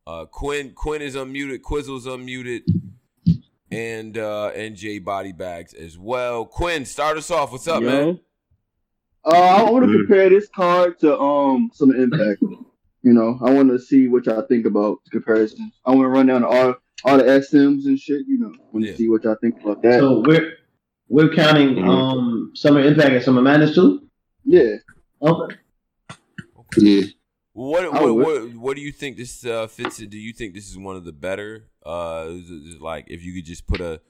[0.07, 2.63] uh, Quinn Quinn is unmuted, Quizzle's unmuted,
[3.71, 6.45] and uh and J Body Bags as well.
[6.45, 7.53] Quinn, start us off.
[7.53, 7.89] What's up, Yo.
[7.89, 8.21] man?
[9.25, 9.31] Uh,
[9.67, 12.43] I want to compare this card to um some impact.
[12.43, 15.73] You know, I want to see what y'all think about the comparisons.
[15.85, 16.75] I want to run down all
[17.05, 18.23] all the SMs and shit.
[18.27, 18.97] You know, want to Yeah.
[18.97, 20.01] see what y'all think about that.
[20.01, 20.53] So we're
[21.09, 21.89] we're counting Mhm.
[21.89, 24.03] um Summer Impact and Summer Madness too.
[24.45, 24.77] yeah,
[25.21, 25.57] Okay.
[26.79, 27.03] Yeah.
[27.53, 30.09] What what, what what do you think this uh, fits in?
[30.09, 31.69] Do you think this is one of the better?
[31.85, 34.01] Uh, is it- is it like if you could just put a,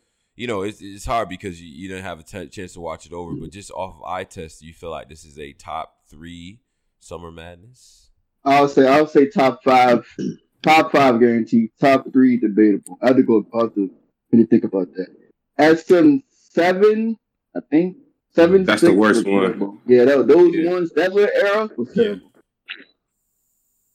[0.43, 3.07] you know, it's it's hard because you, you didn't have a t- chance to watch
[3.07, 5.95] it over, but just off of eye test, you feel like this is a top
[6.11, 6.59] three
[6.99, 8.11] Summer Madness?
[8.45, 10.05] I'll say I'll say top five,
[10.63, 11.71] top five guaranteed.
[11.81, 12.99] Top three debatable.
[13.01, 13.47] I have to go.
[13.55, 13.89] I have to
[14.33, 15.77] really think about that.
[15.79, 16.17] SM
[16.51, 17.17] seven,
[17.57, 17.99] I think
[18.35, 18.65] seven.
[18.65, 19.79] That's the worst one.
[19.87, 20.71] Yeah, that, those Yeah.
[20.73, 22.03] ones that little era was Yeah.
[22.03, 22.33] terrible.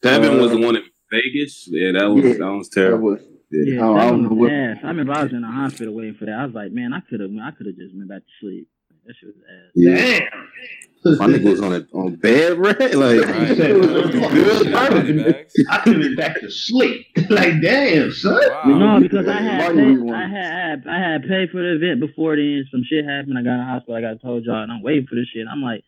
[0.02, 1.68] Seven was Uh, the one in Vegas.
[1.70, 2.34] Yeah, that was Yeah.
[2.38, 3.10] that was That terrible.
[3.12, 3.22] was.
[3.52, 3.76] Yeah.
[3.76, 4.78] Yeah, Oh, I don't was know what- ass.
[4.84, 6.34] I remember I was in the hospital waiting for that.
[6.38, 8.68] I was like, man, I could have, I could have just went back to sleep.
[9.06, 9.72] That shit was ass.
[9.74, 10.20] Yeah.
[10.20, 11.18] Damn.
[11.20, 12.94] My nigga was on a on bed right.
[12.94, 13.48] Like Right.
[13.58, 15.24] said, good Body burn.
[15.32, 15.54] bags?
[15.70, 17.06] I could have been back to sleep.
[17.30, 18.38] like damn, son.
[18.66, 18.98] Wow.
[18.98, 22.02] No, because I had, Why paid, you I had, I had paid for the event
[22.02, 22.66] before then.
[22.70, 23.38] Some shit happened.
[23.38, 23.96] I got in the hospital.
[23.96, 25.48] Like I told y'all, and I'm waiting for this shit.
[25.50, 25.86] I'm like,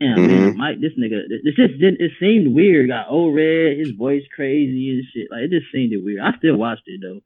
[0.00, 0.56] damn, man, Mhm.
[0.56, 2.00] Mike, this nigga, this just didn't.
[2.00, 2.88] It seemed weird.
[2.88, 5.30] Got old red, his voice crazy and shit.
[5.30, 6.20] Like it just seemed weird.
[6.20, 7.20] I still watched it though.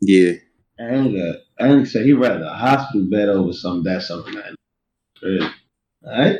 [0.00, 0.32] Yeah.
[0.78, 1.36] I ain't got.
[1.60, 4.56] I ain't say he rather a hospital bed over some that something man.
[5.22, 5.50] All
[6.04, 6.38] right.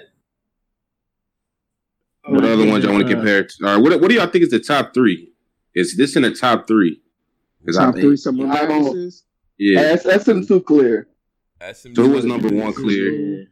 [2.26, 3.66] What other ones y'all want to Uh, compare it to?
[3.66, 5.30] All right, what, what do y'all think is the top three?
[5.74, 7.00] Is this in the top three?
[7.60, 9.24] Because I Top think three summer I don't- madnesses.
[9.58, 11.06] Yeah, SM2 clear.
[11.60, 13.46] SMG Two was number one clear.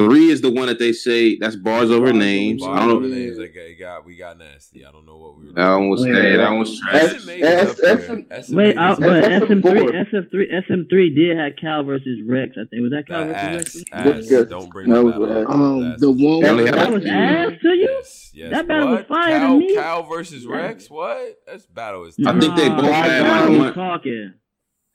[0.00, 0.06] Yeah.
[0.06, 2.62] three is the one that they say that's bars over names.
[2.62, 3.14] I don't over know.
[3.14, 4.84] names, they got, they got, we got nasty.
[4.86, 6.12] I don't know what we were That one was Yeah.
[6.14, 7.02] that, that one was trash.
[7.02, 8.24] S- SMA is up S- there.
[8.30, 9.40] S- SMA Wait, I, but there.
[9.40, 9.62] SM4.
[9.62, 12.52] SM3, SM3, SM3 did have Cal versus Rex.
[12.56, 14.32] I think was that Cal That versus ass, Rex?
[14.32, 14.44] ass.
[14.48, 15.50] Don't bring That that, up.
[15.50, 17.88] Um, the one That with That was ass to you.
[17.98, 18.50] Yes, yes.
[18.52, 19.08] That battle was what?
[19.08, 19.74] fire to me.
[19.74, 20.88] Cal versus Rex.
[20.90, 21.38] What?
[21.46, 22.16] That's battle is.
[22.24, 24.34] I think they both had, Cal like, was one- talking.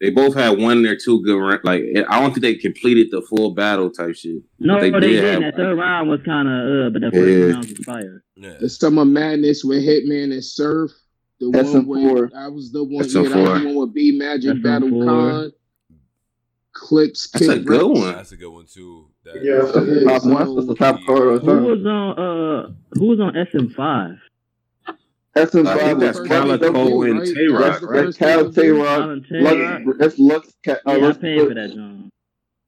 [0.01, 3.21] They both had one or two good ra- like I don't think they completed the
[3.21, 4.41] full battle type shit.
[4.59, 5.43] No, They they, did didn't.
[5.43, 7.45] have- That third round was kind of uh, but that first Yeah.
[7.53, 8.23] round was fire.
[8.35, 8.57] Yeah.
[8.59, 10.91] the Summer Madness with Hitman and Surf.
[11.39, 11.85] The SM4.
[11.85, 12.91] one with I was the one.
[12.93, 14.63] Yeah, that was the one with B Magic SM4.
[14.63, 15.51] Battle Con.
[16.73, 17.29] Clips.
[17.29, 17.99] That's a good Rex.
[17.99, 18.13] one.
[18.15, 19.07] That's a good one too.
[19.25, 20.55] That, Yeah, that's the top one.
[20.55, 24.17] That's the top card Who was on uh who was on SM5?
[25.35, 27.27] SM5 I think that's was Calicoe and right?
[27.27, 28.03] Tay That's Rock, the right?
[28.05, 28.53] first Cal one.
[28.53, 28.99] Tay Roc.
[29.01, 29.79] Alan Taylor.
[29.85, 30.47] Lux, that's Lux.
[30.47, 32.09] Uh, Yeah, I Lux- paid for that, John.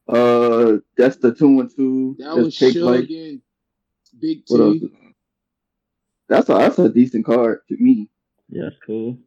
[0.08, 2.16] Uh, that's the two and two.
[2.20, 3.42] That That's was Cake Suge and
[4.20, 4.78] Big What else?
[4.80, 4.90] T.
[6.30, 8.10] That's a that's a decent card to me.
[8.50, 9.18] Yeah, that's cool.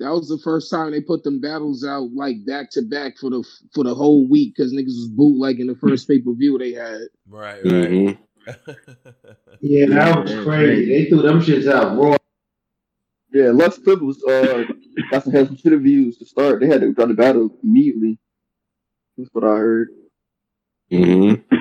[0.00, 3.30] That was the first time they put them battles out like back to back for
[3.30, 6.72] the for the whole week because niggas was bootlegging the first pay per view they
[6.72, 7.02] had.
[7.28, 7.90] Right, right.
[7.90, 8.18] Mhm.
[9.60, 10.86] Yeah, that was crazy.
[11.04, 12.16] They threw them shits out raw.
[13.34, 14.62] Yeah, Lux Clip was uh
[15.10, 16.60] got some had some shit reviews to start.
[16.60, 18.18] They had to drop the battle immediately.
[19.18, 19.88] That's what I heard.
[20.90, 21.42] Mhm.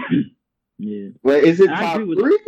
[0.80, 1.10] Yeah.
[1.24, 2.40] Wait, is it I top three?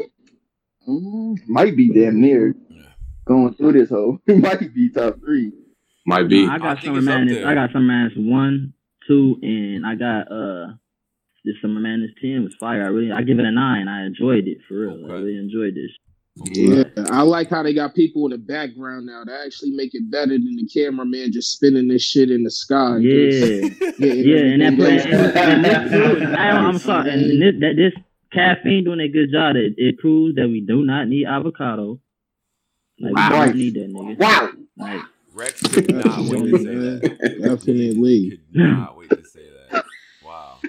[0.89, 2.53] Mm, might be damn near.
[2.69, 2.81] Yeah.
[3.25, 5.53] Going through this hole, it might be top three.
[6.05, 6.45] Might be.
[6.45, 7.45] I I got think Summer it's Madness.
[7.45, 8.73] I got Summer Madness one,
[9.07, 10.73] two, and I got uh
[11.45, 12.83] this Summer Madness ten was fire.
[12.83, 13.87] I really I give it a nine.
[13.87, 15.05] I enjoyed it for real.
[15.09, 15.91] I really enjoyed this.
[16.43, 20.11] Yeah, I like how they got people in the background now to actually make it
[20.11, 22.97] better than the cameraman just spinning this shit in the sky.
[22.99, 23.69] Yeah.
[23.97, 27.93] Yeah, and that play, and, and this I, I'm sorry, and this, that this
[28.33, 29.55] caffeine doing a good job.
[29.55, 32.01] It, it proves that we do not need avocado.
[32.99, 33.29] Like we Wow.
[33.45, 34.17] don't need that nigga.
[34.19, 34.49] Wow.
[34.77, 35.01] Like
[35.33, 37.39] Rex could not wait to say that.
[37.41, 38.29] Definitely.
[38.31, 39.85] Could not wait to say that.
[40.25, 40.59] Wow.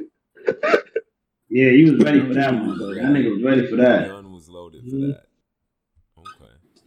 [1.51, 2.78] Yeah, he was ready for that one.
[2.78, 2.94] Though.
[2.94, 4.09] That nigga was ready for that.
[4.09, 5.22] Gun was loaded for that.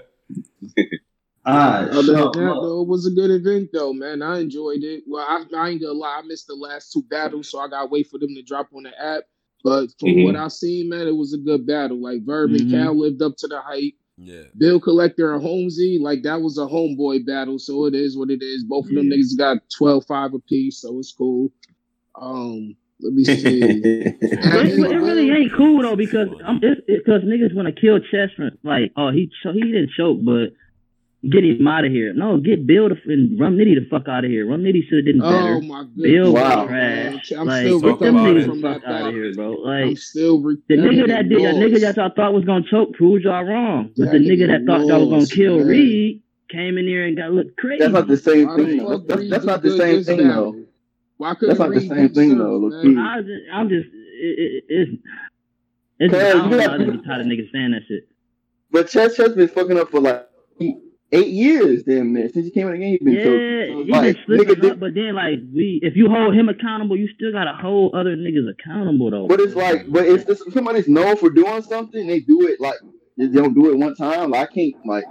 [1.46, 4.20] Ah, Other so, than that, though, it was a good event, though, man.
[4.20, 5.04] I enjoyed it.
[5.06, 7.86] Well, I, I ain't gonna lie, I missed the last two battles, so I gotta
[7.88, 9.22] wait for them to drop on the app.
[9.64, 10.24] But from Mhm.
[10.24, 11.98] what I've seen, man, it was a good battle.
[12.00, 12.70] Like Verb and Mhm.
[12.70, 13.94] Cal lived up to the hype.
[14.18, 14.44] yeah.
[14.58, 18.42] Bill Collector and Holmesy, like that was a homeboy battle, so it is what it
[18.42, 18.62] is.
[18.64, 19.16] Both of them Yeah.
[19.16, 21.50] niggas got 12-5 apiece, so it's cool.
[22.20, 23.60] Um, let me see.
[24.62, 28.50] It, it really ain't cool though because I'm because niggas want to kill Chess from
[28.62, 30.52] like oh he cho- he didn't choke but
[31.28, 32.12] get him out of here.
[32.14, 34.46] No, get Bill the, and Rum Nitty the fuck out of here.
[34.46, 35.54] Rum Nitty should have done better.
[35.56, 36.02] oh my goodness.
[36.02, 36.60] Bill Wow.
[36.62, 37.32] was trash.
[37.32, 39.64] I'm like still talk get them niggas the fuck out of here, bro.
[39.64, 42.44] I'm Like still re- the nigga oh, that did, the nigga that y'all thought was
[42.44, 43.90] gonna choke proved y'all wrong.
[43.96, 45.66] But That the nigga nigga that thought y'all was gonna kill man.
[45.66, 47.80] Reed came in there and got looked crazy.
[47.80, 49.06] That's not the same thing.
[49.06, 50.56] That's, that's not the same thing though.
[51.20, 54.64] Why couldn't That's like the same thing, though, look, I just, I'm just, it, it,
[54.68, 54.90] it's,
[55.98, 56.66] it's, Cause I don't you know.
[56.66, 58.08] got I just be tired of niggas saying that shit.
[58.70, 60.26] But Chess has been fucking up for like
[61.12, 62.32] eight years, damn man.
[62.32, 63.68] Since he came in the game, he's been Yeah, choking.
[63.68, 66.34] So he like, been slipping nigga up, did, but then like we, if you hold
[66.34, 69.26] him accountable, you still gotta hold other niggas accountable though.
[69.26, 72.06] but it's like, but it's just somebody's known for doing something.
[72.06, 72.76] They do it like
[73.18, 74.30] they don't do it one time.
[74.30, 75.04] Like I can't like.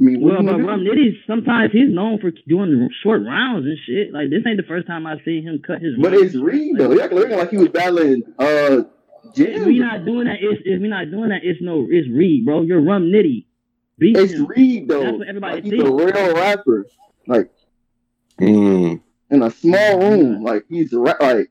[0.00, 0.80] I mean, what well, but gonna Rum?
[0.80, 4.12] Nitty sometimes he's known for doing short rounds and shit.
[4.14, 5.92] Like this ain't the first time I've seen him cut his.
[6.00, 6.94] But it's Reed Like, though.
[6.94, 8.82] He acting like- like he was battling uh
[9.24, 9.66] If Jim.
[9.66, 12.62] we not doing that, it's, if we not doing that, it's no, it's Reed, bro.
[12.62, 13.44] You're Rum Nitty.
[13.98, 14.46] Beat It's him.
[14.46, 15.02] Reed though.
[15.04, 15.88] That's what everybody like, he's thinks.
[15.88, 16.86] a real rapper.
[17.26, 17.50] Like
[18.40, 19.02] Mm.
[19.30, 20.42] in a small room.
[20.42, 21.50] Like he's a ra- like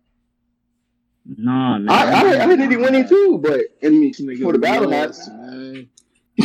[1.38, 1.90] Nah, man.
[1.90, 4.90] I I, I had Nitty winning too, but I mean This nigga for the battle
[4.90, 5.14] match.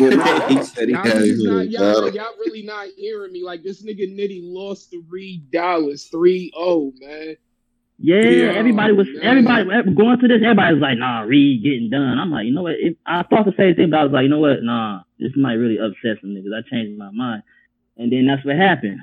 [0.01, 0.11] Lost, man.
[0.11, 0.49] Yeah, man.
[0.51, 3.43] he said he Y'all, not, y'all, y'all really not hearing me.
[3.43, 7.37] Like this nigga Nitty lost three dollars, Dollaz 3-0, man.
[7.99, 9.23] Yeah, Yeah, everybody was man.
[9.23, 9.65] everybody
[9.95, 10.41] going to this.
[10.43, 12.75] Everybody was like, "Nah, Reed getting done." I'm like, you know what?
[12.79, 14.63] If, I thought the same thing, but I was like, you know what?
[14.63, 16.51] Nah, this might really upset some niggas.
[16.53, 17.45] I changed my mind,
[17.97, 18.99] and then that's what happened.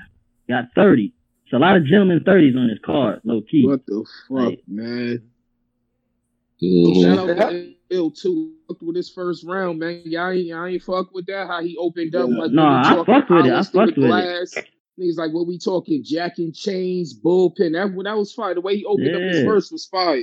[0.49, 1.13] Got thirty.
[1.45, 3.65] It's a lot of gentlemen thirties on this card, low key.
[3.65, 5.21] What the fuck, Like- man?
[6.61, 7.75] Mhm.
[7.91, 8.53] Shout out Bill too.
[8.67, 10.01] Fucked with his first round, man.
[10.05, 11.47] Y'all ain't, y'all ain't fuck with that.
[11.47, 13.53] How he opened up like Nah, when I fucked with it.
[13.53, 14.09] I through fucked the with it.
[14.09, 14.57] glass.
[14.99, 17.73] Niggas like what we talking, Jack and Chains, bullpen.
[17.73, 18.53] That that was fire.
[18.53, 19.45] The way he opened up his Yeah.
[19.45, 20.19] verse was fire.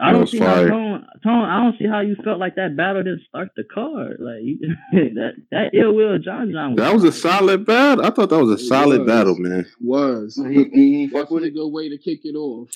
[0.00, 0.68] I That don't see fire.
[0.68, 1.44] how Tone, Tone.
[1.44, 4.16] I don't see how you felt like that battle didn't start the card.
[4.20, 4.58] Like you,
[5.14, 6.76] that that ill will John John.
[6.76, 8.04] That was a solid battle.
[8.04, 9.06] I thought that was a It solid was.
[9.06, 9.66] battle, man.
[9.80, 12.70] Was He, he, he fuck with a good way to kick it off.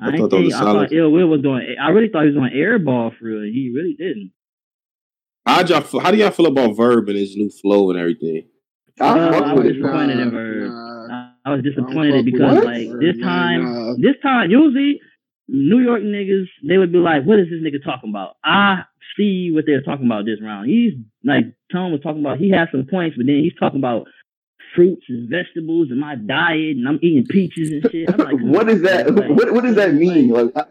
[0.00, 1.74] I, I thought that was think, I thought ill will was going.
[1.80, 3.42] I really thought he was going airball for real.
[3.42, 4.32] He really didn't.
[5.46, 8.46] How y'all, how do y'all feel about Verb and his new flow and everything?
[9.00, 9.72] I Uh, I was it.
[9.74, 10.70] disappointed in Verb.
[10.70, 11.30] nah.
[11.44, 12.64] I, I was disappointed because What?
[12.64, 13.94] like this time, nah.
[13.98, 15.00] this time usually
[15.48, 18.82] New York niggas they would be like, "What is this nigga talking about?" I
[19.16, 20.68] see what they're talking about this round.
[20.68, 20.92] He's
[21.24, 22.38] like Tone was talking about.
[22.38, 24.06] He had some points, but then he's talking about
[24.74, 28.10] fruits and vegetables and my diet, and I'm eating peaches and shit.
[28.10, 29.14] I'm like, come what on, that?
[29.14, 30.28] Like, What what does that mean?
[30.28, 30.64] Like, I-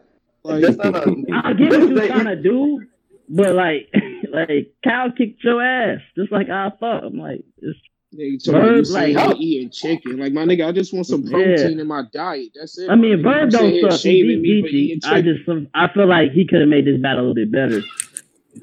[0.44, 0.99] Like, that's not a.
[1.44, 2.86] I get what what is you're that- trying to do,
[3.30, 3.90] but like,
[4.32, 7.03] like Cal kicked your ass just like I thought.
[7.03, 7.78] I'm like, it's,
[8.15, 10.18] Nigga, talking about you Verb, saying like- he eating chicken.
[10.18, 11.32] Like my nigga, I just want some Yeah.
[11.32, 12.49] protein in my diet.
[12.56, 12.90] That's it.
[12.90, 13.41] I mean, my nigga.
[13.41, 13.91] Verb don't suck.
[13.91, 15.06] He shaming me for eating Geechee.
[15.11, 15.44] I chicken.
[15.65, 17.82] just, I feel like he could have made this battle a little bit better.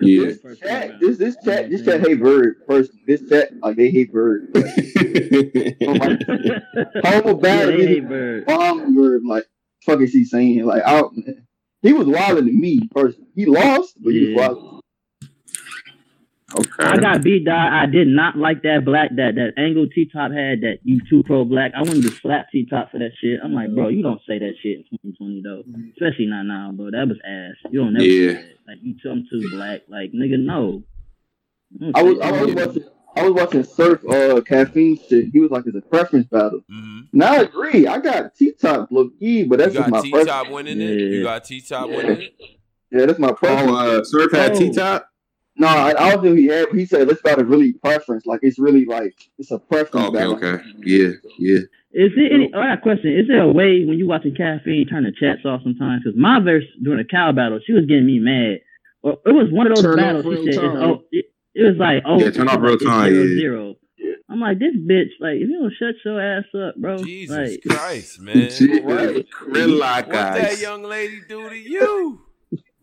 [0.00, 0.32] Yeah.
[0.42, 2.92] First Chat, this this chat this chat hate bird first.
[3.06, 4.48] This chat like they hate bird.
[4.54, 6.18] Like, oh my,
[7.04, 7.68] Homo yeah, bad.
[7.68, 8.46] they hate Bird.
[8.46, 9.22] bomb bird.
[9.24, 9.44] Like
[9.84, 10.64] fuck is he saying?
[10.64, 11.16] Like I don't,
[11.82, 13.28] he was wilding to me personally.
[13.34, 14.80] He lost, but he was Yeah.
[16.54, 16.68] Wild.
[16.78, 17.72] I got beat down.
[17.72, 21.22] I did not like that black that that angle T top had that you too
[21.24, 21.72] pro black.
[21.76, 23.40] I wanted to slap T top for that shit.
[23.42, 25.62] I'm like, bro, you don't say that shit in 2020 though,
[25.96, 26.90] especially not now, bro.
[26.90, 27.56] That was ass.
[27.70, 28.28] You don't never Yeah.
[28.32, 28.56] say that.
[28.68, 29.82] Like you too, I'm too black.
[29.88, 30.82] Like nigga, no.
[31.80, 32.84] Don't I was I was watching
[33.16, 35.26] I was watching Surf uh caffeine shit.
[35.32, 36.60] He was like it's a preference battle.
[36.68, 37.86] hmm Now I agree.
[37.86, 40.30] I got T top low key, but You that's just my got T preference.
[40.30, 41.00] Top winning it.
[41.00, 42.34] You got T Top winning it.
[42.90, 43.72] Yeah, that's my preference.
[43.72, 44.54] oh, uh, Surf had.
[44.54, 45.08] T Top.
[45.56, 46.68] No, I, I don't think he had.
[46.70, 48.26] He said let's battle really preference.
[48.26, 50.36] Like it's really like it's a preference Okay, battle.
[50.36, 51.58] okay, yeah, yeah.
[51.96, 52.52] Is it any?
[52.54, 53.16] I got a question.
[53.16, 56.02] Is there a way when you watching caffeine turn the chats off sometimes?
[56.04, 58.58] Because my verse during a cow battle, she was getting me mad.
[59.02, 60.24] Or it was one of those Turn battles.
[60.24, 63.22] She said, it's, oh, it, it was like, oh, Yeah, turn off real time, zero,
[63.24, 63.36] yeah.
[63.38, 63.74] zero.
[64.30, 66.96] I'm like, this bitch, like, if you don't shut your ass up, bro.
[67.04, 68.50] Jesus like, Christ, man.
[68.82, 69.26] Right.
[69.68, 72.23] Like What that young lady do to you?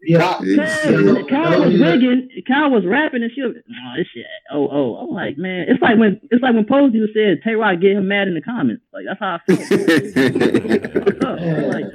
[0.03, 0.39] Yeah.
[0.39, 2.29] Kyle, Kyle was wigging.
[2.47, 4.25] Kyle was rapping, and she was, oh, this shit.
[4.51, 4.95] Oh, oh.
[4.97, 7.91] I'm like, man, it's like when it's like when Posey was said, Tay Roc get
[7.91, 8.83] him mad in the comments.
[8.91, 9.59] Like that's how I felt.
[11.05, 11.39] What's up?
[11.39, 11.85] I'm like,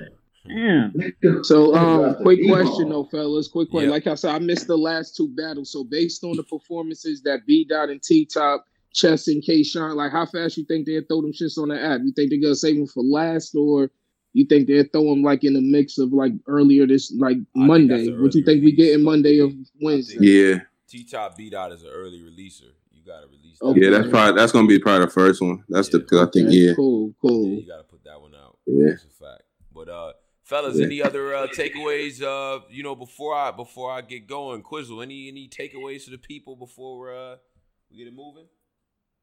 [0.46, 1.44] damn.
[1.44, 3.48] So, um, quick question though, fellas.
[3.48, 3.90] Quick question.
[3.90, 3.94] Yeah.
[3.94, 5.72] Like I said, I missed the last two battles.
[5.72, 8.64] So, based on the performances that B Dot and T Top,
[8.94, 11.80] Chess and K Shine, like how fast you think they'll throw them shits on the
[11.80, 12.00] app?
[12.04, 13.90] You think they're gonna save them for last, or
[14.38, 17.40] you think they'll throw them like in the mix of like earlier this like I
[17.54, 17.96] Monday?
[17.96, 18.76] that's an What you early think we release.
[18.76, 20.16] getting Monday of Wednesday?
[20.20, 20.58] Yeah,
[20.88, 22.70] T Top beat out as an early releaser.
[22.92, 23.66] You gotta release that.
[23.66, 23.80] Okay.
[23.84, 23.90] yeah.
[23.90, 25.64] That's probably that's gonna be probably the first one.
[25.68, 26.22] That's the Yeah.
[26.22, 26.48] I think.
[26.48, 27.46] Okay, Yeah, Cool, Yeah, cool.
[27.46, 28.58] you gotta put that one out.
[28.66, 28.90] Yeah.
[28.90, 29.42] That's a fact.
[29.74, 30.12] But uh
[30.44, 30.86] fellas, Yeah.
[30.86, 35.28] any other uh takeaways uh you know before I before I get going, Quizzle, any
[35.28, 37.36] any takeaways to the people before uh
[37.90, 38.46] we get it moving?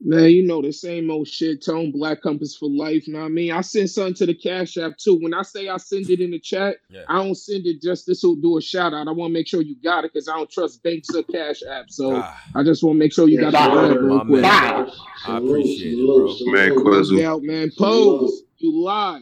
[0.06, 1.64] Man, you know the same old shit.
[1.64, 3.06] Tone Black Compass for life.
[3.08, 3.54] Know what I mean?
[3.54, 5.16] I send something to the Cash App too.
[5.22, 7.04] When I say I send it in the chat, Yeah.
[7.08, 9.08] I don't send it just this will do a shout out.
[9.08, 11.64] I want to make sure you got it because I don't trust banks or Cash
[11.70, 11.86] App.
[11.90, 14.42] So Ah, I just want to make sure you got Yeah, the bread my real
[14.42, 14.90] man.
[15.26, 16.52] I appreciate it, bro.
[16.52, 17.18] Man, No Quizzle.
[17.20, 17.72] doubt, man.
[17.78, 19.22] Pose, you lie.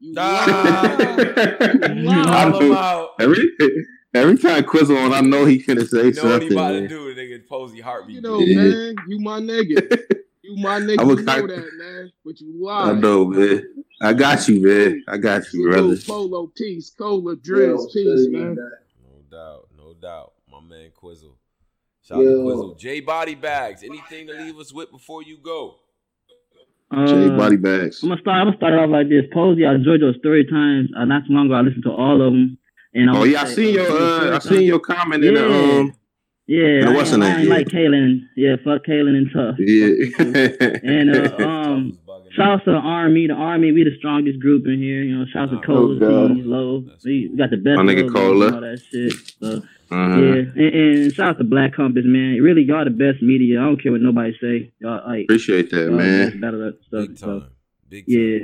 [0.00, 1.16] You Ah.
[1.18, 1.18] lied.
[1.98, 3.10] you call him out.
[3.20, 3.50] every
[4.14, 6.52] every time Quizzle on, I know he finna say You know what he something.
[6.52, 6.88] about to man.
[6.88, 7.14] do?
[7.14, 8.16] The nigga Posey heartbeat.
[8.16, 8.56] You know, Yeah.
[8.62, 8.94] man.
[9.08, 10.02] You my nigga.
[10.40, 11.00] You my nigga.
[11.00, 12.12] I'm You a- know that, man.
[12.24, 12.90] But you lie.
[12.90, 13.62] I know, man.
[14.00, 15.04] I got you, man.
[15.06, 15.94] I got you, brother.
[16.06, 18.54] Polo, peace, cola, drills, peace, man.
[18.54, 20.32] No doubt, no doubt.
[20.50, 21.36] My man Quizzle.
[22.02, 22.74] Shout out to Quizzle.
[22.76, 23.82] J Body Bags.
[23.82, 25.74] Anything to leave us with before you go?
[26.94, 28.02] J Uh, body bags.
[28.02, 28.38] I'm gonna start.
[28.38, 29.24] I'm gonna start it off like this.
[29.34, 30.88] Posey, I enjoyed your story times.
[30.96, 32.56] Uh, not too long ago, I listened to all of them.
[32.94, 35.78] And Oh yeah, I say, seen your uh, I seen your comment in the Yeah.
[35.78, 35.94] um
[36.46, 37.40] Yeah, And what's ain't- her I name?
[37.40, 37.54] ain't Yeah.
[37.54, 38.20] like Kaylin.
[38.36, 39.56] Yeah, fuck Kaylin and tough.
[39.58, 40.78] yeah.
[40.82, 41.98] And uh, um,
[42.32, 43.26] Shout out to the army.
[43.26, 45.02] The army, we the strongest group in here.
[45.02, 46.36] You know, shout out to Oh, Cola, God.
[46.44, 46.84] Low.
[47.04, 47.76] We, we got the best.
[47.78, 48.46] My nigga logos Cola.
[48.46, 49.12] and All that shit.
[49.40, 50.20] So, Uh-huh.
[50.20, 52.40] yeah, and, and shout out to Black Compass, man.
[52.42, 53.60] Really, y'all the best media.
[53.60, 54.70] I don't care what nobody say.
[54.80, 56.28] Y'all like Appreciate that, y'all man.
[56.30, 57.06] best battle stuff.
[57.08, 57.48] Big So, time.
[57.88, 58.14] Big time.
[58.14, 58.38] yeah,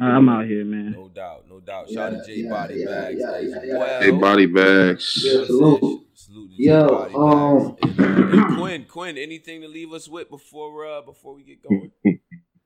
[0.00, 0.92] I'm out here, man.
[0.92, 1.90] No doubt, no doubt.
[1.90, 3.78] Shout out to J Yeah, Body yeah, Bags yeah, as yeah, yeah.
[3.78, 4.00] well.
[4.02, 5.22] Hey, body bags.
[5.24, 5.32] Yeah.
[5.38, 5.46] That's it.
[5.46, 6.06] salute.
[6.14, 7.98] Salute to Yo, um, Bags.
[7.98, 11.90] And, and Quinn, Quinn, anything to leave us with before uh before we get going?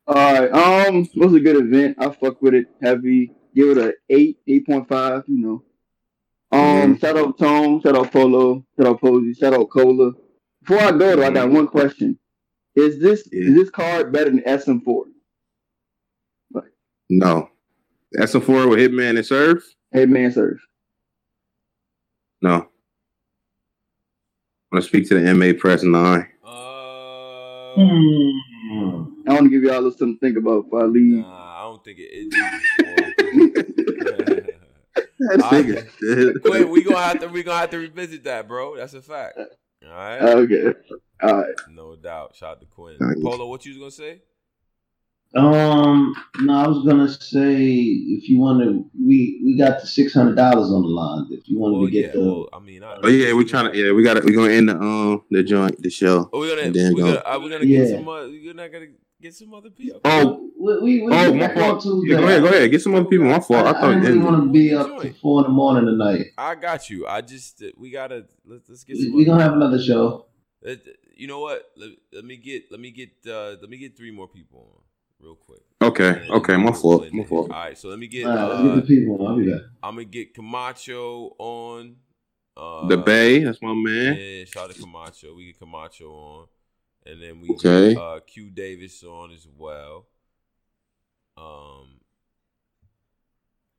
[0.07, 0.53] All right.
[0.87, 1.97] Um, it was a good event.
[1.99, 3.33] I fuck with it heavy.
[3.55, 5.25] Give it a eight, eight point five.
[5.27, 5.63] You know.
[6.51, 10.13] Um, shout out Tone, shout out Polo, shout out Posey, shout out Cola.
[10.61, 12.19] Before I go though, I got one question.
[12.75, 13.49] Is this Yeah.
[13.49, 15.05] is this card better than SM4?
[17.11, 17.51] No.
[18.13, 19.63] that's SM4 with Hitman and Surf?
[19.95, 20.59] Hitman man, sir.
[22.41, 22.55] No.
[22.55, 22.67] I'm
[24.73, 26.29] gonna speak to the MA press nine.
[26.45, 28.31] Uh, Hmm.
[29.29, 31.19] I want to give y'all something to think about before I leave.
[31.19, 32.09] nah, I don't think it.
[32.11, 32.33] it
[35.19, 36.43] That I- nigga.
[36.43, 38.77] Quinn, we gonna have to we gonna have to revisit that, bro.
[38.77, 39.39] That's a fact.
[39.85, 40.73] All right, Okay.
[41.23, 41.55] All right.
[41.71, 42.35] no doubt.
[42.35, 42.97] Shout out to Quinn.
[43.23, 44.23] Polo, what you was gonna say?
[45.35, 50.13] Um, no, I was gonna say if you want to, we we got the six
[50.13, 51.27] hundred dollars on the line.
[51.31, 52.13] If you wanted Well, to get yeah.
[52.13, 53.79] the, Well, I mean, I, Oh yeah, we're trying to.
[53.79, 54.21] Yeah, we got to.
[54.25, 56.29] we're gonna end the um the joint the show.
[56.33, 57.15] Oh, we're gonna And we're go.
[57.15, 57.79] gonna, uh, we're gonna Yeah.
[57.79, 58.09] get some.
[58.09, 58.87] Uh, we're not gonna
[59.23, 60.01] get some other people.
[60.05, 61.83] Oh, we we, we oh, my fault.
[61.83, 62.11] Tuesday.
[62.13, 62.71] Yeah, go ahead, go ahead.
[62.71, 63.27] Get some other people.
[63.27, 63.67] My fault.
[63.67, 66.27] I, I, thought I didn't want to be up to four in the morning tonight.
[66.37, 67.07] I got you.
[67.07, 69.17] I just uh, we gotta let's, let's get We, some.
[69.17, 70.27] we gonna have another show.
[70.67, 70.75] Uh,
[71.17, 71.71] you know what?
[71.79, 74.83] Let, let me get let me get uh, let me get three more people on
[75.23, 75.61] real quick.
[75.81, 77.11] Okay, okay, my fault.
[77.13, 77.51] My fault.
[77.51, 78.27] All right, so let me get.
[78.27, 79.27] All right, let's get Uh, the people.
[79.27, 79.61] I'll be back.
[79.83, 81.97] I'm gonna get Camacho on.
[82.57, 84.17] Uh, The Bay, that's my man.
[84.19, 85.35] Yeah, shout out to Camacho.
[85.35, 86.47] We get Camacho on,
[87.07, 87.95] and then we Okay.
[87.95, 90.07] get uh, Q Davis on as well.
[91.37, 92.01] Um,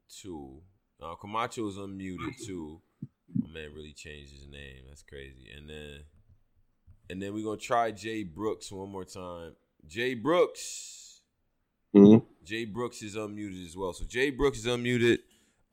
[0.10, 0.62] two.
[1.02, 2.82] Uh, Camacho is unmuted too.
[3.42, 4.84] My man really changed his name.
[4.88, 5.50] That's crazy.
[5.56, 6.00] And then,
[7.10, 9.56] and then we're gonna try Jay Brooks one more time.
[9.88, 11.03] Jay Brooks.
[11.96, 12.24] Mhm.
[12.44, 13.94] Jay Brooks is unmuted as well.
[13.94, 15.20] So Jay Brooks is unmuted.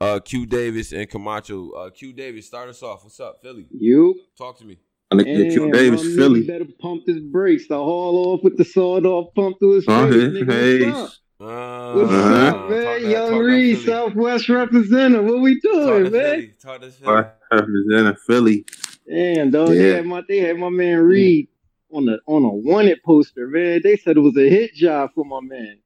[0.00, 1.70] Uh, Q Davis and Camacho.
[1.72, 3.04] Uh, Q Davis, start us off.
[3.04, 3.66] What's up, Philly?
[3.70, 4.78] You Talk to me.
[5.10, 6.46] And the kid Q Davis, my Philly.
[6.46, 7.66] better pump his brakes.
[7.68, 10.46] The haul off with the sawed off pump through his face.
[10.46, 11.10] hey, what's up?
[11.42, 12.34] Uh, What's Uh-huh.
[12.46, 12.84] up, man?
[12.84, 15.24] that- Young Reed, Southwest representative.
[15.24, 16.22] What we doing, that man?
[16.36, 16.52] Philly.
[16.62, 17.24] Talk that Philly.
[17.50, 18.64] Representing Philly.
[19.08, 19.68] Damn, dog.
[19.70, 19.96] They Yeah.
[19.96, 21.48] had my they had my man Reed
[21.90, 23.80] on the on a wanted poster, man.
[23.82, 25.78] They said it was a hit job for my man.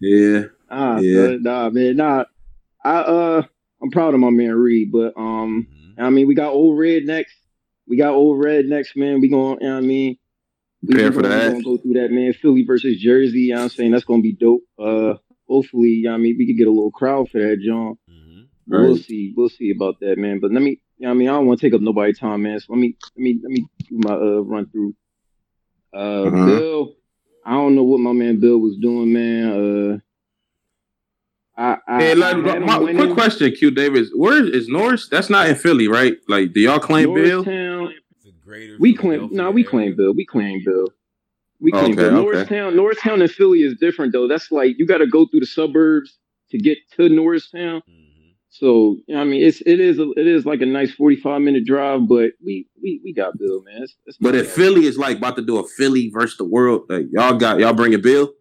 [0.00, 0.44] Yeah.
[0.70, 1.36] Ah, Yeah.
[1.40, 2.24] nah, man, nah.
[2.84, 3.42] I uh,
[3.82, 5.66] I'm proud of my man Reed, but um,
[5.98, 6.02] Mhm.
[6.02, 7.34] I mean, we got old red next.
[7.86, 9.20] We got old red next, man.
[9.20, 10.16] We going, you know what I mean?
[10.82, 11.46] We Prepare for that.
[11.46, 12.32] We gonna go through that, man.
[12.32, 13.40] Philly versus Jersey.
[13.40, 13.90] You know what I'm saying?
[13.90, 14.62] That's gonna be dope.
[14.78, 15.14] Uh,
[15.48, 17.98] hopefully, you know what I mean, we could get a little crowd for that, John.
[18.08, 18.46] Mhm.
[18.66, 19.34] We'll see.
[19.36, 20.38] We'll see about that, man.
[20.40, 22.18] But let me, you know what I mean, I don't want to take up nobody's
[22.18, 22.60] time, man.
[22.60, 24.94] So let me, let me, let me do my uh run through.
[25.92, 25.96] Uh,
[26.26, 26.46] Uh-huh.
[26.46, 26.96] Bill,
[27.44, 30.00] I don't know what my man Bill was doing, man.
[31.56, 34.10] Uh, I, I, Hey, like, him my, quick question, Q Davis.
[34.14, 35.08] Where is Norris?
[35.08, 36.16] That's not in Philly, right?
[36.28, 37.42] Like, do y'all claim Bill?
[37.44, 37.94] Norristown,
[38.44, 40.12] greater We claim no, we claim Bill.
[40.14, 40.86] We claim Bill.
[41.60, 42.06] We claim Okay, Bill.
[42.06, 42.14] okay.
[42.16, 44.26] Norristown, Norristown and Philly is different though.
[44.28, 46.18] That's like you got to go through the suburbs
[46.50, 47.82] to get to Norristown.
[47.88, 48.09] Mhm.
[48.50, 51.16] So you know, I mean, it's it is a, it is like a nice forty
[51.16, 53.86] five minute drive, but we we we got Bill, man.
[54.20, 54.54] But if bad.
[54.54, 57.72] Philly is like about to do a Philly versus the world, like y'all got y'all
[57.72, 58.32] bring bringing Bill.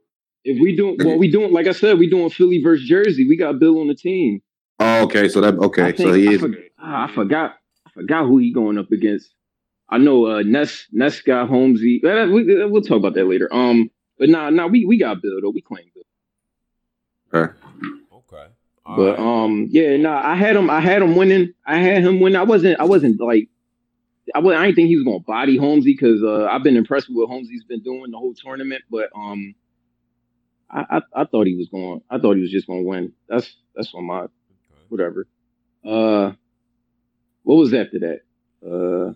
[0.43, 3.27] if we doing well, we doing like I said, we doing Philly versus Jersey.
[3.27, 4.41] We got Bill on the team.
[4.79, 5.29] Oh, okay.
[5.29, 5.91] So that okay.
[5.91, 6.41] think, So he I, is.
[6.41, 7.55] forgot, ah, I forgot
[7.85, 9.31] I forgot who he going up against.
[9.89, 12.01] I know uh Ness Ness got Holmesy.
[12.03, 13.47] We, we'll talk about that later.
[13.53, 15.51] Um, but nah, nah, we we got Bill though.
[15.51, 16.03] We claim Bill.
[17.43, 17.53] Okay.
[18.95, 20.69] But um, yeah, nah, I had him.
[20.69, 21.53] I had him winning.
[21.65, 22.35] I had him win.
[22.35, 22.79] I wasn't.
[22.79, 23.49] I wasn't like.
[24.35, 27.09] I, was, I didn't think he was gonna body Holmesy because uh, I've been impressed
[27.09, 28.83] with what Holmesy's been doing the whole tournament.
[28.89, 29.55] But um,
[30.69, 32.01] I, I I thought he was going.
[32.09, 33.13] I thought he was just gonna win.
[33.27, 34.31] That's that's on my okay.
[34.89, 35.27] whatever.
[35.85, 36.33] Uh,
[37.43, 38.21] what was after that?
[38.65, 39.13] Uh,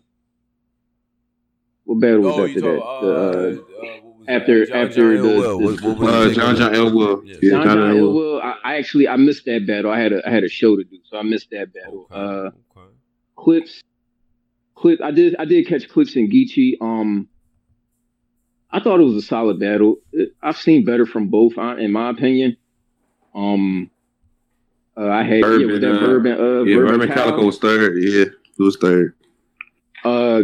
[1.84, 2.80] what battle was Oh, after that?
[2.80, 5.60] talk, uh, uh, uh, what after- John, after John the- Ill Will.
[5.60, 6.56] the- What, what was Uh, John?
[6.56, 7.28] John Elwood.
[7.28, 7.36] Yeah.
[7.42, 7.98] Yeah, John John.
[7.98, 9.92] Elwell, I, I actually I missed that battle.
[9.92, 12.08] I had a I had a show to do, so I missed that battle.
[12.12, 12.20] Okay.
[12.20, 12.90] Uh, okay.
[13.36, 13.84] clips,
[14.76, 15.02] clip.
[15.02, 16.74] I did I did catch clips in Geechee.
[16.82, 17.28] Um,
[18.72, 19.98] I thought it was a solid battle.
[20.42, 22.58] I've seen better from both, in my opinion.
[23.36, 23.90] Um,
[24.98, 27.58] uh, I had yeah, Bourbon, with that uh, bourbon, uh, Yeah, bourbon Urban Calicoe was
[27.60, 27.98] third.
[28.02, 29.16] Yeah, it was third.
[30.04, 30.44] Uh,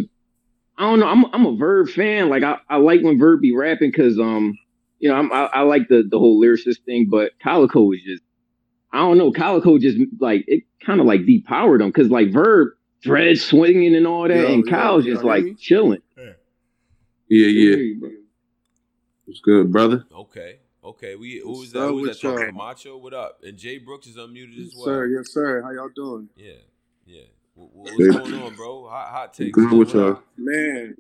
[0.79, 1.07] I don't know.
[1.07, 2.29] I'm I'm a Verb fan.
[2.29, 4.57] Like I, I like when Verb be rapping because um,
[4.99, 8.23] you know, I'm, I I like the the whole lyricist thing, but Calicoe was just
[8.93, 9.31] I don't know.
[9.31, 12.69] Calicoe just like it kind of like depowered him because like Verb
[13.01, 15.55] dread swinging and all that, Yo, and yo, Kyle's yo, just like me?
[15.55, 16.01] chilling.
[16.17, 18.09] Yeah, yeah.
[19.27, 20.05] It's good, brother.
[20.11, 20.59] Okay.
[20.83, 21.15] Okay.
[21.15, 21.83] We who was that?
[21.83, 22.45] up Who was that talking?
[22.45, 22.51] y'all?
[22.51, 23.39] Camacho, what up?
[23.43, 24.85] And Jay Brooks is unmuted as Yes, well.
[24.85, 25.07] sir.
[25.07, 25.61] Yes, sir.
[25.61, 26.29] How y'all doing?
[26.35, 26.53] Yeah.
[27.05, 27.23] Yeah.
[27.59, 28.13] What, what- Good.
[28.15, 28.87] what's going on, bro?
[28.87, 29.51] Hot, hot takes.
[29.51, 30.21] Good with What y'all.
[30.37, 30.95] Man,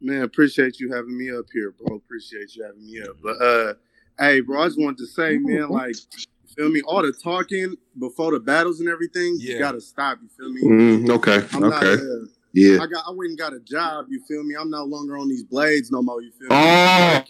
[0.00, 1.96] man, appreciate you having me up here, bro.
[1.96, 3.16] Appreciate you having me up.
[3.22, 3.74] But uh,
[4.18, 6.24] hey, bro, I just wanted to say, man, like, you
[6.56, 6.80] feel me?
[6.82, 9.54] All the talking before the battles and everything, Yeah.
[9.54, 10.18] you gotta stop.
[10.22, 10.62] You feel me?
[11.06, 11.44] Mm, okay.
[11.52, 11.82] I'm not.
[11.84, 12.00] Okay.
[12.02, 12.78] Uh, Yeah.
[12.82, 13.04] I got.
[13.06, 14.06] I went and got a job.
[14.08, 14.54] You feel me?
[14.58, 16.22] I'm no longer on these blades no more.
[16.22, 16.56] You feel me?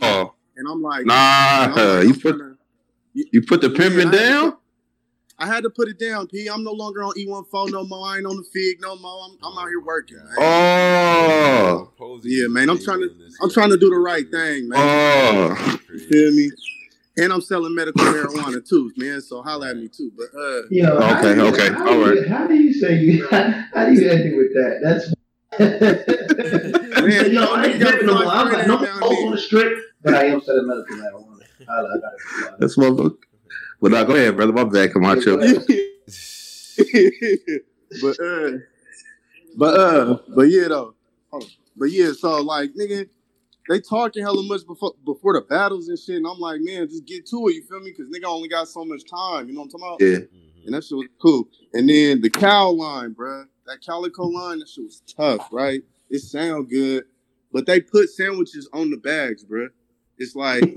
[0.03, 1.65] Oh, And I'm like, nah.
[1.65, 2.55] and I'm like, You I'm put tryna-
[3.15, 4.57] you put the pimping Man, I down.
[5.39, 6.49] Cut- I had to put it down, P.
[6.49, 8.07] I'm no longer on E14 no more.
[8.09, 9.25] I ain't on the Fig no more.
[9.27, 10.35] I'm, I'm out here working, man.
[10.39, 11.91] Oh,
[12.25, 12.69] Yeah, man.
[12.71, 13.11] I'm trying to
[13.43, 14.79] I'm trying to do the right thing, man.
[14.81, 15.79] oh.
[15.93, 16.51] You feel me?
[17.21, 19.21] And I'm selling medical marijuana too, man.
[19.21, 20.13] So holla at me too.
[20.17, 22.95] But uh, Yo, how Okay, you- okay, how do all you- How do you say
[22.99, 23.27] you?
[23.31, 24.81] How do you end it with that?
[24.83, 25.15] That's.
[25.59, 28.27] Man, yo, I ain't you gotta no more.
[28.27, 31.43] I'm got find no friends down on the strip, but I am selling medical marijuana.
[31.69, 33.17] Holla, I gotta- That's motherfucker.
[33.81, 34.53] But now go ahead, brother.
[34.53, 35.37] My bad, Camacho.
[38.03, 38.51] but uh,
[39.57, 40.95] but uh, but yeah though.
[41.77, 43.09] But yeah, so like nigga,
[43.69, 47.07] they talking hella much before before the battles and shit, and I'm like, man, just
[47.07, 47.55] get to it.
[47.55, 47.95] You feel me?
[47.97, 49.49] Because nigga only got so much time.
[49.49, 50.01] You know what I'm talking about?
[50.01, 50.19] Yeah.
[50.27, 50.67] Mhm.
[50.67, 51.49] And that shit was cool.
[51.73, 53.45] And then the cow line, bruh.
[53.67, 55.83] That Calicoe line, that shit was tough, right?
[56.11, 57.05] It sound good,
[57.53, 59.69] but they put sandwiches on the bags, bruh.
[60.21, 60.73] It's like it's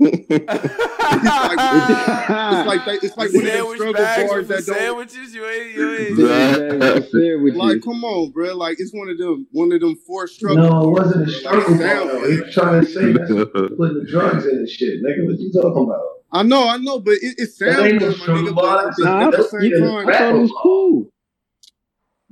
[1.16, 4.54] like it's like they, it's like one of them Sandwich struggle bags bars with the
[4.54, 5.34] that don't sandwiches.
[5.34, 6.18] You ain't, you ain't.
[6.18, 7.54] Right.
[7.56, 7.82] like.
[7.82, 8.54] Come on, bruh.
[8.56, 10.68] Like it's one of them one of them four struggle.
[10.68, 11.88] No, it wasn't a struggle Like, bar.
[11.88, 12.30] sound though.
[12.30, 15.02] He was trying to say that's putting the drugs in and shit.
[15.02, 16.00] Nigga, what you talking about?
[16.34, 18.54] I know, I know, but it, it sounds ain't good, my struggle nigga.
[18.54, 18.86] bar.
[18.96, 21.10] But Nah, at the same time, I thought it was cool.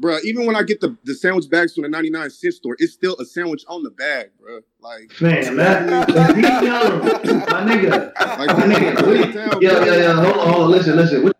[0.00, 2.92] Bruh, even when I get the, the sandwich bags from the 99 cent store, it's
[2.94, 4.62] still a sandwich on the bag, bruh.
[4.80, 9.86] Like, Man, that if my nigga, like my nigga, put it what- down, yo, bruh.
[9.86, 11.22] yo, yo, hold on, hold on, listen, listen.
[11.24, 11.36] What,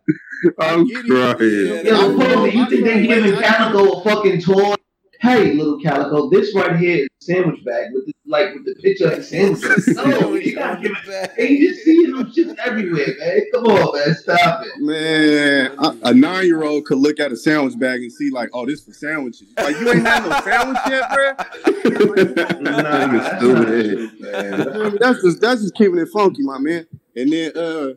[0.59, 1.07] I'm Get it.
[1.07, 1.85] crying.
[1.85, 4.75] yo, Posey, you think they know, giving Calicoe a fucking toy?
[5.21, 8.73] Hey, little Calicoe, this right here is a sandwich bag with the, like with the
[8.81, 9.61] picture of the sandwich.
[10.21, 11.31] No, you gotta give it.
[11.35, 13.41] Hey, you just see them shit everywhere, man.
[13.53, 14.71] Come on, man, stop it.
[14.79, 18.49] Man, a, a nine year old could look at a sandwich bag and see, like,
[18.53, 19.47] oh, this for sandwiches.
[19.57, 22.61] Like, you ain't had no sandwich yet, bruh?
[22.61, 24.59] Nah, Nigga that's stupid, true, man.
[24.59, 24.97] You feel me?
[24.99, 26.87] That's just that's just keeping it funky, my man.
[27.15, 27.87] And then uh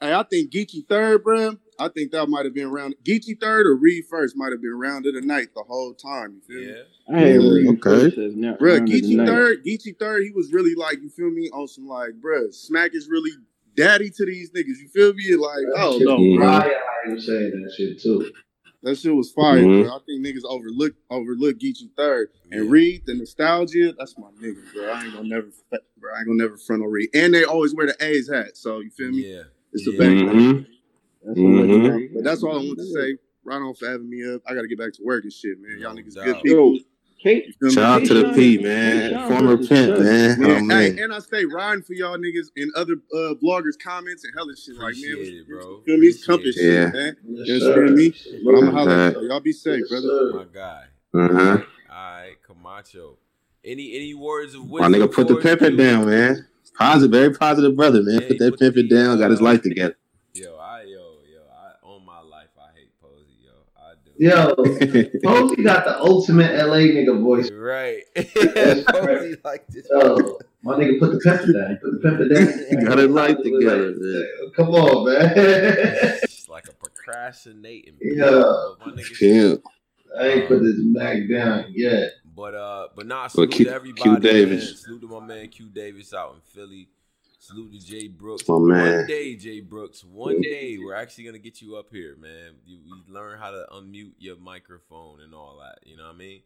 [0.00, 1.58] hey, I think Geechee third, bruh.
[1.78, 4.78] I think that might have been round Geechee third or Reed first might have been
[4.78, 6.34] round of the night the whole time.
[6.34, 6.74] You feel?
[6.76, 6.82] Yeah.
[7.08, 7.80] I had Yeah, Reed okay.
[8.10, 9.26] first as not Bruh, round of the Geechee night.
[9.28, 12.94] third, Geechee third, he was really like, you feel me, on some like, bruh, Smack
[12.94, 13.30] is really
[13.76, 14.78] daddy to these niggas.
[14.80, 15.34] You feel me?
[15.36, 16.36] Like, oh no, Mhm.
[16.36, 16.46] bro.
[16.46, 18.32] Ryan was saying that shit too.
[18.82, 19.82] That shit was fire, Mhm.
[19.84, 19.94] bro.
[19.96, 22.30] I think niggas overlooked overlook Geechee third.
[22.50, 22.70] And Yeah.
[22.70, 24.84] Reed, the nostalgia, that's my nigga, bro.
[24.88, 25.48] I ain't gonna never
[25.98, 27.10] bro, I ain't gonna never front on Reed.
[27.14, 29.30] And they always wear the A's hat, so you feel me?
[29.32, 29.42] Yeah.
[29.72, 29.98] It's a Yeah.
[29.98, 30.16] bang.
[30.28, 30.66] Mhm.
[31.26, 32.14] That's Mhm.
[32.14, 33.18] But that's all I want to say.
[33.44, 34.42] Right on for having me up.
[34.46, 35.78] I gotta get back to work and shit, man.
[35.80, 36.78] Y'all niggas good people.
[37.22, 37.74] Kate, You feel me?
[37.74, 39.10] Shout out to the P, man.
[39.12, 39.98] Keyshawn Former pimp, Chuck.
[40.00, 40.38] man.
[40.44, 44.22] Oh, Man, hey, and I stay riding for y'all niggas and other uh, bloggers' comments
[44.24, 44.74] and hella shit.
[44.76, 45.58] Like, man, Appreciate it, bro.
[45.70, 46.06] you feel me?
[46.08, 46.84] It's compass Appreciate it.
[46.86, 47.16] shit, man.
[47.28, 47.88] Yes, You sir.
[47.88, 48.14] me?
[48.44, 49.24] But I'm gonna holler Uh, at y'all.
[49.28, 50.08] Y'all be safe, Yes, brother.
[50.08, 50.32] sir.
[50.34, 50.84] My guy.
[51.14, 51.58] Uh-huh.
[51.90, 53.18] All right, Camacho.
[53.64, 54.92] Any any words of wisdom?
[54.92, 56.46] My nigga put the for us, pimping down, man.
[56.78, 58.20] Positive, very positive brother, man.
[58.20, 59.96] Yeah, Put that put the pimping down, got his life together.
[60.34, 63.52] Yo, I yo yo, I on my life I hate Posey, yo.
[63.76, 64.05] I do.
[64.18, 64.54] Yo,
[65.24, 67.50] Posey got the ultimate LA nigga voice.
[67.50, 68.02] Right.
[68.14, 69.86] That's Posey like this.
[69.90, 71.78] Yo, my nigga put the pepper down.
[71.82, 72.64] Put the pepper down.
[72.80, 74.26] you Got it life together, man.
[74.54, 75.32] Come on, man.
[75.36, 77.96] It's like a procrastinating.
[78.00, 78.42] Yeah.
[78.80, 79.60] My nigga
[80.18, 82.12] I ain't put this back down yet.
[82.34, 84.18] But uh, but nah, Well, salute Q- to Q.
[84.18, 84.64] Davis.
[84.64, 84.76] Man.
[84.76, 86.88] Salute to my man Q Davis out in Philly.
[87.46, 88.48] Salute to Jay Brooks.
[88.48, 89.06] My One man.
[89.06, 90.02] day, Jay Brooks.
[90.02, 92.54] One day, we're actually gonna get you up here, man.
[92.64, 95.78] You, you learn how to unmute your microphone and all that.
[95.88, 96.40] You know what I mean?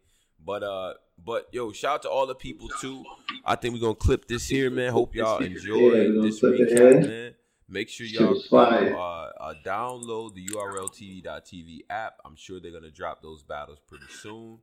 [0.45, 3.03] But uh, but yo, shout out to all the people too.
[3.47, 4.93] I think we're gonna clip this here, man.
[4.93, 7.35] Hope y'all enjoy we're this recap, man.
[7.67, 12.15] Make sure y'all uh, uh, download the URLTV.tv app.
[12.27, 14.59] I'm sure they're gonna drop those battles pretty soon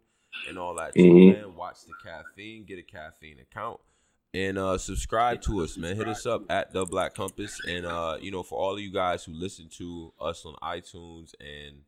[0.48, 1.34] and all that too, Mhm.
[1.34, 1.56] man.
[1.56, 3.80] Watch the caffeine, get a caffeine account,
[4.34, 5.96] and uh, subscribe to us, man.
[5.96, 8.92] Hit us up at the Black Compass, and uh, you know, for all of you
[8.92, 11.82] guys who listen to us on iTunes and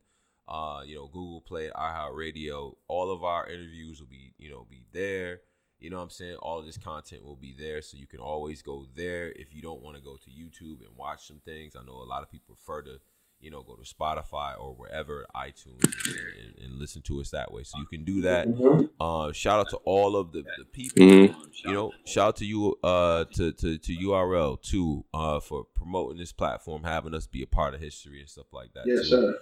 [0.50, 4.84] uh, you know, Google Play, iHeartRadio, all of our interviews will be, you know, be
[4.92, 5.40] there.
[5.78, 6.36] You know what I'm saying?
[6.42, 7.80] All of this content will be there.
[7.80, 10.94] So you can always go there if you don't want to go to YouTube and
[10.96, 11.74] watch some things.
[11.76, 13.00] I know a lot of people prefer to,
[13.40, 17.62] you know, go to Spotify or wherever, iTunes, and, and, listen to us that way.
[17.62, 18.48] So you can do that.
[18.48, 18.90] Mhm.
[19.00, 21.02] Uh, shout out to all of the, the people.
[21.02, 21.34] Mhm.
[21.64, 26.18] You know, shout out to you, uh, to, to, to URL too, uh, for promoting
[26.18, 28.84] this platform, having us be a part of history and stuff like that.
[28.86, 29.34] Yes, too.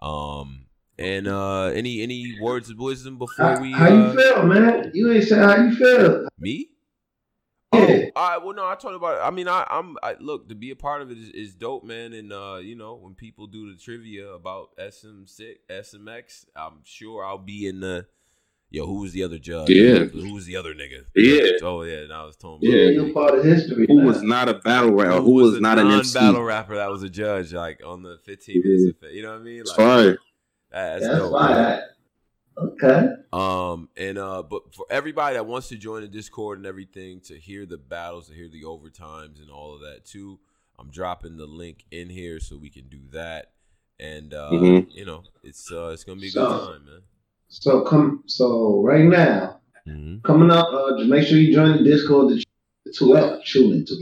[0.00, 0.06] sir.
[0.06, 0.66] Um,
[0.98, 3.72] and uh, any any words of wisdom before How, we?
[3.72, 4.90] how you uh, feel, man?
[4.94, 6.28] You ain't say how you feel.
[6.38, 6.70] Me?
[7.78, 8.06] Yeah.
[8.16, 8.44] Oh, all right.
[8.44, 9.18] Well, no, I told you about.
[9.18, 9.22] It.
[9.26, 9.96] I mean, I, I'm.
[10.02, 12.12] I, look, to be a part of it is, is dope, man.
[12.12, 17.38] And uh, you know, when people do the trivia about SM6, SMX, I'm sure I'll
[17.38, 18.06] be in the
[18.70, 19.70] yo, who was the other judge?
[19.70, 20.04] Yeah.
[20.04, 21.04] Who was the other nigga?
[21.14, 21.52] Yeah.
[21.62, 22.88] Oh yeah, and I was told Yeah.
[22.88, 23.86] Ain't no part of history.
[23.88, 24.06] Who man.
[24.06, 25.20] was not a battle rapper?
[25.20, 26.18] Who was a not an MC?
[26.18, 29.08] non-battle rapper that was a judge, like on the 15 minutes Yeah.
[29.10, 29.62] You know what I mean?
[29.64, 30.02] Like, fire.
[30.12, 30.18] that-
[30.72, 31.32] that's Yeah, that's dope.
[31.32, 31.80] fine.
[32.56, 32.68] Man.
[32.82, 33.08] Okay.
[33.32, 37.38] Um and uh but for everybody that wants to join the Discord and everything to
[37.38, 40.38] hear the battles, to hear the overtimes and all of that too,
[40.78, 43.52] I'm dropping the link in here so we can do that.
[43.98, 44.86] And uh Mhm.
[44.90, 47.00] you know, it's uh it's gonna be a So- good time, man.
[47.48, 48.22] So come.
[48.26, 50.18] So right now, Mm-hmm.
[50.26, 52.36] coming up, uh, just make sure you join the Discord
[52.84, 53.94] to, to uh, tune into.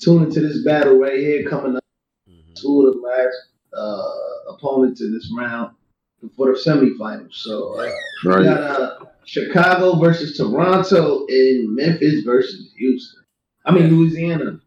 [0.00, 1.84] Tune into this battle right here coming up.
[2.28, 2.54] Mm-hmm.
[2.56, 3.36] Two of the last
[3.72, 5.76] uh, opponents in this round
[6.36, 7.34] for the semifinals.
[7.34, 7.90] So uh,
[8.24, 8.44] we Right.
[8.44, 13.22] got uh, Chicago versus Toronto and Memphis versus Houston.
[13.64, 14.60] I mean Louisiana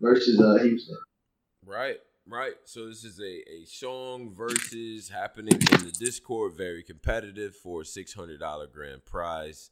[0.00, 0.96] versus uh, Houston.
[1.64, 2.54] Right, right.
[2.64, 7.84] So this is a, a song versus happening in the Discord, very competitive for a
[7.84, 9.70] six hundred dollar grand prize.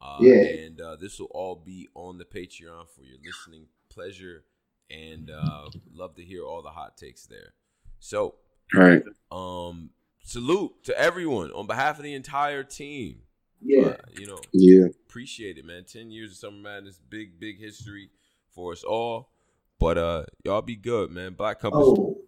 [0.00, 0.42] Uh, Yeah.
[0.42, 4.44] and uh, this will all be on the Patreon for your listening pleasure,
[4.90, 7.54] and uh, love to hear all the hot takes there.
[7.98, 8.34] So,
[8.74, 9.02] Right.
[9.30, 9.90] um,
[10.26, 13.20] salute to everyone on behalf of the entire team.
[13.62, 13.86] Yeah.
[13.86, 14.86] Uh, you know, Yeah.
[15.08, 15.84] appreciate it, man.
[15.84, 18.10] Ten years of Summer Madness, big, big history
[18.50, 19.30] for us all.
[19.78, 21.34] But uh, y'all be good, man.
[21.34, 22.18] Black Compass, Oh,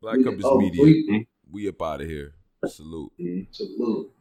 [0.00, 0.82] Black we- Compass oh, Media.
[0.82, 2.34] we- We up out of here.
[2.66, 3.12] Salute.
[3.52, 4.12] salute.